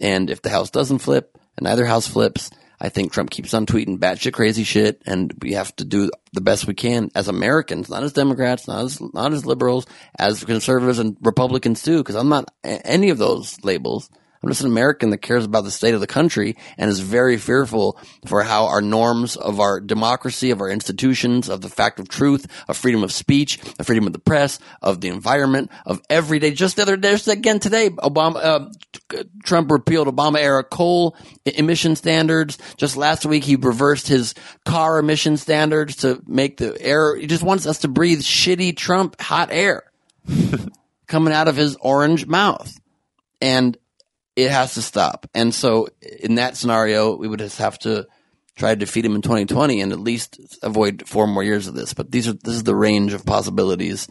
And 0.00 0.30
if 0.30 0.40
the 0.40 0.48
House 0.48 0.70
doesn't 0.70 1.00
flip 1.00 1.36
and 1.58 1.64
neither 1.64 1.84
House 1.84 2.06
flips, 2.06 2.48
I 2.80 2.88
think 2.88 3.12
Trump 3.12 3.30
keeps 3.30 3.54
on 3.54 3.66
tweeting 3.66 3.98
batshit 3.98 4.32
crazy 4.32 4.64
shit, 4.64 5.02
and 5.06 5.32
we 5.40 5.52
have 5.52 5.74
to 5.76 5.84
do 5.84 6.10
the 6.32 6.40
best 6.40 6.66
we 6.66 6.74
can 6.74 7.10
as 7.14 7.28
Americans, 7.28 7.88
not 7.88 8.02
as 8.02 8.12
Democrats, 8.12 8.68
not 8.68 8.84
as 8.84 9.00
not 9.14 9.32
as 9.32 9.46
liberals, 9.46 9.86
as 10.18 10.44
conservatives 10.44 10.98
and 10.98 11.16
Republicans 11.22 11.82
too. 11.82 11.98
Because 11.98 12.16
I'm 12.16 12.28
not 12.28 12.52
any 12.62 13.10
of 13.10 13.18
those 13.18 13.62
labels. 13.64 14.10
I'm 14.46 14.52
just 14.52 14.60
an 14.60 14.68
American 14.68 15.10
that 15.10 15.18
cares 15.18 15.44
about 15.44 15.64
the 15.64 15.72
state 15.72 15.94
of 15.94 16.00
the 16.00 16.06
country 16.06 16.56
and 16.78 16.88
is 16.88 17.00
very 17.00 17.36
fearful 17.36 17.98
for 18.26 18.44
how 18.44 18.66
our 18.66 18.80
norms 18.80 19.34
of 19.34 19.58
our 19.58 19.80
democracy, 19.80 20.52
of 20.52 20.60
our 20.60 20.70
institutions, 20.70 21.48
of 21.48 21.62
the 21.62 21.68
fact 21.68 21.98
of 21.98 22.08
truth, 22.08 22.46
of 22.68 22.76
freedom 22.76 23.02
of 23.02 23.10
speech, 23.10 23.58
of 23.80 23.88
freedom 23.88 24.06
of 24.06 24.12
the 24.12 24.20
press, 24.20 24.60
of 24.80 25.00
the 25.00 25.08
environment, 25.08 25.72
of 25.84 26.00
every 26.08 26.38
day. 26.38 26.52
Just 26.52 26.76
the 26.76 26.82
other 26.82 26.96
day, 26.96 27.10
just 27.10 27.26
again 27.26 27.58
today, 27.58 27.90
Obama, 27.90 28.36
uh, 28.36 29.24
Trump 29.42 29.68
repealed 29.68 30.06
Obama 30.06 30.38
era 30.38 30.62
coal 30.62 31.16
emission 31.44 31.96
standards. 31.96 32.56
Just 32.76 32.96
last 32.96 33.26
week, 33.26 33.42
he 33.42 33.56
reversed 33.56 34.06
his 34.06 34.32
car 34.64 35.00
emission 35.00 35.36
standards 35.38 35.96
to 35.96 36.22
make 36.24 36.58
the 36.58 36.80
air. 36.80 37.16
He 37.16 37.26
just 37.26 37.42
wants 37.42 37.66
us 37.66 37.80
to 37.80 37.88
breathe 37.88 38.20
shitty 38.20 38.76
Trump 38.76 39.20
hot 39.20 39.48
air 39.50 39.90
coming 41.08 41.34
out 41.34 41.48
of 41.48 41.56
his 41.56 41.74
orange 41.80 42.28
mouth. 42.28 42.72
And 43.40 43.76
it 44.36 44.50
has 44.50 44.74
to 44.74 44.82
stop. 44.82 45.26
And 45.34 45.52
so 45.54 45.88
in 46.20 46.36
that 46.36 46.56
scenario, 46.56 47.16
we 47.16 47.26
would 47.26 47.38
just 47.40 47.58
have 47.58 47.78
to 47.80 48.06
try 48.56 48.70
to 48.70 48.76
defeat 48.76 49.04
him 49.04 49.14
in 49.14 49.22
2020 49.22 49.80
and 49.80 49.92
at 49.92 49.98
least 49.98 50.58
avoid 50.62 51.06
four 51.06 51.26
more 51.26 51.42
years 51.42 51.66
of 51.66 51.74
this. 51.74 51.94
But 51.94 52.10
these 52.10 52.28
are, 52.28 52.32
this 52.32 52.54
is 52.54 52.64
the 52.64 52.74
range 52.74 53.12
of 53.12 53.24
possibilities. 53.24 54.08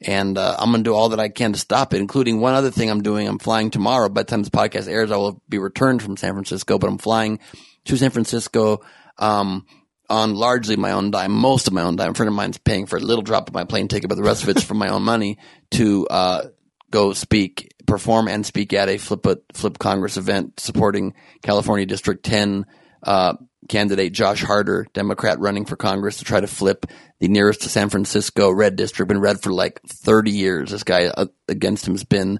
And 0.00 0.38
uh, 0.38 0.56
I'm 0.58 0.70
going 0.70 0.84
to 0.84 0.90
do 0.90 0.94
all 0.94 1.08
that 1.08 1.20
I 1.20 1.28
can 1.28 1.52
to 1.52 1.58
stop 1.58 1.92
it, 1.92 2.00
including 2.00 2.40
one 2.40 2.54
other 2.54 2.70
thing 2.70 2.90
I'm 2.90 3.02
doing. 3.02 3.26
I'm 3.26 3.40
flying 3.40 3.70
tomorrow. 3.70 4.08
By 4.08 4.22
the 4.22 4.26
time 4.26 4.42
this 4.42 4.50
podcast 4.50 4.88
airs, 4.88 5.10
I 5.10 5.16
will 5.16 5.42
be 5.48 5.58
returned 5.58 6.02
from 6.02 6.16
San 6.16 6.34
Francisco, 6.34 6.78
but 6.78 6.88
I'm 6.88 6.98
flying 6.98 7.40
to 7.86 7.96
San 7.96 8.10
Francisco 8.10 8.82
um, 9.18 9.66
on 10.08 10.34
largely 10.34 10.76
my 10.76 10.92
own 10.92 11.10
dime, 11.10 11.32
most 11.32 11.66
of 11.66 11.72
my 11.72 11.82
own 11.82 11.96
dime. 11.96 12.12
A 12.12 12.14
friend 12.14 12.28
of 12.28 12.34
mine's 12.34 12.58
paying 12.58 12.86
for 12.86 12.96
a 12.96 13.00
little 13.00 13.22
drop 13.22 13.48
of 13.48 13.54
my 13.54 13.64
plane 13.64 13.88
ticket, 13.88 14.08
but 14.08 14.14
the 14.14 14.22
rest 14.22 14.44
of 14.44 14.48
it's 14.48 14.62
from 14.62 14.78
my 14.78 14.88
own 14.88 15.02
money 15.02 15.38
to 15.72 16.06
uh, 16.06 16.44
go 16.90 17.12
speak, 17.12 17.74
perform, 17.88 18.28
and 18.28 18.46
speak 18.46 18.72
at 18.72 18.88
a 18.88 18.98
Flip 18.98 19.26
Flip 19.52 19.78
Congress 19.78 20.16
event 20.16 20.60
supporting 20.60 21.14
California 21.42 21.86
District 21.86 22.24
10 22.24 22.66
uh, 23.02 23.34
candidate 23.68 24.12
Josh 24.12 24.42
Harder, 24.42 24.86
Democrat 24.92 25.40
running 25.40 25.64
for 25.64 25.76
Congress 25.76 26.18
to 26.18 26.24
try 26.24 26.40
to 26.40 26.46
flip 26.46 26.86
the 27.18 27.28
nearest 27.28 27.62
to 27.62 27.68
San 27.68 27.88
Francisco 27.88 28.50
red 28.50 28.76
district. 28.76 29.08
Been 29.08 29.20
red 29.20 29.42
for 29.42 29.52
like 29.52 29.80
30 29.82 30.30
years. 30.30 30.70
This 30.70 30.84
guy 30.84 31.06
uh, 31.06 31.26
against 31.48 31.86
him 31.86 31.94
has 31.94 32.04
been 32.04 32.38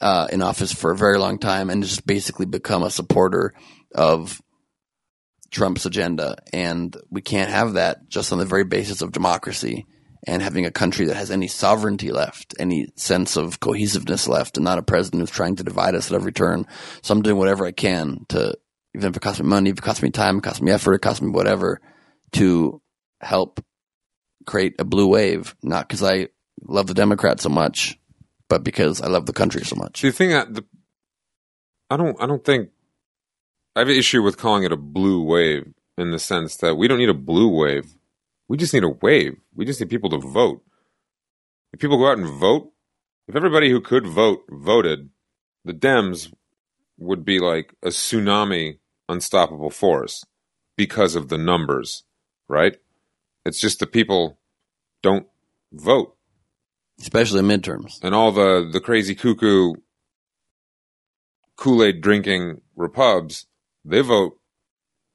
uh, 0.00 0.28
in 0.32 0.42
office 0.42 0.72
for 0.72 0.90
a 0.90 0.96
very 0.96 1.18
long 1.18 1.38
time 1.38 1.70
and 1.70 1.82
just 1.82 2.06
basically 2.06 2.46
become 2.46 2.82
a 2.82 2.90
supporter 2.90 3.54
of 3.94 4.40
Trump's 5.50 5.86
agenda. 5.86 6.36
And 6.52 6.96
we 7.10 7.22
can't 7.22 7.50
have 7.50 7.74
that 7.74 8.08
just 8.08 8.32
on 8.32 8.38
the 8.38 8.46
very 8.46 8.64
basis 8.64 9.02
of 9.02 9.12
democracy 9.12 9.86
and 10.26 10.42
having 10.42 10.66
a 10.66 10.70
country 10.70 11.06
that 11.06 11.16
has 11.16 11.30
any 11.30 11.48
sovereignty 11.48 12.10
left, 12.10 12.54
any 12.58 12.88
sense 12.96 13.36
of 13.36 13.60
cohesiveness 13.60 14.28
left, 14.28 14.56
and 14.56 14.64
not 14.64 14.78
a 14.78 14.82
president 14.82 15.20
who's 15.20 15.30
trying 15.30 15.56
to 15.56 15.64
divide 15.64 15.94
us 15.94 16.10
at 16.10 16.14
every 16.14 16.32
turn. 16.32 16.66
So 17.02 17.14
I'm 17.14 17.22
doing 17.22 17.38
whatever 17.38 17.66
I 17.66 17.72
can 17.72 18.26
to, 18.28 18.54
even 18.94 19.10
if 19.10 19.16
it 19.16 19.22
costs 19.22 19.40
me 19.40 19.48
money, 19.48 19.70
if 19.70 19.78
it 19.78 19.82
costs 19.82 20.02
me 20.02 20.10
time, 20.10 20.38
it 20.38 20.44
costs 20.44 20.60
me 20.60 20.72
effort, 20.72 20.94
it 20.94 21.02
costs 21.02 21.22
me 21.22 21.30
whatever, 21.30 21.80
to 22.32 22.82
help 23.20 23.64
create 24.46 24.74
a 24.78 24.84
blue 24.84 25.06
wave. 25.06 25.54
Not 25.62 25.88
because 25.88 26.02
I 26.02 26.28
love 26.62 26.86
the 26.86 26.94
Democrats 26.94 27.42
so 27.42 27.48
much, 27.48 27.98
but 28.48 28.62
because 28.62 29.00
I 29.00 29.08
love 29.08 29.26
the 29.26 29.32
country 29.32 29.64
so 29.64 29.76
much. 29.76 30.02
The 30.02 30.12
thing 30.12 30.30
that 30.30 30.52
the, 30.54 30.64
I 31.88 31.96
don't 31.96 32.20
I 32.20 32.26
don't 32.26 32.44
think 32.44 32.70
I 33.74 33.80
have 33.80 33.88
an 33.88 33.96
issue 33.96 34.22
with 34.22 34.36
calling 34.36 34.64
it 34.64 34.72
a 34.72 34.76
blue 34.76 35.22
wave 35.22 35.72
in 35.96 36.10
the 36.10 36.18
sense 36.18 36.56
that 36.58 36.76
we 36.76 36.88
don't 36.88 36.98
need 36.98 37.08
a 37.08 37.14
blue 37.14 37.48
wave. 37.48 37.94
We 38.50 38.56
just 38.56 38.74
need 38.74 38.82
a 38.82 38.88
wave. 38.88 39.36
We 39.54 39.64
just 39.64 39.78
need 39.78 39.90
people 39.90 40.10
to 40.10 40.18
vote. 40.18 40.64
If 41.72 41.78
people 41.78 41.98
go 41.98 42.10
out 42.10 42.18
and 42.18 42.26
vote, 42.26 42.72
if 43.28 43.36
everybody 43.36 43.70
who 43.70 43.80
could 43.80 44.08
vote 44.08 44.40
voted, 44.50 45.10
the 45.64 45.72
Dems 45.72 46.32
would 46.98 47.24
be 47.24 47.38
like 47.38 47.76
a 47.80 47.90
tsunami 47.90 48.80
unstoppable 49.08 49.70
force 49.70 50.24
because 50.76 51.14
of 51.14 51.28
the 51.28 51.38
numbers, 51.38 52.02
right? 52.48 52.76
It's 53.46 53.60
just 53.60 53.78
the 53.78 53.86
people 53.86 54.40
don't 55.00 55.28
vote. 55.72 56.16
Especially 57.00 57.42
midterms. 57.42 58.02
And 58.02 58.16
all 58.16 58.32
the, 58.32 58.68
the 58.68 58.80
crazy 58.80 59.14
cuckoo 59.14 59.74
Kool 61.54 61.84
Aid 61.84 62.00
drinking 62.00 62.62
Repubs, 62.74 63.46
they 63.84 64.00
vote 64.00 64.39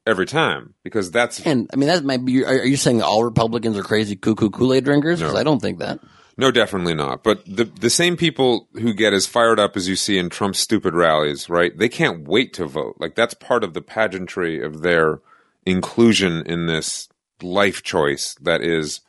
every 0.06 0.26
time 0.26 0.74
because 0.82 1.10
that's 1.10 1.40
And 1.40 1.68
I 1.72 1.76
mean, 1.76 1.88
that 1.88 2.04
might 2.04 2.24
be. 2.24 2.44
Are, 2.44 2.64
you 2.64 2.76
saying 2.76 3.02
all 3.02 3.24
Republicans 3.24 3.76
are 3.76 3.82
crazy 3.82 4.16
cuckoo 4.16 4.50
Kool 4.50 4.72
Aid 4.72 4.84
drinkers? 4.84 5.18
Because 5.18 5.34
No. 5.34 5.40
I 5.40 5.44
don't 5.44 5.60
think 5.60 5.78
that. 5.80 6.00
no, 6.38 6.50
definitely 6.50 6.94
not. 6.94 7.22
But 7.22 7.44
the 7.46 7.64
the 7.64 7.90
same 7.90 8.16
people 8.16 8.68
who 8.74 8.94
get 8.94 9.12
as 9.12 9.26
fired 9.26 9.58
up 9.58 9.76
as 9.76 9.88
you 9.88 9.96
see 9.96 10.18
in 10.18 10.30
Trump's 10.30 10.60
stupid 10.60 10.94
rallies, 10.94 11.50
right? 11.50 11.76
They 11.76 11.88
can't 11.88 12.26
wait 12.26 12.52
to 12.54 12.66
vote. 12.66 12.96
Like 12.98 13.14
that's 13.14 13.34
part 13.34 13.64
of 13.64 13.74
the 13.74 13.82
pageantry 13.82 14.62
of 14.62 14.82
their 14.82 15.20
inclusion 15.64 16.42
in 16.46 16.66
this 16.66 17.08
life 17.42 17.82
choice 17.82 18.34
that 18.40 18.62
is 18.62 19.00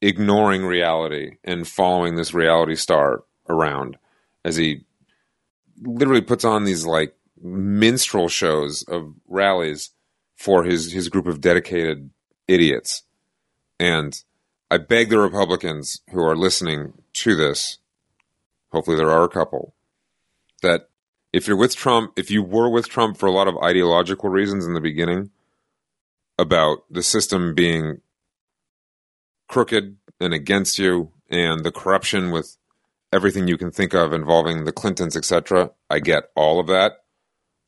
ignoring 0.00 0.64
reality 0.64 1.36
and 1.44 1.66
following 1.66 2.16
this 2.16 2.34
reality 2.34 2.74
star 2.74 3.24
around 3.48 3.96
as 4.44 4.56
he 4.56 4.84
literally 5.80 6.20
puts 6.20 6.44
on 6.44 6.64
these 6.64 6.84
like 6.84 7.14
minstrel 7.40 8.28
shows 8.28 8.82
of 8.84 9.14
rallies 9.26 9.90
for 10.42 10.64
his 10.64 10.92
his 10.92 11.08
group 11.08 11.26
of 11.26 11.40
dedicated 11.40 12.10
idiots. 12.48 13.04
And 13.78 14.20
I 14.72 14.78
beg 14.78 15.08
the 15.08 15.20
Republicans 15.20 16.00
who 16.10 16.20
are 16.20 16.34
listening 16.34 16.94
to 17.12 17.36
this, 17.36 17.78
hopefully 18.72 18.96
there 18.96 19.10
are 19.10 19.22
a 19.22 19.28
couple, 19.28 19.72
that 20.60 20.88
if 21.32 21.46
you're 21.46 21.56
with 21.56 21.76
Trump, 21.76 22.14
if 22.16 22.28
you 22.28 22.42
were 22.42 22.68
with 22.68 22.88
Trump 22.88 23.18
for 23.18 23.26
a 23.26 23.32
lot 23.32 23.46
of 23.46 23.56
ideological 23.62 24.30
reasons 24.30 24.66
in 24.66 24.74
the 24.74 24.80
beginning 24.80 25.30
about 26.36 26.78
the 26.90 27.04
system 27.04 27.54
being 27.54 28.00
crooked 29.46 29.96
and 30.18 30.34
against 30.34 30.76
you 30.76 31.12
and 31.30 31.64
the 31.64 31.70
corruption 31.70 32.32
with 32.32 32.56
everything 33.12 33.46
you 33.46 33.56
can 33.56 33.70
think 33.70 33.94
of 33.94 34.12
involving 34.12 34.64
the 34.64 34.72
Clintons, 34.72 35.16
etc., 35.16 35.70
I 35.88 36.00
get 36.00 36.24
all 36.34 36.58
of 36.58 36.66
that. 36.66 37.01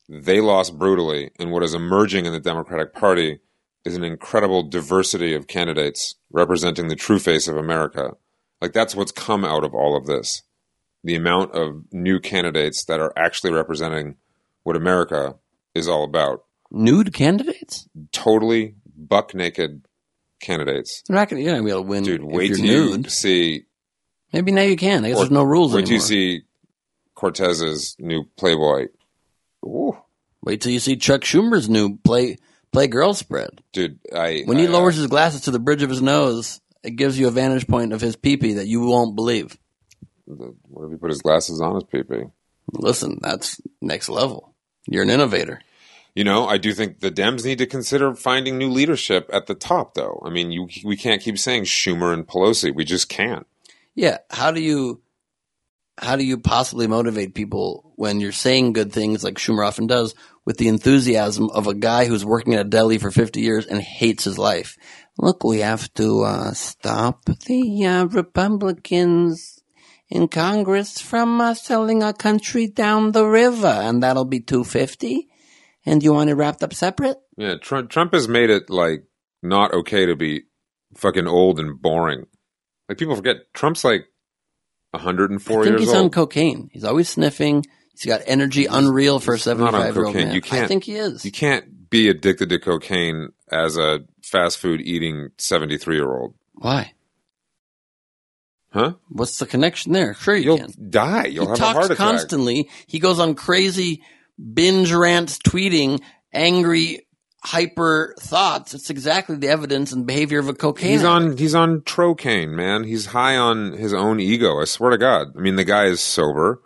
They 0.07 0.39
lost 0.39 0.77
brutally, 0.77 1.31
and 1.39 1.51
what 1.51 1.63
is 1.63 1.73
emerging 1.73 2.25
in 2.25 2.33
the 2.33 2.39
Democratic 2.39 2.93
Party 2.93 3.39
is 3.83 3.95
an 3.95 4.03
incredible 4.03 4.63
diversity 4.63 5.33
of 5.33 5.47
candidates 5.47 6.15
representing 6.31 6.87
the 6.87 6.95
true 6.95 7.19
face 7.19 7.47
of 7.47 7.57
America. 7.57 8.11
Like 8.61 8.73
that's 8.73 8.95
what's 8.95 9.11
come 9.11 9.45
out 9.45 9.63
of 9.63 9.73
all 9.73 9.95
of 9.95 10.05
this. 10.05 10.43
The 11.03 11.15
amount 11.15 11.53
of 11.53 11.85
new 11.91 12.19
candidates 12.19 12.85
that 12.85 12.99
are 12.99 13.13
actually 13.15 13.53
representing 13.53 14.15
what 14.63 14.75
America 14.75 15.35
is 15.75 15.87
all 15.87 16.03
about. 16.03 16.45
Nude 16.71 17.13
candidates? 17.13 17.87
Totally 18.11 18.75
buck 18.97 19.35
naked 19.35 19.85
candidates. 20.39 21.03
They're 21.07 21.15
not 21.15 21.29
gonna, 21.29 21.41
you're 21.41 21.51
not 21.51 21.57
gonna 21.57 21.65
be 21.65 21.71
able 21.71 21.83
to 21.83 21.87
win. 21.87 22.03
Dude, 22.03 22.23
wait 22.23 22.55
till 22.55 22.65
you 22.65 23.03
see. 23.03 23.65
Maybe 24.33 24.51
now 24.51 24.63
you 24.63 24.75
can. 24.75 25.05
I 25.05 25.09
guess 25.09 25.17
or- 25.17 25.21
there's 25.21 25.31
no 25.31 25.43
rules 25.43 25.73
Wait 25.73 25.85
till 25.85 25.95
you 25.95 25.99
see 25.99 26.41
Cortez's 27.13 27.95
new 27.99 28.25
Playboy. 28.37 28.87
Ooh, 29.63 29.97
Wait 30.43 30.61
till 30.61 30.71
you 30.71 30.79
see 30.79 30.95
Chuck 30.95 31.21
Schumer's 31.21 31.69
new 31.69 31.97
play 31.97 32.37
play 32.71 32.87
girl 32.87 33.13
spread. 33.13 33.61
dude, 33.73 33.99
I 34.13 34.43
When 34.45 34.57
he 34.57 34.65
I, 34.65 34.67
uh, 34.67 34.71
lowers 34.71 34.95
his 34.95 35.07
glasses 35.07 35.41
to 35.41 35.51
the 35.51 35.59
bridge 35.59 35.81
of 35.81 35.89
his 35.89 36.01
nose, 36.01 36.61
it 36.83 36.91
gives 36.97 37.17
you 37.17 37.27
a 37.27 37.31
vantage 37.31 37.67
point 37.67 37.93
of 37.93 38.01
his 38.01 38.15
peepee 38.15 38.55
that 38.55 38.67
you 38.67 38.81
won't 38.81 39.15
believe. 39.15 39.57
What 40.25 40.85
if 40.85 40.91
he 40.91 40.97
put 40.97 41.09
his 41.09 41.21
glasses 41.21 41.61
on 41.61 41.75
his 41.75 41.83
peepee? 41.85 42.31
Listen, 42.73 43.19
that's 43.21 43.61
next 43.81 44.09
level. 44.09 44.53
You're 44.87 45.03
an 45.03 45.09
innovator. 45.09 45.61
You 46.15 46.23
know, 46.23 46.47
I 46.47 46.57
do 46.57 46.73
think 46.73 46.99
the 46.99 47.11
Dems 47.11 47.43
need 47.43 47.57
to 47.57 47.65
consider 47.67 48.15
finding 48.15 48.57
new 48.57 48.69
leadership 48.69 49.29
at 49.33 49.47
the 49.47 49.55
top, 49.55 49.95
though. 49.95 50.21
I 50.25 50.29
mean, 50.29 50.51
you 50.51 50.67
we 50.83 50.95
can't 50.95 51.21
keep 51.21 51.37
saying 51.37 51.63
Schumer 51.65 52.13
and 52.13 52.25
Pelosi. 52.25 52.73
We 52.73 52.85
just 52.85 53.09
can't. 53.09 53.45
Yeah. 53.95 54.19
How 54.29 54.51
do 54.51 54.61
you 54.61 55.01
how 55.97 56.15
do 56.15 56.25
you 56.25 56.37
possibly 56.37 56.87
motivate 56.87 57.33
people 57.33 57.93
when 57.95 58.19
you're 58.19 58.31
saying 58.31 58.73
good 58.73 58.91
things 58.91 59.23
like 59.23 59.35
Schumer 59.35 59.65
often 59.65 59.87
does 59.87 60.13
with 60.43 60.57
the 60.57 60.67
enthusiasm 60.67 61.49
of 61.49 61.67
a 61.67 61.73
guy 61.73 62.05
who's 62.05 62.25
working 62.25 62.53
at 62.53 62.65
a 62.65 62.69
deli 62.69 62.97
for 62.97 63.11
50 63.11 63.39
years 63.39 63.65
and 63.65 63.81
hates 63.81 64.25
his 64.25 64.37
life? 64.37 64.77
Look, 65.17 65.43
we 65.43 65.59
have 65.59 65.93
to 65.93 66.23
uh, 66.23 66.51
stop 66.51 67.23
the 67.25 67.85
uh, 67.85 68.05
Republicans 68.05 69.61
in 70.09 70.27
Congress 70.27 70.99
from 70.99 71.39
uh, 71.39 71.53
selling 71.53 72.03
our 72.03 72.13
country 72.13 72.67
down 72.67 73.11
the 73.11 73.25
river, 73.25 73.67
and 73.67 74.03
that'll 74.03 74.25
be 74.25 74.41
250. 74.41 75.29
And 75.85 76.03
you 76.03 76.13
want 76.13 76.29
it 76.29 76.35
wrapped 76.35 76.63
up 76.63 76.73
separate? 76.73 77.17
Yeah, 77.37 77.55
Trump, 77.61 77.89
Trump 77.89 78.13
has 78.13 78.27
made 78.27 78.49
it 78.49 78.69
like 78.69 79.03
not 79.41 79.73
okay 79.73 80.05
to 80.07 80.15
be 80.15 80.43
fucking 80.95 81.27
old 81.27 81.59
and 81.59 81.81
boring. 81.81 82.25
Like 82.89 82.97
people 82.97 83.15
forget 83.15 83.37
Trump's 83.53 83.83
like 83.83 84.05
104 84.95 85.61
I 85.61 85.63
think 85.63 85.71
years 85.71 85.81
he's 85.81 85.93
on 85.93 86.09
cocaine. 86.09 86.69
He's 86.73 86.83
always 86.83 87.09
sniffing. 87.09 87.65
He's 87.91 88.05
got 88.05 88.21
energy 88.25 88.65
unreal 88.65 89.19
for 89.19 89.33
a 89.33 89.37
Not 89.37 89.73
on 89.73 89.93
75 89.93 89.95
year 89.95 90.05
old 90.05 90.15
man. 90.15 90.33
You 90.35 90.41
can't. 90.41 90.63
I 90.63 90.67
think 90.67 90.83
he 90.83 90.95
is. 90.95 91.23
You 91.23 91.31
can't 91.31 91.89
be 91.89 92.09
addicted 92.09 92.49
to 92.49 92.59
cocaine 92.59 93.29
as 93.51 93.77
a 93.77 93.99
fast 94.21 94.57
food 94.57 94.81
eating 94.81 95.29
73 95.37 95.95
year 95.95 96.11
old. 96.11 96.33
Why? 96.55 96.93
Huh? 98.71 98.93
What's 99.07 99.37
the 99.37 99.45
connection 99.45 99.93
there? 99.93 100.13
Sure, 100.15 100.35
you 100.35 100.43
You'll 100.43 100.57
can. 100.57 100.89
die. 100.89 101.25
You'll 101.27 101.45
he 101.45 101.49
have 101.51 101.57
a 101.57 101.59
talks 101.59 101.73
heart 101.73 101.85
attack. 101.85 101.97
constantly. 101.97 102.69
He 102.87 102.99
goes 102.99 103.19
on 103.19 103.35
crazy 103.35 104.01
binge 104.53 104.91
rants, 104.91 105.37
tweeting 105.37 106.01
angry, 106.33 107.07
hyper 107.45 108.15
thoughts. 108.19 108.73
It's 108.73 108.89
exactly 108.89 109.35
the 109.35 109.47
evidence 109.49 109.91
and 109.91 110.05
behavior 110.05 110.39
of 110.39 110.49
a 110.49 110.53
cocaine. 110.53 110.91
He's 110.91 111.03
addict. 111.03 111.31
on 111.31 111.37
he's 111.37 111.55
on 111.55 111.81
trocaine, 111.81 112.49
man. 112.49 112.83
He's 112.83 113.07
high 113.07 113.37
on 113.37 113.73
his 113.73 113.93
own 113.93 114.19
ego. 114.19 114.59
I 114.61 114.65
swear 114.65 114.91
to 114.91 114.97
God. 114.97 115.33
I 115.37 115.39
mean, 115.39 115.55
the 115.55 115.63
guy 115.63 115.85
is 115.85 116.01
sober 116.01 116.61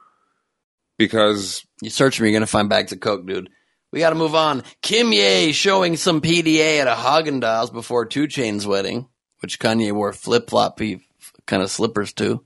because 0.98 1.66
You 1.82 1.90
search 1.90 2.20
me, 2.20 2.30
you're 2.30 2.40
gonna 2.40 2.48
find 2.48 2.70
bags 2.70 2.92
of 2.92 3.00
coke, 3.00 3.26
dude. 3.28 3.50
We 3.92 4.00
got 4.00 4.10
to 4.12 4.16
move 4.16 4.36
on. 4.36 4.64
Kim 4.84 5.12
Ye 5.12 5.52
showing 5.52 5.98
some 5.98 6.22
PDA 6.22 6.80
at 6.80 6.88
a 6.88 6.94
Haagen 6.94 7.42
Dazs 7.42 7.74
before 7.74 8.06
2 8.06 8.28
Chainz' 8.28 8.68
wedding, 8.68 9.08
which 9.40 9.60
Kanye 9.60 9.92
wore 9.92 10.14
flip 10.14 10.48
floppy 10.48 11.02
kind 11.48 11.64
of 11.64 11.72
slippers 11.72 12.14
to. 12.14 12.46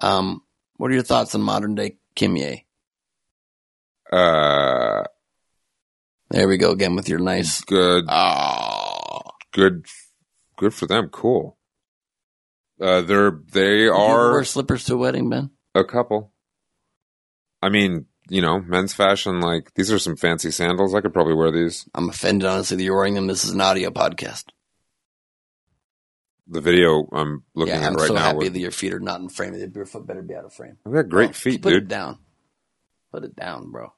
Um, 0.00 0.40
what 0.78 0.90
are 0.90 0.94
your 0.94 1.02
thoughts 1.02 1.34
on 1.34 1.42
modern 1.42 1.74
day 1.74 1.98
Kim 2.14 2.34
Ye? 2.36 2.64
uh 4.10 5.02
There 6.30 6.46
we 6.48 6.56
go 6.58 6.70
again 6.72 6.94
with 6.94 7.08
your 7.08 7.18
nice. 7.20 7.62
good 7.62 8.04
Oh, 8.08 9.20
good 9.52 9.86
good 10.56 10.74
for 10.74 10.86
them. 10.86 11.08
Cool. 11.08 11.56
Uh 12.80 13.00
they're 13.02 13.32
they 13.52 13.84
you 13.84 13.92
are 13.92 14.32
wear 14.32 14.44
slippers 14.44 14.84
to 14.84 14.94
a 14.94 14.98
wedding, 14.98 15.30
Ben. 15.30 15.50
a 15.74 15.84
couple. 15.84 16.32
I 17.62 17.70
mean, 17.70 18.06
you 18.28 18.40
know, 18.42 18.60
men's 18.60 18.92
fashion 18.94 19.40
like 19.40 19.72
these 19.74 19.90
are 19.90 19.98
some 19.98 20.16
fancy 20.16 20.50
sandals. 20.50 20.94
I 20.94 21.00
could 21.00 21.12
probably 21.14 21.34
wear 21.34 21.50
these. 21.50 21.88
I'm 21.94 22.08
offended, 22.10 22.46
honestly, 22.46 22.76
that 22.76 22.82
you're 22.84 22.96
wearing 22.96 23.14
them. 23.14 23.26
This 23.26 23.44
is 23.44 23.50
an 23.52 23.60
audio 23.60 23.90
podcast. 23.90 24.44
The 26.46 26.60
video 26.60 27.06
I'm 27.12 27.42
looking 27.54 27.74
yeah, 27.74 27.80
at 27.80 27.86
I'm 27.88 27.94
right 27.96 28.08
so 28.08 28.14
now 28.14 28.20
happy 28.20 28.38
with 28.38 28.52
that 28.52 28.60
your 28.60 28.70
feet 28.70 28.94
are 28.94 29.00
not 29.00 29.20
in 29.20 29.28
frame. 29.28 29.54
Your 29.74 29.86
foot 29.86 30.06
better 30.06 30.22
be 30.22 30.34
out 30.34 30.44
of 30.44 30.52
frame. 30.54 30.76
I've 30.86 30.92
got 30.92 31.08
great 31.08 31.30
Oh, 31.30 31.32
feet, 31.32 31.62
put 31.62 31.72
it 31.72 31.80
dude. 31.80 31.88
down. 31.88 32.18
Put 33.12 33.24
it 33.24 33.34
down, 33.34 33.70
bro. 33.70 33.92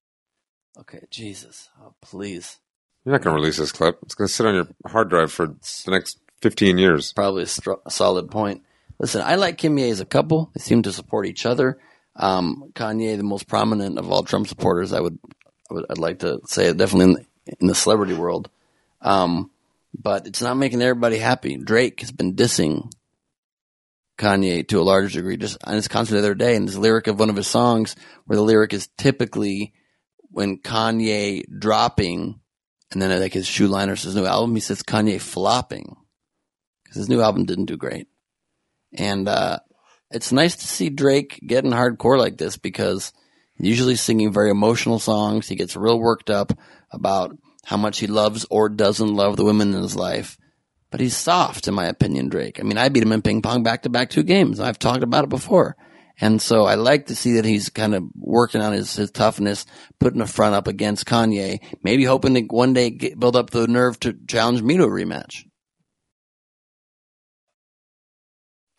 Okay, 0.79 1.01
Jesus. 1.11 1.69
Oh, 1.83 1.95
please. 2.01 2.59
You're 3.05 3.13
not 3.13 3.23
gonna 3.23 3.37
release 3.37 3.57
this 3.57 3.73
clip. 3.73 3.99
It's 4.03 4.15
gonna 4.15 4.29
sit 4.29 4.47
on 4.47 4.55
your 4.55 4.69
hard 4.87 5.09
drive 5.09 5.33
for 5.33 5.47
the 5.47 5.91
next 5.91 6.19
fifteen 6.41 6.79
years. 6.79 7.13
Probably 7.13 7.45
a, 7.45 7.91
solid 7.91 8.31
point. 8.31 8.63
Listen, 8.99 9.23
I 9.23 9.37
like 9.37 9.59
Kim 9.59 9.79
Ye 9.79 9.89
as 9.91 10.01
a 10.01 10.05
couple. 10.05 10.51
They 10.55 10.61
seem 10.61 10.83
to 10.83 10.93
support 10.93 11.27
each 11.27 11.47
other. 11.47 11.79
Um, 12.17 12.71
Kanye, 12.75 13.17
the 13.17 13.23
most 13.23 13.49
prominent 13.49 13.99
of 13.99 14.11
all 14.11 14.23
Trump 14.23 14.47
supporters, 14.47 14.93
I 14.93 15.01
would, 15.01 15.19
I 15.71 15.75
would 15.75 15.87
I'd 15.91 15.99
like 15.99 16.19
to 16.19 16.41
say 16.45 16.73
definitely 16.75 17.05
in 17.05 17.13
the, 17.13 17.57
in 17.61 17.67
the 17.69 17.75
celebrity 17.75 18.13
world. 18.13 18.51
Um, 19.01 19.51
but 19.99 20.27
it's 20.27 20.43
not 20.43 20.59
making 20.59 20.83
everybody 20.83 21.17
happy. 21.17 21.57
Drake 21.57 22.01
has 22.01 22.13
been 22.13 22.35
dissing 22.35 22.93
Kanye 24.19 24.69
to 24.69 24.81
a 24.81 24.83
large 24.83 25.15
degree 25.15 25.39
just 25.39 25.57
on 25.65 25.75
his 25.75 25.89
concert 25.89 26.13
the 26.13 26.19
other 26.19 26.35
day 26.35 26.55
and 26.55 26.69
his 26.69 26.77
lyric 26.79 27.07
of 27.07 27.19
one 27.19 27.31
of 27.31 27.37
his 27.37 27.47
songs 27.47 27.97
where 28.27 28.37
the 28.37 28.43
lyric 28.43 28.75
is 28.75 28.89
typically 28.99 29.73
when 30.41 30.57
Kanye 30.57 31.45
dropping 31.59 32.41
and 32.91 33.03
then 33.03 33.21
like 33.21 33.35
his 33.35 33.47
shoe 33.47 33.69
liner 33.69 33.95
says 33.95 34.17
new 34.17 34.25
album, 34.25 34.55
he 34.55 34.61
says 34.63 34.83
Kanye 34.83 35.21
flopping 35.21 35.97
because 36.83 36.97
his 36.97 37.11
new 37.11 37.21
album 37.21 37.45
didn't 37.45 37.67
do 37.67 37.77
great. 37.77 38.09
And, 38.95 39.29
uh, 39.29 39.59
it's 40.11 40.33
nice 40.33 40.57
to 40.57 40.67
see 40.67 40.89
Drake 40.89 41.39
getting 41.47 41.73
hardcore 41.73 42.19
like 42.19 42.39
this 42.39 42.57
because 42.57 43.13
usually 43.59 43.97
singing 43.97 44.33
very 44.33 44.51
emotional 44.51 44.99
songs. 44.99 45.47
He 45.47 45.57
gets 45.57 45.77
real 45.77 46.01
worked 46.01 46.31
up 46.31 46.55
about 46.91 47.37
how 47.67 47.77
much 47.77 47.99
he 47.99 48.07
loves 48.07 48.47
or 48.49 48.71
doesn't 48.71 49.15
love 49.15 49.37
the 49.37 49.45
women 49.45 49.75
in 49.75 49.83
his 49.83 49.95
life. 49.95 50.39
But 50.91 51.01
he's 51.01 51.17
soft, 51.17 51.69
in 51.69 51.75
my 51.75 51.85
opinion, 51.85 52.31
Drake. 52.31 52.59
I 52.59 52.63
mean, 52.63 52.79
I 52.79 52.89
beat 52.89 53.03
him 53.03 53.13
in 53.13 53.21
ping 53.21 53.43
pong 53.43 53.63
back 53.63 53.83
to 53.83 53.91
back 53.91 54.09
two 54.09 54.23
games. 54.23 54.59
I've 54.59 54.79
talked 54.79 55.03
about 55.03 55.25
it 55.25 55.31
before. 55.31 55.77
And 56.21 56.41
so 56.43 56.65
I 56.67 56.75
like 56.75 57.07
to 57.07 57.15
see 57.15 57.35
that 57.35 57.45
he's 57.47 57.71
kind 57.71 57.95
of 57.95 58.03
working 58.15 58.61
on 58.61 58.73
his, 58.73 58.95
his 58.95 59.11
toughness, 59.11 59.65
putting 59.99 60.21
a 60.21 60.27
front 60.27 60.55
up 60.55 60.67
against 60.69 61.07
Kanye, 61.07 61.61
maybe 61.83 62.05
hoping 62.05 62.35
to 62.35 62.43
one 62.43 62.75
day 62.75 62.91
get, 62.91 63.19
build 63.19 63.37
up 63.37 63.51
the 63.51 63.67
nerve 63.67 63.99
to 64.01 64.15
challenge 64.29 64.61
me 64.63 64.77
to 64.77 64.83
a 64.85 64.89
rematch. 64.89 65.45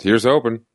Here's 0.03 0.26
open. 0.26 0.65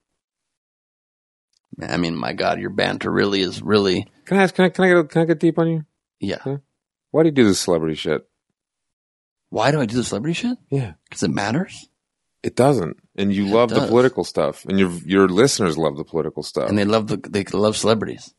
I 1.81 1.97
mean, 1.99 2.17
my 2.17 2.33
God, 2.33 2.59
your 2.61 2.71
banter 2.71 3.11
really 3.11 3.41
is 3.41 3.61
really, 3.63 4.07
Can 4.25 4.39
I 4.39 4.45
ask? 4.45 4.55
Can 4.55 4.65
I? 4.65 4.69
Can 4.71 4.85
I 4.85 4.89
get? 5.03 5.11
Can 5.11 5.23
I 5.23 5.25
get 5.27 5.41
deep 5.41 5.59
on 5.59 5.69
you? 5.69 5.85
yeah. 6.21 6.57
Why 7.11 7.23
do 7.23 7.29
you 7.29 7.35
do 7.35 7.45
this 7.45 7.61
celebrity 7.61 7.95
shit? 7.95 8.23
Why 9.51 9.71
do 9.71 9.81
I 9.81 9.87
do 9.87 9.97
the 9.97 10.05
celebrity 10.05 10.35
shit? 10.35 10.59
Yeah, 10.71 10.95
Because 11.09 11.23
it 11.23 11.31
matters. 11.31 11.89
it 12.43 12.57
doesn't. 12.57 12.97
And 13.17 13.33
you 13.33 13.47
love 13.47 13.71
the 13.71 13.87
political 13.87 14.25
stuff, 14.25 14.65
and 14.67 14.79
your 14.79 14.91
your 15.05 15.29
listeners 15.29 15.79
love 15.79 15.97
the 15.97 16.05
political 16.05 16.43
stuff. 16.43 16.69
And 16.69 16.77
they 16.77 16.85
love 16.85 17.07
the, 17.07 17.17
they 17.17 17.45
love 17.45 17.77
celebrities. 17.77 18.35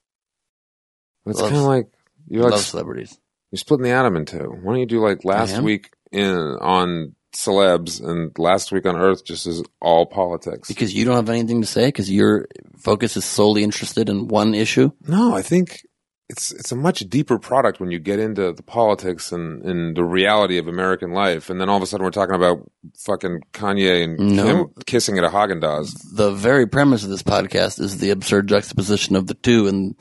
it's 1.25 1.41
kind 1.41 1.55
of 1.55 1.63
like 1.63 1.87
you're 2.27 2.43
like 2.43 2.51
love 2.51 2.61
celebrities. 2.61 3.17
you're 3.51 3.57
splitting 3.57 3.85
the 3.85 3.91
atom 3.91 4.15
in 4.15 4.25
two. 4.25 4.37
Why 4.61 4.73
don't 4.73 4.79
you 4.79 4.85
do 4.85 4.99
like 4.99 5.25
last 5.25 5.59
week 5.61 5.89
in 6.11 6.37
on 6.61 7.15
celebs, 7.35 8.03
and 8.03 8.37
Last 8.37 8.71
Week 8.71 8.85
on 8.85 8.95
Earth 8.97 9.23
just 9.25 9.47
is 9.47 9.63
all 9.81 10.05
politics. 10.05 10.67
Because 10.67 10.93
you 10.93 11.05
don't 11.05 11.15
have 11.15 11.29
anything 11.29 11.61
to 11.61 11.67
say 11.67 11.87
because 11.87 12.11
your 12.11 12.47
focus 12.77 13.17
is 13.17 13.25
solely 13.25 13.63
interested 13.63 14.09
in 14.09 14.27
one 14.27 14.53
issue. 14.53 14.91
No, 15.07 15.35
I 15.35 15.41
think 15.41 15.85
it's 16.29 16.51
it's 16.51 16.71
a 16.73 16.75
much 16.75 16.99
deeper 17.09 17.39
product 17.39 17.79
when 17.79 17.89
you 17.89 17.99
get 17.99 18.19
into 18.19 18.51
the 18.51 18.63
politics 18.63 19.31
and, 19.31 19.63
and 19.63 19.95
the 19.95 20.03
reality 20.03 20.57
of 20.57 20.67
American 20.67 21.11
life, 21.11 21.49
and 21.49 21.59
then 21.59 21.69
all 21.69 21.77
of 21.77 21.83
a 21.83 21.85
sudden 21.85 22.03
we're 22.03 22.11
talking 22.11 22.35
about 22.35 22.69
fucking 22.97 23.41
Kanye 23.53 24.03
and 24.03 24.35
No. 24.35 24.43
Kim 24.65 24.83
kissing 24.85 25.17
at 25.17 25.23
a 25.23 25.29
Haagen 25.29 25.61
Dazs. 25.61 25.93
The 26.13 26.31
very 26.31 26.67
premise 26.67 27.03
of 27.03 27.09
this 27.09 27.23
podcast 27.23 27.79
is 27.79 27.99
the 27.99 28.09
absurd 28.09 28.47
juxtaposition 28.47 29.15
of 29.15 29.27
the 29.27 29.35
two 29.35 29.67
and 29.67 29.95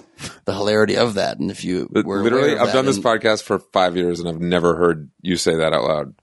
the 0.47 0.55
hilarity 0.55 0.97
of 0.97 1.15
that. 1.15 1.39
And 1.39 1.51
if 1.51 1.65
you 1.65 1.89
were 1.93 2.23
Literally, 2.23 2.57
I've 2.57 2.73
done 2.73 2.87
this 2.87 2.99
podcast 2.99 3.43
for 3.43 3.61
five 3.61 3.97
years, 3.97 4.19
and 4.19 4.29
I've 4.29 4.41
never 4.41 4.75
heard 4.75 5.11
you 5.23 5.37
say 5.37 5.55
that 5.57 5.73
out 5.73 5.85
loud. 5.85 6.15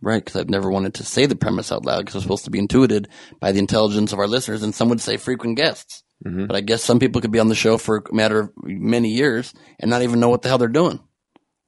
Right, 0.00 0.24
because 0.24 0.40
I've 0.40 0.50
never 0.50 0.68
wanted 0.68 0.94
to 0.94 1.04
say 1.04 1.26
the 1.26 1.36
premise 1.36 1.70
out 1.70 1.84
loud 1.84 2.00
because 2.00 2.16
it's 2.16 2.24
supposed 2.24 2.44
to 2.46 2.50
be 2.50 2.58
intuited 2.58 3.08
by 3.38 3.52
the 3.52 3.60
intelligence 3.60 4.12
of 4.12 4.18
our 4.18 4.26
listeners, 4.26 4.62
and 4.62 4.74
some 4.74 4.88
would 4.88 5.00
say 5.00 5.16
frequent 5.16 5.56
guests. 5.56 6.01
Mm-hmm. 6.24 6.46
But 6.46 6.56
I 6.56 6.60
guess 6.60 6.82
some 6.82 6.98
people 6.98 7.20
could 7.20 7.32
be 7.32 7.38
on 7.38 7.48
the 7.48 7.54
show 7.54 7.78
for 7.78 7.98
a 7.98 8.14
matter 8.14 8.40
of 8.40 8.52
many 8.62 9.10
years 9.10 9.52
and 9.80 9.90
not 9.90 10.02
even 10.02 10.20
know 10.20 10.28
what 10.28 10.42
the 10.42 10.48
hell 10.48 10.58
they're 10.58 10.68
doing 10.68 11.00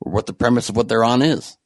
or 0.00 0.12
what 0.12 0.26
the 0.26 0.32
premise 0.32 0.68
of 0.68 0.76
what 0.76 0.88
they're 0.88 1.04
on 1.04 1.22
is. 1.22 1.56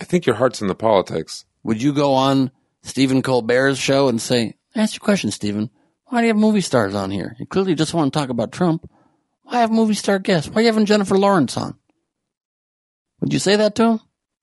I 0.00 0.04
think 0.04 0.26
your 0.26 0.36
heart's 0.36 0.60
in 0.60 0.68
the 0.68 0.74
politics. 0.74 1.44
Would 1.62 1.82
you 1.82 1.92
go 1.92 2.14
on 2.14 2.50
Stephen 2.82 3.22
Colbert's 3.22 3.78
show 3.78 4.08
and 4.08 4.20
say, 4.20 4.54
"Ask 4.74 4.94
your 4.94 5.04
question, 5.04 5.30
Stephen. 5.30 5.70
Why 6.06 6.20
do 6.20 6.26
you 6.26 6.32
have 6.32 6.40
movie 6.40 6.60
stars 6.60 6.94
on 6.94 7.10
here? 7.10 7.34
You 7.38 7.46
clearly 7.46 7.74
just 7.74 7.94
want 7.94 8.12
to 8.12 8.18
talk 8.18 8.28
about 8.28 8.52
Trump. 8.52 8.88
Why 9.42 9.60
have 9.60 9.70
movie 9.70 9.94
star 9.94 10.18
guests? 10.18 10.48
Why 10.48 10.56
are 10.56 10.60
you 10.62 10.66
having 10.66 10.86
Jennifer 10.86 11.16
Lawrence 11.16 11.56
on?" 11.56 11.76
Would 13.20 13.32
you 13.32 13.38
say 13.38 13.56
that 13.56 13.74
to 13.76 13.84
him? 13.84 14.00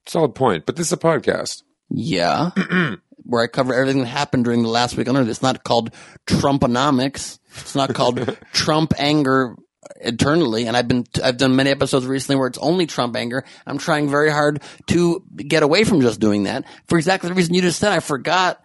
Solid 0.08 0.36
point, 0.36 0.66
but 0.66 0.76
this 0.76 0.88
is 0.88 0.94
a 0.94 0.98
podcast. 0.98 1.62
Yeah. 1.90 2.52
Where 3.34 3.42
I 3.42 3.48
cover 3.48 3.74
everything 3.74 4.04
that 4.04 4.10
happened 4.10 4.44
during 4.44 4.62
the 4.62 4.70
last 4.70 4.96
week 4.96 5.10
on 5.10 5.18
Earth. 5.18 5.28
It's 5.28 5.42
not 5.42 5.64
called 5.64 5.92
Trumponomics. 6.28 7.40
It's 7.58 7.74
not 7.74 7.96
called 7.96 8.38
Trump 8.54 8.94
anger 9.00 9.56
eternally. 10.02 10.68
And 10.68 10.78
I've 10.78 10.88
been, 10.88 11.06
I've 11.24 11.38
done 11.38 11.56
many 11.56 11.72
episodes 11.72 12.06
recently 12.06 12.36
where 12.36 12.46
it's 12.46 12.60
only 12.60 12.86
Trump 12.86 13.16
anger. 13.16 13.44
I'm 13.66 13.80
trying 13.80 14.08
very 14.08 14.30
hard 14.30 14.62
to 14.90 15.24
get 15.36 15.64
away 15.64 15.84
from 15.84 16.02
just 16.02 16.20
doing 16.20 16.44
that 16.44 16.66
for 16.86 17.00
exactly 17.00 17.28
the 17.28 17.34
reason 17.34 17.56
you 17.56 17.64
just 17.64 17.80
said. 17.80 17.92
I 17.92 18.02
forgot 18.02 18.62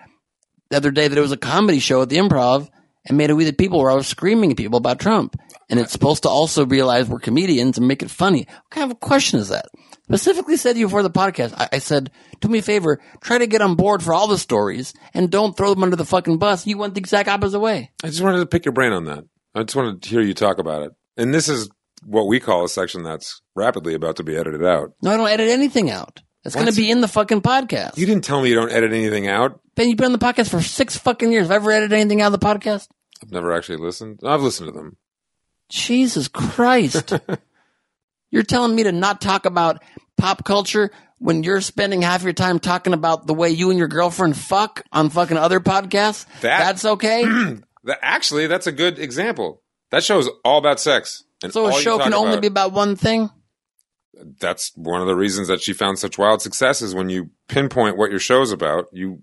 the 0.68 0.76
other 0.76 0.90
day 0.90 1.08
that 1.08 1.16
it 1.16 1.22
was 1.22 1.32
a 1.32 1.38
comedy 1.38 1.78
show 1.78 2.02
at 2.02 2.10
the 2.10 2.18
improv 2.18 2.68
and 3.06 3.16
made 3.16 3.30
a 3.30 3.36
We 3.36 3.44
the 3.44 3.54
People 3.54 3.80
where 3.80 3.90
I 3.90 3.94
was 3.94 4.06
screaming 4.06 4.50
at 4.50 4.58
people 4.58 4.76
about 4.76 5.00
Trump. 5.00 5.34
And 5.70 5.80
it's 5.80 5.92
supposed 5.92 6.24
to 6.24 6.28
also 6.28 6.66
realize 6.66 7.08
we're 7.08 7.20
comedians 7.20 7.78
and 7.78 7.88
make 7.88 8.02
it 8.02 8.10
funny. 8.10 8.46
What 8.46 8.70
kind 8.70 8.84
of 8.84 8.96
a 8.96 9.00
question 9.00 9.38
is 9.38 9.48
that? 9.48 9.66
Specifically 10.08 10.56
said 10.56 10.72
to 10.72 10.78
you 10.78 10.86
before 10.86 11.02
the 11.02 11.10
podcast, 11.10 11.52
I, 11.54 11.68
I 11.72 11.78
said, 11.80 12.10
do 12.40 12.48
me 12.48 12.60
a 12.60 12.62
favor, 12.62 12.98
try 13.20 13.36
to 13.36 13.46
get 13.46 13.60
on 13.60 13.74
board 13.74 14.02
for 14.02 14.14
all 14.14 14.26
the 14.26 14.38
stories 14.38 14.94
and 15.12 15.30
don't 15.30 15.54
throw 15.54 15.74
them 15.74 15.82
under 15.82 15.96
the 15.96 16.04
fucking 16.06 16.38
bus. 16.38 16.66
You 16.66 16.78
went 16.78 16.94
the 16.94 17.00
exact 17.00 17.28
opposite 17.28 17.60
way. 17.60 17.90
I 18.02 18.06
just 18.06 18.22
wanted 18.22 18.38
to 18.38 18.46
pick 18.46 18.64
your 18.64 18.72
brain 18.72 18.92
on 18.92 19.04
that. 19.04 19.24
I 19.54 19.64
just 19.64 19.76
wanted 19.76 20.00
to 20.02 20.08
hear 20.08 20.22
you 20.22 20.32
talk 20.32 20.58
about 20.58 20.82
it. 20.82 20.92
And 21.18 21.34
this 21.34 21.46
is 21.50 21.68
what 22.06 22.26
we 22.26 22.40
call 22.40 22.64
a 22.64 22.70
section 22.70 23.02
that's 23.02 23.42
rapidly 23.54 23.92
about 23.92 24.16
to 24.16 24.22
be 24.22 24.34
edited 24.34 24.64
out. 24.64 24.92
No, 25.02 25.12
I 25.12 25.16
don't 25.18 25.28
edit 25.28 25.48
anything 25.50 25.90
out. 25.90 26.22
It's 26.42 26.54
going 26.54 26.68
to 26.68 26.74
be 26.74 26.90
in 26.90 27.02
the 27.02 27.08
fucking 27.08 27.42
podcast. 27.42 27.98
You 27.98 28.06
didn't 28.06 28.24
tell 28.24 28.40
me 28.40 28.48
you 28.48 28.54
don't 28.54 28.72
edit 28.72 28.92
anything 28.92 29.28
out. 29.28 29.60
Ben, 29.74 29.88
you've 29.88 29.98
been 29.98 30.06
on 30.06 30.12
the 30.12 30.18
podcast 30.18 30.48
for 30.48 30.62
six 30.62 30.96
fucking 30.96 31.30
years. 31.30 31.48
Have 31.48 31.50
I 31.50 31.56
ever 31.56 31.70
edited 31.70 31.92
anything 31.92 32.22
out 32.22 32.32
of 32.32 32.40
the 32.40 32.46
podcast? 32.46 32.88
I've 33.22 33.30
never 33.30 33.52
actually 33.52 33.76
listened. 33.76 34.20
I've 34.24 34.40
listened 34.40 34.68
to 34.68 34.72
them. 34.72 34.96
Jesus 35.68 36.28
Christ. 36.28 37.12
you're 38.30 38.42
telling 38.42 38.74
me 38.74 38.82
to 38.84 38.92
not 38.92 39.20
talk 39.20 39.46
about 39.46 39.82
pop 40.16 40.44
culture 40.44 40.90
when 41.18 41.42
you're 41.42 41.60
spending 41.60 42.02
half 42.02 42.22
your 42.22 42.32
time 42.32 42.58
talking 42.58 42.92
about 42.92 43.26
the 43.26 43.34
way 43.34 43.50
you 43.50 43.70
and 43.70 43.78
your 43.78 43.88
girlfriend 43.88 44.36
fuck 44.36 44.82
on 44.92 45.10
fucking 45.10 45.36
other 45.36 45.60
podcasts? 45.60 46.26
That- 46.40 46.58
That's 46.60 46.84
okay? 46.84 47.24
That, 47.84 48.00
actually, 48.02 48.48
that's 48.48 48.66
a 48.66 48.72
good 48.72 48.98
example. 48.98 49.62
That 49.92 50.02
show 50.04 50.18
is 50.18 50.28
all 50.44 50.58
about 50.58 50.78
sex. 50.80 51.22
And 51.42 51.52
so 51.52 51.66
a 51.68 51.72
show 51.72 51.96
can 51.98 52.12
only 52.12 52.32
about- 52.32 52.40
be 52.42 52.46
about 52.48 52.72
one 52.72 52.96
thing? 52.96 53.30
That's 54.40 54.72
one 54.74 55.00
of 55.00 55.06
the 55.06 55.14
reasons 55.14 55.46
that 55.48 55.62
she 55.62 55.72
found 55.72 55.98
such 55.98 56.18
wild 56.18 56.42
success 56.42 56.82
is 56.82 56.94
when 56.94 57.08
you 57.08 57.30
pinpoint 57.48 57.96
what 57.96 58.10
your 58.10 58.18
show's 58.18 58.50
about, 58.50 58.86
you 58.92 59.20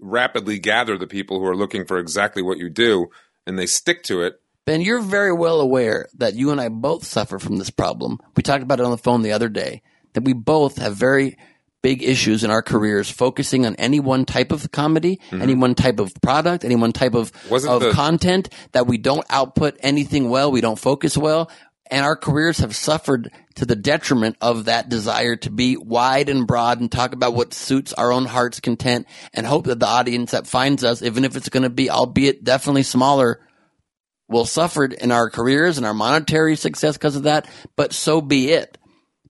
rapidly 0.00 0.58
gather 0.58 0.98
the 0.98 1.06
people 1.06 1.38
who 1.38 1.46
are 1.46 1.56
looking 1.56 1.84
for 1.86 1.98
exactly 1.98 2.42
what 2.42 2.58
you 2.58 2.68
do, 2.68 3.06
and 3.46 3.56
they 3.58 3.66
stick 3.66 4.02
to 4.04 4.20
it. 4.20 4.41
Ben, 4.64 4.80
you're 4.80 5.00
very 5.00 5.32
well 5.32 5.60
aware 5.60 6.08
that 6.18 6.34
you 6.34 6.50
and 6.50 6.60
I 6.60 6.68
both 6.68 7.04
suffer 7.04 7.38
from 7.38 7.56
this 7.56 7.70
problem. 7.70 8.20
We 8.36 8.42
talked 8.42 8.62
about 8.62 8.78
it 8.78 8.84
on 8.84 8.92
the 8.92 8.98
phone 8.98 9.22
the 9.22 9.32
other 9.32 9.48
day, 9.48 9.82
that 10.12 10.24
we 10.24 10.34
both 10.34 10.78
have 10.78 10.94
very 10.94 11.36
big 11.82 12.02
issues 12.04 12.44
in 12.44 12.50
our 12.50 12.62
careers 12.62 13.10
focusing 13.10 13.66
on 13.66 13.74
any 13.74 13.98
one 13.98 14.24
type 14.24 14.52
of 14.52 14.70
comedy, 14.70 15.16
mm-hmm. 15.16 15.42
any 15.42 15.54
one 15.56 15.74
type 15.74 15.98
of 15.98 16.14
product, 16.22 16.64
any 16.64 16.76
one 16.76 16.92
type 16.92 17.14
of, 17.14 17.32
Wasn't 17.50 17.72
of 17.72 17.82
the- 17.82 17.90
content, 17.90 18.50
that 18.70 18.86
we 18.86 18.98
don't 18.98 19.26
output 19.28 19.76
anything 19.80 20.30
well, 20.30 20.52
we 20.52 20.60
don't 20.60 20.78
focus 20.78 21.16
well. 21.16 21.50
And 21.90 22.06
our 22.06 22.16
careers 22.16 22.58
have 22.58 22.74
suffered 22.74 23.30
to 23.56 23.66
the 23.66 23.76
detriment 23.76 24.36
of 24.40 24.66
that 24.66 24.88
desire 24.88 25.36
to 25.36 25.50
be 25.50 25.76
wide 25.76 26.28
and 26.28 26.46
broad 26.46 26.80
and 26.80 26.90
talk 26.90 27.12
about 27.12 27.34
what 27.34 27.52
suits 27.52 27.92
our 27.92 28.12
own 28.12 28.24
heart's 28.24 28.60
content 28.60 29.06
and 29.34 29.44
hope 29.44 29.66
that 29.66 29.80
the 29.80 29.86
audience 29.86 30.30
that 30.30 30.46
finds 30.46 30.84
us, 30.84 31.02
even 31.02 31.24
if 31.24 31.36
it's 31.36 31.50
going 31.50 31.64
to 31.64 31.68
be, 31.68 31.90
albeit 31.90 32.44
definitely 32.44 32.84
smaller, 32.84 33.40
will 34.32 34.44
suffered 34.44 34.92
in 34.92 35.12
our 35.12 35.30
careers 35.30 35.76
and 35.76 35.86
our 35.86 35.94
monetary 35.94 36.56
success 36.56 36.96
because 36.96 37.16
of 37.16 37.24
that, 37.24 37.48
but 37.76 37.92
so 37.92 38.20
be 38.20 38.50
it. 38.50 38.78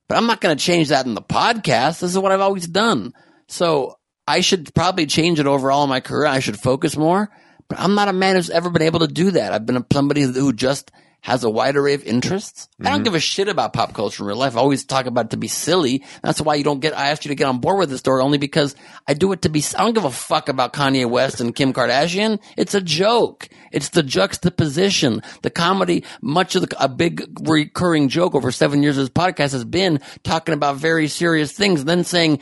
But 0.09 0.19
I'm 0.19 0.27
not 0.27 0.41
going 0.41 0.57
to 0.57 0.65
change 0.65 0.89
that 0.89 1.07
in 1.07 1.15
the 1.15 1.23
podcast. 1.23 2.01
This 2.01 2.11
is 2.11 2.19
what 2.19 2.33
I've 2.33 2.41
always 2.41 2.66
done. 2.66 3.12
So 3.49 3.99
I 4.27 4.41
should 4.41 4.74
probably 4.74 5.07
change 5.07 5.41
it 5.41 5.47
overall 5.47 5.85
in 5.85 5.91
my 5.91 6.01
career. 6.01 6.27
I 6.27 6.39
should 6.39 6.59
focus 6.59 6.97
more, 6.97 7.31
but 7.69 7.79
I'm 7.79 7.95
not 7.95 8.09
a 8.09 8.12
man 8.12 8.37
who's 8.37 8.51
ever 8.51 8.70
been 8.70 8.83
able 8.83 9.01
to 9.01 9.09
do 9.09 9.33
that. 9.33 9.53
I've 9.53 9.66
been 9.66 9.85
somebody 9.93 10.23
who 10.23 10.53
just 10.53 10.91
has 11.23 11.44
a 11.44 11.51
wide 11.51 11.77
array 11.77 11.94
of 11.94 12.05
interests. 12.05 12.69
I 12.81 12.85
don't 12.85 12.94
mm-hmm. 12.94 13.05
give 13.05 13.15
a 13.15 13.20
shit 13.20 13.49
about 13.49 13.73
pop 13.73 13.94
culture 13.94 14.24
in 14.24 14.27
real 14.27 14.36
life. 14.36 14.57
I 14.57 14.59
always 14.59 14.85
talk 14.85 15.07
about 15.07 15.27
it 15.27 15.31
to 15.31 15.36
be 15.36 15.47
silly. 15.47 16.05
That's 16.20 16.40
why 16.40 16.57
you 16.57 16.65
don't 16.65 16.81
get, 16.81 16.99
I 16.99 17.11
asked 17.11 17.24
you 17.24 17.28
to 17.28 17.36
get 17.36 17.47
on 17.47 17.61
board 17.61 17.78
with 17.78 17.90
this 17.90 18.01
story 18.01 18.20
only 18.20 18.39
because 18.39 18.74
I 19.07 19.15
do 19.15 19.31
it 19.31 19.43
to 19.43 19.49
be, 19.49 19.65
I 19.77 19.85
don't 19.85 19.94
give 19.94 20.05
a 20.05 20.11
fuck 20.11 20.49
about 20.49 20.73
Kanye 20.73 21.09
West 21.09 21.40
and 21.40 21.55
Kim 21.55 21.73
Kardashian. 21.73 22.40
It's 22.57 22.74
a 22.74 22.81
joke. 22.81 23.49
It's 23.70 23.90
the 23.90 24.03
juxtaposition, 24.03 25.23
the 25.43 25.51
comedy. 25.51 26.05
Much 26.20 26.57
of 26.57 26.69
the, 26.69 26.77
a 26.82 26.89
big 26.89 27.24
recurring 27.49 28.09
joke 28.09 28.35
over 28.35 28.51
seven 28.51 28.82
years 28.82 28.99
of 28.99 29.05
this 29.05 29.11
podcast 29.11 29.53
has 29.53 29.65
been 29.65 30.01
talking 30.24 30.55
about 30.55 30.77
very 30.77 31.07
serious 31.07 31.53
things, 31.53 31.85
then 31.85 32.03
saying, 32.03 32.40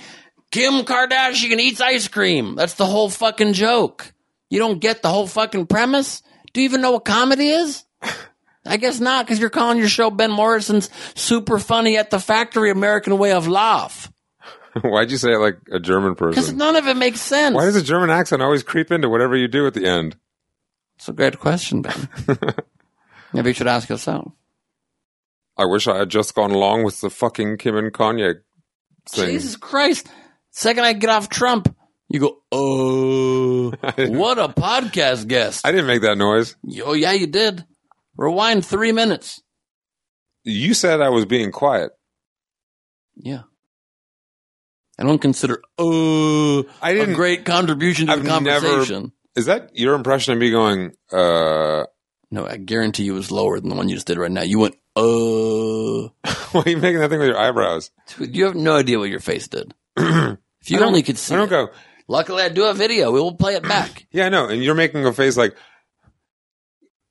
Kim 0.51 0.85
Kardashian 0.85 1.61
eats 1.61 1.83
ice 1.83 2.09
cream. 2.09 2.55
That's 2.57 2.75
the 2.75 2.87
whole 2.87 3.11
fucking 3.11 3.53
joke. 3.53 4.15
You 4.49 4.59
don't 4.59 4.81
get 4.81 5.03
the 5.03 5.11
whole 5.11 5.27
fucking 5.27 5.67
premise? 5.67 6.23
Do 6.55 6.61
you 6.61 6.65
even 6.65 6.81
know 6.81 6.93
what 6.93 7.05
comedy 7.05 7.51
is? 7.51 7.85
I 8.67 8.77
guess 8.77 9.01
not, 9.01 9.25
because 9.27 9.39
you're 9.39 9.51
calling 9.51 9.79
your 9.79 9.89
show 9.89 10.11
Ben 10.11 10.31
Morrison's 10.31 10.91
super 11.15 11.59
funny 11.59 11.97
at 11.97 12.11
the 12.11 12.21
factory 12.21 12.71
American 12.71 13.17
way 13.19 13.33
of 13.33 13.49
laugh. 13.49 14.13
Why'd 14.83 15.11
you 15.11 15.17
say 15.17 15.33
it 15.33 15.39
like 15.39 15.59
a 15.73 15.81
German 15.81 16.15
person? 16.15 16.41
Because 16.41 16.53
none 16.53 16.77
of 16.77 16.87
it 16.87 16.97
makes 16.97 17.21
sense. 17.21 17.55
Why 17.55 17.65
does 17.65 17.77
a 17.77 17.83
German 17.83 18.11
accent 18.11 18.43
always 18.43 18.63
creep 18.63 18.93
into 18.93 19.09
whatever 19.09 19.37
you 19.37 19.49
do 19.49 19.67
at 19.67 19.75
the 19.75 19.87
end? 19.87 20.17
It's 20.97 21.09
a 21.09 21.13
great 21.13 21.39
question, 21.39 21.83
Ben. 21.83 22.09
Maybe 23.33 23.51
you 23.51 23.55
should 23.55 23.67
ask 23.67 23.89
yourself. 23.89 24.33
I 25.57 25.65
wish 25.65 25.89
I 25.89 25.99
had 25.99 26.11
just 26.11 26.35
gone 26.35 26.51
along 26.51 26.85
with 26.85 27.01
the 27.01 27.11
fucking 27.11 27.59
Kim 27.59 27.77
and 27.77 27.93
Kanye 27.93 28.41
thing. 29.09 29.27
Jesus 29.31 29.57
Christ. 29.57 30.09
Second 30.51 30.85
I 30.85 30.93
get 30.93 31.11
off 31.11 31.29
Trump, 31.29 31.75
you 32.09 32.21
go, 32.21 32.39
oh, 32.53 33.71
what 33.71 34.39
a 34.39 34.49
podcast 34.49 35.27
guest. 35.29 35.67
I 35.67 35.71
didn't 35.71 35.87
make 35.87 36.03
that 36.03 36.19
noise. 36.19 36.57
Oh, 36.85 36.93
yeah, 36.93 37.13
you 37.13 37.27
did. 37.27 37.65
Rewind 38.17 38.65
three 38.67 38.93
minutes. 38.93 39.41
You 40.45 40.75
said 40.75 41.01
I 41.01 41.09
was 41.11 41.27
being 41.27 41.53
quiet. 41.53 41.93
Yeah. 43.17 43.43
I 44.99 45.05
don't 45.05 45.19
consider, 45.19 45.63
oh, 45.79 46.65
I 46.83 46.93
didn't. 46.93 47.13
a 47.13 47.17
great 47.17 47.45
contribution 47.47 48.07
to 48.07 48.13
I've 48.13 48.23
the 48.23 48.29
conversation. 48.29 49.13
Is 49.35 49.47
that 49.47 49.71
your 49.75 49.95
impression 49.95 50.35
of 50.35 50.39
me 50.39 50.51
going? 50.51 50.93
uh 51.11 51.85
No, 52.31 52.47
I 52.47 52.57
guarantee 52.59 53.05
you 53.05 53.13
it 53.15 53.17
was 53.17 53.31
lower 53.31 53.59
than 53.61 53.71
the 53.71 53.77
one 53.77 53.89
you 53.89 53.95
just 53.97 54.07
did 54.07 54.19
right 54.19 54.31
now. 54.31 54.43
You 54.43 54.59
went, 54.59 54.75
uh. 54.97 55.03
Why 56.53 56.63
are 56.67 56.69
you 56.69 56.77
making 56.77 56.99
that 57.01 57.09
thing 57.09 57.19
with 57.21 57.29
your 57.29 57.39
eyebrows? 57.39 57.91
Dude, 58.19 58.37
you 58.37 58.45
have 58.45 58.57
no 58.57 58.77
idea 58.77 58.99
what 58.99 59.09
your 59.09 59.21
face 59.21 59.49
did. 59.49 59.73
if 59.97 60.37
you 60.67 60.81
only 60.81 61.03
could 61.03 61.17
see 61.17 61.35
I 61.35 61.39
don't 61.39 61.47
it. 61.47 61.51
go. 61.51 61.69
Luckily, 62.09 62.43
I 62.43 62.49
do 62.51 62.63
have 62.65 62.77
video. 62.77 63.11
We 63.13 63.21
will 63.21 63.37
play 63.37 63.55
it 63.55 63.63
back. 63.63 64.07
Yeah, 64.13 64.27
I 64.27 64.29
know. 64.29 64.49
And 64.49 64.63
you're 64.63 64.75
making 64.75 65.07
a 65.07 65.13
face 65.13 65.37
like 65.37 65.57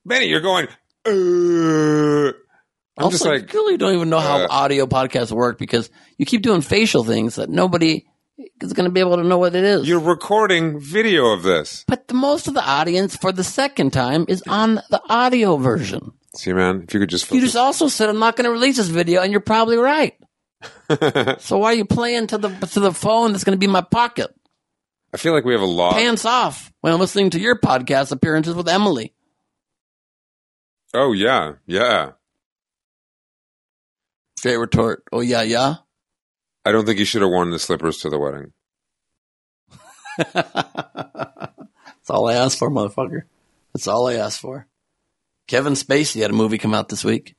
Benny. 0.06 0.26
You're 0.28 0.42
going. 0.42 0.68
Uh, 1.10 2.34
I'm 2.98 3.06
also, 3.06 3.12
just 3.12 3.26
like 3.26 3.42
you 3.42 3.48
clearly 3.48 3.78
don't 3.78 3.94
even 3.96 4.10
know 4.10 4.20
how 4.20 4.40
uh, 4.40 4.48
audio 4.50 4.86
podcasts 4.86 5.32
work 5.32 5.58
because 5.58 5.90
you 6.18 6.26
keep 6.26 6.42
doing 6.42 6.62
facial 6.62 7.04
things 7.04 7.36
that 7.36 7.50
nobody 7.50 8.06
is 8.62 8.74
going 8.74 8.86
to 8.86 8.92
be 8.92 9.00
able 9.00 9.18
to 9.18 9.24
know 9.24 9.38
what 9.38 9.56
it 9.56 9.64
is. 9.64 9.88
you're 9.88 10.00
recording 10.00 10.80
video 10.80 11.28
of 11.28 11.44
this. 11.44 11.84
but 11.88 12.08
the 12.08 12.14
most 12.14 12.48
of 12.48 12.54
the 12.54 12.64
audience 12.64 13.16
for 13.16 13.32
the 13.32 13.44
second 13.44 13.92
time 13.92 14.26
is 14.28 14.44
on 14.48 14.76
the 14.90 15.02
audio 15.10 15.58
version. 15.58 16.12
See, 16.36 16.54
man, 16.54 16.84
if 16.88 16.94
you 16.94 17.00
could 17.00 17.10
just 17.10 17.32
You 17.32 17.42
just 17.42 17.56
also 17.56 17.88
said 17.88 18.10
I'm 18.10 18.20
not 18.20 18.36
going 18.36 18.46
to 18.46 18.52
release 18.52 18.78
this 18.78 18.88
video, 18.88 19.22
and 19.22 19.32
you're 19.32 19.42
probably 19.42 19.78
right. 19.78 20.14
so 21.40 21.58
why 21.58 21.72
are 21.72 21.76
you 21.76 21.86
playing 21.86 22.28
to 22.28 22.38
the 22.38 22.50
to 22.50 22.80
the 22.80 22.94
phone 22.94 23.32
that's 23.32 23.44
going 23.44 23.56
to 23.56 23.60
be 23.60 23.66
in 23.66 23.72
my 23.72 23.82
pocket? 23.82 24.30
I 25.14 25.18
feel 25.18 25.34
like 25.34 25.46
we 25.46 25.54
have 25.54 25.62
a 25.62 25.66
law. 25.66 25.94
Pants 25.94 26.26
off 26.26 26.72
when 26.82 26.94
I'm 26.94 27.00
listening 27.00 27.32
to 27.32 27.40
your 27.40 27.58
podcast 27.60 28.12
appearances 28.12 28.54
with 28.54 28.68
Emily. 28.68 29.14
Oh 30.94 31.14
yeah, 31.14 31.54
yeah. 31.66 32.12
Straight 34.38 34.58
retort. 34.58 35.04
Oh 35.12 35.22
yeah, 35.22 35.42
yeah. 35.42 35.76
I 36.66 36.72
don't 36.72 36.86
think 36.86 37.00
you 37.00 37.06
should 37.06 37.22
have 37.22 37.32
worn 37.32 37.52
the 37.52 37.60
slippers 37.60 37.98
to 38.00 38.10
the 38.10 38.20
wedding. 38.20 38.54
That's 40.34 42.10
all 42.10 42.28
I 42.28 42.36
asked 42.36 42.60
for, 42.60 42.70
motherfucker. 42.70 43.24
That's 43.74 43.88
all 43.88 44.08
I 44.08 44.16
asked 44.16 44.40
for. 44.40 44.68
Kevin 45.48 45.74
Spacey 45.74 46.22
had 46.22 46.32
a 46.32 46.34
movie 46.34 46.58
come 46.58 46.74
out 46.74 46.90
this 46.90 47.04
week. 47.04 47.36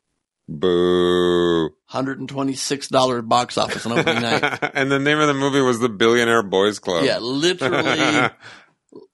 Boo. 0.48 1.70
$126 1.90 3.28
box 3.28 3.56
office 3.59 3.86
on 3.86 3.98
opening 3.98 4.22
night. 4.22 4.70
and 4.74 4.90
the 4.90 4.98
name 4.98 5.18
of 5.18 5.28
the 5.28 5.35
movie 5.35 5.60
was 5.60 5.78
The 5.78 5.89
Billionaire 5.89 6.43
Boys 6.43 6.78
Club. 6.78 7.05
Yeah, 7.05 7.18
literally 7.18 8.31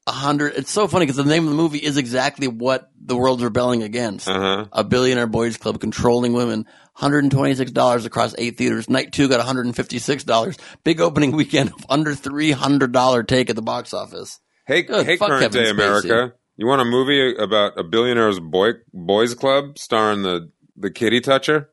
a 0.07 0.13
hundred. 0.13 0.55
It's 0.57 0.71
so 0.71 0.87
funny 0.89 1.05
because 1.07 1.17
the 1.17 1.25
name 1.25 1.45
of 1.45 1.51
the 1.51 1.57
movie 1.57 1.79
is 1.79 1.97
exactly 1.97 2.49
what 2.49 2.91
the 3.01 3.17
world's 3.17 3.43
rebelling 3.43 3.83
against. 3.83 4.29
Uh-huh. 4.29 4.67
A 4.73 4.85
billionaire 4.85 5.27
boys 5.27 5.57
club 5.57 5.81
controlling 5.81 6.33
women. 6.33 6.67
$126 6.99 8.07
across 8.07 8.35
eight 8.39 8.57
theaters. 8.57 8.89
Night 8.89 9.13
two 9.13 9.29
got 9.29 9.45
$156. 9.45 10.59
Big 10.85 11.01
opening 11.01 11.33
weekend 11.33 11.71
of 11.73 11.85
under 11.91 12.15
$300 12.15 13.27
take 13.27 13.51
at 13.51 13.57
the 13.57 13.63
box 13.63 13.93
office. 13.93 14.39
Hey, 14.67 14.83
Good. 14.83 15.05
hey, 15.07 15.17
Fuck 15.17 15.29
current 15.29 15.43
Kevin 15.43 15.63
day 15.63 15.69
Spacey. 15.71 16.05
America. 16.05 16.35
You 16.57 16.67
want 16.67 16.81
a 16.81 16.87
movie 16.87 17.37
about 17.37 17.79
a 17.79 17.85
billionaire's 17.85 18.41
boy 18.41 18.73
boys 18.95 19.35
club 19.35 19.79
starring 19.79 20.23
the 20.23 20.51
the 20.77 20.91
kitty 20.91 21.21
toucher? 21.21 21.69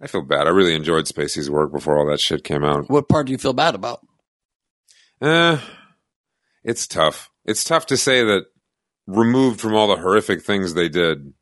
I 0.00 0.08
feel 0.08 0.22
bad. 0.22 0.46
I 0.46 0.50
really 0.50 0.74
enjoyed 0.74 1.04
Spacey's 1.06 1.48
work 1.48 1.72
before 1.72 1.96
all 1.98 2.06
that 2.10 2.20
shit 2.20 2.42
came 2.44 2.64
out. 2.64 2.90
What 2.90 3.08
part 3.08 3.26
do 3.26 3.32
you 3.32 3.38
feel 3.38 3.52
bad 3.52 3.74
about? 3.76 4.00
Eh, 5.22 5.58
it's 6.64 6.86
tough. 6.86 7.30
It's 7.44 7.64
tough 7.64 7.86
to 7.86 7.96
say 7.96 8.24
that 8.24 8.46
removed 9.06 9.60
from 9.60 9.74
all 9.74 9.88
the 9.88 10.00
horrific 10.00 10.42
things 10.42 10.74
they 10.74 10.88
did, 10.88 11.32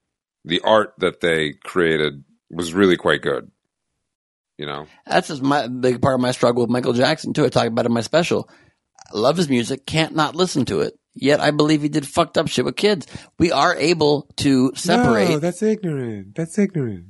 the 0.45 0.61
art 0.63 0.95
that 0.99 1.21
they 1.21 1.53
created 1.53 2.25
was 2.51 2.75
really 2.75 2.97
quite 2.97 3.23
good. 3.23 3.51
You 4.59 4.67
know, 4.67 4.87
That's 5.07 5.29
just 5.29 5.43
my 5.43 5.67
big 5.67 6.03
part 6.03 6.15
of 6.15 6.21
my 6.21 6.33
struggle 6.33 6.63
with 6.63 6.71
Michael 6.71 6.93
Jackson 6.93 7.33
too. 7.33 7.45
I 7.45 7.49
talk 7.49 7.67
about 7.67 7.85
it 7.85 7.89
in 7.89 7.95
my 7.95 8.01
special. 8.03 8.49
I 9.13 9.19
love 9.19 9.37
his 9.37 9.49
music, 9.49 9.87
can't 9.87 10.15
not 10.15 10.37
listen 10.37 10.65
to 10.67 10.81
it. 10.81 10.95
Yet 11.15 11.41
I 11.41 11.51
believe 11.51 11.83
he 11.83 11.89
did 11.89 12.07
fucked 12.07 12.39
up 12.39 12.49
shit 12.49 12.65
with 12.65 12.77
kids. 12.77 13.07
We 13.39 13.53
are 13.53 13.75
able 13.75 14.29
to 14.37 14.73
separate. 14.75 15.29
No, 15.29 15.39
that's 15.39 15.63
ignorant. 15.63 16.35
That's 16.35 16.59
ignorant. 16.59 17.07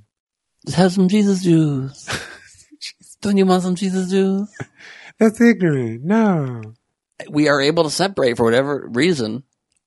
Just 0.66 0.76
have 0.76 0.92
some 0.92 1.08
Jesus 1.08 1.42
juice. 1.42 2.08
Don't 3.22 3.36
you 3.36 3.46
want 3.46 3.62
some 3.62 3.76
Jesus 3.76 4.10
juice? 4.10 4.52
That's 5.18 5.40
ignorant. 5.40 6.02
No. 6.02 6.74
We 7.30 7.48
are 7.48 7.60
able 7.60 7.84
to 7.84 7.90
separate 7.90 8.36
for 8.36 8.44
whatever 8.44 8.88
reason 8.92 9.44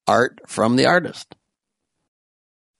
art 0.07 0.41
from 0.47 0.75
the 0.75 0.85
artist. 0.85 1.35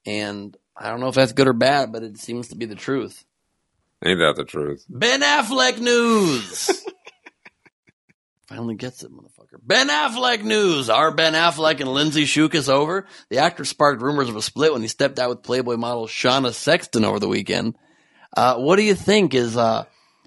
And 0.06 0.56
I 0.78 0.90
don't 0.90 1.00
know 1.00 1.08
if 1.08 1.16
that's 1.16 1.34
good 1.34 1.48
or 1.48 1.54
bad, 1.54 1.92
but 1.92 2.04
it 2.04 2.18
seems 2.18 2.50
to 2.50 2.56
be 2.56 2.66
the 2.66 2.76
truth. 2.76 3.26
Ain't 4.04 4.20
that 4.20 4.36
the 4.36 4.44
truth? 4.44 4.86
Ben 4.90 5.22
Affleck 5.22 5.80
news. 5.80 6.84
Finally 8.48 8.76
gets 8.76 9.04
it, 9.04 9.12
motherfucker. 9.12 9.60
Ben 9.64 9.90
Affleck 9.90 10.44
news. 10.44 10.90
Are 10.90 11.12
Ben 11.12 11.34
Affleck 11.34 11.80
and 11.80 11.92
Lindsay 11.92 12.26
Shookus 12.26 12.70
over? 12.70 13.08
The 13.30 13.40
actor 13.40 13.66
sparked 13.66 14.04
rumors 14.04 14.30
of 14.30 14.36
a 14.36 14.42
split 14.42 14.72
when 14.74 14.84
he 14.84 14.88
stepped 14.88 15.18
out 15.18 15.30
with 15.30 15.44
Playboy 15.44 15.78
model 15.78 16.06
Shauna 16.06 16.54
Sexton 16.54 17.04
over 17.04 17.20
the 17.20 17.28
weekend. 17.28 17.76
Uh, 18.38 18.58
what 18.58 18.76
do 18.76 18.84
you 18.84 18.94
think? 18.94 19.34
Is 19.34 19.58
uh, 19.58 19.86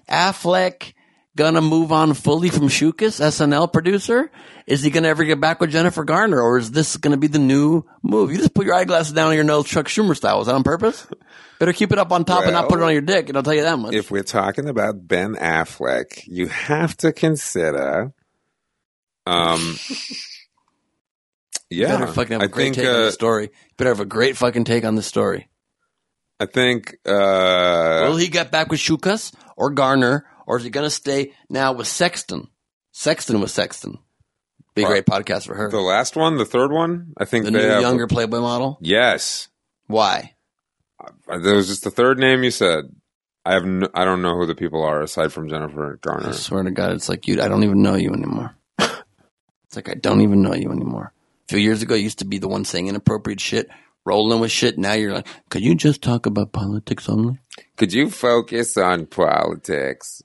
Affleck 0.09 0.93
gonna 1.39 1.61
move 1.61 1.91
on 1.91 2.13
fully 2.13 2.49
from 2.49 2.67
Shookus, 2.67 3.19
SNL 3.21 3.71
producer? 3.73 4.29
Is 4.67 4.83
he 4.83 4.89
gonna 4.89 5.07
ever 5.07 5.23
get 5.23 5.39
back 5.39 5.59
with 5.61 5.71
Jennifer 5.71 6.03
Garner, 6.03 6.39
or 6.41 6.57
is 6.59 6.69
this 6.71 6.97
gonna 6.97 7.17
be 7.17 7.27
the 7.27 7.39
new 7.39 7.83
move? 8.03 8.31
You 8.31 8.37
just 8.37 8.53
put 8.53 8.65
your 8.65 8.75
eyeglasses 8.75 9.13
down 9.13 9.29
on 9.29 9.35
your 9.35 9.43
nose, 9.45 9.65
Chuck 9.65 9.87
Schumer 9.87 10.15
style. 10.15 10.37
Was 10.37 10.47
that 10.47 10.55
on 10.55 10.63
purpose? 10.63 11.07
Better 11.59 11.73
keep 11.73 11.91
it 11.91 11.97
up 11.97 12.11
on 12.11 12.25
top 12.25 12.43
and 12.43 12.53
not 12.53 12.69
put 12.69 12.79
it 12.79 12.83
on 12.83 12.91
your 12.91 13.01
dick, 13.01 13.29
and 13.29 13.37
I'll 13.37 13.43
tell 13.43 13.53
you 13.55 13.63
that 13.63 13.79
much. 13.79 13.93
If 13.93 14.11
we're 14.11 14.23
talking 14.23 14.69
about 14.69 15.07
Ben 15.07 15.35
Affleck, 15.35 16.23
you 16.27 16.47
have 16.47 16.95
to 16.97 17.11
consider. 17.13 18.13
Um. 19.25 19.77
Yeah, 21.69 21.97
better 21.99 22.07
fucking 22.13 22.33
have 22.33 22.41
a 22.41 22.45
I 22.45 22.47
great 22.47 22.63
think. 22.65 22.75
take 22.77 22.87
on 22.87 22.95
Uh, 22.95 22.99
this 23.05 23.13
story. 23.13 23.49
Better 23.77 23.89
have 23.91 23.99
a 23.99 24.05
great 24.05 24.35
fucking 24.37 24.63
take 24.65 24.83
on 24.85 24.95
the 24.95 25.03
story. 25.03 25.49
I 26.39 26.45
think. 26.45 26.95
Uh, 27.05 28.05
Will 28.07 28.15
he 28.17 28.27
get 28.27 28.51
back 28.51 28.69
with 28.71 28.79
Shookus 28.79 29.33
or 29.57 29.69
Garner, 29.69 30.25
or 30.49 30.57
is 30.57 30.63
he 30.65 30.69
going 30.69 30.85
to 30.85 30.89
stay 30.89 31.31
now 31.49 31.71
with 31.71 31.87
Sexton? 31.87 32.47
Sexton 32.91 33.39
with 33.39 33.51
Sexton. 33.51 33.99
Be 34.75 34.83
a 34.83 34.87
great 34.87 35.05
podcast 35.05 35.45
for 35.45 35.55
her. 35.55 35.69
the 35.69 35.79
last 35.79 36.15
one, 36.15 36.37
the 36.37 36.45
third 36.45 36.71
one, 36.71 37.13
I 37.17 37.25
think 37.25 37.45
The 37.45 37.51
they 37.51 37.59
new 37.63 37.67
have. 37.69 37.81
younger 37.81 38.07
Playboy 38.07 38.39
model. 38.39 38.77
Yes, 38.81 39.47
Why? 39.87 40.35
Uh, 40.99 41.39
there 41.39 41.55
was 41.55 41.67
just 41.67 41.83
the 41.83 41.91
third 41.91 42.19
name 42.19 42.43
you 42.43 42.51
said. 42.51 42.85
I 43.45 43.53
have. 43.53 43.63
No, 43.65 43.87
I 43.93 44.03
don't 44.05 44.21
know 44.21 44.35
who 44.35 44.45
the 44.45 44.55
people 44.55 44.83
are 44.83 45.01
aside 45.01 45.31
from 45.31 45.47
Jennifer 45.49 45.97
Garner. 46.01 46.19
I 46.19 46.23
Garner. 46.23 46.37
swear 46.37 46.63
to 46.63 46.71
God, 46.71 46.91
it's 46.91 47.07
like 47.09 47.27
you. 47.27 47.41
I 47.41 47.47
don't 47.47 47.63
even 47.63 47.81
know 47.81 47.95
you 47.95 48.11
anymore. 48.11 48.55
it's 48.79 49.75
like 49.75 49.89
I 49.89 49.93
don't 49.93 50.21
even 50.21 50.41
know 50.41 50.53
you 50.53 50.71
anymore. 50.71 51.13
A 51.47 51.47
few 51.49 51.59
years 51.59 51.81
ago, 51.81 51.95
you 51.95 52.03
used 52.03 52.19
to 52.19 52.25
be 52.25 52.37
the 52.37 52.47
one 52.49 52.65
saying 52.65 52.87
inappropriate 52.87 53.39
shit, 53.39 53.69
rolling 54.05 54.39
with 54.41 54.51
shit. 54.51 54.77
Now 54.77 54.93
you're 54.93 55.13
like, 55.13 55.27
could 55.49 55.63
you 55.63 55.73
just 55.73 56.01
talk 56.01 56.25
about 56.25 56.51
politics 56.51 57.07
only? 57.07 57.39
Could 57.77 57.93
you 57.93 58.09
focus 58.09 58.75
on 58.77 59.05
politics? 59.07 60.21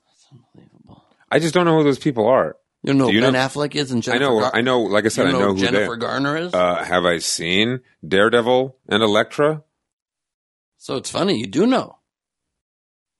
I 1.31 1.39
just 1.39 1.53
don't 1.53 1.65
know 1.65 1.77
who 1.77 1.83
those 1.83 1.99
people 1.99 2.27
are. 2.27 2.55
You 2.83 2.93
know 2.93 3.09
you 3.09 3.19
Ben 3.19 3.33
know- 3.33 3.39
Affleck 3.39 3.73
is 3.75 3.91
and 3.91 4.07
I 4.07 4.17
know. 4.19 4.39
Gar- 4.39 4.51
I 4.53 4.61
know. 4.61 4.81
Like 4.81 5.05
I 5.05 5.07
said, 5.07 5.23
You 5.23 5.29
I 5.29 5.31
know 5.33 5.39
know 5.39 5.53
who 5.53 5.59
Jennifer. 5.59 5.95
Garner 5.95 6.37
is. 6.37 6.53
Uh, 6.53 6.83
have 6.83 7.03
I 7.05 7.17
seen 7.17 7.79
Daredevil 8.07 8.77
and 8.87 9.01
Elektra? 9.03 9.63
so 10.77 10.97
it's 10.97 11.09
funny 11.09 11.39
you 11.39 11.47
do 11.47 11.65
know. 11.65 11.97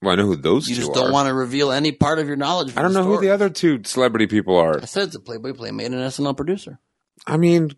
Well, 0.03 0.11
I 0.11 0.15
know 0.17 0.27
who 0.27 0.35
those 0.35 0.69
You 0.69 0.75
just 0.75 0.93
don't 0.93 1.11
want 1.11 1.29
to 1.29 1.33
reveal 1.33 1.71
any 1.71 1.91
part 1.91 2.19
of 2.19 2.27
your 2.27 2.35
knowledge. 2.35 2.77
I 2.77 2.83
don't 2.83 2.93
know 2.93 3.03
who 3.03 3.19
the 3.19 3.31
other 3.31 3.49
two 3.49 3.81
celebrity 3.85 4.27
people 4.27 4.55
are. 4.55 4.79
I 4.79 4.85
said 4.85 5.07
it's 5.07 5.15
a 5.15 5.19
Playboy 5.19 5.53
Playmate 5.53 5.87
and 5.87 5.95
an 5.95 6.01
SNL 6.01 6.37
producer. 6.37 6.79
I 7.25 7.37
mean, 7.37 7.71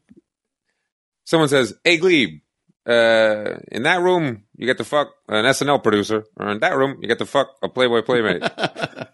someone 1.24 1.48
says, 1.48 1.74
"Hey, 1.86 2.00
Gleib, 2.00 2.42
uh, 2.86 3.60
in 3.72 3.84
that 3.84 4.02
room 4.02 4.44
you 4.58 4.66
get 4.66 4.78
to 4.80 4.84
fuck 4.84 5.10
an 5.30 5.46
SNL 5.46 5.82
producer, 5.82 6.26
or 6.36 6.50
in 6.50 6.60
that 6.60 6.76
room 6.76 6.98
you 7.02 7.08
get 7.08 7.20
to 7.20 7.26
fuck 7.26 7.48
a 7.64 7.70
Playboy 7.70 8.02
playmate." 8.02 8.44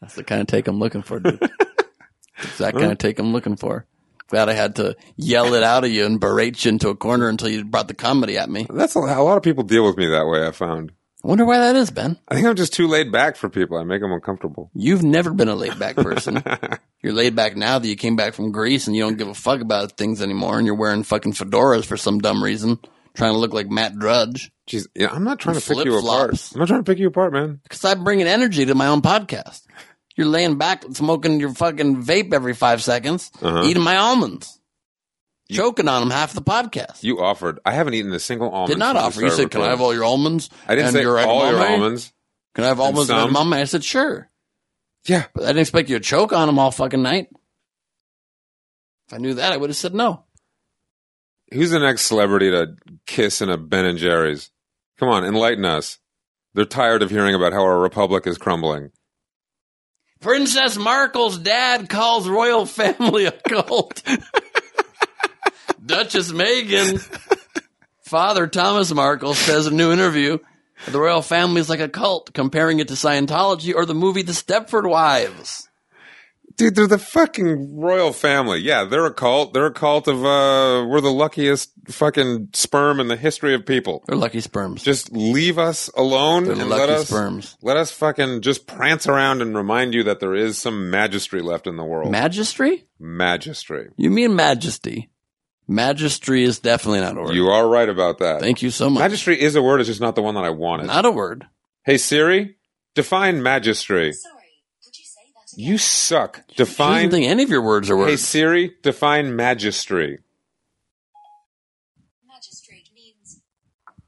That's 0.00 0.14
the 0.14 0.24
kind 0.24 0.40
of 0.40 0.46
take 0.46 0.66
I'm 0.68 0.78
looking 0.78 1.02
for, 1.02 1.20
dude. 1.20 1.40
It's 2.42 2.56
that 2.56 2.72
kind 2.72 2.90
of 2.90 2.96
take 2.96 3.18
I'm 3.18 3.32
looking 3.34 3.56
for. 3.56 3.84
Glad 4.28 4.48
I 4.48 4.54
had 4.54 4.76
to 4.76 4.96
yell 5.16 5.52
it 5.52 5.62
out 5.62 5.84
of 5.84 5.90
you 5.90 6.06
and 6.06 6.18
berate 6.18 6.64
you 6.64 6.70
into 6.70 6.88
a 6.88 6.96
corner 6.96 7.28
until 7.28 7.50
you 7.50 7.64
brought 7.66 7.88
the 7.88 7.92
comedy 7.94 8.38
at 8.38 8.48
me. 8.48 8.66
That's 8.70 8.96
a, 8.96 9.00
a 9.00 9.20
lot 9.22 9.36
of 9.36 9.42
people 9.42 9.62
deal 9.64 9.84
with 9.84 9.98
me 9.98 10.06
that 10.06 10.26
way. 10.26 10.46
I 10.46 10.52
found. 10.52 10.92
I 11.22 11.28
wonder 11.28 11.44
why 11.44 11.58
that 11.58 11.76
is, 11.76 11.90
Ben. 11.90 12.16
I 12.28 12.34
think 12.34 12.46
I'm 12.46 12.56
just 12.56 12.72
too 12.72 12.86
laid 12.86 13.12
back 13.12 13.36
for 13.36 13.50
people. 13.50 13.76
I 13.76 13.84
make 13.84 14.00
them 14.00 14.10
uncomfortable. 14.12 14.70
You've 14.72 15.02
never 15.02 15.34
been 15.34 15.48
a 15.48 15.54
laid 15.54 15.78
back 15.78 15.96
person. 15.96 16.42
you're 17.02 17.12
laid 17.12 17.36
back 17.36 17.56
now 17.56 17.78
that 17.78 17.86
you 17.86 17.96
came 17.96 18.16
back 18.16 18.32
from 18.32 18.52
Greece 18.52 18.86
and 18.86 18.96
you 18.96 19.02
don't 19.02 19.18
give 19.18 19.28
a 19.28 19.34
fuck 19.34 19.60
about 19.60 19.98
things 19.98 20.22
anymore 20.22 20.56
and 20.56 20.64
you're 20.64 20.76
wearing 20.76 21.02
fucking 21.02 21.34
fedoras 21.34 21.84
for 21.84 21.98
some 21.98 22.20
dumb 22.20 22.42
reason, 22.42 22.78
trying 23.12 23.34
to 23.34 23.38
look 23.38 23.52
like 23.52 23.68
Matt 23.68 23.98
Drudge. 23.98 24.50
Jeez, 24.66 24.86
yeah, 24.94 25.08
I'm 25.12 25.24
not 25.24 25.40
trying 25.40 25.56
to 25.56 25.60
pick 25.60 25.84
you 25.84 25.90
Flip-flops. 25.92 26.52
apart. 26.52 26.52
I'm 26.54 26.58
not 26.60 26.68
trying 26.68 26.84
to 26.84 26.90
pick 26.90 26.98
you 27.00 27.08
apart, 27.08 27.34
man. 27.34 27.60
Because 27.64 27.84
I 27.84 27.94
bring 27.96 28.22
an 28.22 28.28
energy 28.28 28.64
to 28.64 28.74
my 28.74 28.86
own 28.86 29.02
podcast. 29.02 29.66
You're 30.20 30.28
laying 30.28 30.58
back 30.58 30.84
smoking 30.92 31.40
your 31.40 31.54
fucking 31.54 32.02
vape 32.02 32.34
every 32.34 32.52
five 32.52 32.82
seconds, 32.82 33.30
Uh-huh. 33.40 33.62
eating 33.64 33.82
my 33.82 33.96
almonds, 33.96 34.60
choking 35.50 35.88
on 35.88 36.02
them 36.02 36.10
half 36.10 36.34
the 36.34 36.42
podcast. 36.42 37.02
You 37.02 37.22
offered. 37.22 37.58
I 37.64 37.72
haven't 37.72 37.94
eaten 37.94 38.12
a 38.12 38.18
single 38.18 38.50
almond. 38.50 38.68
Did 38.68 38.78
not 38.78 38.96
offer. 38.96 39.22
You 39.22 39.30
said, 39.30 39.50
"Can 39.50 39.62
I 39.62 39.68
have 39.70 39.80
all 39.80 39.94
your 39.94 40.04
almonds?" 40.04 40.50
I 40.68 40.74
didn't 40.74 40.88
and 40.88 40.94
say 40.94 41.00
your 41.00 41.18
all 41.18 41.50
your 41.50 41.58
almonds. 41.66 42.12
Can 42.54 42.64
I 42.64 42.66
have 42.68 42.80
almonds 42.80 43.08
and 43.08 43.18
some? 43.18 43.30
edamame? 43.34 43.54
I 43.54 43.64
said, 43.64 43.82
"Sure." 43.82 44.28
Yeah, 45.06 45.24
but 45.34 45.44
I 45.44 45.46
didn't 45.46 45.60
expect 45.60 45.88
you 45.88 45.98
to 45.98 46.04
choke 46.04 46.34
on 46.34 46.48
them 46.48 46.58
all 46.58 46.70
fucking 46.70 47.00
night. 47.00 47.28
If 49.08 49.14
I 49.14 49.16
knew 49.16 49.32
that, 49.32 49.54
I 49.54 49.56
would 49.56 49.70
have 49.70 49.76
said 49.78 49.94
no. 49.94 50.24
Who's 51.50 51.70
the 51.70 51.78
next 51.78 52.02
celebrity 52.02 52.50
to 52.50 52.76
kiss 53.06 53.40
in 53.40 53.48
a 53.48 53.56
Ben 53.56 53.86
and 53.86 53.98
Jerry's? 53.98 54.50
Come 54.98 55.08
on, 55.08 55.24
enlighten 55.24 55.64
us. 55.64 55.98
They're 56.52 56.66
tired 56.66 57.02
of 57.02 57.08
hearing 57.08 57.34
about 57.34 57.54
how 57.54 57.62
our 57.62 57.78
republic 57.80 58.26
is 58.26 58.36
crumbling. 58.36 58.90
Princess 60.20 60.76
Markle's 60.76 61.38
dad 61.38 61.88
calls 61.88 62.28
royal 62.28 62.66
family 62.66 63.24
a 63.24 63.32
cult. 63.32 64.02
Duchess 65.84 66.30
Meghan, 66.30 67.00
father 68.02 68.46
Thomas 68.46 68.92
Markle 68.92 69.32
says 69.32 69.66
in 69.66 69.72
a 69.72 69.76
new 69.76 69.92
interview, 69.92 70.38
the 70.88 71.00
royal 71.00 71.22
family 71.22 71.62
is 71.62 71.70
like 71.70 71.80
a 71.80 71.88
cult, 71.88 72.34
comparing 72.34 72.80
it 72.80 72.88
to 72.88 72.94
Scientology 72.94 73.74
or 73.74 73.86
the 73.86 73.94
movie 73.94 74.22
The 74.22 74.32
Stepford 74.32 74.88
Wives. 74.88 75.69
Dude, 76.60 76.74
they're 76.74 76.86
the 76.86 76.98
fucking 76.98 77.80
royal 77.80 78.12
family. 78.12 78.58
Yeah, 78.58 78.84
they're 78.84 79.06
a 79.06 79.14
cult. 79.14 79.54
They're 79.54 79.64
a 79.64 79.72
cult 79.72 80.06
of 80.08 80.18
uh 80.18 80.84
we're 80.86 81.00
the 81.00 81.10
luckiest 81.10 81.72
fucking 81.88 82.50
sperm 82.52 83.00
in 83.00 83.08
the 83.08 83.16
history 83.16 83.54
of 83.54 83.64
people. 83.64 84.04
They're 84.06 84.14
lucky 84.18 84.40
sperms. 84.42 84.82
Just 84.82 85.10
leave 85.10 85.58
us 85.58 85.88
alone 85.96 86.44
They're 86.44 86.52
and 86.52 86.68
lucky 86.68 86.80
let 86.80 86.90
us 86.90 87.08
sperms. 87.08 87.56
let 87.62 87.78
us 87.78 87.90
fucking 87.92 88.42
just 88.42 88.66
prance 88.66 89.06
around 89.06 89.40
and 89.40 89.56
remind 89.56 89.94
you 89.94 90.02
that 90.02 90.20
there 90.20 90.34
is 90.34 90.58
some 90.58 90.92
magistry 90.92 91.42
left 91.42 91.66
in 91.66 91.76
the 91.76 91.84
world. 91.84 92.12
Magistry? 92.12 92.84
magistry. 93.00 93.88
You 93.96 94.10
mean 94.10 94.36
majesty? 94.36 95.08
Magistry 95.66 96.42
is 96.42 96.58
definitely 96.58 97.00
not 97.00 97.16
a 97.16 97.22
word. 97.22 97.34
You 97.34 97.46
are 97.46 97.66
right 97.66 97.88
about 97.88 98.18
that. 98.18 98.40
Thank 98.40 98.60
you 98.60 98.68
so 98.68 98.90
much. 98.90 99.10
Magistry 99.10 99.38
is 99.38 99.56
a 99.56 99.62
word, 99.62 99.80
it's 99.80 99.88
just 99.88 100.02
not 100.02 100.14
the 100.14 100.20
one 100.20 100.34
that 100.34 100.44
I 100.44 100.50
wanted. 100.50 100.88
Not 100.88 101.06
a 101.06 101.10
word. 101.10 101.46
hey 101.84 101.96
Siri, 101.96 102.56
define 102.94 103.40
magistry. 103.40 104.14
You 105.56 105.78
suck. 105.78 106.36
She 106.50 106.56
doesn't 106.56 106.56
Define 106.74 107.10
think 107.10 107.26
any 107.26 107.42
of 107.42 107.50
your 107.50 107.62
words 107.62 107.90
are 107.90 108.06
Hey. 108.06 108.16
Siri, 108.16 108.72
define 108.82 109.32
magistry. 109.36 110.18
Magistrate 112.26 112.88
means 112.94 113.40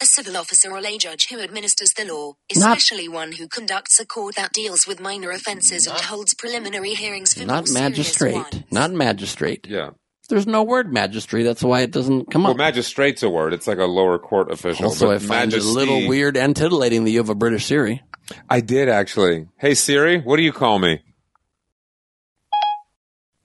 a 0.00 0.06
civil 0.06 0.36
officer 0.36 0.70
or 0.70 0.80
lay 0.80 0.98
judge 0.98 1.28
who 1.28 1.40
administers 1.40 1.92
the 1.92 2.04
law, 2.04 2.34
Not- 2.56 2.76
especially 2.78 3.08
one 3.08 3.32
who 3.32 3.48
conducts 3.48 3.98
a 4.00 4.06
court 4.06 4.36
that 4.36 4.52
deals 4.52 4.86
with 4.86 5.00
minor 5.00 5.30
offences 5.30 5.86
and 5.86 5.98
holds 6.00 6.34
preliminary 6.34 6.94
hearings 6.94 7.34
for 7.34 7.40
not 7.40 7.46
more 7.46 7.66
serious 7.66 7.80
magistrate. 7.80 8.34
ones. 8.34 8.62
Not 8.70 8.92
magistrate. 8.92 9.66
Yeah. 9.68 9.90
There's 10.28 10.46
no 10.46 10.62
word 10.62 10.92
magistrate. 10.92 11.42
That's 11.42 11.62
why 11.62 11.80
it 11.82 11.90
doesn't 11.90 12.30
come 12.30 12.44
Well, 12.44 12.52
up. 12.52 12.56
magistrate's 12.56 13.22
a 13.22 13.28
word. 13.28 13.52
It's 13.52 13.66
like 13.66 13.78
a 13.78 13.84
lower 13.84 14.18
court 14.18 14.50
official. 14.50 14.86
also, 14.86 15.08
but 15.08 15.16
I 15.16 15.18
find 15.18 15.50
majesty- 15.52 15.68
it 15.68 15.70
a 15.70 15.74
little 15.74 16.08
weird 16.08 16.36
and 16.36 16.56
titillating 16.56 17.04
that 17.04 17.10
you 17.10 17.18
have 17.18 17.28
a 17.28 17.34
British 17.34 17.66
Siri. 17.66 18.02
I 18.48 18.60
did 18.60 18.88
actually. 18.88 19.48
Hey 19.58 19.74
Siri, 19.74 20.18
what 20.20 20.36
do 20.36 20.42
you 20.42 20.52
call 20.52 20.78
me? 20.78 21.00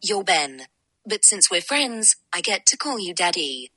You're 0.01 0.23
Ben. 0.23 0.61
But 1.05 1.23
since 1.23 1.49
we're 1.49 1.61
friends, 1.61 2.15
I 2.33 2.41
get 2.41 2.65
to 2.67 2.77
call 2.77 2.99
you 2.99 3.13
Daddy. 3.13 3.71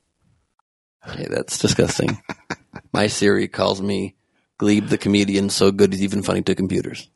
Okay, 1.07 1.27
that's 1.29 1.57
disgusting. 1.57 2.21
My 2.93 3.07
Siri 3.07 3.47
calls 3.47 3.81
me 3.81 4.15
Gleib 4.59 4.89
the 4.89 4.97
comedian, 4.97 5.49
so 5.49 5.71
good 5.71 5.93
he's 5.93 6.03
even 6.03 6.21
funny 6.21 6.41
to 6.43 6.53
computers. 6.55 7.09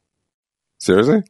Seriously? 0.79 1.23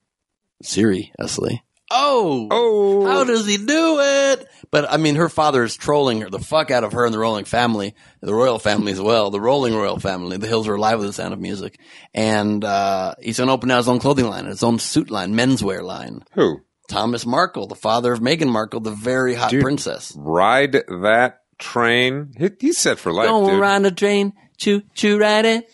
Seriously. 0.61 1.63
Oh, 1.91 2.47
Oh, 2.49 3.05
how 3.05 3.23
does 3.25 3.45
he 3.45 3.57
do 3.57 3.99
it? 3.99 4.47
But 4.71 4.91
I 4.91 4.97
mean, 4.97 5.15
her 5.15 5.29
father 5.29 5.63
is 5.63 5.75
trolling 5.77 6.21
her 6.21 6.29
the 6.29 6.39
fuck 6.39 6.71
out 6.71 6.83
of 6.83 6.93
her 6.93 7.05
and 7.05 7.13
the 7.13 7.19
Rolling 7.19 7.45
family, 7.45 7.93
the 8.21 8.33
royal 8.33 8.57
family 8.57 8.91
as 8.91 8.99
well, 9.01 9.29
the 9.29 9.39
Rolling 9.41 9.75
royal 9.75 9.99
family. 9.99 10.37
The 10.37 10.47
hills 10.47 10.67
are 10.67 10.73
alive 10.75 10.97
with 10.99 11.07
the 11.07 11.13
sound 11.13 11.33
of 11.33 11.39
music, 11.39 11.79
and 12.13 12.63
uh, 12.63 13.13
he's 13.21 13.37
going 13.37 13.47
to 13.47 13.53
open 13.53 13.69
out 13.69 13.77
his 13.77 13.87
own 13.87 13.99
clothing 13.99 14.25
line, 14.27 14.45
his 14.45 14.63
own 14.63 14.79
suit 14.79 15.11
line, 15.11 15.33
menswear 15.33 15.83
line. 15.83 16.23
who? 16.33 16.61
Thomas 16.87 17.25
Markle, 17.25 17.67
the 17.67 17.75
father 17.75 18.13
of 18.13 18.19
Meghan 18.19 18.49
Markle, 18.49 18.79
the 18.79 18.91
very 18.91 19.33
hot 19.33 19.49
Dude. 19.51 19.63
princess. 19.63 20.13
Ride 20.17 20.73
that 20.73 21.39
train. 21.57 22.33
He, 22.37 22.49
he's 22.59 22.77
set 22.77 22.99
for 22.99 23.11
life, 23.11 23.29
dude. 23.29 23.59
ride 23.59 23.83
the 23.83 23.91
train, 23.91 24.33
choo 24.57 24.81
choo 24.93 25.17
ride 25.17 25.45
it. 25.45 25.65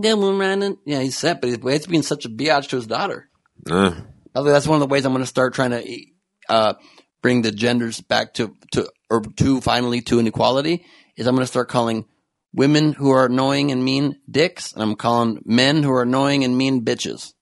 Go 0.00 0.38
ride 0.38 0.62
it. 0.62 0.78
Yeah, 0.86 1.00
he's 1.00 1.18
set, 1.18 1.40
but 1.40 1.48
he's 1.48 1.86
being 1.86 2.02
such 2.02 2.24
a 2.24 2.28
biatch 2.28 2.68
to 2.68 2.76
his 2.76 2.86
daughter. 2.86 3.28
Uh, 3.68 3.90
I 4.34 4.38
think 4.40 4.48
that's 4.48 4.66
one 4.66 4.76
of 4.76 4.88
the 4.88 4.92
ways 4.92 5.04
I'm 5.04 5.12
going 5.12 5.22
to 5.22 5.26
start 5.26 5.54
trying 5.54 5.70
to 5.70 6.00
uh, 6.48 6.74
bring 7.20 7.42
the 7.42 7.50
genders 7.50 8.00
back 8.00 8.34
to 8.34 8.54
to 8.72 8.88
or 9.10 9.22
to 9.22 9.60
finally 9.60 10.00
to 10.02 10.20
inequality. 10.20 10.84
Is 11.16 11.26
I'm 11.26 11.34
going 11.34 11.42
to 11.42 11.48
start 11.48 11.68
calling 11.68 12.04
women 12.52 12.92
who 12.92 13.10
are 13.10 13.26
annoying 13.26 13.72
and 13.72 13.84
mean 13.84 14.20
dicks, 14.30 14.72
and 14.72 14.82
I'm 14.82 14.94
calling 14.94 15.42
men 15.44 15.82
who 15.82 15.90
are 15.90 16.02
annoying 16.02 16.44
and 16.44 16.56
mean 16.56 16.84
bitches. 16.84 17.32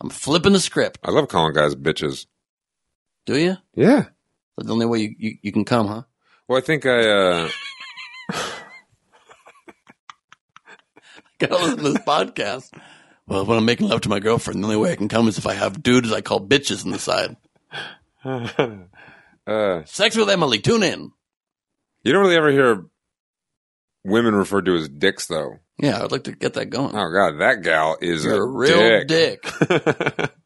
I'm 0.00 0.10
flipping 0.10 0.52
the 0.52 0.60
script. 0.60 0.98
I 1.02 1.10
love 1.10 1.28
calling 1.28 1.52
guys 1.52 1.74
bitches. 1.74 2.26
Do 3.28 3.38
you? 3.38 3.58
Yeah. 3.74 4.04
That's 4.56 4.68
the 4.68 4.72
only 4.72 4.86
way 4.86 5.00
you, 5.00 5.14
you, 5.18 5.38
you 5.42 5.52
can 5.52 5.66
come, 5.66 5.86
huh? 5.86 6.04
Well, 6.48 6.56
I 6.56 6.62
think 6.62 6.86
I. 6.86 7.06
uh 7.06 7.50
Gotta 11.38 11.56
listen 11.56 11.76
to 11.76 11.82
this 11.82 11.98
podcast. 11.98 12.72
Well, 13.26 13.44
when 13.44 13.58
I'm 13.58 13.66
making 13.66 13.86
love 13.88 14.00
to 14.00 14.08
my 14.08 14.18
girlfriend, 14.18 14.62
the 14.62 14.66
only 14.68 14.78
way 14.78 14.92
I 14.92 14.96
can 14.96 15.08
come 15.08 15.28
is 15.28 15.36
if 15.36 15.46
I 15.46 15.52
have 15.52 15.82
dudes 15.82 16.10
I 16.10 16.22
call 16.22 16.40
bitches 16.40 16.86
on 16.86 16.92
the 16.92 16.98
side. 16.98 17.36
uh, 19.46 19.84
Sex 19.84 20.16
with 20.16 20.30
Emily, 20.30 20.60
tune 20.60 20.82
in. 20.82 21.12
you 22.04 22.12
don't 22.14 22.22
really 22.22 22.36
ever 22.36 22.50
hear 22.50 22.86
women 24.06 24.34
referred 24.34 24.64
to 24.64 24.74
as 24.74 24.88
dicks, 24.88 25.26
though. 25.26 25.58
Yeah, 25.76 26.02
I'd 26.02 26.12
like 26.12 26.24
to 26.24 26.32
get 26.32 26.54
that 26.54 26.70
going. 26.70 26.96
Oh 26.96 27.12
God, 27.12 27.40
that 27.40 27.60
gal 27.62 27.98
is 28.00 28.24
You're 28.24 28.36
a, 28.36 28.38
a 28.38 28.46
real 28.46 29.04
dick. 29.04 29.46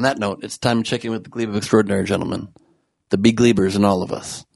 On 0.00 0.04
that 0.04 0.18
note, 0.18 0.42
it's 0.42 0.56
time 0.56 0.82
to 0.82 0.88
check 0.88 1.04
in 1.04 1.10
with 1.10 1.24
the 1.24 1.28
Gleib 1.28 1.50
of 1.50 1.56
Extraordinary 1.56 2.04
Gentlemen, 2.04 2.48
the 3.10 3.18
Be 3.18 3.34
Glebers 3.34 3.76
in 3.76 3.84
all 3.84 4.02
of 4.02 4.12
us. 4.12 4.46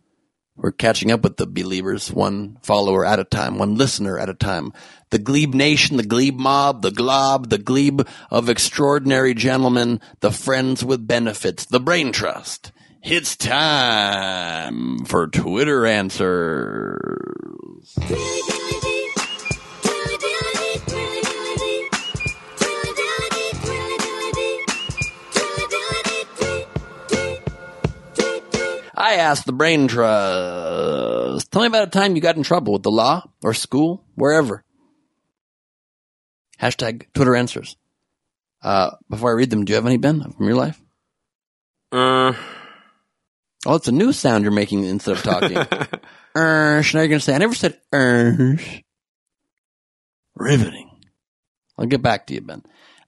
We're 0.57 0.73
catching 0.73 1.11
up 1.11 1.23
with 1.23 1.37
the 1.37 1.47
Believers, 1.47 2.11
one 2.11 2.57
follower 2.63 3.05
at 3.05 3.19
a 3.19 3.25
time, 3.25 3.59
one 3.59 3.75
listener 3.75 4.19
at 4.19 4.31
a 4.31 4.35
time. 4.35 4.73
The 5.11 5.19
Gleib 5.19 5.53
Nation, 5.53 5.99
the 5.99 6.03
Gleib 6.03 6.39
Mob, 6.39 6.81
the 6.81 6.91
Glob, 6.91 7.51
the 7.51 7.59
Gleib 7.59 8.09
of 8.31 8.49
Extraordinary 8.49 9.35
Gentlemen, 9.35 10.01
the 10.21 10.31
Friends 10.31 10.83
with 10.83 11.07
Benefits, 11.07 11.67
the 11.67 11.79
Brain 11.79 12.11
Trust. 12.11 12.73
It's 13.03 13.37
time 13.37 15.05
for 15.05 15.27
Twitter 15.27 15.85
answers. 15.85 16.25
I 29.05 29.17
asked 29.17 29.45
the 29.45 29.53
Brain 29.53 29.87
Trust, 29.87 31.53
tell 31.53 31.61
me 31.61 31.67
about 31.69 31.89
a 31.89 31.91
time 31.91 32.17
you 32.17 32.23
got 32.23 32.37
in 32.39 32.43
trouble 32.43 32.73
with 32.73 32.83
the 32.83 32.91
law 32.91 33.23
or 33.43 33.53
school, 33.53 34.03
wherever. 34.15 34.65
Hashtag 36.59 37.13
Twitter 37.13 37.37
answers. 37.37 37.77
Uh, 38.63 38.93
before 39.11 39.29
I 39.31 39.35
read 39.35 39.51
them, 39.51 39.67
do 39.67 39.73
you 39.73 39.75
have 39.75 39.85
any, 39.85 39.99
Ben, 39.99 40.23
from 40.33 40.47
your 40.47 40.57
life? 40.57 40.81
uh, 41.93 42.33
Oh, 43.67 43.75
it's 43.75 43.89
a 43.89 43.93
new 43.93 44.15
sound 44.15 44.45
you're 44.45 44.53
making 44.53 44.85
instead 44.85 45.17
of 45.19 45.23
talking. 45.23 45.57
Ersh. 46.35 46.95
Now 46.95 47.01
you're 47.01 47.09
going 47.09 47.19
to 47.19 47.21
say, 47.21 47.35
I 47.35 47.39
never 47.39 47.55
said 47.55 47.79
ersh. 47.93 48.83
Riveting. 50.35 50.91
I'll 51.77 51.85
get 51.87 52.01
back 52.01 52.27
to 52.29 52.35
you, 52.35 52.41
Ben. 52.41 52.63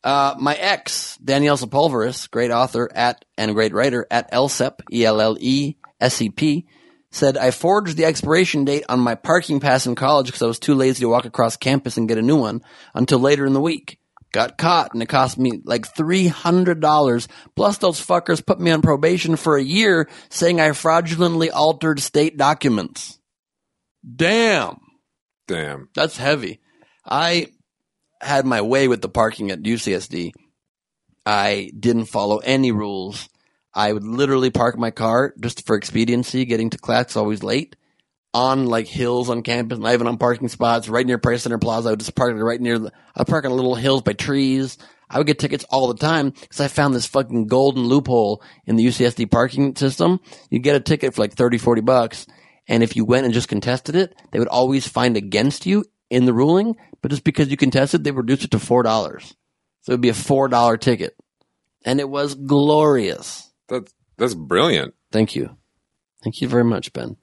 Uh, 0.05 0.35
my 0.39 0.55
ex, 0.55 1.17
Danielle 1.25 1.57
Sepulveres, 1.57 2.27
great 2.29 2.51
author 2.51 2.91
at 2.95 3.25
and 3.39 3.55
great 3.55 3.73
writer 3.73 4.07
at 4.11 4.31
LSEP, 4.31 4.81
E 4.93 5.05
L 5.07 5.21
L 5.23 5.37
E 5.41 5.77
S 6.01 6.21
E 6.21 6.29
P, 6.31 6.67
said 7.11 7.37
I 7.37 7.51
forged 7.51 7.97
the 7.97 8.05
expiration 8.05 8.65
date 8.65 8.85
on 8.89 9.01
my 9.01 9.15
parking 9.15 9.61
pass 9.61 9.87
in 9.87 9.95
college 9.95 10.27
because 10.27 10.43
I 10.43 10.47
was 10.47 10.59
too 10.59 10.75
lazy 10.75 11.01
to 11.01 11.09
walk 11.09 11.25
across 11.25 11.57
campus 11.57 11.97
and 11.97 12.09
get 12.09 12.19
a 12.19 12.23
new 12.23 12.37
one 12.37 12.63
until 12.95 13.19
later 13.19 13.47
in 13.47 13.53
the 13.53 13.61
week. 13.61 13.99
Got 14.33 14.59
caught 14.59 14.93
and 14.93 15.03
it 15.03 15.09
cost 15.09 15.39
me 15.39 15.63
like 15.65 15.87
$300. 15.95 17.29
Plus 17.55 17.79
those 17.79 18.05
fuckers 18.05 18.45
put 18.45 18.61
me 18.61 18.71
on 18.71 18.83
probation 18.83 19.37
for 19.37 19.57
a 19.57 19.63
year 19.63 20.11
saying 20.29 20.61
I 20.61 20.73
fraudulently 20.73 21.51
altered 21.51 22.01
state 22.01 22.37
documents. 22.37 23.19
Damn. 24.15 24.79
damn. 25.49 25.89
That's 25.95 26.19
heavy. 26.19 26.61
I 27.05 27.49
had 28.21 28.45
my 28.45 28.61
way 28.61 28.89
with 28.89 29.01
the 29.01 29.09
parking 29.09 29.51
at 29.51 29.63
UCSD. 29.63 30.33
I 31.25 31.71
didn't 31.79 32.07
follow 32.07 32.39
any 32.39 32.73
rules. 32.73 33.29
I 33.77 33.93
would 33.93 34.05
literally 34.05 34.51
park 34.51 34.79
my 34.79 34.91
car 34.91 35.35
just 35.39 35.67
for 35.67 35.77
expediency, 35.77 36.47
getting 36.47 36.71
to 36.71 36.79
class 36.79 37.15
I 37.15 37.21
was 37.21 37.43
late, 37.43 37.77
on 38.33 38.65
like 38.65 38.87
hills 38.87 39.29
on 39.29 39.43
campus, 39.43 39.79
not 39.79 39.93
even 39.93 40.07
on 40.07 40.17
parking 40.17 40.49
spots, 40.49 40.89
right 40.89 41.07
near 41.07 41.19
Price 41.19 41.43
Center 41.43 41.59
Plaza. 41.59 41.89
I 41.89 41.93
would 41.93 42.01
just 42.01 42.15
park 42.15 42.35
it 42.35 42.43
right 42.43 42.61
near 42.61 42.79
the, 42.79 42.93
I 43.15 43.25
park 43.25 43.45
on 43.45 43.53
little 43.53 43.75
hills 43.75 44.01
by 44.01 44.15
trees. 44.15 44.79
I 45.11 45.19
would 45.19 45.27
get 45.27 45.39
tickets 45.39 45.65
all 45.69 45.89
the 45.89 46.01
time 46.01 46.31
because 46.31 46.59
I 46.59 46.69
found 46.69 46.95
this 46.95 47.05
fucking 47.05 47.49
golden 47.49 47.85
loophole 47.85 48.43
in 48.65 48.77
the 48.77 48.87
UCSD 48.87 49.31
parking 49.31 49.77
system. 49.77 50.21
You 50.49 50.59
get 50.59 50.75
a 50.75 50.81
ticket 50.81 51.15
for 51.15 51.21
like 51.21 51.35
30, 51.35 51.59
40 51.59 51.83
bucks. 51.83 52.27
And 52.67 52.83
if 52.83 52.97
you 52.97 53.05
went 53.05 53.27
and 53.27 53.35
just 53.35 53.49
contested 53.49 53.95
it, 53.95 54.15
they 54.33 54.39
would 54.39 54.49
always 54.49 54.89
find 54.89 55.19
against 55.19 55.67
you 55.67 55.85
in 56.09 56.25
the 56.25 56.33
ruling. 56.33 56.77
But 57.03 57.11
just 57.11 57.25
because 57.25 57.51
you 57.51 57.59
contested, 57.59 58.05
they 58.05 58.11
reduced 58.11 58.45
it 58.45 58.51
to 58.53 58.59
$4. 58.59 59.21
So 59.83 59.91
it 59.91 59.93
would 59.93 60.01
be 60.01 60.09
a 60.09 60.13
$4 60.13 60.81
ticket. 60.81 61.15
And 61.85 62.01
it 62.01 62.09
was 62.09 62.35
glorious. 62.35 63.46
That's 63.69 63.93
that's 64.17 64.35
brilliant. 64.35 64.95
Thank 65.13 65.35
you. 65.35 65.57
Thank 66.23 66.41
you 66.41 66.49
very 66.49 66.65
much, 66.65 66.93
Ben. 66.93 67.17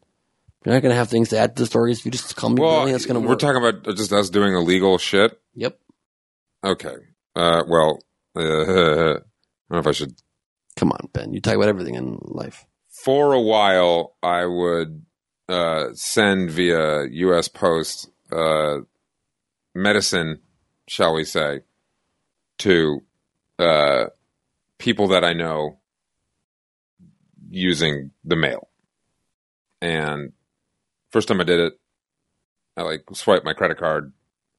You're 0.65 0.75
not 0.75 0.81
going 0.81 0.91
to 0.91 0.95
have 0.97 1.09
things 1.09 1.29
to 1.29 1.37
add 1.37 1.55
to 1.55 1.63
the 1.63 1.67
stories. 1.67 1.99
If 1.99 2.05
you 2.05 2.11
just 2.11 2.35
call 2.35 2.49
me 2.51 2.61
Well, 2.61 2.71
brilliant, 2.81 2.95
it's 2.95 3.05
going 3.05 3.21
to 3.21 3.27
we're 3.27 3.35
talking 3.35 3.61
about 3.61 3.83
just 3.97 4.13
us 4.13 4.29
doing 4.29 4.53
illegal 4.53 4.97
shit. 4.97 5.39
yep. 5.53 5.77
Okay. 6.63 6.95
Uh, 7.35 7.63
well, 7.67 7.99
uh, 8.35 8.39
I 8.41 8.45
don't 8.45 9.23
know 9.69 9.77
if 9.79 9.87
I 9.87 9.91
should. 9.91 10.13
Come 10.77 10.91
on, 10.91 11.09
Ben. 11.11 11.33
You 11.33 11.41
talk 11.41 11.55
about 11.55 11.67
everything 11.67 11.95
in 11.95 12.17
life. 12.21 12.65
For 12.89 13.33
a 13.33 13.41
while, 13.41 14.15
I 14.23 14.45
would 14.45 15.05
uh, 15.49 15.87
send 15.93 16.51
via 16.51 17.05
U.S. 17.09 17.49
Post 17.49 18.09
uh, 18.31 18.77
medicine, 19.75 20.39
shall 20.87 21.13
we 21.13 21.25
say, 21.25 21.61
to 22.59 23.01
uh, 23.59 24.05
people 24.77 25.09
that 25.09 25.23
I 25.25 25.33
know 25.33 25.79
using 27.53 28.11
the 28.23 28.35
mail. 28.35 28.67
And 29.81 30.33
first 31.11 31.27
time 31.27 31.39
I 31.39 31.43
did 31.43 31.59
it, 31.59 31.73
I 32.75 32.81
like 32.81 33.03
swiped 33.13 33.45
my 33.45 33.53
credit 33.53 33.77
card. 33.77 34.13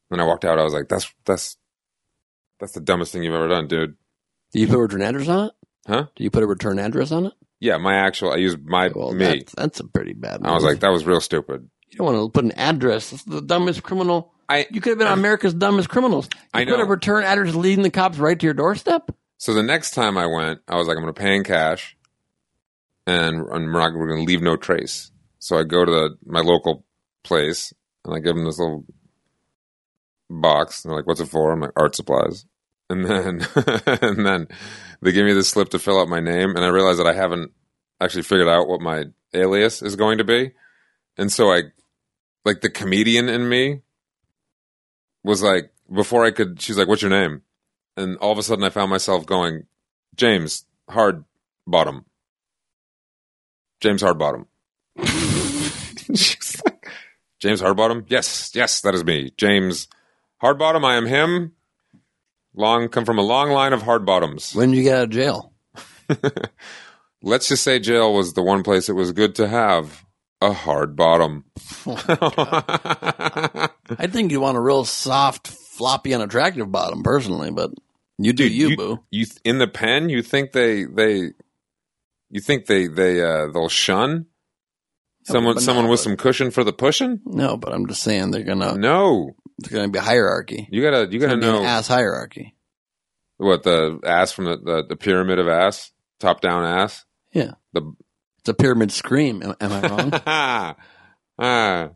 When 0.08 0.20
I 0.20 0.24
walked 0.24 0.44
out, 0.44 0.58
I 0.58 0.62
was 0.62 0.72
like, 0.74 0.88
"That's 0.88 1.12
that's 1.24 1.56
that's 2.60 2.72
the 2.72 2.80
dumbest 2.80 3.12
thing 3.12 3.24
you've 3.24 3.34
ever 3.34 3.48
done, 3.48 3.66
dude." 3.66 3.96
Do 4.52 4.60
you 4.60 4.68
put 4.68 4.76
a 4.76 4.82
return 4.82 5.02
address 5.02 5.28
on 5.28 5.46
it? 5.46 5.52
Huh? 5.86 6.06
Do 6.14 6.24
you 6.24 6.30
put 6.30 6.42
a 6.42 6.46
return 6.46 6.78
address 6.78 7.10
on 7.10 7.26
it? 7.26 7.32
Yeah, 7.58 7.78
my 7.78 7.94
actual. 7.96 8.30
I 8.32 8.36
used 8.36 8.58
my 8.64 8.88
me. 8.88 9.12
That's, 9.12 9.54
that's 9.54 9.80
a 9.80 9.84
pretty 9.84 10.12
bad. 10.12 10.40
I 10.44 10.54
was 10.54 10.62
like, 10.62 10.80
that 10.80 10.90
was 10.92 11.04
real 11.06 11.20
stupid. 11.20 11.68
you 11.88 11.98
don't 11.98 12.14
want 12.14 12.26
to 12.26 12.30
put 12.30 12.44
an 12.44 12.52
address. 12.52 13.10
That's 13.10 13.24
the 13.24 13.40
dumbest 13.40 13.82
criminal. 13.82 14.32
I 14.48 14.66
You 14.70 14.80
could 14.80 14.90
have 14.90 14.98
been 14.98 15.08
America's 15.08 15.54
dumbest 15.54 15.88
criminals. 15.88 16.28
You 16.54 16.60
I 16.60 16.64
put 16.66 16.78
a 16.80 16.84
return 16.84 17.24
address 17.24 17.54
leading 17.54 17.82
the 17.82 17.90
cops 17.90 18.18
right 18.18 18.38
to 18.38 18.46
your 18.46 18.54
doorstep. 18.54 19.10
So 19.38 19.54
the 19.54 19.62
next 19.62 19.92
time 19.92 20.16
I 20.18 20.26
went, 20.26 20.60
I 20.68 20.76
was 20.76 20.86
like, 20.86 20.96
I'm 20.96 21.02
going 21.02 21.14
to 21.14 21.20
pay 21.20 21.34
in 21.34 21.42
cash, 21.44 21.96
and, 23.06 23.46
and 23.48 23.72
we're 23.72 23.98
we're 23.98 24.08
going 24.08 24.24
to 24.24 24.30
leave 24.30 24.42
no 24.42 24.56
trace. 24.56 25.10
So 25.38 25.58
I 25.58 25.64
go 25.64 25.84
to 25.84 25.90
the, 25.90 26.16
my 26.24 26.40
local 26.40 26.84
place 27.22 27.72
and 28.04 28.14
I 28.14 28.18
give 28.18 28.34
them 28.34 28.44
this 28.44 28.58
little 28.58 28.84
box. 30.30 30.84
And 30.84 30.90
they're 30.90 30.98
like, 30.98 31.06
"What's 31.06 31.20
it 31.20 31.28
for?" 31.28 31.52
I'm 31.52 31.60
like, 31.60 31.72
"Art 31.76 31.94
supplies." 31.94 32.46
And 32.88 33.04
then 33.04 33.46
and 34.02 34.26
then 34.26 34.48
they 35.00 35.12
give 35.12 35.26
me 35.26 35.32
this 35.32 35.48
slip 35.48 35.70
to 35.70 35.78
fill 35.78 36.00
out 36.00 36.08
my 36.08 36.20
name, 36.20 36.56
and 36.56 36.64
I 36.64 36.68
realize 36.68 36.98
that 36.98 37.06
I 37.06 37.14
haven't 37.14 37.52
actually 38.00 38.22
figured 38.22 38.48
out 38.48 38.68
what 38.68 38.80
my 38.80 39.04
alias 39.32 39.82
is 39.82 39.96
going 39.96 40.18
to 40.18 40.24
be. 40.24 40.52
And 41.16 41.32
so 41.32 41.52
I, 41.52 41.62
like 42.44 42.60
the 42.60 42.70
comedian 42.70 43.28
in 43.28 43.48
me, 43.48 43.82
was 45.22 45.42
like, 45.42 45.72
before 45.92 46.24
I 46.24 46.30
could, 46.30 46.60
she's 46.60 46.78
like, 46.78 46.88
"What's 46.88 47.02
your 47.02 47.10
name?" 47.10 47.42
And 47.96 48.16
all 48.18 48.32
of 48.32 48.38
a 48.38 48.42
sudden, 48.42 48.64
I 48.64 48.70
found 48.70 48.90
myself 48.90 49.26
going, 49.26 49.64
"James 50.14 50.66
Hard 50.88 51.24
Bottom." 51.66 52.04
James 53.80 54.02
Hardbottom. 54.02 54.46
She's 56.14 56.62
like, 56.64 56.88
James 57.40 57.60
Hardbottom? 57.60 58.04
Yes, 58.08 58.52
yes, 58.54 58.80
that 58.82 58.94
is 58.94 59.04
me. 59.04 59.32
James 59.36 59.88
Hardbottom, 60.42 60.84
I 60.84 60.96
am 60.96 61.06
him. 61.06 61.52
Long 62.54 62.88
come 62.88 63.04
from 63.04 63.18
a 63.18 63.22
long 63.22 63.50
line 63.50 63.72
of 63.72 63.82
Hardbottoms. 63.82 64.54
When 64.54 64.70
did 64.70 64.76
you 64.78 64.84
get 64.84 64.98
out 64.98 65.04
of 65.04 65.10
jail? 65.10 65.52
Let's 67.22 67.48
just 67.48 67.62
say 67.62 67.78
jail 67.78 68.14
was 68.14 68.34
the 68.34 68.42
one 68.42 68.62
place 68.62 68.88
it 68.88 68.92
was 68.92 69.12
good 69.12 69.34
to 69.36 69.48
have 69.48 70.04
a 70.40 70.52
hard 70.52 70.94
bottom. 70.94 71.44
Oh 71.86 72.00
I 73.98 74.06
think 74.06 74.30
you 74.30 74.40
want 74.40 74.56
a 74.56 74.60
real 74.60 74.84
soft, 74.84 75.48
floppy, 75.48 76.14
unattractive 76.14 76.70
bottom, 76.70 77.02
personally, 77.02 77.50
but 77.50 77.72
you 78.18 78.32
do 78.32 78.46
you, 78.46 78.68
you, 78.68 78.76
boo. 78.76 79.00
you 79.10 79.26
in 79.44 79.58
the 79.58 79.66
pen, 79.66 80.08
you 80.08 80.22
think 80.22 80.52
they 80.52 80.84
they 80.84 81.32
you 82.34 82.40
think 82.40 82.66
they 82.66 82.86
they 82.88 83.22
uh 83.22 83.46
they'll 83.52 83.68
shun 83.70 84.26
someone 85.24 85.54
but 85.54 85.62
someone 85.62 85.84
no, 85.86 85.90
with 85.90 86.00
but- 86.00 86.04
some 86.04 86.16
cushion 86.16 86.50
for 86.50 86.64
the 86.64 86.72
pushing? 86.72 87.20
No, 87.24 87.56
but 87.56 87.72
I'm 87.72 87.86
just 87.86 88.02
saying 88.02 88.30
they're 88.30 88.42
gonna. 88.44 88.76
No. 88.76 89.36
It's 89.60 89.68
gonna 89.68 89.88
be 89.88 90.00
a 90.00 90.02
hierarchy. 90.02 90.68
You 90.70 90.82
gotta 90.82 91.08
you 91.10 91.20
gotta 91.20 91.36
know 91.36 91.60
an 91.60 91.64
ass 91.64 91.86
hierarchy. 91.88 92.56
what 93.36 93.62
the 93.62 94.00
ass 94.04 94.32
from 94.32 94.46
the, 94.46 94.56
the, 94.56 94.84
the 94.90 94.96
pyramid 94.96 95.38
of 95.38 95.46
ass, 95.48 95.92
top 96.18 96.40
down 96.40 96.64
ass. 96.64 97.04
Yeah, 97.32 97.52
The 97.72 97.82
it's 98.40 98.48
a 98.48 98.54
pyramid 98.54 98.90
scream. 98.92 99.42
Am, 99.42 99.54
am 99.60 99.72
I 99.72 99.88
wrong? 99.88 100.12
ah, 101.38 101.88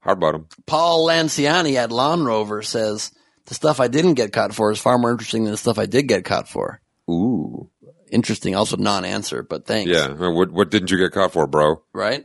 hard 0.00 0.20
bottom. 0.20 0.46
Paul 0.66 1.06
Lanciani 1.06 1.74
at 1.76 1.92
Lawn 1.92 2.24
Rover 2.24 2.62
says 2.62 3.12
the 3.46 3.54
stuff 3.54 3.78
I 3.80 3.88
didn't 3.88 4.14
get 4.14 4.32
caught 4.32 4.54
for 4.54 4.70
is 4.70 4.78
far 4.80 4.98
more 4.98 5.10
interesting 5.12 5.44
than 5.44 5.52
the 5.52 5.58
stuff 5.58 5.78
I 5.78 5.86
did 5.86 6.08
get 6.08 6.24
caught 6.24 6.48
for. 6.48 6.80
Ooh, 7.10 7.70
Interesting, 8.12 8.54
also 8.54 8.76
non-answer, 8.76 9.42
but 9.42 9.66
thanks. 9.66 9.90
yeah. 9.90 10.08
What 10.08 10.52
what 10.52 10.70
didn't 10.70 10.90
you 10.90 10.98
get 10.98 11.12
caught 11.12 11.32
for, 11.32 11.46
bro? 11.46 11.82
right. 11.92 12.24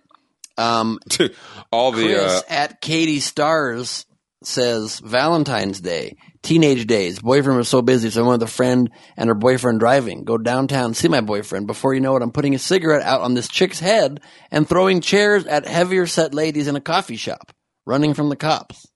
Um, 0.58 1.00
All 1.72 1.92
the 1.92 2.04
Chris 2.04 2.20
uh, 2.20 2.42
at 2.50 2.82
Katie 2.82 3.20
Stars 3.20 4.06
says 4.44 5.00
Valentine's 5.00 5.80
Day, 5.80 6.18
teenage 6.44 6.86
days. 6.88 7.20
Boyfriend 7.20 7.58
was 7.58 7.70
so 7.70 7.82
busy, 7.82 8.10
so 8.10 8.24
I 8.24 8.28
went 8.28 8.42
with 8.42 8.50
a 8.50 8.52
friend 8.52 8.92
and 9.16 9.30
her 9.30 9.36
boyfriend 9.36 9.80
driving. 9.80 10.24
Go 10.24 10.38
downtown, 10.38 10.94
see 10.94 11.08
my 11.08 11.22
boyfriend. 11.22 11.68
Before 11.68 11.94
you 11.94 12.02
know 12.02 12.16
it, 12.16 12.24
I'm 12.24 12.32
putting 12.32 12.56
a 12.56 12.60
cigarette 12.60 13.04
out 13.04 13.22
on 13.22 13.34
this 13.34 13.48
chick's 13.48 13.80
head 13.80 14.20
and 14.52 14.68
throwing 14.68 15.02
chairs 15.02 15.46
at 15.46 15.68
heavier 15.68 16.06
set 16.06 16.34
ladies 16.34 16.68
in 16.68 16.76
a 16.76 16.82
coffee 16.82 17.18
shop, 17.18 17.54
running 17.86 18.14
from 18.14 18.30
the 18.30 18.36
cops. 18.36 18.88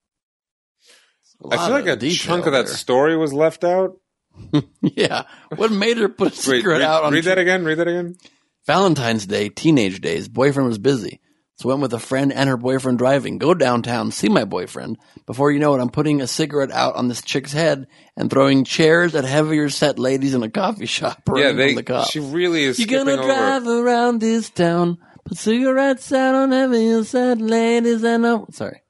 I 1.49 1.57
feel 1.57 1.69
like 1.71 1.85
a 1.87 2.09
chunk 2.11 2.45
of 2.45 2.53
that 2.53 2.67
there. 2.67 2.75
story 2.75 3.17
was 3.17 3.33
left 3.33 3.63
out. 3.63 3.97
yeah. 4.81 5.23
What 5.55 5.71
made 5.71 5.97
her 5.97 6.09
put 6.09 6.33
a 6.33 6.35
cigarette 6.35 6.81
read, 6.81 6.85
out 6.85 7.03
on 7.03 7.13
read 7.13 7.25
that 7.25 7.37
again. 7.37 7.63
Read 7.63 7.79
that 7.79 7.87
again. 7.87 8.17
Valentine's 8.65 9.25
Day, 9.25 9.49
teenage 9.49 10.01
days. 10.01 10.27
Boyfriend 10.27 10.67
was 10.67 10.77
busy. 10.77 11.19
So 11.61 11.69
went 11.69 11.81
with 11.81 11.93
a 11.93 11.99
friend 11.99 12.33
and 12.33 12.49
her 12.49 12.57
boyfriend 12.57 12.97
driving. 12.97 13.37
Go 13.37 13.53
downtown, 13.53 14.11
see 14.11 14.29
my 14.29 14.45
boyfriend. 14.45 14.97
Before 15.27 15.51
you 15.51 15.59
know 15.59 15.75
it, 15.75 15.79
I'm 15.79 15.91
putting 15.91 16.19
a 16.19 16.25
cigarette 16.25 16.71
out 16.71 16.95
on 16.95 17.07
this 17.07 17.21
chick's 17.21 17.53
head 17.53 17.85
and 18.17 18.31
throwing 18.31 18.63
chairs 18.63 19.13
at 19.13 19.25
heavier 19.25 19.69
set 19.69 19.99
ladies 19.99 20.33
in 20.33 20.41
a 20.41 20.49
coffee 20.49 20.87
shop. 20.87 21.21
Yeah, 21.35 21.51
they. 21.51 21.75
the 21.75 21.83
cops. 21.83 22.09
She 22.09 22.19
really 22.19 22.63
is. 22.63 22.79
You're 22.79 22.87
gonna 22.87 23.11
over. 23.11 23.23
drive 23.23 23.67
around 23.67 24.21
this 24.21 24.49
town, 24.49 24.97
put 25.23 25.37
cigarettes 25.37 26.11
out 26.11 26.33
on 26.33 26.51
heavier 26.51 27.03
set 27.03 27.39
ladies 27.39 28.03
and 28.03 28.25
a. 28.25 28.43
Sorry. 28.51 28.81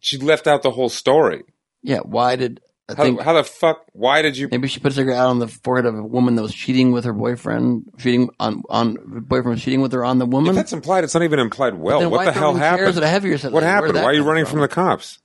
She 0.00 0.16
left 0.16 0.46
out 0.46 0.62
the 0.62 0.70
whole 0.70 0.88
story. 0.88 1.42
Yeah, 1.82 2.00
why 2.00 2.36
did 2.36 2.60
I 2.90 2.94
How, 2.96 3.02
think 3.02 3.20
how 3.20 3.32
the 3.34 3.44
fuck? 3.44 3.84
Why 3.92 4.22
did 4.22 4.36
you? 4.38 4.48
maybe 4.50 4.66
she 4.66 4.80
put 4.80 4.92
a 4.92 4.94
cigarette 4.94 5.18
out 5.18 5.28
on 5.28 5.38
the 5.40 5.48
forehead 5.48 5.84
of 5.84 5.94
a 5.94 6.02
woman 6.02 6.36
that 6.36 6.42
was 6.42 6.54
cheating 6.54 6.90
with 6.92 7.04
her 7.04 7.12
boyfriend, 7.12 7.90
cheating 7.98 8.30
on 8.40 8.62
on 8.70 8.96
boyfriend 9.26 9.56
was 9.56 9.62
cheating 9.62 9.82
with 9.82 9.92
her 9.92 10.04
on 10.04 10.18
the 10.18 10.24
woman? 10.26 10.50
If 10.50 10.56
that's 10.56 10.72
implied. 10.72 11.04
It's 11.04 11.12
not 11.12 11.22
even 11.22 11.38
implied 11.38 11.74
well. 11.74 12.10
What 12.10 12.24
the 12.24 12.32
hell 12.32 12.54
happened? 12.54 12.96
at 12.96 13.02
a 13.02 13.06
heavier 13.08 13.36
set 13.36 13.52
What 13.52 13.62
happened? 13.62 13.94
Why 13.94 14.04
are 14.04 14.14
you 14.14 14.22
running 14.24 14.44
from? 14.46 14.52
from 14.52 14.60
the 14.62 14.68
cops? 14.68 15.18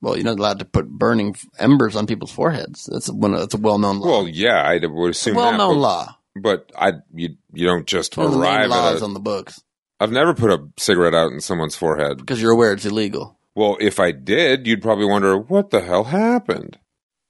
Well, 0.00 0.14
you're 0.14 0.24
not 0.26 0.38
allowed 0.38 0.60
to 0.60 0.64
put 0.64 0.88
burning 0.88 1.34
embers 1.58 1.96
on 1.96 2.06
people's 2.06 2.30
foreheads. 2.30 2.86
That's 2.86 3.10
one. 3.10 3.32
That's 3.32 3.54
a 3.54 3.58
well-known 3.58 3.98
law. 3.98 4.06
Well, 4.06 4.28
yeah, 4.28 4.62
I 4.62 4.78
would 4.86 5.10
assume 5.10 5.34
well-known 5.34 5.74
but- 5.74 5.80
law. 5.80 6.14
But 6.40 6.70
I, 6.78 6.92
you, 7.12 7.30
you 7.52 7.66
don't 7.66 7.84
just 7.84 8.16
One 8.16 8.32
arrive 8.32 8.68
laws 8.70 8.96
at 8.96 9.02
a. 9.02 9.04
on 9.06 9.12
the 9.14 9.18
books 9.18 9.60
I've 9.98 10.12
never 10.12 10.34
put 10.34 10.50
a 10.52 10.68
cigarette 10.76 11.14
out 11.14 11.32
in 11.32 11.40
someone's 11.40 11.74
forehead. 11.74 12.18
because 12.18 12.40
you're 12.40 12.52
aware 12.52 12.72
it's 12.72 12.84
illegal. 12.84 13.36
Well, 13.56 13.76
if 13.80 13.98
I 13.98 14.12
did, 14.12 14.64
you'd 14.68 14.80
probably 14.82 15.06
wonder 15.06 15.36
what 15.36 15.70
the 15.70 15.80
hell 15.80 16.04
happened. 16.04 16.78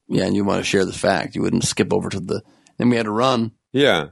Yeah, 0.08 0.24
and 0.24 0.34
you 0.34 0.44
want 0.44 0.60
to 0.60 0.64
share 0.64 0.84
the 0.84 0.92
fact. 0.92 1.34
You 1.34 1.42
wouldn't 1.42 1.64
skip 1.64 1.92
over 1.92 2.08
to 2.08 2.20
the. 2.20 2.42
Then 2.78 2.90
we 2.90 2.96
had 2.96 3.04
to 3.06 3.10
run. 3.10 3.52
Yeah, 3.72 4.08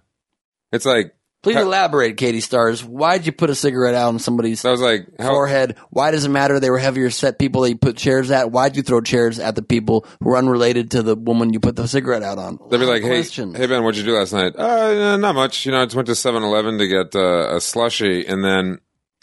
it's 0.72 0.84
like 0.84 1.16
Please 1.46 1.54
Ha- 1.54 1.62
elaborate, 1.62 2.16
Katie 2.16 2.40
Stars. 2.40 2.84
Why'd 2.84 3.24
you 3.24 3.30
put 3.30 3.50
a 3.50 3.54
cigarette 3.54 3.94
out 3.94 4.08
on 4.08 4.18
somebody's 4.18 4.64
I 4.64 4.72
was 4.72 4.80
like, 4.80 5.06
how, 5.16 5.28
forehead? 5.30 5.76
Why 5.90 6.10
does 6.10 6.24
it 6.24 6.28
matter 6.28 6.58
they 6.58 6.70
were 6.70 6.78
heavier 6.78 7.08
set 7.08 7.38
people 7.38 7.62
that 7.62 7.70
you 7.70 7.78
put 7.78 7.96
chairs 7.96 8.32
at? 8.32 8.50
Why'd 8.50 8.74
you 8.74 8.82
throw 8.82 9.00
chairs 9.00 9.38
at 9.38 9.54
the 9.54 9.62
people 9.62 10.04
who 10.18 10.30
were 10.30 10.36
unrelated 10.38 10.90
to 10.90 11.04
the 11.04 11.14
woman 11.14 11.52
you 11.52 11.60
put 11.60 11.76
the 11.76 11.86
cigarette 11.86 12.24
out 12.24 12.38
on? 12.38 12.58
they'd 12.68 12.78
be 12.78 12.84
like, 12.84 13.02
hey, 13.02 13.08
questions. 13.08 13.56
hey 13.56 13.68
Ben, 13.68 13.84
what'd 13.84 13.96
you 13.96 14.04
do 14.04 14.16
last 14.18 14.32
night? 14.32 14.56
Uh, 14.56 15.16
not 15.18 15.36
much. 15.36 15.64
You 15.66 15.70
know, 15.70 15.82
I 15.82 15.84
just 15.84 15.94
went 15.94 16.06
to 16.06 16.14
7-Eleven 16.14 16.78
to 16.78 16.88
get 16.88 17.14
uh, 17.14 17.54
a 17.54 17.60
slushy, 17.60 18.26
and 18.26 18.42
then 18.44 18.80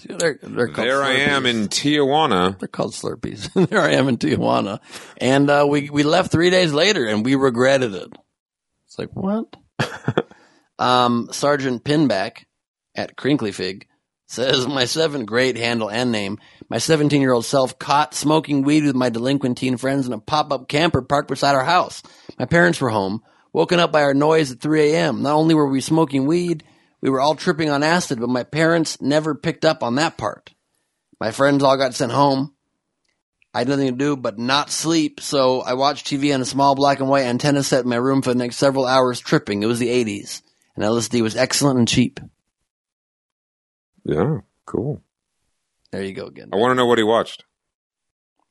They're, 0.08 0.40
they're 0.42 0.68
there 0.68 1.04
I 1.04 1.14
am 1.14 1.46
in 1.46 1.68
Tijuana. 1.68 2.58
They're 2.60 2.68
called 2.68 2.94
Slurpees. 2.94 3.52
there 3.70 3.82
I 3.82 3.92
am 3.94 4.08
in 4.08 4.18
Tijuana, 4.18 4.80
and 5.18 5.50
uh, 5.50 5.66
we 5.68 5.90
we 5.90 6.04
left 6.04 6.32
three 6.32 6.50
days 6.50 6.74
later, 6.74 7.06
and 7.06 7.26
we 7.26 7.36
regretted 7.36 7.94
it. 7.94 8.12
It's 8.86 9.00
like 9.00 9.10
what? 9.14 9.56
um, 10.80 11.30
Sergeant 11.32 11.84
Pinback 11.84 12.46
at 12.96 13.16
Crinkly 13.16 13.52
Fig 13.52 13.88
says 14.28 14.68
my 14.68 14.86
seven 14.86 15.26
great 15.26 15.58
handle 15.58 15.90
and 15.90 16.12
name. 16.12 16.40
My 16.70 16.78
17 16.78 17.22
year 17.22 17.34
old 17.34 17.46
self 17.46 17.78
caught 17.78 18.14
smoking 18.14 18.64
weed 18.64 18.84
with 18.84 18.96
my 18.96 19.10
delinquent 19.10 19.58
teen 19.58 19.78
friends 19.78 20.08
in 20.08 20.14
a 20.14 20.20
pop 20.20 20.52
up 20.52 20.68
camper 20.68 21.02
parked 21.02 21.30
beside 21.30 21.56
our 21.56 21.64
house. 21.64 22.02
My 22.40 22.46
parents 22.46 22.82
were 22.82 22.90
home, 22.90 23.22
woken 23.52 23.80
up 23.80 23.92
by 23.92 24.04
our 24.04 24.14
noise 24.14 24.52
at 24.52 24.60
3 24.60 24.94
a.m. 24.94 25.22
Not 25.22 25.36
only 25.36 25.56
were 25.56 25.70
we 25.70 25.82
smoking 25.82 26.26
weed, 26.26 26.64
we 27.04 27.10
were 27.10 27.20
all 27.20 27.36
tripping 27.36 27.70
on 27.70 27.84
acid, 27.84 28.22
but 28.22 28.30
my 28.30 28.44
parents 28.44 29.02
never 29.02 29.36
picked 29.36 29.66
up 29.66 29.84
on 29.84 29.96
that 29.96 30.18
part. 30.18 30.54
My 31.20 31.32
friends 31.32 31.62
all 31.62 31.76
got 31.76 31.94
sent 31.94 32.14
home. 32.14 32.54
I 33.54 33.60
had 33.60 33.68
nothing 33.68 33.88
to 33.88 33.92
do 33.92 34.16
but 34.16 34.40
not 34.40 34.70
sleep, 34.70 35.20
so 35.20 35.60
I 35.60 35.74
watched 35.74 36.08
TV 36.08 36.34
on 36.34 36.40
a 36.40 36.46
small 36.46 36.76
black 36.76 37.02
and 37.02 37.10
white 37.10 37.26
antenna 37.26 37.62
set 37.62 37.84
in 37.84 37.90
my 37.90 37.98
room 37.98 38.22
for 38.22 38.30
the 38.30 38.40
next 38.40 38.56
several 38.56 38.86
hours 38.86 39.20
tripping. 39.20 39.62
It 39.62 39.66
was 39.66 39.80
the 39.80 39.90
80s, 39.90 40.44
and 40.78 40.86
LSD 40.86 41.22
was 41.22 41.36
excellent 41.36 41.78
and 41.78 41.90
cheap. 41.90 42.22
Yeah, 44.06 44.38
cool. 44.66 45.02
There 45.92 46.04
you 46.04 46.14
go 46.14 46.28
again. 46.28 46.52
I 46.54 46.56
want 46.56 46.72
to 46.72 46.76
know 46.76 46.86
what 46.86 47.00
he 47.00 47.04
watched. 47.04 47.44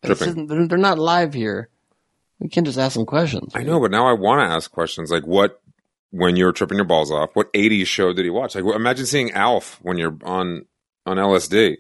Tripping. 0.04 0.46
They're, 0.46 0.66
they're 0.66 0.76
not 0.76 0.98
live 0.98 1.32
here. 1.32 1.70
We 2.38 2.50
can't 2.50 2.66
just 2.66 2.78
ask 2.78 2.96
them 2.96 3.06
questions. 3.06 3.52
I 3.54 3.62
know, 3.62 3.80
but 3.80 3.90
now 3.90 4.06
I 4.06 4.12
want 4.12 4.40
to 4.46 4.54
ask 4.54 4.70
questions 4.70 5.10
like 5.10 5.26
what 5.26 5.61
when 6.12 6.36
you're 6.36 6.52
tripping 6.52 6.78
your 6.78 6.84
balls 6.84 7.10
off. 7.10 7.30
What 7.34 7.52
'80s 7.52 7.86
show 7.86 8.12
did 8.12 8.24
he 8.24 8.30
watch? 8.30 8.54
Like, 8.54 8.64
imagine 8.74 9.06
seeing 9.06 9.32
Alf 9.32 9.80
when 9.82 9.98
you're 9.98 10.16
on 10.22 10.66
on 11.04 11.16
LSD. 11.16 11.78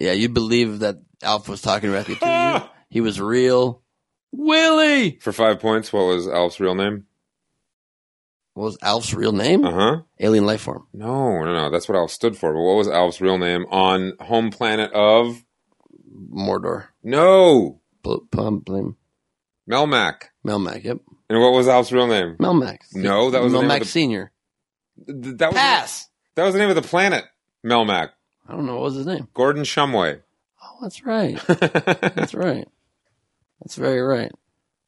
Yeah, 0.00 0.12
you 0.12 0.28
believe 0.28 0.80
that 0.80 0.96
Alf 1.22 1.48
was 1.48 1.62
talking 1.62 1.90
directly 1.90 2.16
to 2.16 2.26
you. 2.26 2.68
He 2.90 3.02
was 3.02 3.20
real. 3.20 3.82
Willie! 4.32 5.18
For 5.20 5.30
five 5.30 5.60
points, 5.60 5.92
what 5.92 6.04
was 6.04 6.26
Alf's 6.26 6.58
real 6.58 6.74
name? 6.74 7.04
What 8.54 8.64
was 8.64 8.78
Alf's 8.80 9.12
real 9.12 9.32
name? 9.32 9.62
Uh 9.62 9.72
huh. 9.72 10.02
Alien 10.18 10.46
life 10.46 10.62
form. 10.62 10.86
No, 10.94 11.44
no, 11.44 11.52
no. 11.52 11.70
That's 11.70 11.86
what 11.86 11.98
Alf 11.98 12.10
stood 12.10 12.34
for. 12.34 12.54
But 12.54 12.62
what 12.62 12.76
was 12.76 12.88
Alf's 12.88 13.20
real 13.20 13.36
name 13.36 13.66
on 13.70 14.14
home 14.20 14.50
planet 14.50 14.90
of 14.94 15.44
Mordor. 16.34 16.86
No 17.02 17.80
Plum, 18.02 18.60
blame. 18.60 18.96
Melmac? 19.70 20.30
Melmac. 20.46 20.84
Yep. 20.84 21.00
And 21.28 21.40
what 21.40 21.52
was 21.52 21.68
Alf's 21.68 21.92
real 21.92 22.06
name? 22.06 22.36
Melmac. 22.38 22.78
No, 22.94 23.30
that 23.30 23.42
was 23.42 23.52
Melmac 23.52 23.80
the, 23.80 23.84
Senior. 23.84 24.32
th- 25.06 25.36
that 25.38 25.48
was 25.48 25.56
Pass. 25.56 26.08
that 26.36 26.44
was 26.44 26.54
the 26.54 26.60
name 26.60 26.70
of 26.70 26.76
the 26.76 26.82
planet. 26.82 27.24
Melmac. 27.64 28.10
I 28.48 28.52
don't 28.52 28.64
know 28.66 28.74
what 28.76 28.84
was 28.84 28.94
his 28.94 29.06
name. 29.06 29.28
Gordon 29.34 29.64
Shumway. 29.64 30.20
Oh, 30.62 30.78
that's 30.80 31.04
right. 31.04 31.38
that's 31.46 32.34
right. 32.34 32.66
That's 33.60 33.74
very 33.74 34.00
right. 34.00 34.32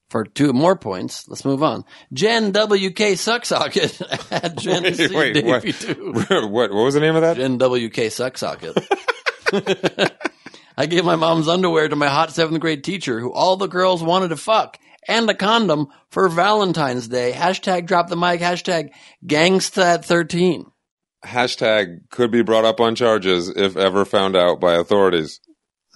For 0.09 0.25
two 0.25 0.53
more 0.53 0.75
points, 0.77 1.29
let's 1.29 1.45
move 1.45 1.63
on. 1.63 1.85
Jen 2.13 2.51
WK 2.51 3.15
Sucksocket 3.15 4.01
at 4.33 4.57
Jen 4.57 4.93
C. 4.95 5.15
Wait, 5.15 5.45
what? 5.45 5.65
What? 6.51 6.73
What 6.73 6.85
was 6.85 6.95
the 6.95 7.01
name 7.01 7.15
of 7.17 7.23
that? 7.23 7.37
Jen 7.37 7.57
WK 7.59 8.09
Sucksocket. 8.11 8.75
I 10.77 10.87
gave 10.87 11.05
my 11.05 11.17
mom's 11.17 11.47
underwear 11.49 11.89
to 11.89 11.97
my 11.97 12.09
hot 12.09 12.33
seventh 12.33 12.61
grade 12.61 12.83
teacher 12.83 13.21
who 13.21 13.33
all 13.33 13.57
the 13.57 13.67
girls 13.69 14.03
wanted 14.03 14.29
to 14.29 14.37
fuck 14.37 14.79
and 15.09 15.29
a 15.31 15.35
condom 15.35 15.89
for 16.11 16.29
Valentine's 16.29 17.09
Day. 17.09 17.33
Hashtag 17.33 17.87
drop 17.87 18.09
the 18.09 18.17
mic. 18.17 18.41
Hashtag 18.41 18.91
gangsta 19.27 20.05
13. 20.05 20.67
Hashtag 21.25 22.09
could 22.11 22.31
be 22.31 22.43
brought 22.43 22.65
up 22.65 22.81
on 22.81 22.95
charges 22.95 23.49
if 23.49 23.77
ever 23.77 24.05
found 24.05 24.37
out 24.37 24.61
by 24.61 24.75
authorities. 24.75 25.41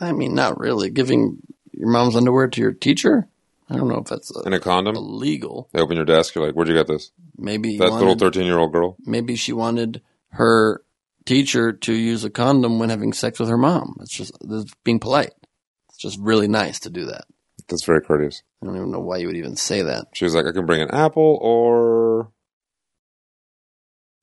I 0.00 0.12
mean, 0.12 0.34
not 0.34 0.58
really. 0.58 0.90
Giving 0.90 1.38
your 1.72 1.88
mom's 1.88 2.16
underwear 2.16 2.48
to 2.48 2.60
your 2.60 2.72
teacher? 2.72 3.28
I 3.70 3.76
don't 3.76 3.88
know 3.88 3.98
if 3.98 4.06
that's 4.06 4.30
uh, 4.36 4.42
In 4.42 4.52
a 4.52 4.60
condom? 4.60 4.96
illegal. 4.96 5.68
They 5.72 5.80
open 5.80 5.96
your 5.96 6.04
desk. 6.04 6.34
You're 6.34 6.44
like, 6.46 6.54
where'd 6.54 6.68
you 6.68 6.74
get 6.74 6.86
this? 6.86 7.10
Maybe 7.38 7.78
That 7.78 7.90
wanted- 7.90 7.98
little 8.06 8.18
13 8.18 8.44
year 8.44 8.58
old 8.58 8.72
girl. 8.72 8.96
maybe 9.06 9.36
she 9.36 9.52
wanted 9.54 10.02
her 10.32 10.82
teacher 11.24 11.72
to 11.72 11.94
use 11.94 12.24
a 12.24 12.30
condom 12.30 12.78
when 12.78 12.90
having 12.90 13.14
sex 13.14 13.38
with 13.40 13.48
her 13.48 13.56
mom. 13.56 13.96
It's 14.00 14.12
just 14.12 14.36
it's 14.42 14.74
being 14.84 15.00
polite. 15.00 15.32
It's 15.88 15.98
just 15.98 16.18
really 16.20 16.48
nice 16.48 16.80
to 16.80 16.90
do 16.90 17.06
that. 17.06 17.24
That's 17.68 17.84
very 17.84 18.02
courteous. 18.02 18.42
I 18.62 18.66
don't 18.66 18.76
even 18.76 18.90
know 18.90 19.00
why 19.00 19.18
you 19.18 19.26
would 19.26 19.36
even 19.36 19.56
say 19.56 19.82
that. 19.82 20.08
She 20.12 20.24
was 20.24 20.34
like, 20.34 20.46
I 20.46 20.52
can 20.52 20.66
bring 20.66 20.82
an 20.82 20.90
apple 20.90 21.38
or. 21.40 22.30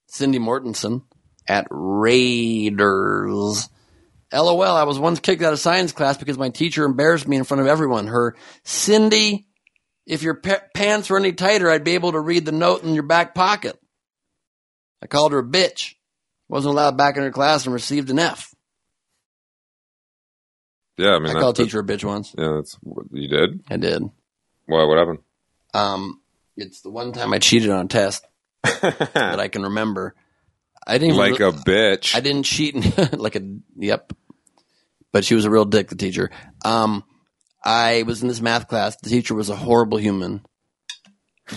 Cindy 0.07 0.39
Mortensen 0.39 1.03
at 1.47 1.67
Raiders. 1.69 3.69
LOL, 4.33 4.61
I 4.61 4.83
was 4.83 4.99
once 4.99 5.19
kicked 5.19 5.41
out 5.41 5.53
of 5.53 5.59
science 5.59 5.91
class 5.91 6.17
because 6.17 6.37
my 6.37 6.49
teacher 6.49 6.85
embarrassed 6.85 7.27
me 7.27 7.37
in 7.37 7.43
front 7.43 7.61
of 7.61 7.67
everyone. 7.67 8.07
Her, 8.07 8.35
Cindy, 8.63 9.47
if 10.05 10.23
your 10.23 10.35
pa- 10.35 10.61
pants 10.73 11.09
were 11.09 11.17
any 11.17 11.33
tighter, 11.33 11.69
I'd 11.69 11.83
be 11.83 11.95
able 11.95 12.13
to 12.13 12.19
read 12.19 12.45
the 12.45 12.51
note 12.51 12.83
in 12.83 12.93
your 12.93 13.03
back 13.03 13.35
pocket. 13.35 13.77
I 15.01 15.07
called 15.07 15.31
her 15.31 15.39
a 15.39 15.43
bitch. 15.43 15.95
Wasn't 16.47 16.71
allowed 16.71 16.97
back 16.97 17.17
in 17.17 17.23
her 17.23 17.31
class 17.31 17.65
and 17.65 17.73
received 17.73 18.09
an 18.09 18.19
F. 18.19 18.50
Yeah, 21.01 21.15
I 21.15 21.19
mean, 21.19 21.35
I 21.35 21.39
called 21.39 21.55
teacher 21.55 21.79
a 21.79 21.83
bitch 21.83 22.03
once. 22.03 22.33
Yeah, 22.37 22.53
that's 22.55 22.75
what 22.81 23.07
you 23.11 23.27
did. 23.27 23.61
I 23.69 23.77
did. 23.77 24.03
Why? 24.67 24.83
What 24.85 24.97
happened? 24.97 25.19
Um, 25.73 26.21
it's 26.55 26.81
the 26.81 26.89
one 26.89 27.11
time 27.11 27.33
I 27.33 27.39
cheated 27.39 27.69
on 27.71 27.85
a 27.85 27.87
test 27.87 28.25
that 28.63 29.39
I 29.39 29.47
can 29.47 29.63
remember. 29.63 30.15
I 30.85 30.97
didn't 30.97 31.17
Like 31.17 31.39
re- 31.39 31.47
a 31.47 31.51
bitch. 31.51 32.15
I 32.15 32.19
didn't 32.19 32.43
cheat 32.43 32.75
like 33.13 33.35
a 33.35 33.41
yep. 33.77 34.13
But 35.11 35.25
she 35.25 35.35
was 35.35 35.45
a 35.45 35.49
real 35.49 35.65
dick, 35.65 35.89
the 35.89 35.95
teacher. 35.95 36.29
Um, 36.63 37.03
I 37.63 38.03
was 38.03 38.21
in 38.21 38.27
this 38.27 38.41
math 38.41 38.67
class. 38.67 38.95
The 38.97 39.09
teacher 39.09 39.35
was 39.35 39.49
a 39.49 39.55
horrible 39.55 39.97
human. 39.97 40.45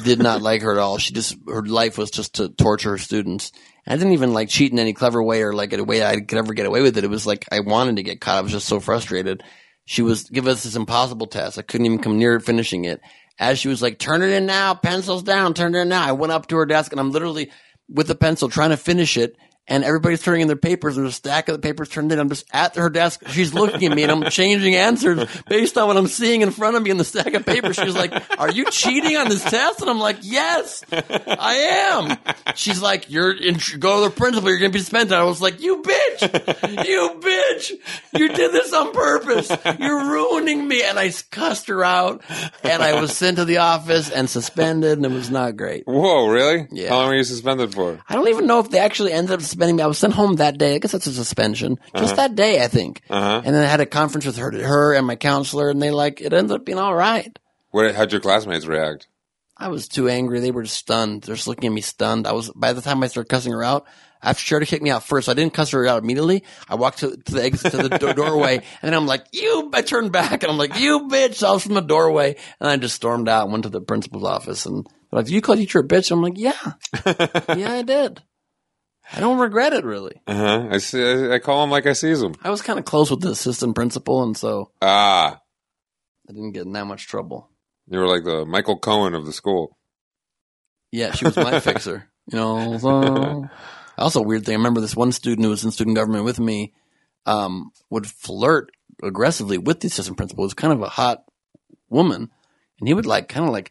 Did 0.03 0.19
not 0.19 0.43
like 0.43 0.63
her 0.63 0.73
at 0.73 0.79
all. 0.79 0.99
She 0.99 1.13
just 1.13 1.37
her 1.47 1.63
life 1.63 1.99
was 1.99 2.11
just 2.11 2.37
to 2.37 2.49
torture 2.49 2.91
her 2.91 2.99
students. 2.99 3.53
I 3.87 3.97
didn't 3.97 4.15
even 4.15 4.33
like 4.33 4.49
cheat 4.49 4.73
in 4.73 4.79
any 4.79 4.93
clever 4.93 5.23
way 5.23 5.43
or 5.43 5.53
like 5.53 5.73
a 5.73 5.85
way 5.85 6.05
I 6.05 6.21
could 6.21 6.39
ever 6.39 6.55
get 6.55 6.67
away 6.67 6.83
with 6.83 6.97
it. 6.97 7.05
It 7.05 7.11
was 7.11 7.27
like 7.27 7.47
I 7.53 7.61
wanted 7.61 7.97
to 7.97 8.03
get 8.03 8.21
caught. 8.21 8.39
I 8.39 8.41
was 8.41 8.53
just 8.53 8.67
so 8.67 8.81
frustrated. 8.81 9.43
She 9.85 10.03
was 10.03 10.25
give 10.25 10.47
us 10.47 10.65
this 10.65 10.75
impossible 10.75 11.27
test. 11.27 11.59
I 11.59 11.63
couldn't 11.63 11.87
even 11.87 11.99
come 11.99 12.19
near 12.19 12.41
finishing 12.41 12.87
it. 12.87 13.01
As 13.39 13.59
she 13.59 13.69
was 13.69 13.83
like, 13.83 13.99
"Turn 13.99 14.23
it 14.23 14.31
in 14.31 14.47
now, 14.47 14.75
pencils 14.75 15.23
down, 15.23 15.55
turn 15.55 15.75
it 15.75 15.81
in 15.81 15.89
now." 15.89 16.05
I 16.05 16.13
went 16.13 16.33
up 16.33 16.47
to 16.49 16.57
her 16.57 16.67
desk 16.67 16.93
and 16.93 17.01
I'm 17.01 17.11
literally 17.11 17.51
with 17.89 18.09
the 18.09 18.15
pencil 18.15 18.49
trying 18.49 18.71
to 18.71 18.77
finish 18.77 19.17
it. 19.17 19.37
And 19.67 19.83
everybody's 19.83 20.21
turning 20.21 20.43
in 20.43 20.47
their 20.47 20.57
papers. 20.57 20.97
There's 20.97 21.09
a 21.09 21.13
stack 21.13 21.49
of 21.49 21.55
the 21.55 21.59
papers 21.59 21.89
turned 21.89 22.13
in. 22.13 22.19
I'm 22.19 22.29
just 22.29 22.47
at 22.53 22.77
her 22.77 22.91
desk. 22.91 23.27
She's 23.29 23.55
looking 23.55 23.91
at 23.91 23.97
me 23.97 24.03
and 24.03 24.13
I'm 24.13 24.31
changing 24.31 24.75
answers 24.75 25.27
based 25.49 25.79
on 25.79 25.89
what 25.89 25.97
I'm 25.97 26.07
seeing 26.07 26.43
in 26.43 26.51
front 26.51 26.77
of 26.77 26.83
me 26.83 26.91
in 26.91 26.99
the 26.99 27.05
stack 27.05 27.33
of 27.33 27.47
papers. 27.47 27.77
She's 27.77 27.95
like, 27.95 28.13
are 28.39 28.51
you 28.51 28.67
cheating 28.67 29.17
on 29.17 29.31
this 29.31 29.43
test? 29.43 29.81
And 29.81 29.89
I'm 29.89 29.99
like, 29.99 30.19
yes, 30.21 30.85
I 30.93 31.55
am. 31.89 32.55
She's 32.55 32.83
like, 32.83 33.11
you're 33.11 33.33
in, 33.33 33.59
go 33.79 34.05
to 34.05 34.11
the 34.11 34.15
principal. 34.15 34.51
You're 34.51 34.59
going 34.59 34.71
to 34.71 34.77
be 34.77 34.81
suspended. 34.81 35.15
I 35.15 35.25
was 35.25 35.41
like, 35.41 35.59
you 35.63 35.81
bitch, 35.81 36.85
you 36.87 37.21
bitch, 37.21 37.73
you 38.13 38.29
did 38.29 38.53
this 38.53 38.71
on 38.75 38.93
purpose. 38.93 39.51
You're 39.79 40.11
ruining 40.11 40.69
me. 40.69 40.83
And 40.83 40.99
I 40.99 41.11
cussed 41.31 41.69
her 41.69 41.83
out 41.83 42.23
and 42.63 42.83
I 42.83 43.01
was 43.01 43.17
sent 43.17 43.39
to 43.39 43.47
the 43.47 43.57
office 43.59 44.11
and 44.11 44.29
suspended 44.29 44.99
and 44.99 45.07
it 45.07 45.13
was 45.13 45.31
not 45.31 45.57
great. 45.57 45.87
Whoa, 45.87 46.29
really? 46.29 46.69
Yeah. 46.71 46.91
How 46.91 46.99
long 46.99 47.09
were 47.09 47.15
you 47.15 47.25
suspended 47.25 47.73
for? 47.73 47.99
I 48.07 48.15
don't 48.15 48.29
even 48.29 48.47
know 48.47 48.61
if 48.61 48.69
they 48.69 48.79
actually 48.79 49.13
ended 49.13 49.33
up 49.33 49.41
suspending 49.55 49.77
me. 49.77 49.83
I 49.83 49.87
was 49.87 49.99
sent 49.99 50.13
home 50.15 50.37
that 50.37 50.59
day. 50.59 50.75
I 50.75 50.79
guess 50.79 50.93
that's 50.93 51.07
a 51.07 51.13
suspension. 51.13 51.79
Just 51.97 52.15
Uh-huh. 52.15 52.17
that 52.29 52.35
day, 52.35 52.63
I 52.63 52.69
think. 52.69 53.01
Uh-huh. 53.09 53.43
And 53.45 53.55
then 53.55 53.63
I 53.63 53.67
had 53.67 53.81
a 53.81 53.87
conference 53.87 54.27
with 54.27 54.37
her, 54.37 54.51
her 54.51 54.95
and 54.95 55.07
my 55.07 55.17
counselor, 55.17 55.71
and 55.71 55.81
they 55.81 55.91
like 55.91 56.21
it 56.21 56.33
ended 56.33 56.53
up 56.57 56.65
being 56.65 56.79
all 56.79 56.95
right. 56.95 57.37
What? 57.71 57.95
How'd 57.95 58.13
your 58.13 58.21
classmates 58.21 58.67
react? 58.67 59.09
I 59.57 59.69
was 59.69 59.87
too 59.87 60.09
angry. 60.09 60.41
They 60.41 60.51
were 60.51 60.65
just 60.65 60.77
stunned. 60.77 61.23
They're 61.23 61.37
just 61.37 61.47
looking 61.47 61.69
at 61.69 61.73
me 61.73 61.81
stunned. 61.81 62.27
I 62.27 62.33
was 62.33 62.51
by 62.57 62.73
the 62.73 62.81
time 62.83 63.03
I 63.03 63.07
started 63.07 63.29
cussing 63.31 63.53
her 63.53 63.63
out. 63.65 63.87
After 64.21 64.41
she 64.43 64.59
to 64.59 64.65
kick 64.65 64.81
me 64.81 64.91
out 64.91 65.05
first, 65.05 65.29
I 65.29 65.35
didn't 65.35 65.53
cuss 65.53 65.71
her 65.73 65.87
out 65.87 66.03
immediately. 66.03 66.45
I 66.67 66.77
walked 66.77 67.01
to, 67.01 67.15
to 67.15 67.33
the 67.35 67.45
exit 67.45 67.73
to 67.73 67.89
the 67.89 67.99
do- 67.99 68.15
doorway, 68.15 68.55
and 68.83 68.93
then 68.93 68.95
I'm 68.95 69.07
like, 69.07 69.27
"You!" 69.33 69.71
I 69.75 69.83
turned 69.83 70.13
back, 70.13 70.43
and 70.43 70.51
I'm 70.51 70.57
like, 70.57 70.79
"You 70.81 71.09
bitch!" 71.09 71.35
So 71.35 71.49
I 71.49 71.53
was 71.53 71.63
from 71.63 71.75
the 71.75 71.83
doorway, 71.83 72.37
and 72.59 72.69
I 72.71 72.77
just 72.79 72.97
stormed 72.97 73.29
out 73.29 73.43
and 73.45 73.53
went 73.53 73.65
to 73.65 73.69
the 73.71 73.83
principal's 73.83 74.25
office. 74.25 74.65
And 74.65 74.87
they're 74.87 75.21
like, 75.21 75.29
"You 75.29 75.43
called 75.43 75.59
teacher 75.59 75.81
a 75.81 75.85
bitch?" 75.87 76.11
And 76.11 76.19
I'm 76.19 76.23
like, 76.23 76.39
"Yeah, 76.39 77.55
yeah, 77.55 77.73
I 77.75 77.83
did." 77.83 78.23
I 79.13 79.21
don't 79.21 79.39
regret 79.39 79.73
it 79.73 79.85
really. 79.85 80.21
Uh 80.27 80.35
huh. 80.35 80.69
I 80.71 80.79
see. 80.79 81.03
I, 81.03 81.35
I 81.35 81.39
call 81.39 81.63
him 81.65 81.71
like 81.71 81.87
I 81.87 81.93
sees 81.93 82.23
him. 82.23 82.35
I 82.43 82.51
was 82.51 82.63
kind 82.63 82.79
of 82.79 82.85
close 82.85 83.11
with 83.11 83.21
the 83.21 83.31
assistant 83.31 83.75
principal, 83.75 84.23
and 84.23 84.37
so 84.37 84.71
Ah, 84.83 85.41
I 86.29 86.33
didn't 86.33 86.53
get 86.53 86.67
in 86.67 86.73
that 86.73 86.87
much 86.87 87.07
trouble. 87.07 87.49
you 87.89 87.99
were 87.99 88.07
like 88.09 88.25
the 88.25 88.45
Michael 88.47 88.79
Cohen 88.79 89.15
of 89.15 89.27
the 89.27 89.33
school. 89.33 89.77
Yeah, 90.91 91.13
she 91.13 91.25
was 91.27 91.37
my 91.37 91.61
fixer. 91.69 92.09
You 92.33 92.39
know. 92.39 92.79
So. 92.79 93.49
Also, 93.99 94.23
weird 94.23 94.45
thing. 94.45 94.55
I 94.55 94.57
remember 94.57 94.81
this 94.81 94.97
one 94.97 95.13
student 95.13 95.45
who 95.45 95.51
was 95.51 95.65
in 95.65 95.71
student 95.71 95.97
government 95.97 96.25
with 96.25 96.41
me 96.41 96.73
um, 97.27 97.71
would 97.91 98.07
flirt 98.07 98.71
aggressively 99.03 99.59
with 99.59 99.81
the 99.81 99.87
assistant 99.87 100.17
principal. 100.17 100.43
It 100.45 100.47
was 100.47 100.55
kind 100.55 100.73
of 100.73 100.83
a 100.83 100.89
hot 100.89 101.25
woman, 101.89 102.31
and 102.81 102.89
he 102.89 102.95
would 102.95 103.07
like 103.07 103.29
kind 103.29 103.47
of 103.47 103.53
like 103.53 103.71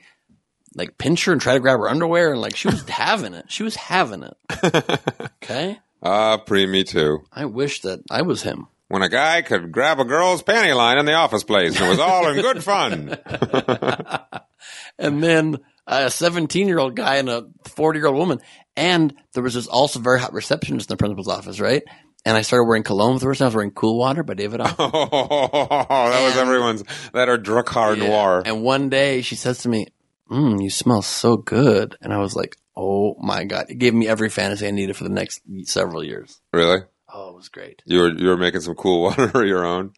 like 0.76 0.98
pinch 0.98 1.26
her 1.26 1.32
and 1.32 1.42
try 1.42 1.54
to 1.54 1.60
grab 1.60 1.80
her 1.80 1.90
underwear, 1.90 2.32
and 2.32 2.42
like 2.42 2.56
she 2.56 2.68
was 2.68 2.88
having 2.90 3.34
it. 3.34 3.46
She 3.50 3.64
was 3.64 3.76
having 3.76 4.24
it. 4.24 4.38
Okay. 5.44 5.78
Ah, 6.02 6.38
pre 6.38 6.66
me 6.66 6.84
too. 6.86 7.20
I 7.32 7.46
wish 7.46 7.82
that 7.82 8.00
I 8.10 8.22
was 8.22 8.44
him. 8.44 8.68
When 8.88 9.02
a 9.02 9.10
guy 9.10 9.42
could 9.42 9.72
grab 9.74 10.00
a 10.00 10.06
girl's 10.06 10.42
panty 10.44 10.74
line 10.76 10.98
in 10.98 11.06
the 11.06 11.14
office 11.14 11.44
place, 11.44 11.76
and 11.76 11.86
it 11.86 11.90
was 11.90 12.00
all 12.00 12.28
in 12.30 12.42
good 12.42 12.64
fun. 12.64 13.18
and 15.00 15.24
then 15.24 15.58
a 15.88 16.10
17 16.10 16.68
year 16.68 16.80
old 16.80 16.96
guy 16.96 17.18
and 17.18 17.30
a 17.30 17.46
40 17.66 18.00
year 18.00 18.08
old 18.08 18.18
woman. 18.18 18.40
And 18.76 19.14
there 19.34 19.44
was 19.44 19.54
this 19.54 19.68
also 19.68 20.00
very 20.00 20.20
hot 20.20 20.34
receptionist 20.34 20.90
in 20.90 20.94
the 20.94 20.98
principal's 20.98 21.28
office, 21.28 21.60
right? 21.60 21.84
And 22.26 22.38
I 22.38 22.42
started 22.42 22.66
wearing 22.68 22.84
cologne 22.84 23.16
for 23.16 23.20
the 23.20 23.26
first 23.26 23.40
time. 23.40 23.46
I 23.46 23.50
was 23.50 23.56
wearing 23.56 23.72
Cool 23.72 23.98
Water 23.98 24.24
by 24.24 24.34
David. 24.34 24.62
Oh, 24.64 24.68
that 24.70 26.24
was 26.24 26.38
everyone's 26.38 26.84
that 27.14 27.28
are 27.28 27.38
Drakkar 27.38 27.98
Yeah. 27.98 28.08
Noir. 28.08 28.44
And 28.46 28.64
one 28.64 28.90
day 28.90 29.22
she 29.22 29.36
says 29.36 29.60
to 29.60 29.70
me, 29.70 29.88
mm, 30.34 30.62
you 30.62 30.70
smell 30.70 31.02
so 31.02 31.38
good. 31.38 31.96
And 32.02 32.14
I 32.14 32.18
was 32.18 32.36
like, 32.36 32.58
oh 32.76 33.16
my 33.20 33.44
God. 33.44 33.68
It 33.70 33.76
gave 33.76 33.94
me 33.94 34.08
every 34.08 34.30
fantasy 34.30 34.68
I 34.68 34.72
needed 34.72 34.98
for 34.98 35.04
the 35.04 35.10
next 35.10 35.42
several 35.64 36.04
years. 36.04 36.42
Really? 36.52 36.80
Oh, 37.14 37.30
it 37.30 37.36
was 37.36 37.50
great. 37.50 37.84
You 37.86 38.00
were 38.00 38.12
you 38.12 38.28
were 38.28 38.38
making 38.38 38.62
some 38.62 38.76
cool 38.76 39.02
water 39.04 39.32
of 39.34 39.46
your 39.46 39.66
own. 39.66 39.94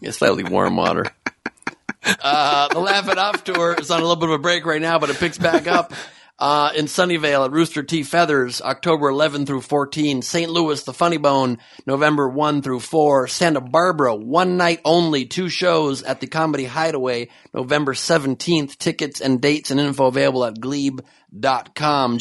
Yeah, 0.00 0.12
slightly 0.12 0.44
warm 0.44 0.76
water. 0.76 1.04
Uh, 2.20 2.66
the 2.66 2.80
Laugh 2.80 3.08
It 3.08 3.16
Off 3.16 3.44
tour 3.44 3.76
is 3.78 3.88
on 3.88 4.00
a 4.00 4.02
little 4.02 4.16
bit 4.16 4.28
of 4.28 4.34
a 4.34 4.38
break 4.38 4.66
right 4.66 4.82
now, 4.82 4.98
but 4.98 5.08
it 5.08 5.16
picks 5.18 5.38
back 5.38 5.68
up 5.68 5.92
uh, 6.42 6.72
in 6.74 6.86
Sunnyvale 6.86 7.44
at 7.44 7.52
Rooster 7.52 7.84
T. 7.84 8.02
Feathers, 8.02 8.60
October 8.60 9.08
11 9.10 9.46
through 9.46 9.60
14. 9.60 10.22
St. 10.22 10.50
Louis, 10.50 10.82
The 10.82 10.92
Funny 10.92 11.16
Bone, 11.16 11.58
November 11.86 12.28
1 12.28 12.62
through 12.62 12.80
4. 12.80 13.28
Santa 13.28 13.60
Barbara, 13.60 14.16
one 14.16 14.56
night 14.56 14.80
only, 14.84 15.24
two 15.24 15.48
shows 15.48 16.02
at 16.02 16.18
the 16.18 16.26
Comedy 16.26 16.64
Hideaway, 16.64 17.28
November 17.54 17.94
17th. 17.94 18.76
Tickets 18.76 19.20
and 19.20 19.40
dates 19.40 19.70
and 19.70 19.78
info 19.78 20.06
available 20.06 20.44
at 20.44 20.56
gleib.com, 20.56 22.18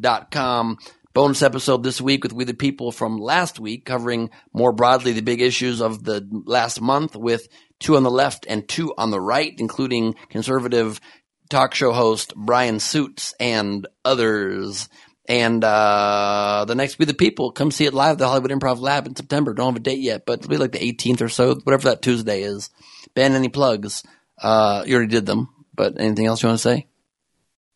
dot 0.00 0.30
com. 0.30 0.78
Bonus 1.12 1.42
episode 1.42 1.82
this 1.82 2.00
week 2.00 2.22
with 2.24 2.32
We 2.32 2.44
the 2.44 2.54
People 2.54 2.92
from 2.92 3.18
last 3.18 3.60
week, 3.60 3.84
covering 3.84 4.30
more 4.54 4.72
broadly 4.72 5.12
the 5.12 5.20
big 5.20 5.42
issues 5.42 5.82
of 5.82 6.02
the 6.02 6.26
last 6.46 6.80
month 6.80 7.14
with 7.14 7.46
two 7.78 7.96
on 7.96 8.04
the 8.04 8.10
left 8.10 8.46
and 8.48 8.66
two 8.66 8.94
on 8.96 9.10
the 9.10 9.20
right, 9.20 9.52
including 9.58 10.14
conservative 10.30 10.98
talk 11.52 11.74
show 11.74 11.92
host 11.92 12.34
Brian 12.34 12.80
Suits 12.80 13.34
and 13.38 13.86
others. 14.04 14.88
And 15.28 15.62
uh, 15.62 16.64
the 16.66 16.74
next 16.74 16.98
We 16.98 17.04
the 17.04 17.14
People, 17.14 17.52
come 17.52 17.70
see 17.70 17.84
it 17.84 17.94
live 17.94 18.12
at 18.12 18.18
the 18.18 18.26
Hollywood 18.26 18.50
Improv 18.50 18.80
Lab 18.80 19.06
in 19.06 19.14
September. 19.14 19.54
Don't 19.54 19.74
have 19.74 19.76
a 19.76 19.80
date 19.80 20.00
yet, 20.00 20.26
but 20.26 20.40
it'll 20.40 20.50
be 20.50 20.56
like 20.56 20.72
the 20.72 20.78
18th 20.78 21.20
or 21.20 21.28
so, 21.28 21.54
whatever 21.54 21.90
that 21.90 22.02
Tuesday 22.02 22.42
is. 22.42 22.70
Ben, 23.14 23.34
any 23.34 23.48
plugs? 23.48 24.02
Uh, 24.40 24.82
you 24.86 24.96
already 24.96 25.10
did 25.10 25.26
them, 25.26 25.50
but 25.74 26.00
anything 26.00 26.26
else 26.26 26.42
you 26.42 26.48
want 26.48 26.58
to 26.58 26.68
say 26.68 26.88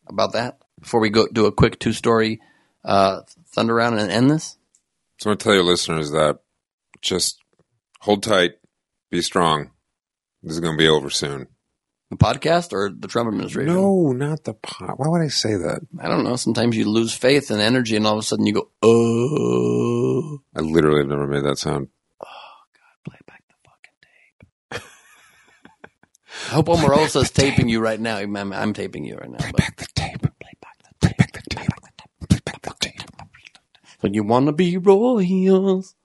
about 0.07 0.33
that 0.33 0.57
before 0.79 0.99
we 0.99 1.09
go 1.09 1.27
do 1.27 1.45
a 1.45 1.51
quick 1.51 1.79
two 1.79 1.93
story 1.93 2.41
uh, 2.83 3.21
thunder 3.47 3.75
round 3.75 3.99
and 3.99 4.11
end 4.11 4.29
this? 4.29 4.57
So 5.19 5.29
I 5.29 5.31
want 5.31 5.39
to 5.39 5.43
tell 5.45 5.53
your 5.53 5.63
listeners 5.63 6.11
that 6.11 6.39
just 7.01 7.39
hold 8.01 8.23
tight, 8.23 8.53
be 9.09 9.21
strong. 9.21 9.71
This 10.43 10.53
is 10.53 10.59
going 10.59 10.73
to 10.73 10.77
be 10.77 10.89
over 10.89 11.09
soon. 11.09 11.47
The 12.09 12.15
podcast 12.15 12.71
or 12.71 12.89
the 12.89 13.09
Trump 13.09 13.27
administration? 13.27 13.73
No, 13.73 14.13
not 14.13 14.45
the 14.45 14.53
pot. 14.53 14.97
Why 14.97 15.09
would 15.09 15.21
I 15.21 15.27
say 15.27 15.55
that? 15.55 15.81
I 15.99 16.07
don't 16.07 16.23
know. 16.23 16.37
Sometimes 16.37 16.77
you 16.77 16.89
lose 16.89 17.13
faith 17.13 17.51
and 17.51 17.59
energy, 17.59 17.97
and 17.97 18.07
all 18.07 18.13
of 18.13 18.19
a 18.19 18.23
sudden 18.23 18.45
you 18.45 18.53
go, 18.53 18.69
"Oh!" 18.81 20.39
I 20.55 20.61
literally 20.61 20.99
have 21.01 21.09
never 21.09 21.27
made 21.27 21.43
that 21.43 21.57
sound. 21.57 21.89
Oh 22.23 22.25
God! 22.73 23.11
Play 23.11 23.19
back 23.27 23.43
the 23.49 23.55
fucking 23.69 24.81
tape. 24.81 24.83
I 26.49 26.53
hope 26.53 26.67
Omarosa's 26.67 27.29
taping 27.29 27.67
you 27.67 27.81
right 27.81 27.99
now. 27.99 28.17
I'm, 28.17 28.35
I'm 28.37 28.73
taping 28.73 29.03
you 29.03 29.17
right 29.17 29.29
now. 29.29 29.39
Play 29.39 29.51
back 29.51 29.75
the 29.75 29.87
tape. 29.93 30.21
Play 30.21 30.53
back 30.61 30.77
the 30.83 31.07
tape. 31.07 31.17
Play 31.17 31.17
back 31.17 31.31
the 31.33 31.41
tape. 31.49 31.69
Play 32.29 32.39
back 32.45 32.61
the 32.61 32.73
tape. 32.79 33.01
When 33.99 34.13
you 34.13 34.23
want 34.23 34.45
to 34.45 34.53
be 34.53 34.77
royals. 34.77 35.95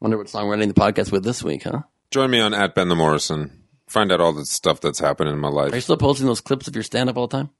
Wonder 0.00 0.16
what 0.16 0.30
song 0.30 0.46
we're 0.48 0.54
ending 0.54 0.68
the 0.68 0.74
podcast 0.74 1.12
with 1.12 1.24
this 1.24 1.44
week, 1.44 1.64
huh? 1.64 1.82
Join 2.10 2.30
me 2.30 2.40
on 2.40 2.54
at 2.54 2.74
Ben 2.74 2.88
the 2.88 2.94
Morrison. 2.94 3.61
Find 3.92 4.10
out 4.10 4.22
all 4.22 4.32
the 4.32 4.46
stuff 4.46 4.80
that's 4.80 4.98
happening 4.98 5.34
in 5.34 5.38
my 5.38 5.50
life. 5.50 5.70
Are 5.70 5.74
you 5.74 5.82
still 5.82 5.98
posting 5.98 6.26
those 6.26 6.40
clips 6.40 6.66
of 6.66 6.74
your 6.74 6.82
stand 6.82 7.10
up 7.10 7.18
all 7.18 7.26
the 7.26 7.36
time? 7.36 7.50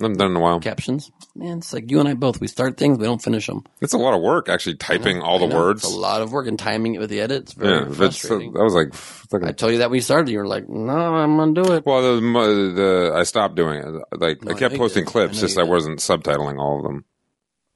I 0.00 0.02
haven't 0.02 0.18
done 0.18 0.32
in 0.32 0.36
a 0.36 0.40
while. 0.40 0.58
Captions? 0.58 1.12
Man, 1.36 1.58
it's 1.58 1.72
like 1.72 1.92
you 1.92 2.00
and 2.00 2.08
I 2.08 2.14
both. 2.14 2.40
We 2.40 2.48
start 2.48 2.76
things, 2.76 2.98
we 2.98 3.04
don't 3.04 3.22
finish 3.22 3.46
them. 3.46 3.62
It's 3.80 3.92
a 3.92 3.98
lot 3.98 4.12
of 4.12 4.20
work 4.20 4.48
actually 4.48 4.78
typing 4.78 5.20
all 5.20 5.38
the 5.38 5.46
words. 5.46 5.84
It's 5.84 5.92
a 5.92 5.96
lot 5.96 6.22
of 6.22 6.32
work 6.32 6.48
and 6.48 6.58
timing 6.58 6.96
it 6.96 6.98
with 6.98 7.08
the 7.08 7.20
edits. 7.20 7.52
It's 7.52 7.60
very 7.60 7.72
yeah, 7.72 7.84
that's, 7.84 7.92
uh, 7.92 7.96
frustrating. 7.98 8.52
that 8.54 8.64
was 8.64 8.74
like, 8.74 9.32
like 9.32 9.42
a- 9.44 9.48
I 9.50 9.52
told 9.52 9.74
you 9.74 9.78
that 9.78 9.90
when 9.90 9.98
you 9.98 10.02
started. 10.02 10.32
You 10.32 10.38
were 10.38 10.48
like, 10.48 10.68
no, 10.68 10.92
I'm 10.92 11.36
going 11.36 11.54
to 11.54 11.62
do 11.62 11.72
it. 11.74 11.86
well, 11.86 12.02
the, 12.02 12.20
the 12.20 13.12
I 13.14 13.22
stopped 13.22 13.54
doing 13.54 13.78
it. 13.78 14.20
Like 14.20 14.42
No, 14.42 14.50
I 14.50 14.54
I 14.56 14.58
kept 14.58 14.72
know 14.72 14.78
you 14.78 14.78
posting 14.78 15.04
clips, 15.04 15.38
I 15.38 15.40
just 15.42 15.56
I 15.56 15.62
wasn't 15.62 16.00
subtitling 16.00 16.58
all 16.58 16.78
of 16.78 16.82
them. 16.82 17.04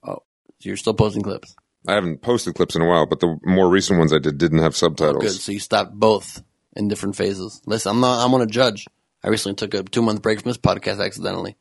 Oh, 0.03 0.25
so 0.59 0.69
you're 0.69 0.77
still 0.77 0.95
posting 0.95 1.23
clips. 1.23 1.55
I 1.87 1.95
haven't 1.95 2.23
posted 2.23 2.57
clips 2.57 2.75
in 2.75 2.83
a 2.83 2.87
while, 2.89 3.07
but 3.07 3.21
the 3.21 3.39
more 3.45 3.71
recent 3.71 4.01
ones 4.01 4.13
I 4.13 4.19
did 4.19 4.37
didn't 4.37 4.59
have 4.59 4.73
oh, 4.73 4.89
subtitles. 4.89 5.23
Good. 5.23 5.41
So 5.41 5.53
you 5.53 5.61
stopped 5.61 5.95
both 5.95 6.43
in 6.77 6.89
different 6.89 7.17
phases. 7.17 7.61
Listen, 7.67 7.91
I'm 7.91 8.01
not. 8.01 8.25
I'm 8.25 8.35
on 8.35 8.43
a 8.43 8.47
judge. 8.47 8.87
I 9.23 9.29
recently 9.29 9.57
took 9.57 9.75
a 9.75 9.83
two 9.83 10.03
month 10.03 10.23
break 10.23 10.41
from 10.41 10.51
this 10.51 10.59
podcast 10.59 11.05
accidentally. 11.05 11.57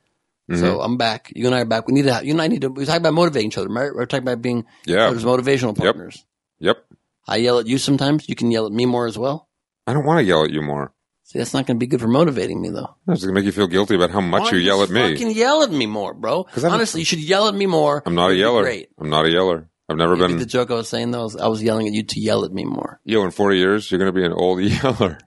Mm-hmm. 0.49 0.61
So 0.61 0.81
I'm 0.81 0.97
back. 0.97 1.31
You 1.35 1.45
and 1.45 1.55
I 1.55 1.61
are 1.61 1.65
back. 1.65 1.87
We 1.87 1.93
need 1.93 2.03
to. 2.03 2.13
Have, 2.13 2.25
you 2.25 2.31
and 2.31 2.41
I 2.41 2.47
need 2.47 2.61
to. 2.61 2.69
We 2.69 2.85
talk 2.85 2.97
about 2.97 3.13
motivating 3.13 3.49
each 3.49 3.57
other. 3.57 3.69
Right? 3.69 3.93
We're 3.93 4.05
talking 4.05 4.23
about 4.23 4.41
being 4.41 4.65
Yeah. 4.85 5.11
motivational 5.11 5.77
partners. 5.77 6.25
Yep. 6.59 6.77
yep. 6.77 6.97
I 7.27 7.37
yell 7.37 7.59
at 7.59 7.67
you 7.67 7.77
sometimes. 7.77 8.27
You 8.27 8.35
can 8.35 8.49
yell 8.49 8.65
at 8.65 8.71
me 8.71 8.85
more 8.85 9.05
as 9.05 9.17
well. 9.17 9.47
I 9.85 9.93
don't 9.93 10.05
want 10.05 10.19
to 10.19 10.23
yell 10.23 10.43
at 10.43 10.51
you 10.51 10.61
more. 10.61 10.93
See, 11.23 11.37
that's 11.37 11.53
not 11.53 11.67
going 11.67 11.77
to 11.77 11.79
be 11.79 11.85
good 11.85 12.01
for 12.01 12.07
motivating 12.07 12.59
me 12.59 12.69
though. 12.69 12.95
It's 13.07 13.23
going 13.23 13.35
to 13.35 13.39
make 13.39 13.45
you 13.45 13.51
feel 13.51 13.67
guilty 13.67 13.93
about 13.93 14.09
how 14.09 14.21
much 14.21 14.51
you 14.51 14.57
yell 14.57 14.81
at 14.81 14.89
me. 14.89 15.11
Fucking 15.13 15.29
yell 15.31 15.61
at 15.61 15.69
me 15.71 15.85
more, 15.85 16.15
bro. 16.15 16.47
Honestly, 16.63 17.01
you 17.01 17.05
should 17.05 17.19
yell 17.19 17.47
at 17.47 17.53
me 17.53 17.67
more. 17.67 18.01
I'm 18.03 18.15
not 18.15 18.29
a 18.29 18.33
It'd 18.33 18.39
yeller. 18.39 18.63
Great. 18.63 18.89
I'm 18.99 19.11
not 19.11 19.25
a 19.25 19.29
yeller. 19.29 19.69
I've 19.89 19.97
never 19.97 20.15
Maybe 20.15 20.33
been. 20.33 20.37
the 20.39 20.45
joke 20.45 20.69
I 20.71 20.75
was 20.75 20.87
saying 20.87 21.11
though 21.11 21.25
is 21.25 21.35
I 21.35 21.47
was 21.47 21.63
yelling 21.63 21.87
at 21.87 21.93
you 21.93 22.03
to 22.03 22.19
yell 22.19 22.45
at 22.45 22.51
me 22.51 22.63
more. 22.63 22.99
Yo, 23.05 23.23
in 23.23 23.31
40 23.31 23.57
years, 23.57 23.89
you're 23.89 23.97
going 23.99 24.13
to 24.13 24.19
be 24.19 24.23
an 24.25 24.33
old 24.33 24.61
yeller. 24.63 25.17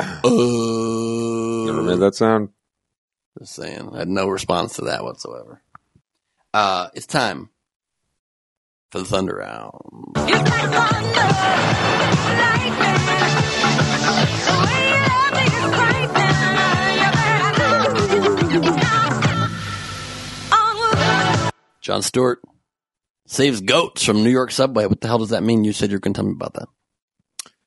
Uh, 0.00 1.64
Never 1.66 1.82
made 1.82 1.98
that 2.00 2.14
sound? 2.16 2.48
Just 3.38 3.54
saying. 3.54 3.90
I 3.94 3.98
had 3.98 4.08
no 4.08 4.26
response 4.28 4.76
to 4.76 4.82
that 4.86 5.04
whatsoever. 5.04 5.62
Uh, 6.52 6.88
it's 6.94 7.06
time 7.06 7.50
for 8.90 8.98
the 8.98 9.04
Thunder 9.04 9.36
Round. 9.36 9.80
Jon 21.80 22.02
Stewart 22.02 22.40
saves 23.26 23.60
goats 23.60 24.04
from 24.04 24.22
New 24.22 24.30
York 24.30 24.50
subway. 24.50 24.86
What 24.86 25.00
the 25.00 25.08
hell 25.08 25.18
does 25.18 25.30
that 25.30 25.42
mean? 25.42 25.64
You 25.64 25.72
said 25.72 25.90
you 25.90 25.96
were 25.96 26.00
going 26.00 26.14
to 26.14 26.18
tell 26.18 26.28
me 26.28 26.34
about 26.34 26.54
that. 26.54 26.68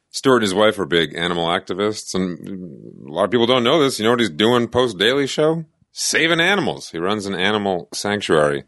Stewart 0.09 0.43
and 0.43 0.43
his 0.43 0.53
wife 0.53 0.77
are 0.77 0.85
big 0.85 1.15
animal 1.15 1.47
activists, 1.47 2.13
and 2.13 3.07
a 3.07 3.11
lot 3.11 3.23
of 3.23 3.31
people 3.31 3.47
don't 3.47 3.63
know 3.63 3.81
this. 3.81 3.97
You 3.97 4.05
know 4.05 4.11
what 4.11 4.19
he's 4.19 4.29
doing 4.29 4.67
post 4.67 4.99
Daily 4.99 5.25
Show? 5.25 5.65
Saving 5.91 6.39
animals. 6.39 6.91
He 6.91 6.99
runs 6.99 7.25
an 7.25 7.33
animal 7.33 7.89
sanctuary. 7.93 8.63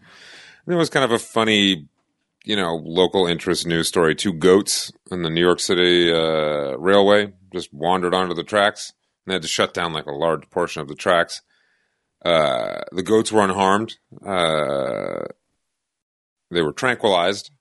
And 0.65 0.73
it 0.73 0.77
was 0.77 0.89
kind 0.89 1.05
of 1.05 1.11
a 1.11 1.19
funny, 1.19 1.87
you 2.45 2.55
know, 2.55 2.81
local 2.83 3.27
interest 3.27 3.67
news 3.67 3.87
story. 3.87 4.15
Two 4.15 4.33
goats 4.33 4.91
in 5.11 5.21
the 5.21 5.29
New 5.29 5.41
York 5.41 5.59
City 5.59 6.11
uh, 6.11 6.77
railway 6.77 7.33
just 7.53 7.71
wandered 7.71 8.15
onto 8.15 8.33
the 8.33 8.43
tracks, 8.43 8.93
and 9.25 9.31
they 9.31 9.35
had 9.35 9.43
to 9.43 9.47
shut 9.47 9.73
down 9.73 9.93
like 9.93 10.07
a 10.07 10.11
large 10.11 10.49
portion 10.49 10.81
of 10.81 10.87
the 10.87 10.95
tracks. 10.95 11.43
Uh, 12.25 12.81
the 12.91 13.03
goats 13.03 13.31
were 13.31 13.43
unharmed. 13.43 13.97
Uh, 14.25 15.25
they 16.49 16.63
were 16.63 16.73
tranquilized 16.73 17.51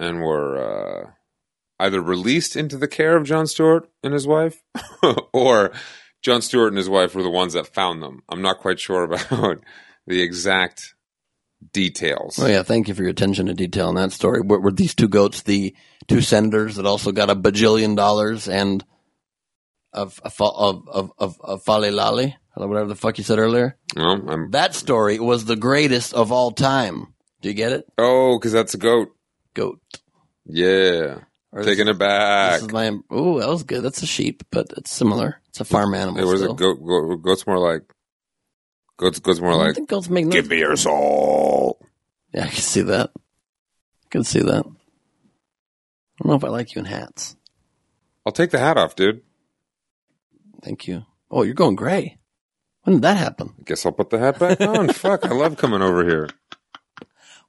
and 0.00 0.20
were 0.20 0.58
uh, 0.58 1.10
either 1.78 2.02
released 2.02 2.56
into 2.56 2.76
the 2.76 2.88
care 2.88 3.16
of 3.16 3.24
Jon 3.24 3.46
Stewart 3.46 3.88
and 4.02 4.12
his 4.12 4.26
wife, 4.26 4.62
or 5.32 5.70
Jon 6.22 6.42
Stewart 6.42 6.68
and 6.68 6.76
his 6.76 6.88
wife 6.88 7.14
were 7.14 7.22
the 7.22 7.30
ones 7.30 7.52
that 7.52 7.72
found 7.72 8.02
them. 8.02 8.22
I'm 8.28 8.42
not 8.42 8.58
quite 8.58 8.80
sure 8.80 9.04
about 9.04 9.62
the 10.06 10.22
exact 10.22 10.94
details. 11.72 12.38
Oh 12.38 12.46
yeah, 12.46 12.64
thank 12.64 12.88
you 12.88 12.94
for 12.94 13.02
your 13.02 13.10
attention 13.10 13.46
to 13.46 13.54
detail 13.54 13.88
in 13.90 13.94
that 13.94 14.12
story. 14.12 14.40
Were, 14.40 14.60
were 14.60 14.72
these 14.72 14.94
two 14.94 15.08
goats 15.08 15.42
the 15.42 15.74
two 16.08 16.20
senators 16.20 16.76
that 16.76 16.86
also 16.86 17.12
got 17.12 17.30
a 17.30 17.36
bajillion 17.36 17.96
dollars 17.96 18.48
and 18.48 18.84
of 19.92 20.20
of 20.24 20.34
of 20.40 20.88
of 20.88 21.12
of, 21.18 21.40
of 21.40 21.62
Fale 21.62 21.92
Lali, 21.92 22.36
whatever 22.66 22.88
the 22.88 22.94
fuck 22.96 23.18
you 23.18 23.24
said 23.24 23.38
earlier? 23.38 23.76
No, 23.96 24.02
I'm, 24.04 24.50
That 24.50 24.74
story 24.74 25.18
was 25.20 25.44
the 25.44 25.56
greatest 25.56 26.14
of 26.14 26.32
all 26.32 26.50
time. 26.50 27.14
Do 27.40 27.48
you 27.48 27.54
get 27.54 27.72
it? 27.72 27.86
oh, 27.98 28.38
because 28.38 28.52
that's 28.52 28.74
a 28.74 28.78
goat. 28.78 29.14
Goat. 29.54 29.80
Yeah, 30.44 31.18
Or 31.52 31.62
taking 31.62 31.86
this 31.86 31.94
it 31.94 31.98
back. 31.98 32.54
This 32.54 32.62
is 32.62 32.72
my. 32.72 32.98
Oh, 33.10 33.38
that 33.38 33.48
was 33.48 33.62
good. 33.64 33.82
That's 33.82 34.02
a 34.02 34.06
sheep, 34.06 34.42
but 34.50 34.72
it's 34.76 34.90
similar. 34.90 35.40
It's 35.50 35.60
a 35.60 35.64
farm 35.64 35.94
animal. 35.94 36.20
It 36.20 36.24
was 36.24 36.42
a 36.42 36.48
goat, 36.48 36.84
goat. 36.84 37.22
Goat's 37.22 37.46
more 37.46 37.58
like 37.58 37.82
goats. 38.96 39.18
Goats 39.20 39.40
more 39.40 39.52
I 39.52 39.56
like 39.66 39.74
think 39.74 39.88
goats 39.88 40.08
make 40.08 40.28
give 40.30 40.48
me 40.48 40.58
your 40.58 40.74
soul. 40.76 41.78
Yeah, 42.32 42.44
I 42.44 42.48
can 42.48 42.56
see 42.62 42.82
that. 42.82 43.10
I 43.14 44.08
can 44.10 44.24
see 44.24 44.40
that. 44.40 44.64
I 44.66 46.24
don't 46.24 46.30
know 46.30 46.34
if 46.34 46.44
I 46.44 46.48
like 46.48 46.74
you 46.74 46.80
in 46.80 46.86
hats. 46.86 47.36
I'll 48.26 48.32
take 48.32 48.50
the 48.50 48.58
hat 48.58 48.76
off, 48.76 48.96
dude. 48.96 49.22
Thank 50.62 50.88
you. 50.88 51.04
Oh, 51.30 51.42
you're 51.42 51.54
going 51.54 51.76
gray. 51.76 52.18
When 52.88 52.94
did 52.96 53.02
that 53.02 53.18
happen? 53.18 53.52
I 53.60 53.62
guess 53.66 53.84
I'll 53.84 53.92
put 53.92 54.08
the 54.08 54.18
hat 54.18 54.38
back 54.38 54.62
on. 54.62 54.88
Fuck, 54.94 55.26
I 55.26 55.34
love 55.34 55.58
coming 55.58 55.82
over 55.82 56.06
here. 56.08 56.26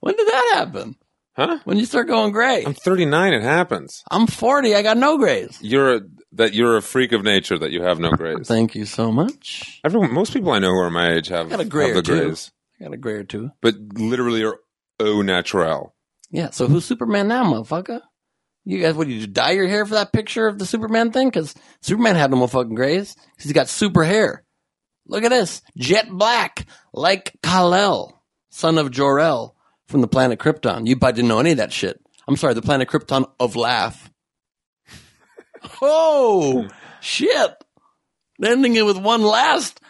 When 0.00 0.14
did 0.14 0.26
that 0.28 0.52
happen? 0.56 0.96
Huh? 1.34 1.60
When 1.64 1.78
you 1.78 1.86
start 1.86 2.08
going 2.08 2.30
gray? 2.32 2.62
I'm 2.62 2.74
39. 2.74 3.32
It 3.32 3.42
happens. 3.42 4.02
I'm 4.10 4.26
40. 4.26 4.74
I 4.74 4.82
got 4.82 4.98
no 4.98 5.16
grays. 5.16 5.56
You're 5.62 5.94
a, 5.94 6.00
that 6.32 6.52
you're 6.52 6.76
a 6.76 6.82
freak 6.82 7.12
of 7.12 7.22
nature 7.22 7.58
that 7.58 7.70
you 7.70 7.82
have 7.82 7.98
no 7.98 8.10
grays. 8.18 8.48
Thank 8.48 8.74
you 8.74 8.84
so 8.84 9.10
much. 9.10 9.80
Everyone, 9.82 10.12
most 10.12 10.34
people 10.34 10.52
I 10.52 10.58
know 10.58 10.72
who 10.72 10.80
are 10.80 10.90
my 10.90 11.14
age 11.14 11.28
have, 11.28 11.48
got 11.48 11.60
a 11.60 11.64
gray 11.64 11.88
have 11.88 11.96
or 11.96 12.02
the 12.02 12.06
two. 12.06 12.20
grays, 12.20 12.52
I 12.78 12.84
got 12.84 12.92
a 12.92 12.98
gray 12.98 13.14
or 13.14 13.24
two. 13.24 13.50
but 13.62 13.76
literally 13.94 14.44
are 14.44 14.58
au 14.98 15.22
naturel. 15.22 15.94
Yeah. 16.30 16.50
So 16.50 16.66
who's 16.66 16.84
Superman 16.84 17.28
now, 17.28 17.44
motherfucker? 17.44 18.02
You 18.66 18.78
guys, 18.82 18.94
what 18.94 19.06
did 19.08 19.14
you 19.18 19.26
dye 19.26 19.52
your 19.52 19.68
hair 19.68 19.86
for 19.86 19.94
that 19.94 20.12
picture 20.12 20.46
of 20.46 20.58
the 20.58 20.66
Superman 20.66 21.12
thing? 21.12 21.28
Because 21.30 21.54
Superman 21.80 22.16
had 22.16 22.30
no 22.30 22.36
motherfucking 22.36 22.74
grays. 22.76 23.14
Because 23.14 23.44
he's 23.44 23.52
got 23.54 23.68
super 23.68 24.04
hair. 24.04 24.44
Look 25.10 25.24
at 25.24 25.30
this, 25.30 25.60
jet 25.76 26.08
black, 26.08 26.66
like 26.92 27.36
Kal-El, 27.42 28.22
son 28.50 28.78
of 28.78 28.92
Jor-El 28.92 29.56
from 29.88 30.02
the 30.02 30.06
planet 30.06 30.38
Krypton. 30.38 30.86
You 30.86 30.96
probably 30.96 31.16
didn't 31.16 31.28
know 31.28 31.40
any 31.40 31.50
of 31.50 31.56
that 31.56 31.72
shit. 31.72 32.00
I'm 32.28 32.36
sorry, 32.36 32.54
the 32.54 32.62
planet 32.62 32.88
Krypton 32.88 33.28
of 33.40 33.56
Laugh. 33.56 34.08
oh 35.82 36.68
shit! 37.00 37.50
Ending 38.40 38.76
it 38.76 38.86
with 38.86 38.98
one 38.98 39.22
last 39.22 39.80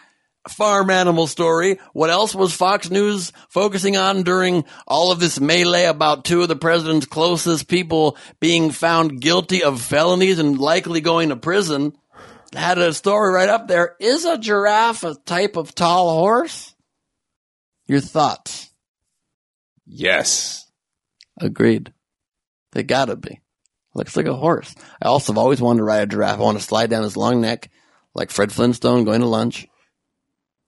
farm 0.49 0.89
animal 0.89 1.27
story. 1.27 1.77
What 1.93 2.09
else 2.09 2.33
was 2.33 2.51
Fox 2.51 2.89
News 2.89 3.31
focusing 3.47 3.97
on 3.97 4.23
during 4.23 4.65
all 4.87 5.11
of 5.11 5.19
this 5.19 5.39
melee 5.39 5.85
about 5.85 6.25
two 6.25 6.41
of 6.41 6.47
the 6.47 6.55
president's 6.55 7.05
closest 7.05 7.67
people 7.67 8.17
being 8.39 8.71
found 8.71 9.21
guilty 9.21 9.63
of 9.63 9.83
felonies 9.83 10.39
and 10.39 10.57
likely 10.57 10.99
going 10.99 11.29
to 11.29 11.35
prison? 11.35 11.95
Had 12.53 12.77
a 12.77 12.93
story 12.93 13.33
right 13.33 13.49
up 13.49 13.67
there. 13.67 13.95
Is 13.99 14.25
a 14.25 14.37
giraffe 14.37 15.03
a 15.03 15.15
type 15.15 15.55
of 15.55 15.73
tall 15.73 16.19
horse? 16.19 16.75
Your 17.87 18.01
thoughts? 18.01 18.69
Yes. 19.85 20.69
Agreed. 21.39 21.93
They 22.73 22.83
gotta 22.83 23.15
be. 23.15 23.39
Looks 23.93 24.15
like 24.15 24.25
a 24.25 24.33
horse. 24.33 24.73
I 25.01 25.07
also 25.07 25.33
have 25.33 25.37
always 25.37 25.61
wanted 25.61 25.79
to 25.79 25.83
ride 25.83 26.03
a 26.03 26.05
giraffe. 26.07 26.39
I 26.39 26.43
want 26.43 26.57
to 26.57 26.63
slide 26.63 26.89
down 26.89 27.03
his 27.03 27.17
long 27.17 27.41
neck, 27.41 27.69
like 28.15 28.31
Fred 28.31 28.51
Flintstone 28.51 29.03
going 29.03 29.21
to 29.21 29.27
lunch. 29.27 29.67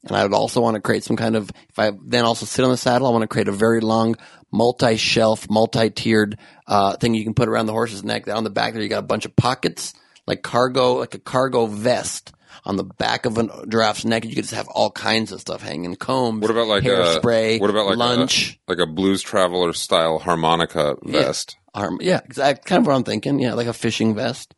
And 0.05 0.18
I 0.18 0.23
would 0.23 0.34
also 0.34 0.60
want 0.60 0.76
to 0.76 0.81
create 0.81 1.05
some 1.05 1.15
kind 1.15 1.38
of, 1.38 1.49
if 1.69 1.80
I 1.80 1.91
then 2.05 2.26
also 2.26 2.45
sit 2.45 2.65
on 2.65 2.72
the 2.72 2.77
saddle, 2.77 3.07
I 3.07 3.11
want 3.11 3.22
to 3.22 3.27
create 3.27 3.47
a 3.47 3.53
very 3.53 3.80
long, 3.80 4.15
multi-shelf, 4.51 5.49
multi-tiered, 5.49 6.38
uh, 6.68 6.97
thing 6.97 7.14
you 7.14 7.23
can 7.23 7.34
put 7.34 7.47
around 7.47 7.68
the 7.68 7.72
horse's 7.72 8.03
neck. 8.03 8.27
On 8.27 8.43
the 8.43 8.49
back 8.49 8.73
there, 8.73 8.84
you 8.84 8.89
got 8.89 8.99
a 8.99 9.07
bunch 9.07 9.26
of 9.26 9.35
pockets, 9.38 9.93
like 10.28 10.41
cargo, 10.41 10.95
like 10.95 11.14
a 11.16 11.20
cargo 11.20 11.66
vest 11.66 12.34
on 12.66 12.78
the 12.78 12.84
back 12.84 13.26
of 13.26 13.38
a 13.38 13.66
giraffe's 13.68 14.06
neck. 14.06 14.24
You 14.26 14.36
could 14.36 14.44
just 14.44 14.54
have 14.54 14.68
all 14.70 14.91
kinds 14.91 15.32
of 15.32 15.41
stuff 15.41 15.62
hanging, 15.62 15.95
combs. 15.95 16.41
What 16.41 16.52
about 16.52 16.68
like 16.68 16.86
a 16.86 16.88
hairspray? 16.88 17.60
What 17.60 17.70
about 17.70 17.86
like 17.88 17.95
uh, 17.95 17.98
lunch? 17.98 18.60
A, 18.68 18.72
like 18.72 18.80
a 18.80 18.86
blues 18.90 19.22
traveler 19.22 19.74
style 19.74 20.20
harmonica 20.20 20.95
vest? 21.04 21.58
Yeah, 21.76 21.82
Harm- 21.82 22.00
yeah, 22.02 22.22
exactly. 22.24 22.68
Kind 22.70 22.82
of 22.82 22.88
what 22.88 22.95
I'm 22.95 23.04
thinking. 23.04 23.40
Yeah, 23.40 23.54
like 23.54 23.68
a 23.68 23.74
fishing 23.74 24.16
vest. 24.16 24.54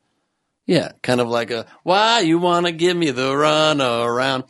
Yeah, 0.66 0.92
kind 1.04 1.22
of 1.22 1.28
like 1.28 1.52
a 1.52 1.66
why 1.84 2.22
you 2.22 2.40
want 2.40 2.66
to 2.66 2.72
give 2.72 2.98
me 2.98 3.12
the 3.12 3.36
run 3.36 3.82
around. 3.82 4.46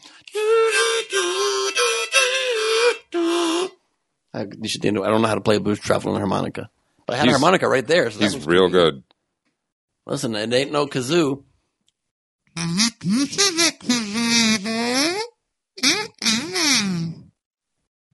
I, 4.33 4.47
you 4.61 4.67
should, 4.67 4.85
I 4.85 4.91
don't 4.91 5.21
know 5.21 5.27
how 5.27 5.35
to 5.35 5.41
play 5.41 5.59
blues 5.59 5.79
traveler 5.79 6.13
on 6.13 6.19
harmonica, 6.19 6.69
but 7.05 7.15
I 7.15 7.19
had 7.19 7.27
a 7.29 7.31
harmonica 7.31 7.69
right 7.69 7.85
there. 7.87 8.11
So 8.11 8.19
He's 8.19 8.45
real 8.45 8.69
good. 8.69 9.03
Listen, 10.05 10.35
it 10.35 10.53
ain't 10.53 10.71
no 10.71 10.85
kazoo. 10.85 11.43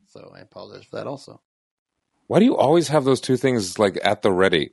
So 0.07 0.31
I 0.35 0.39
apologize 0.39 0.85
for 0.85 0.95
that 0.97 1.07
also. 1.07 1.41
Why 2.27 2.39
do 2.39 2.45
you 2.45 2.55
always 2.55 2.87
have 2.87 3.03
those 3.03 3.19
two 3.19 3.35
things 3.35 3.77
like 3.77 3.99
at 4.03 4.21
the 4.21 4.31
ready? 4.31 4.71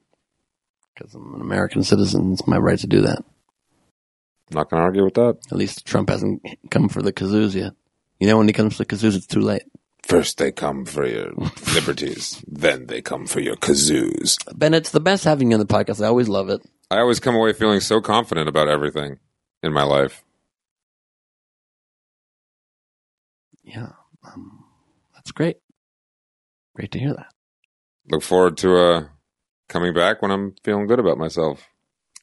Because 0.95 1.15
I'm 1.15 1.35
an 1.35 1.41
American 1.41 1.83
citizen. 1.83 2.33
It's 2.33 2.47
my 2.47 2.57
right 2.57 2.79
to 2.79 2.87
do 2.87 3.03
that. 3.03 3.25
Not 4.51 4.71
going 4.71 4.81
to 4.81 4.85
argue 4.85 5.05
with 5.05 5.15
that. 5.15 5.39
At 5.51 5.59
least 5.59 5.85
Trump 5.85 6.09
hasn't 6.09 6.43
come 6.71 6.89
for 6.89 7.03
the 7.03 7.13
kazoos 7.13 7.55
yet. 7.55 7.75
You 8.21 8.29
know, 8.29 8.39
when 8.39 8.47
he 8.47 8.53
comes 8.53 8.77
for 8.77 8.85
the 8.85 8.97
kazoos, 8.97 9.17
it's 9.17 9.27
too 9.27 9.41
late. 9.41 9.63
First 10.05 10.39
they 10.39 10.53
come 10.53 10.87
for 10.87 11.07
your 11.07 11.33
liberties, 11.75 12.43
then 12.47 12.87
they 12.87 13.03
come 13.03 13.27
for 13.27 13.41
your 13.41 13.57
kazoos. 13.57 14.39
Ben, 14.57 14.73
it's 14.73 14.91
the 14.91 15.01
best 15.01 15.25
having 15.25 15.51
you 15.51 15.57
on 15.57 15.61
the 15.61 15.67
podcast. 15.67 16.03
I 16.03 16.07
always 16.07 16.29
love 16.29 16.49
it. 16.49 16.63
I 16.91 17.01
always 17.01 17.21
come 17.21 17.35
away 17.35 17.53
feeling 17.53 17.81
so 17.81 18.01
confident 18.01 18.49
about 18.49 18.69
everything 18.69 19.19
in 19.63 19.73
my 19.73 19.83
life. 19.83 20.25
Yeah, 23.63 23.93
um, 24.25 24.65
that's 25.15 25.33
great. 25.33 25.59
Great 26.75 26.91
to 26.93 26.99
hear 26.99 27.13
that. 27.13 27.35
Look 28.11 28.23
forward 28.23 28.57
to 28.59 28.77
uh, 28.79 29.05
coming 29.69 29.93
back 29.93 30.23
when 30.23 30.31
I'm 30.31 30.55
feeling 30.65 30.87
good 30.87 30.99
about 30.99 31.19
myself. 31.19 31.69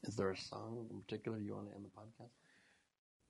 Is 0.03 0.15
there 0.15 0.31
a 0.31 0.37
song 0.37 0.87
in 0.89 1.01
particular 1.01 1.37
you 1.37 1.53
want 1.53 1.69
to 1.69 1.75
end 1.75 1.85
the 1.85 1.89
podcast? 1.89 2.29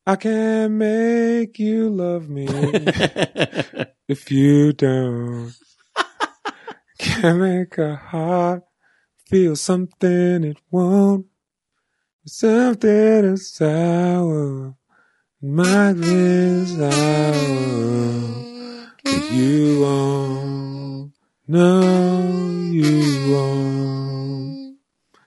I 0.08 0.16
can 0.16 0.78
make 0.78 1.60
you 1.60 1.90
love 1.90 2.30
me 2.30 2.48
if 4.08 4.32
you 4.32 4.72
don't. 4.72 5.54
Can 7.00 7.40
make 7.40 7.78
a 7.78 7.96
heart 7.96 8.64
feel 9.28 9.56
something 9.56 10.44
it 10.44 10.58
won't. 10.72 11.26
Something 12.26 13.26
is 13.26 13.52
sour. 13.52 14.76
My 15.42 15.94
this 15.94 16.80
hour. 16.80 18.46
But 19.04 19.32
you 19.32 19.82
won't. 19.82 21.14
No, 21.48 21.82
you 22.72 23.32
won't. 23.32 24.78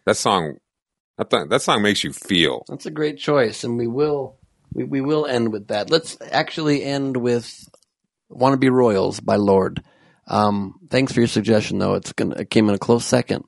That 0.07 0.17
song, 0.17 0.57
that, 1.17 1.31
th- 1.31 1.49
that 1.49 1.63
song 1.63 1.83
makes 1.83 2.03
you 2.03 2.13
feel. 2.13 2.65
That's 2.69 2.87
a 2.87 2.91
great 2.91 3.19
choice, 3.19 3.63
and 3.63 3.79
we 3.79 3.87
will 3.87 4.39
we, 4.73 4.85
we 4.85 5.01
will 5.01 5.27
end 5.27 5.53
with 5.53 5.69
that. 5.69 5.91
Let's 5.91 6.17
actually 6.33 6.83
end 6.83 7.17
with 7.17 7.69
"Wanna 8.29 8.57
Be 8.57 8.71
Royals" 8.71 9.21
by 9.21 9.37
Lorde. 9.37 9.85
Um, 10.27 10.81
thanks 10.91 11.13
for 11.13 11.21
your 11.21 11.29
suggestion, 11.29 11.79
though. 11.79 11.95
It's 11.95 12.13
gonna 12.13 12.37
it 12.37 12.51
came 12.51 12.69
in 12.69 12.75
a 12.75 12.79
close 12.79 13.05
second 13.05 13.45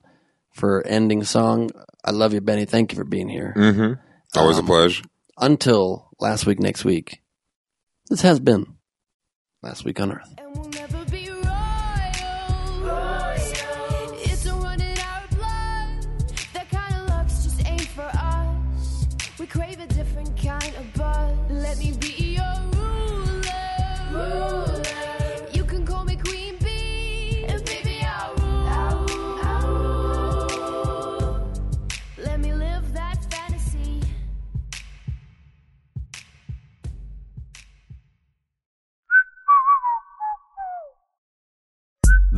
for 0.52 0.86
ending 0.86 1.24
song. 1.24 1.70
I 2.04 2.10
love 2.12 2.32
you, 2.32 2.40
Benny. 2.40 2.64
Thank 2.64 2.92
you 2.92 2.96
for 2.96 3.04
being 3.04 3.28
here. 3.28 3.52
Mm-hmm. 3.56 4.38
Always 4.38 4.58
Um, 4.58 4.64
a 4.64 4.66
pleasure. 4.66 5.04
Until 5.38 6.10
last 6.18 6.46
week, 6.46 6.60
next 6.60 6.84
week. 6.84 7.22
This 8.08 8.22
has 8.22 8.40
been 8.40 8.66
last 9.62 9.84
week 9.84 10.00
on 10.00 10.12
Earth. 10.12 10.34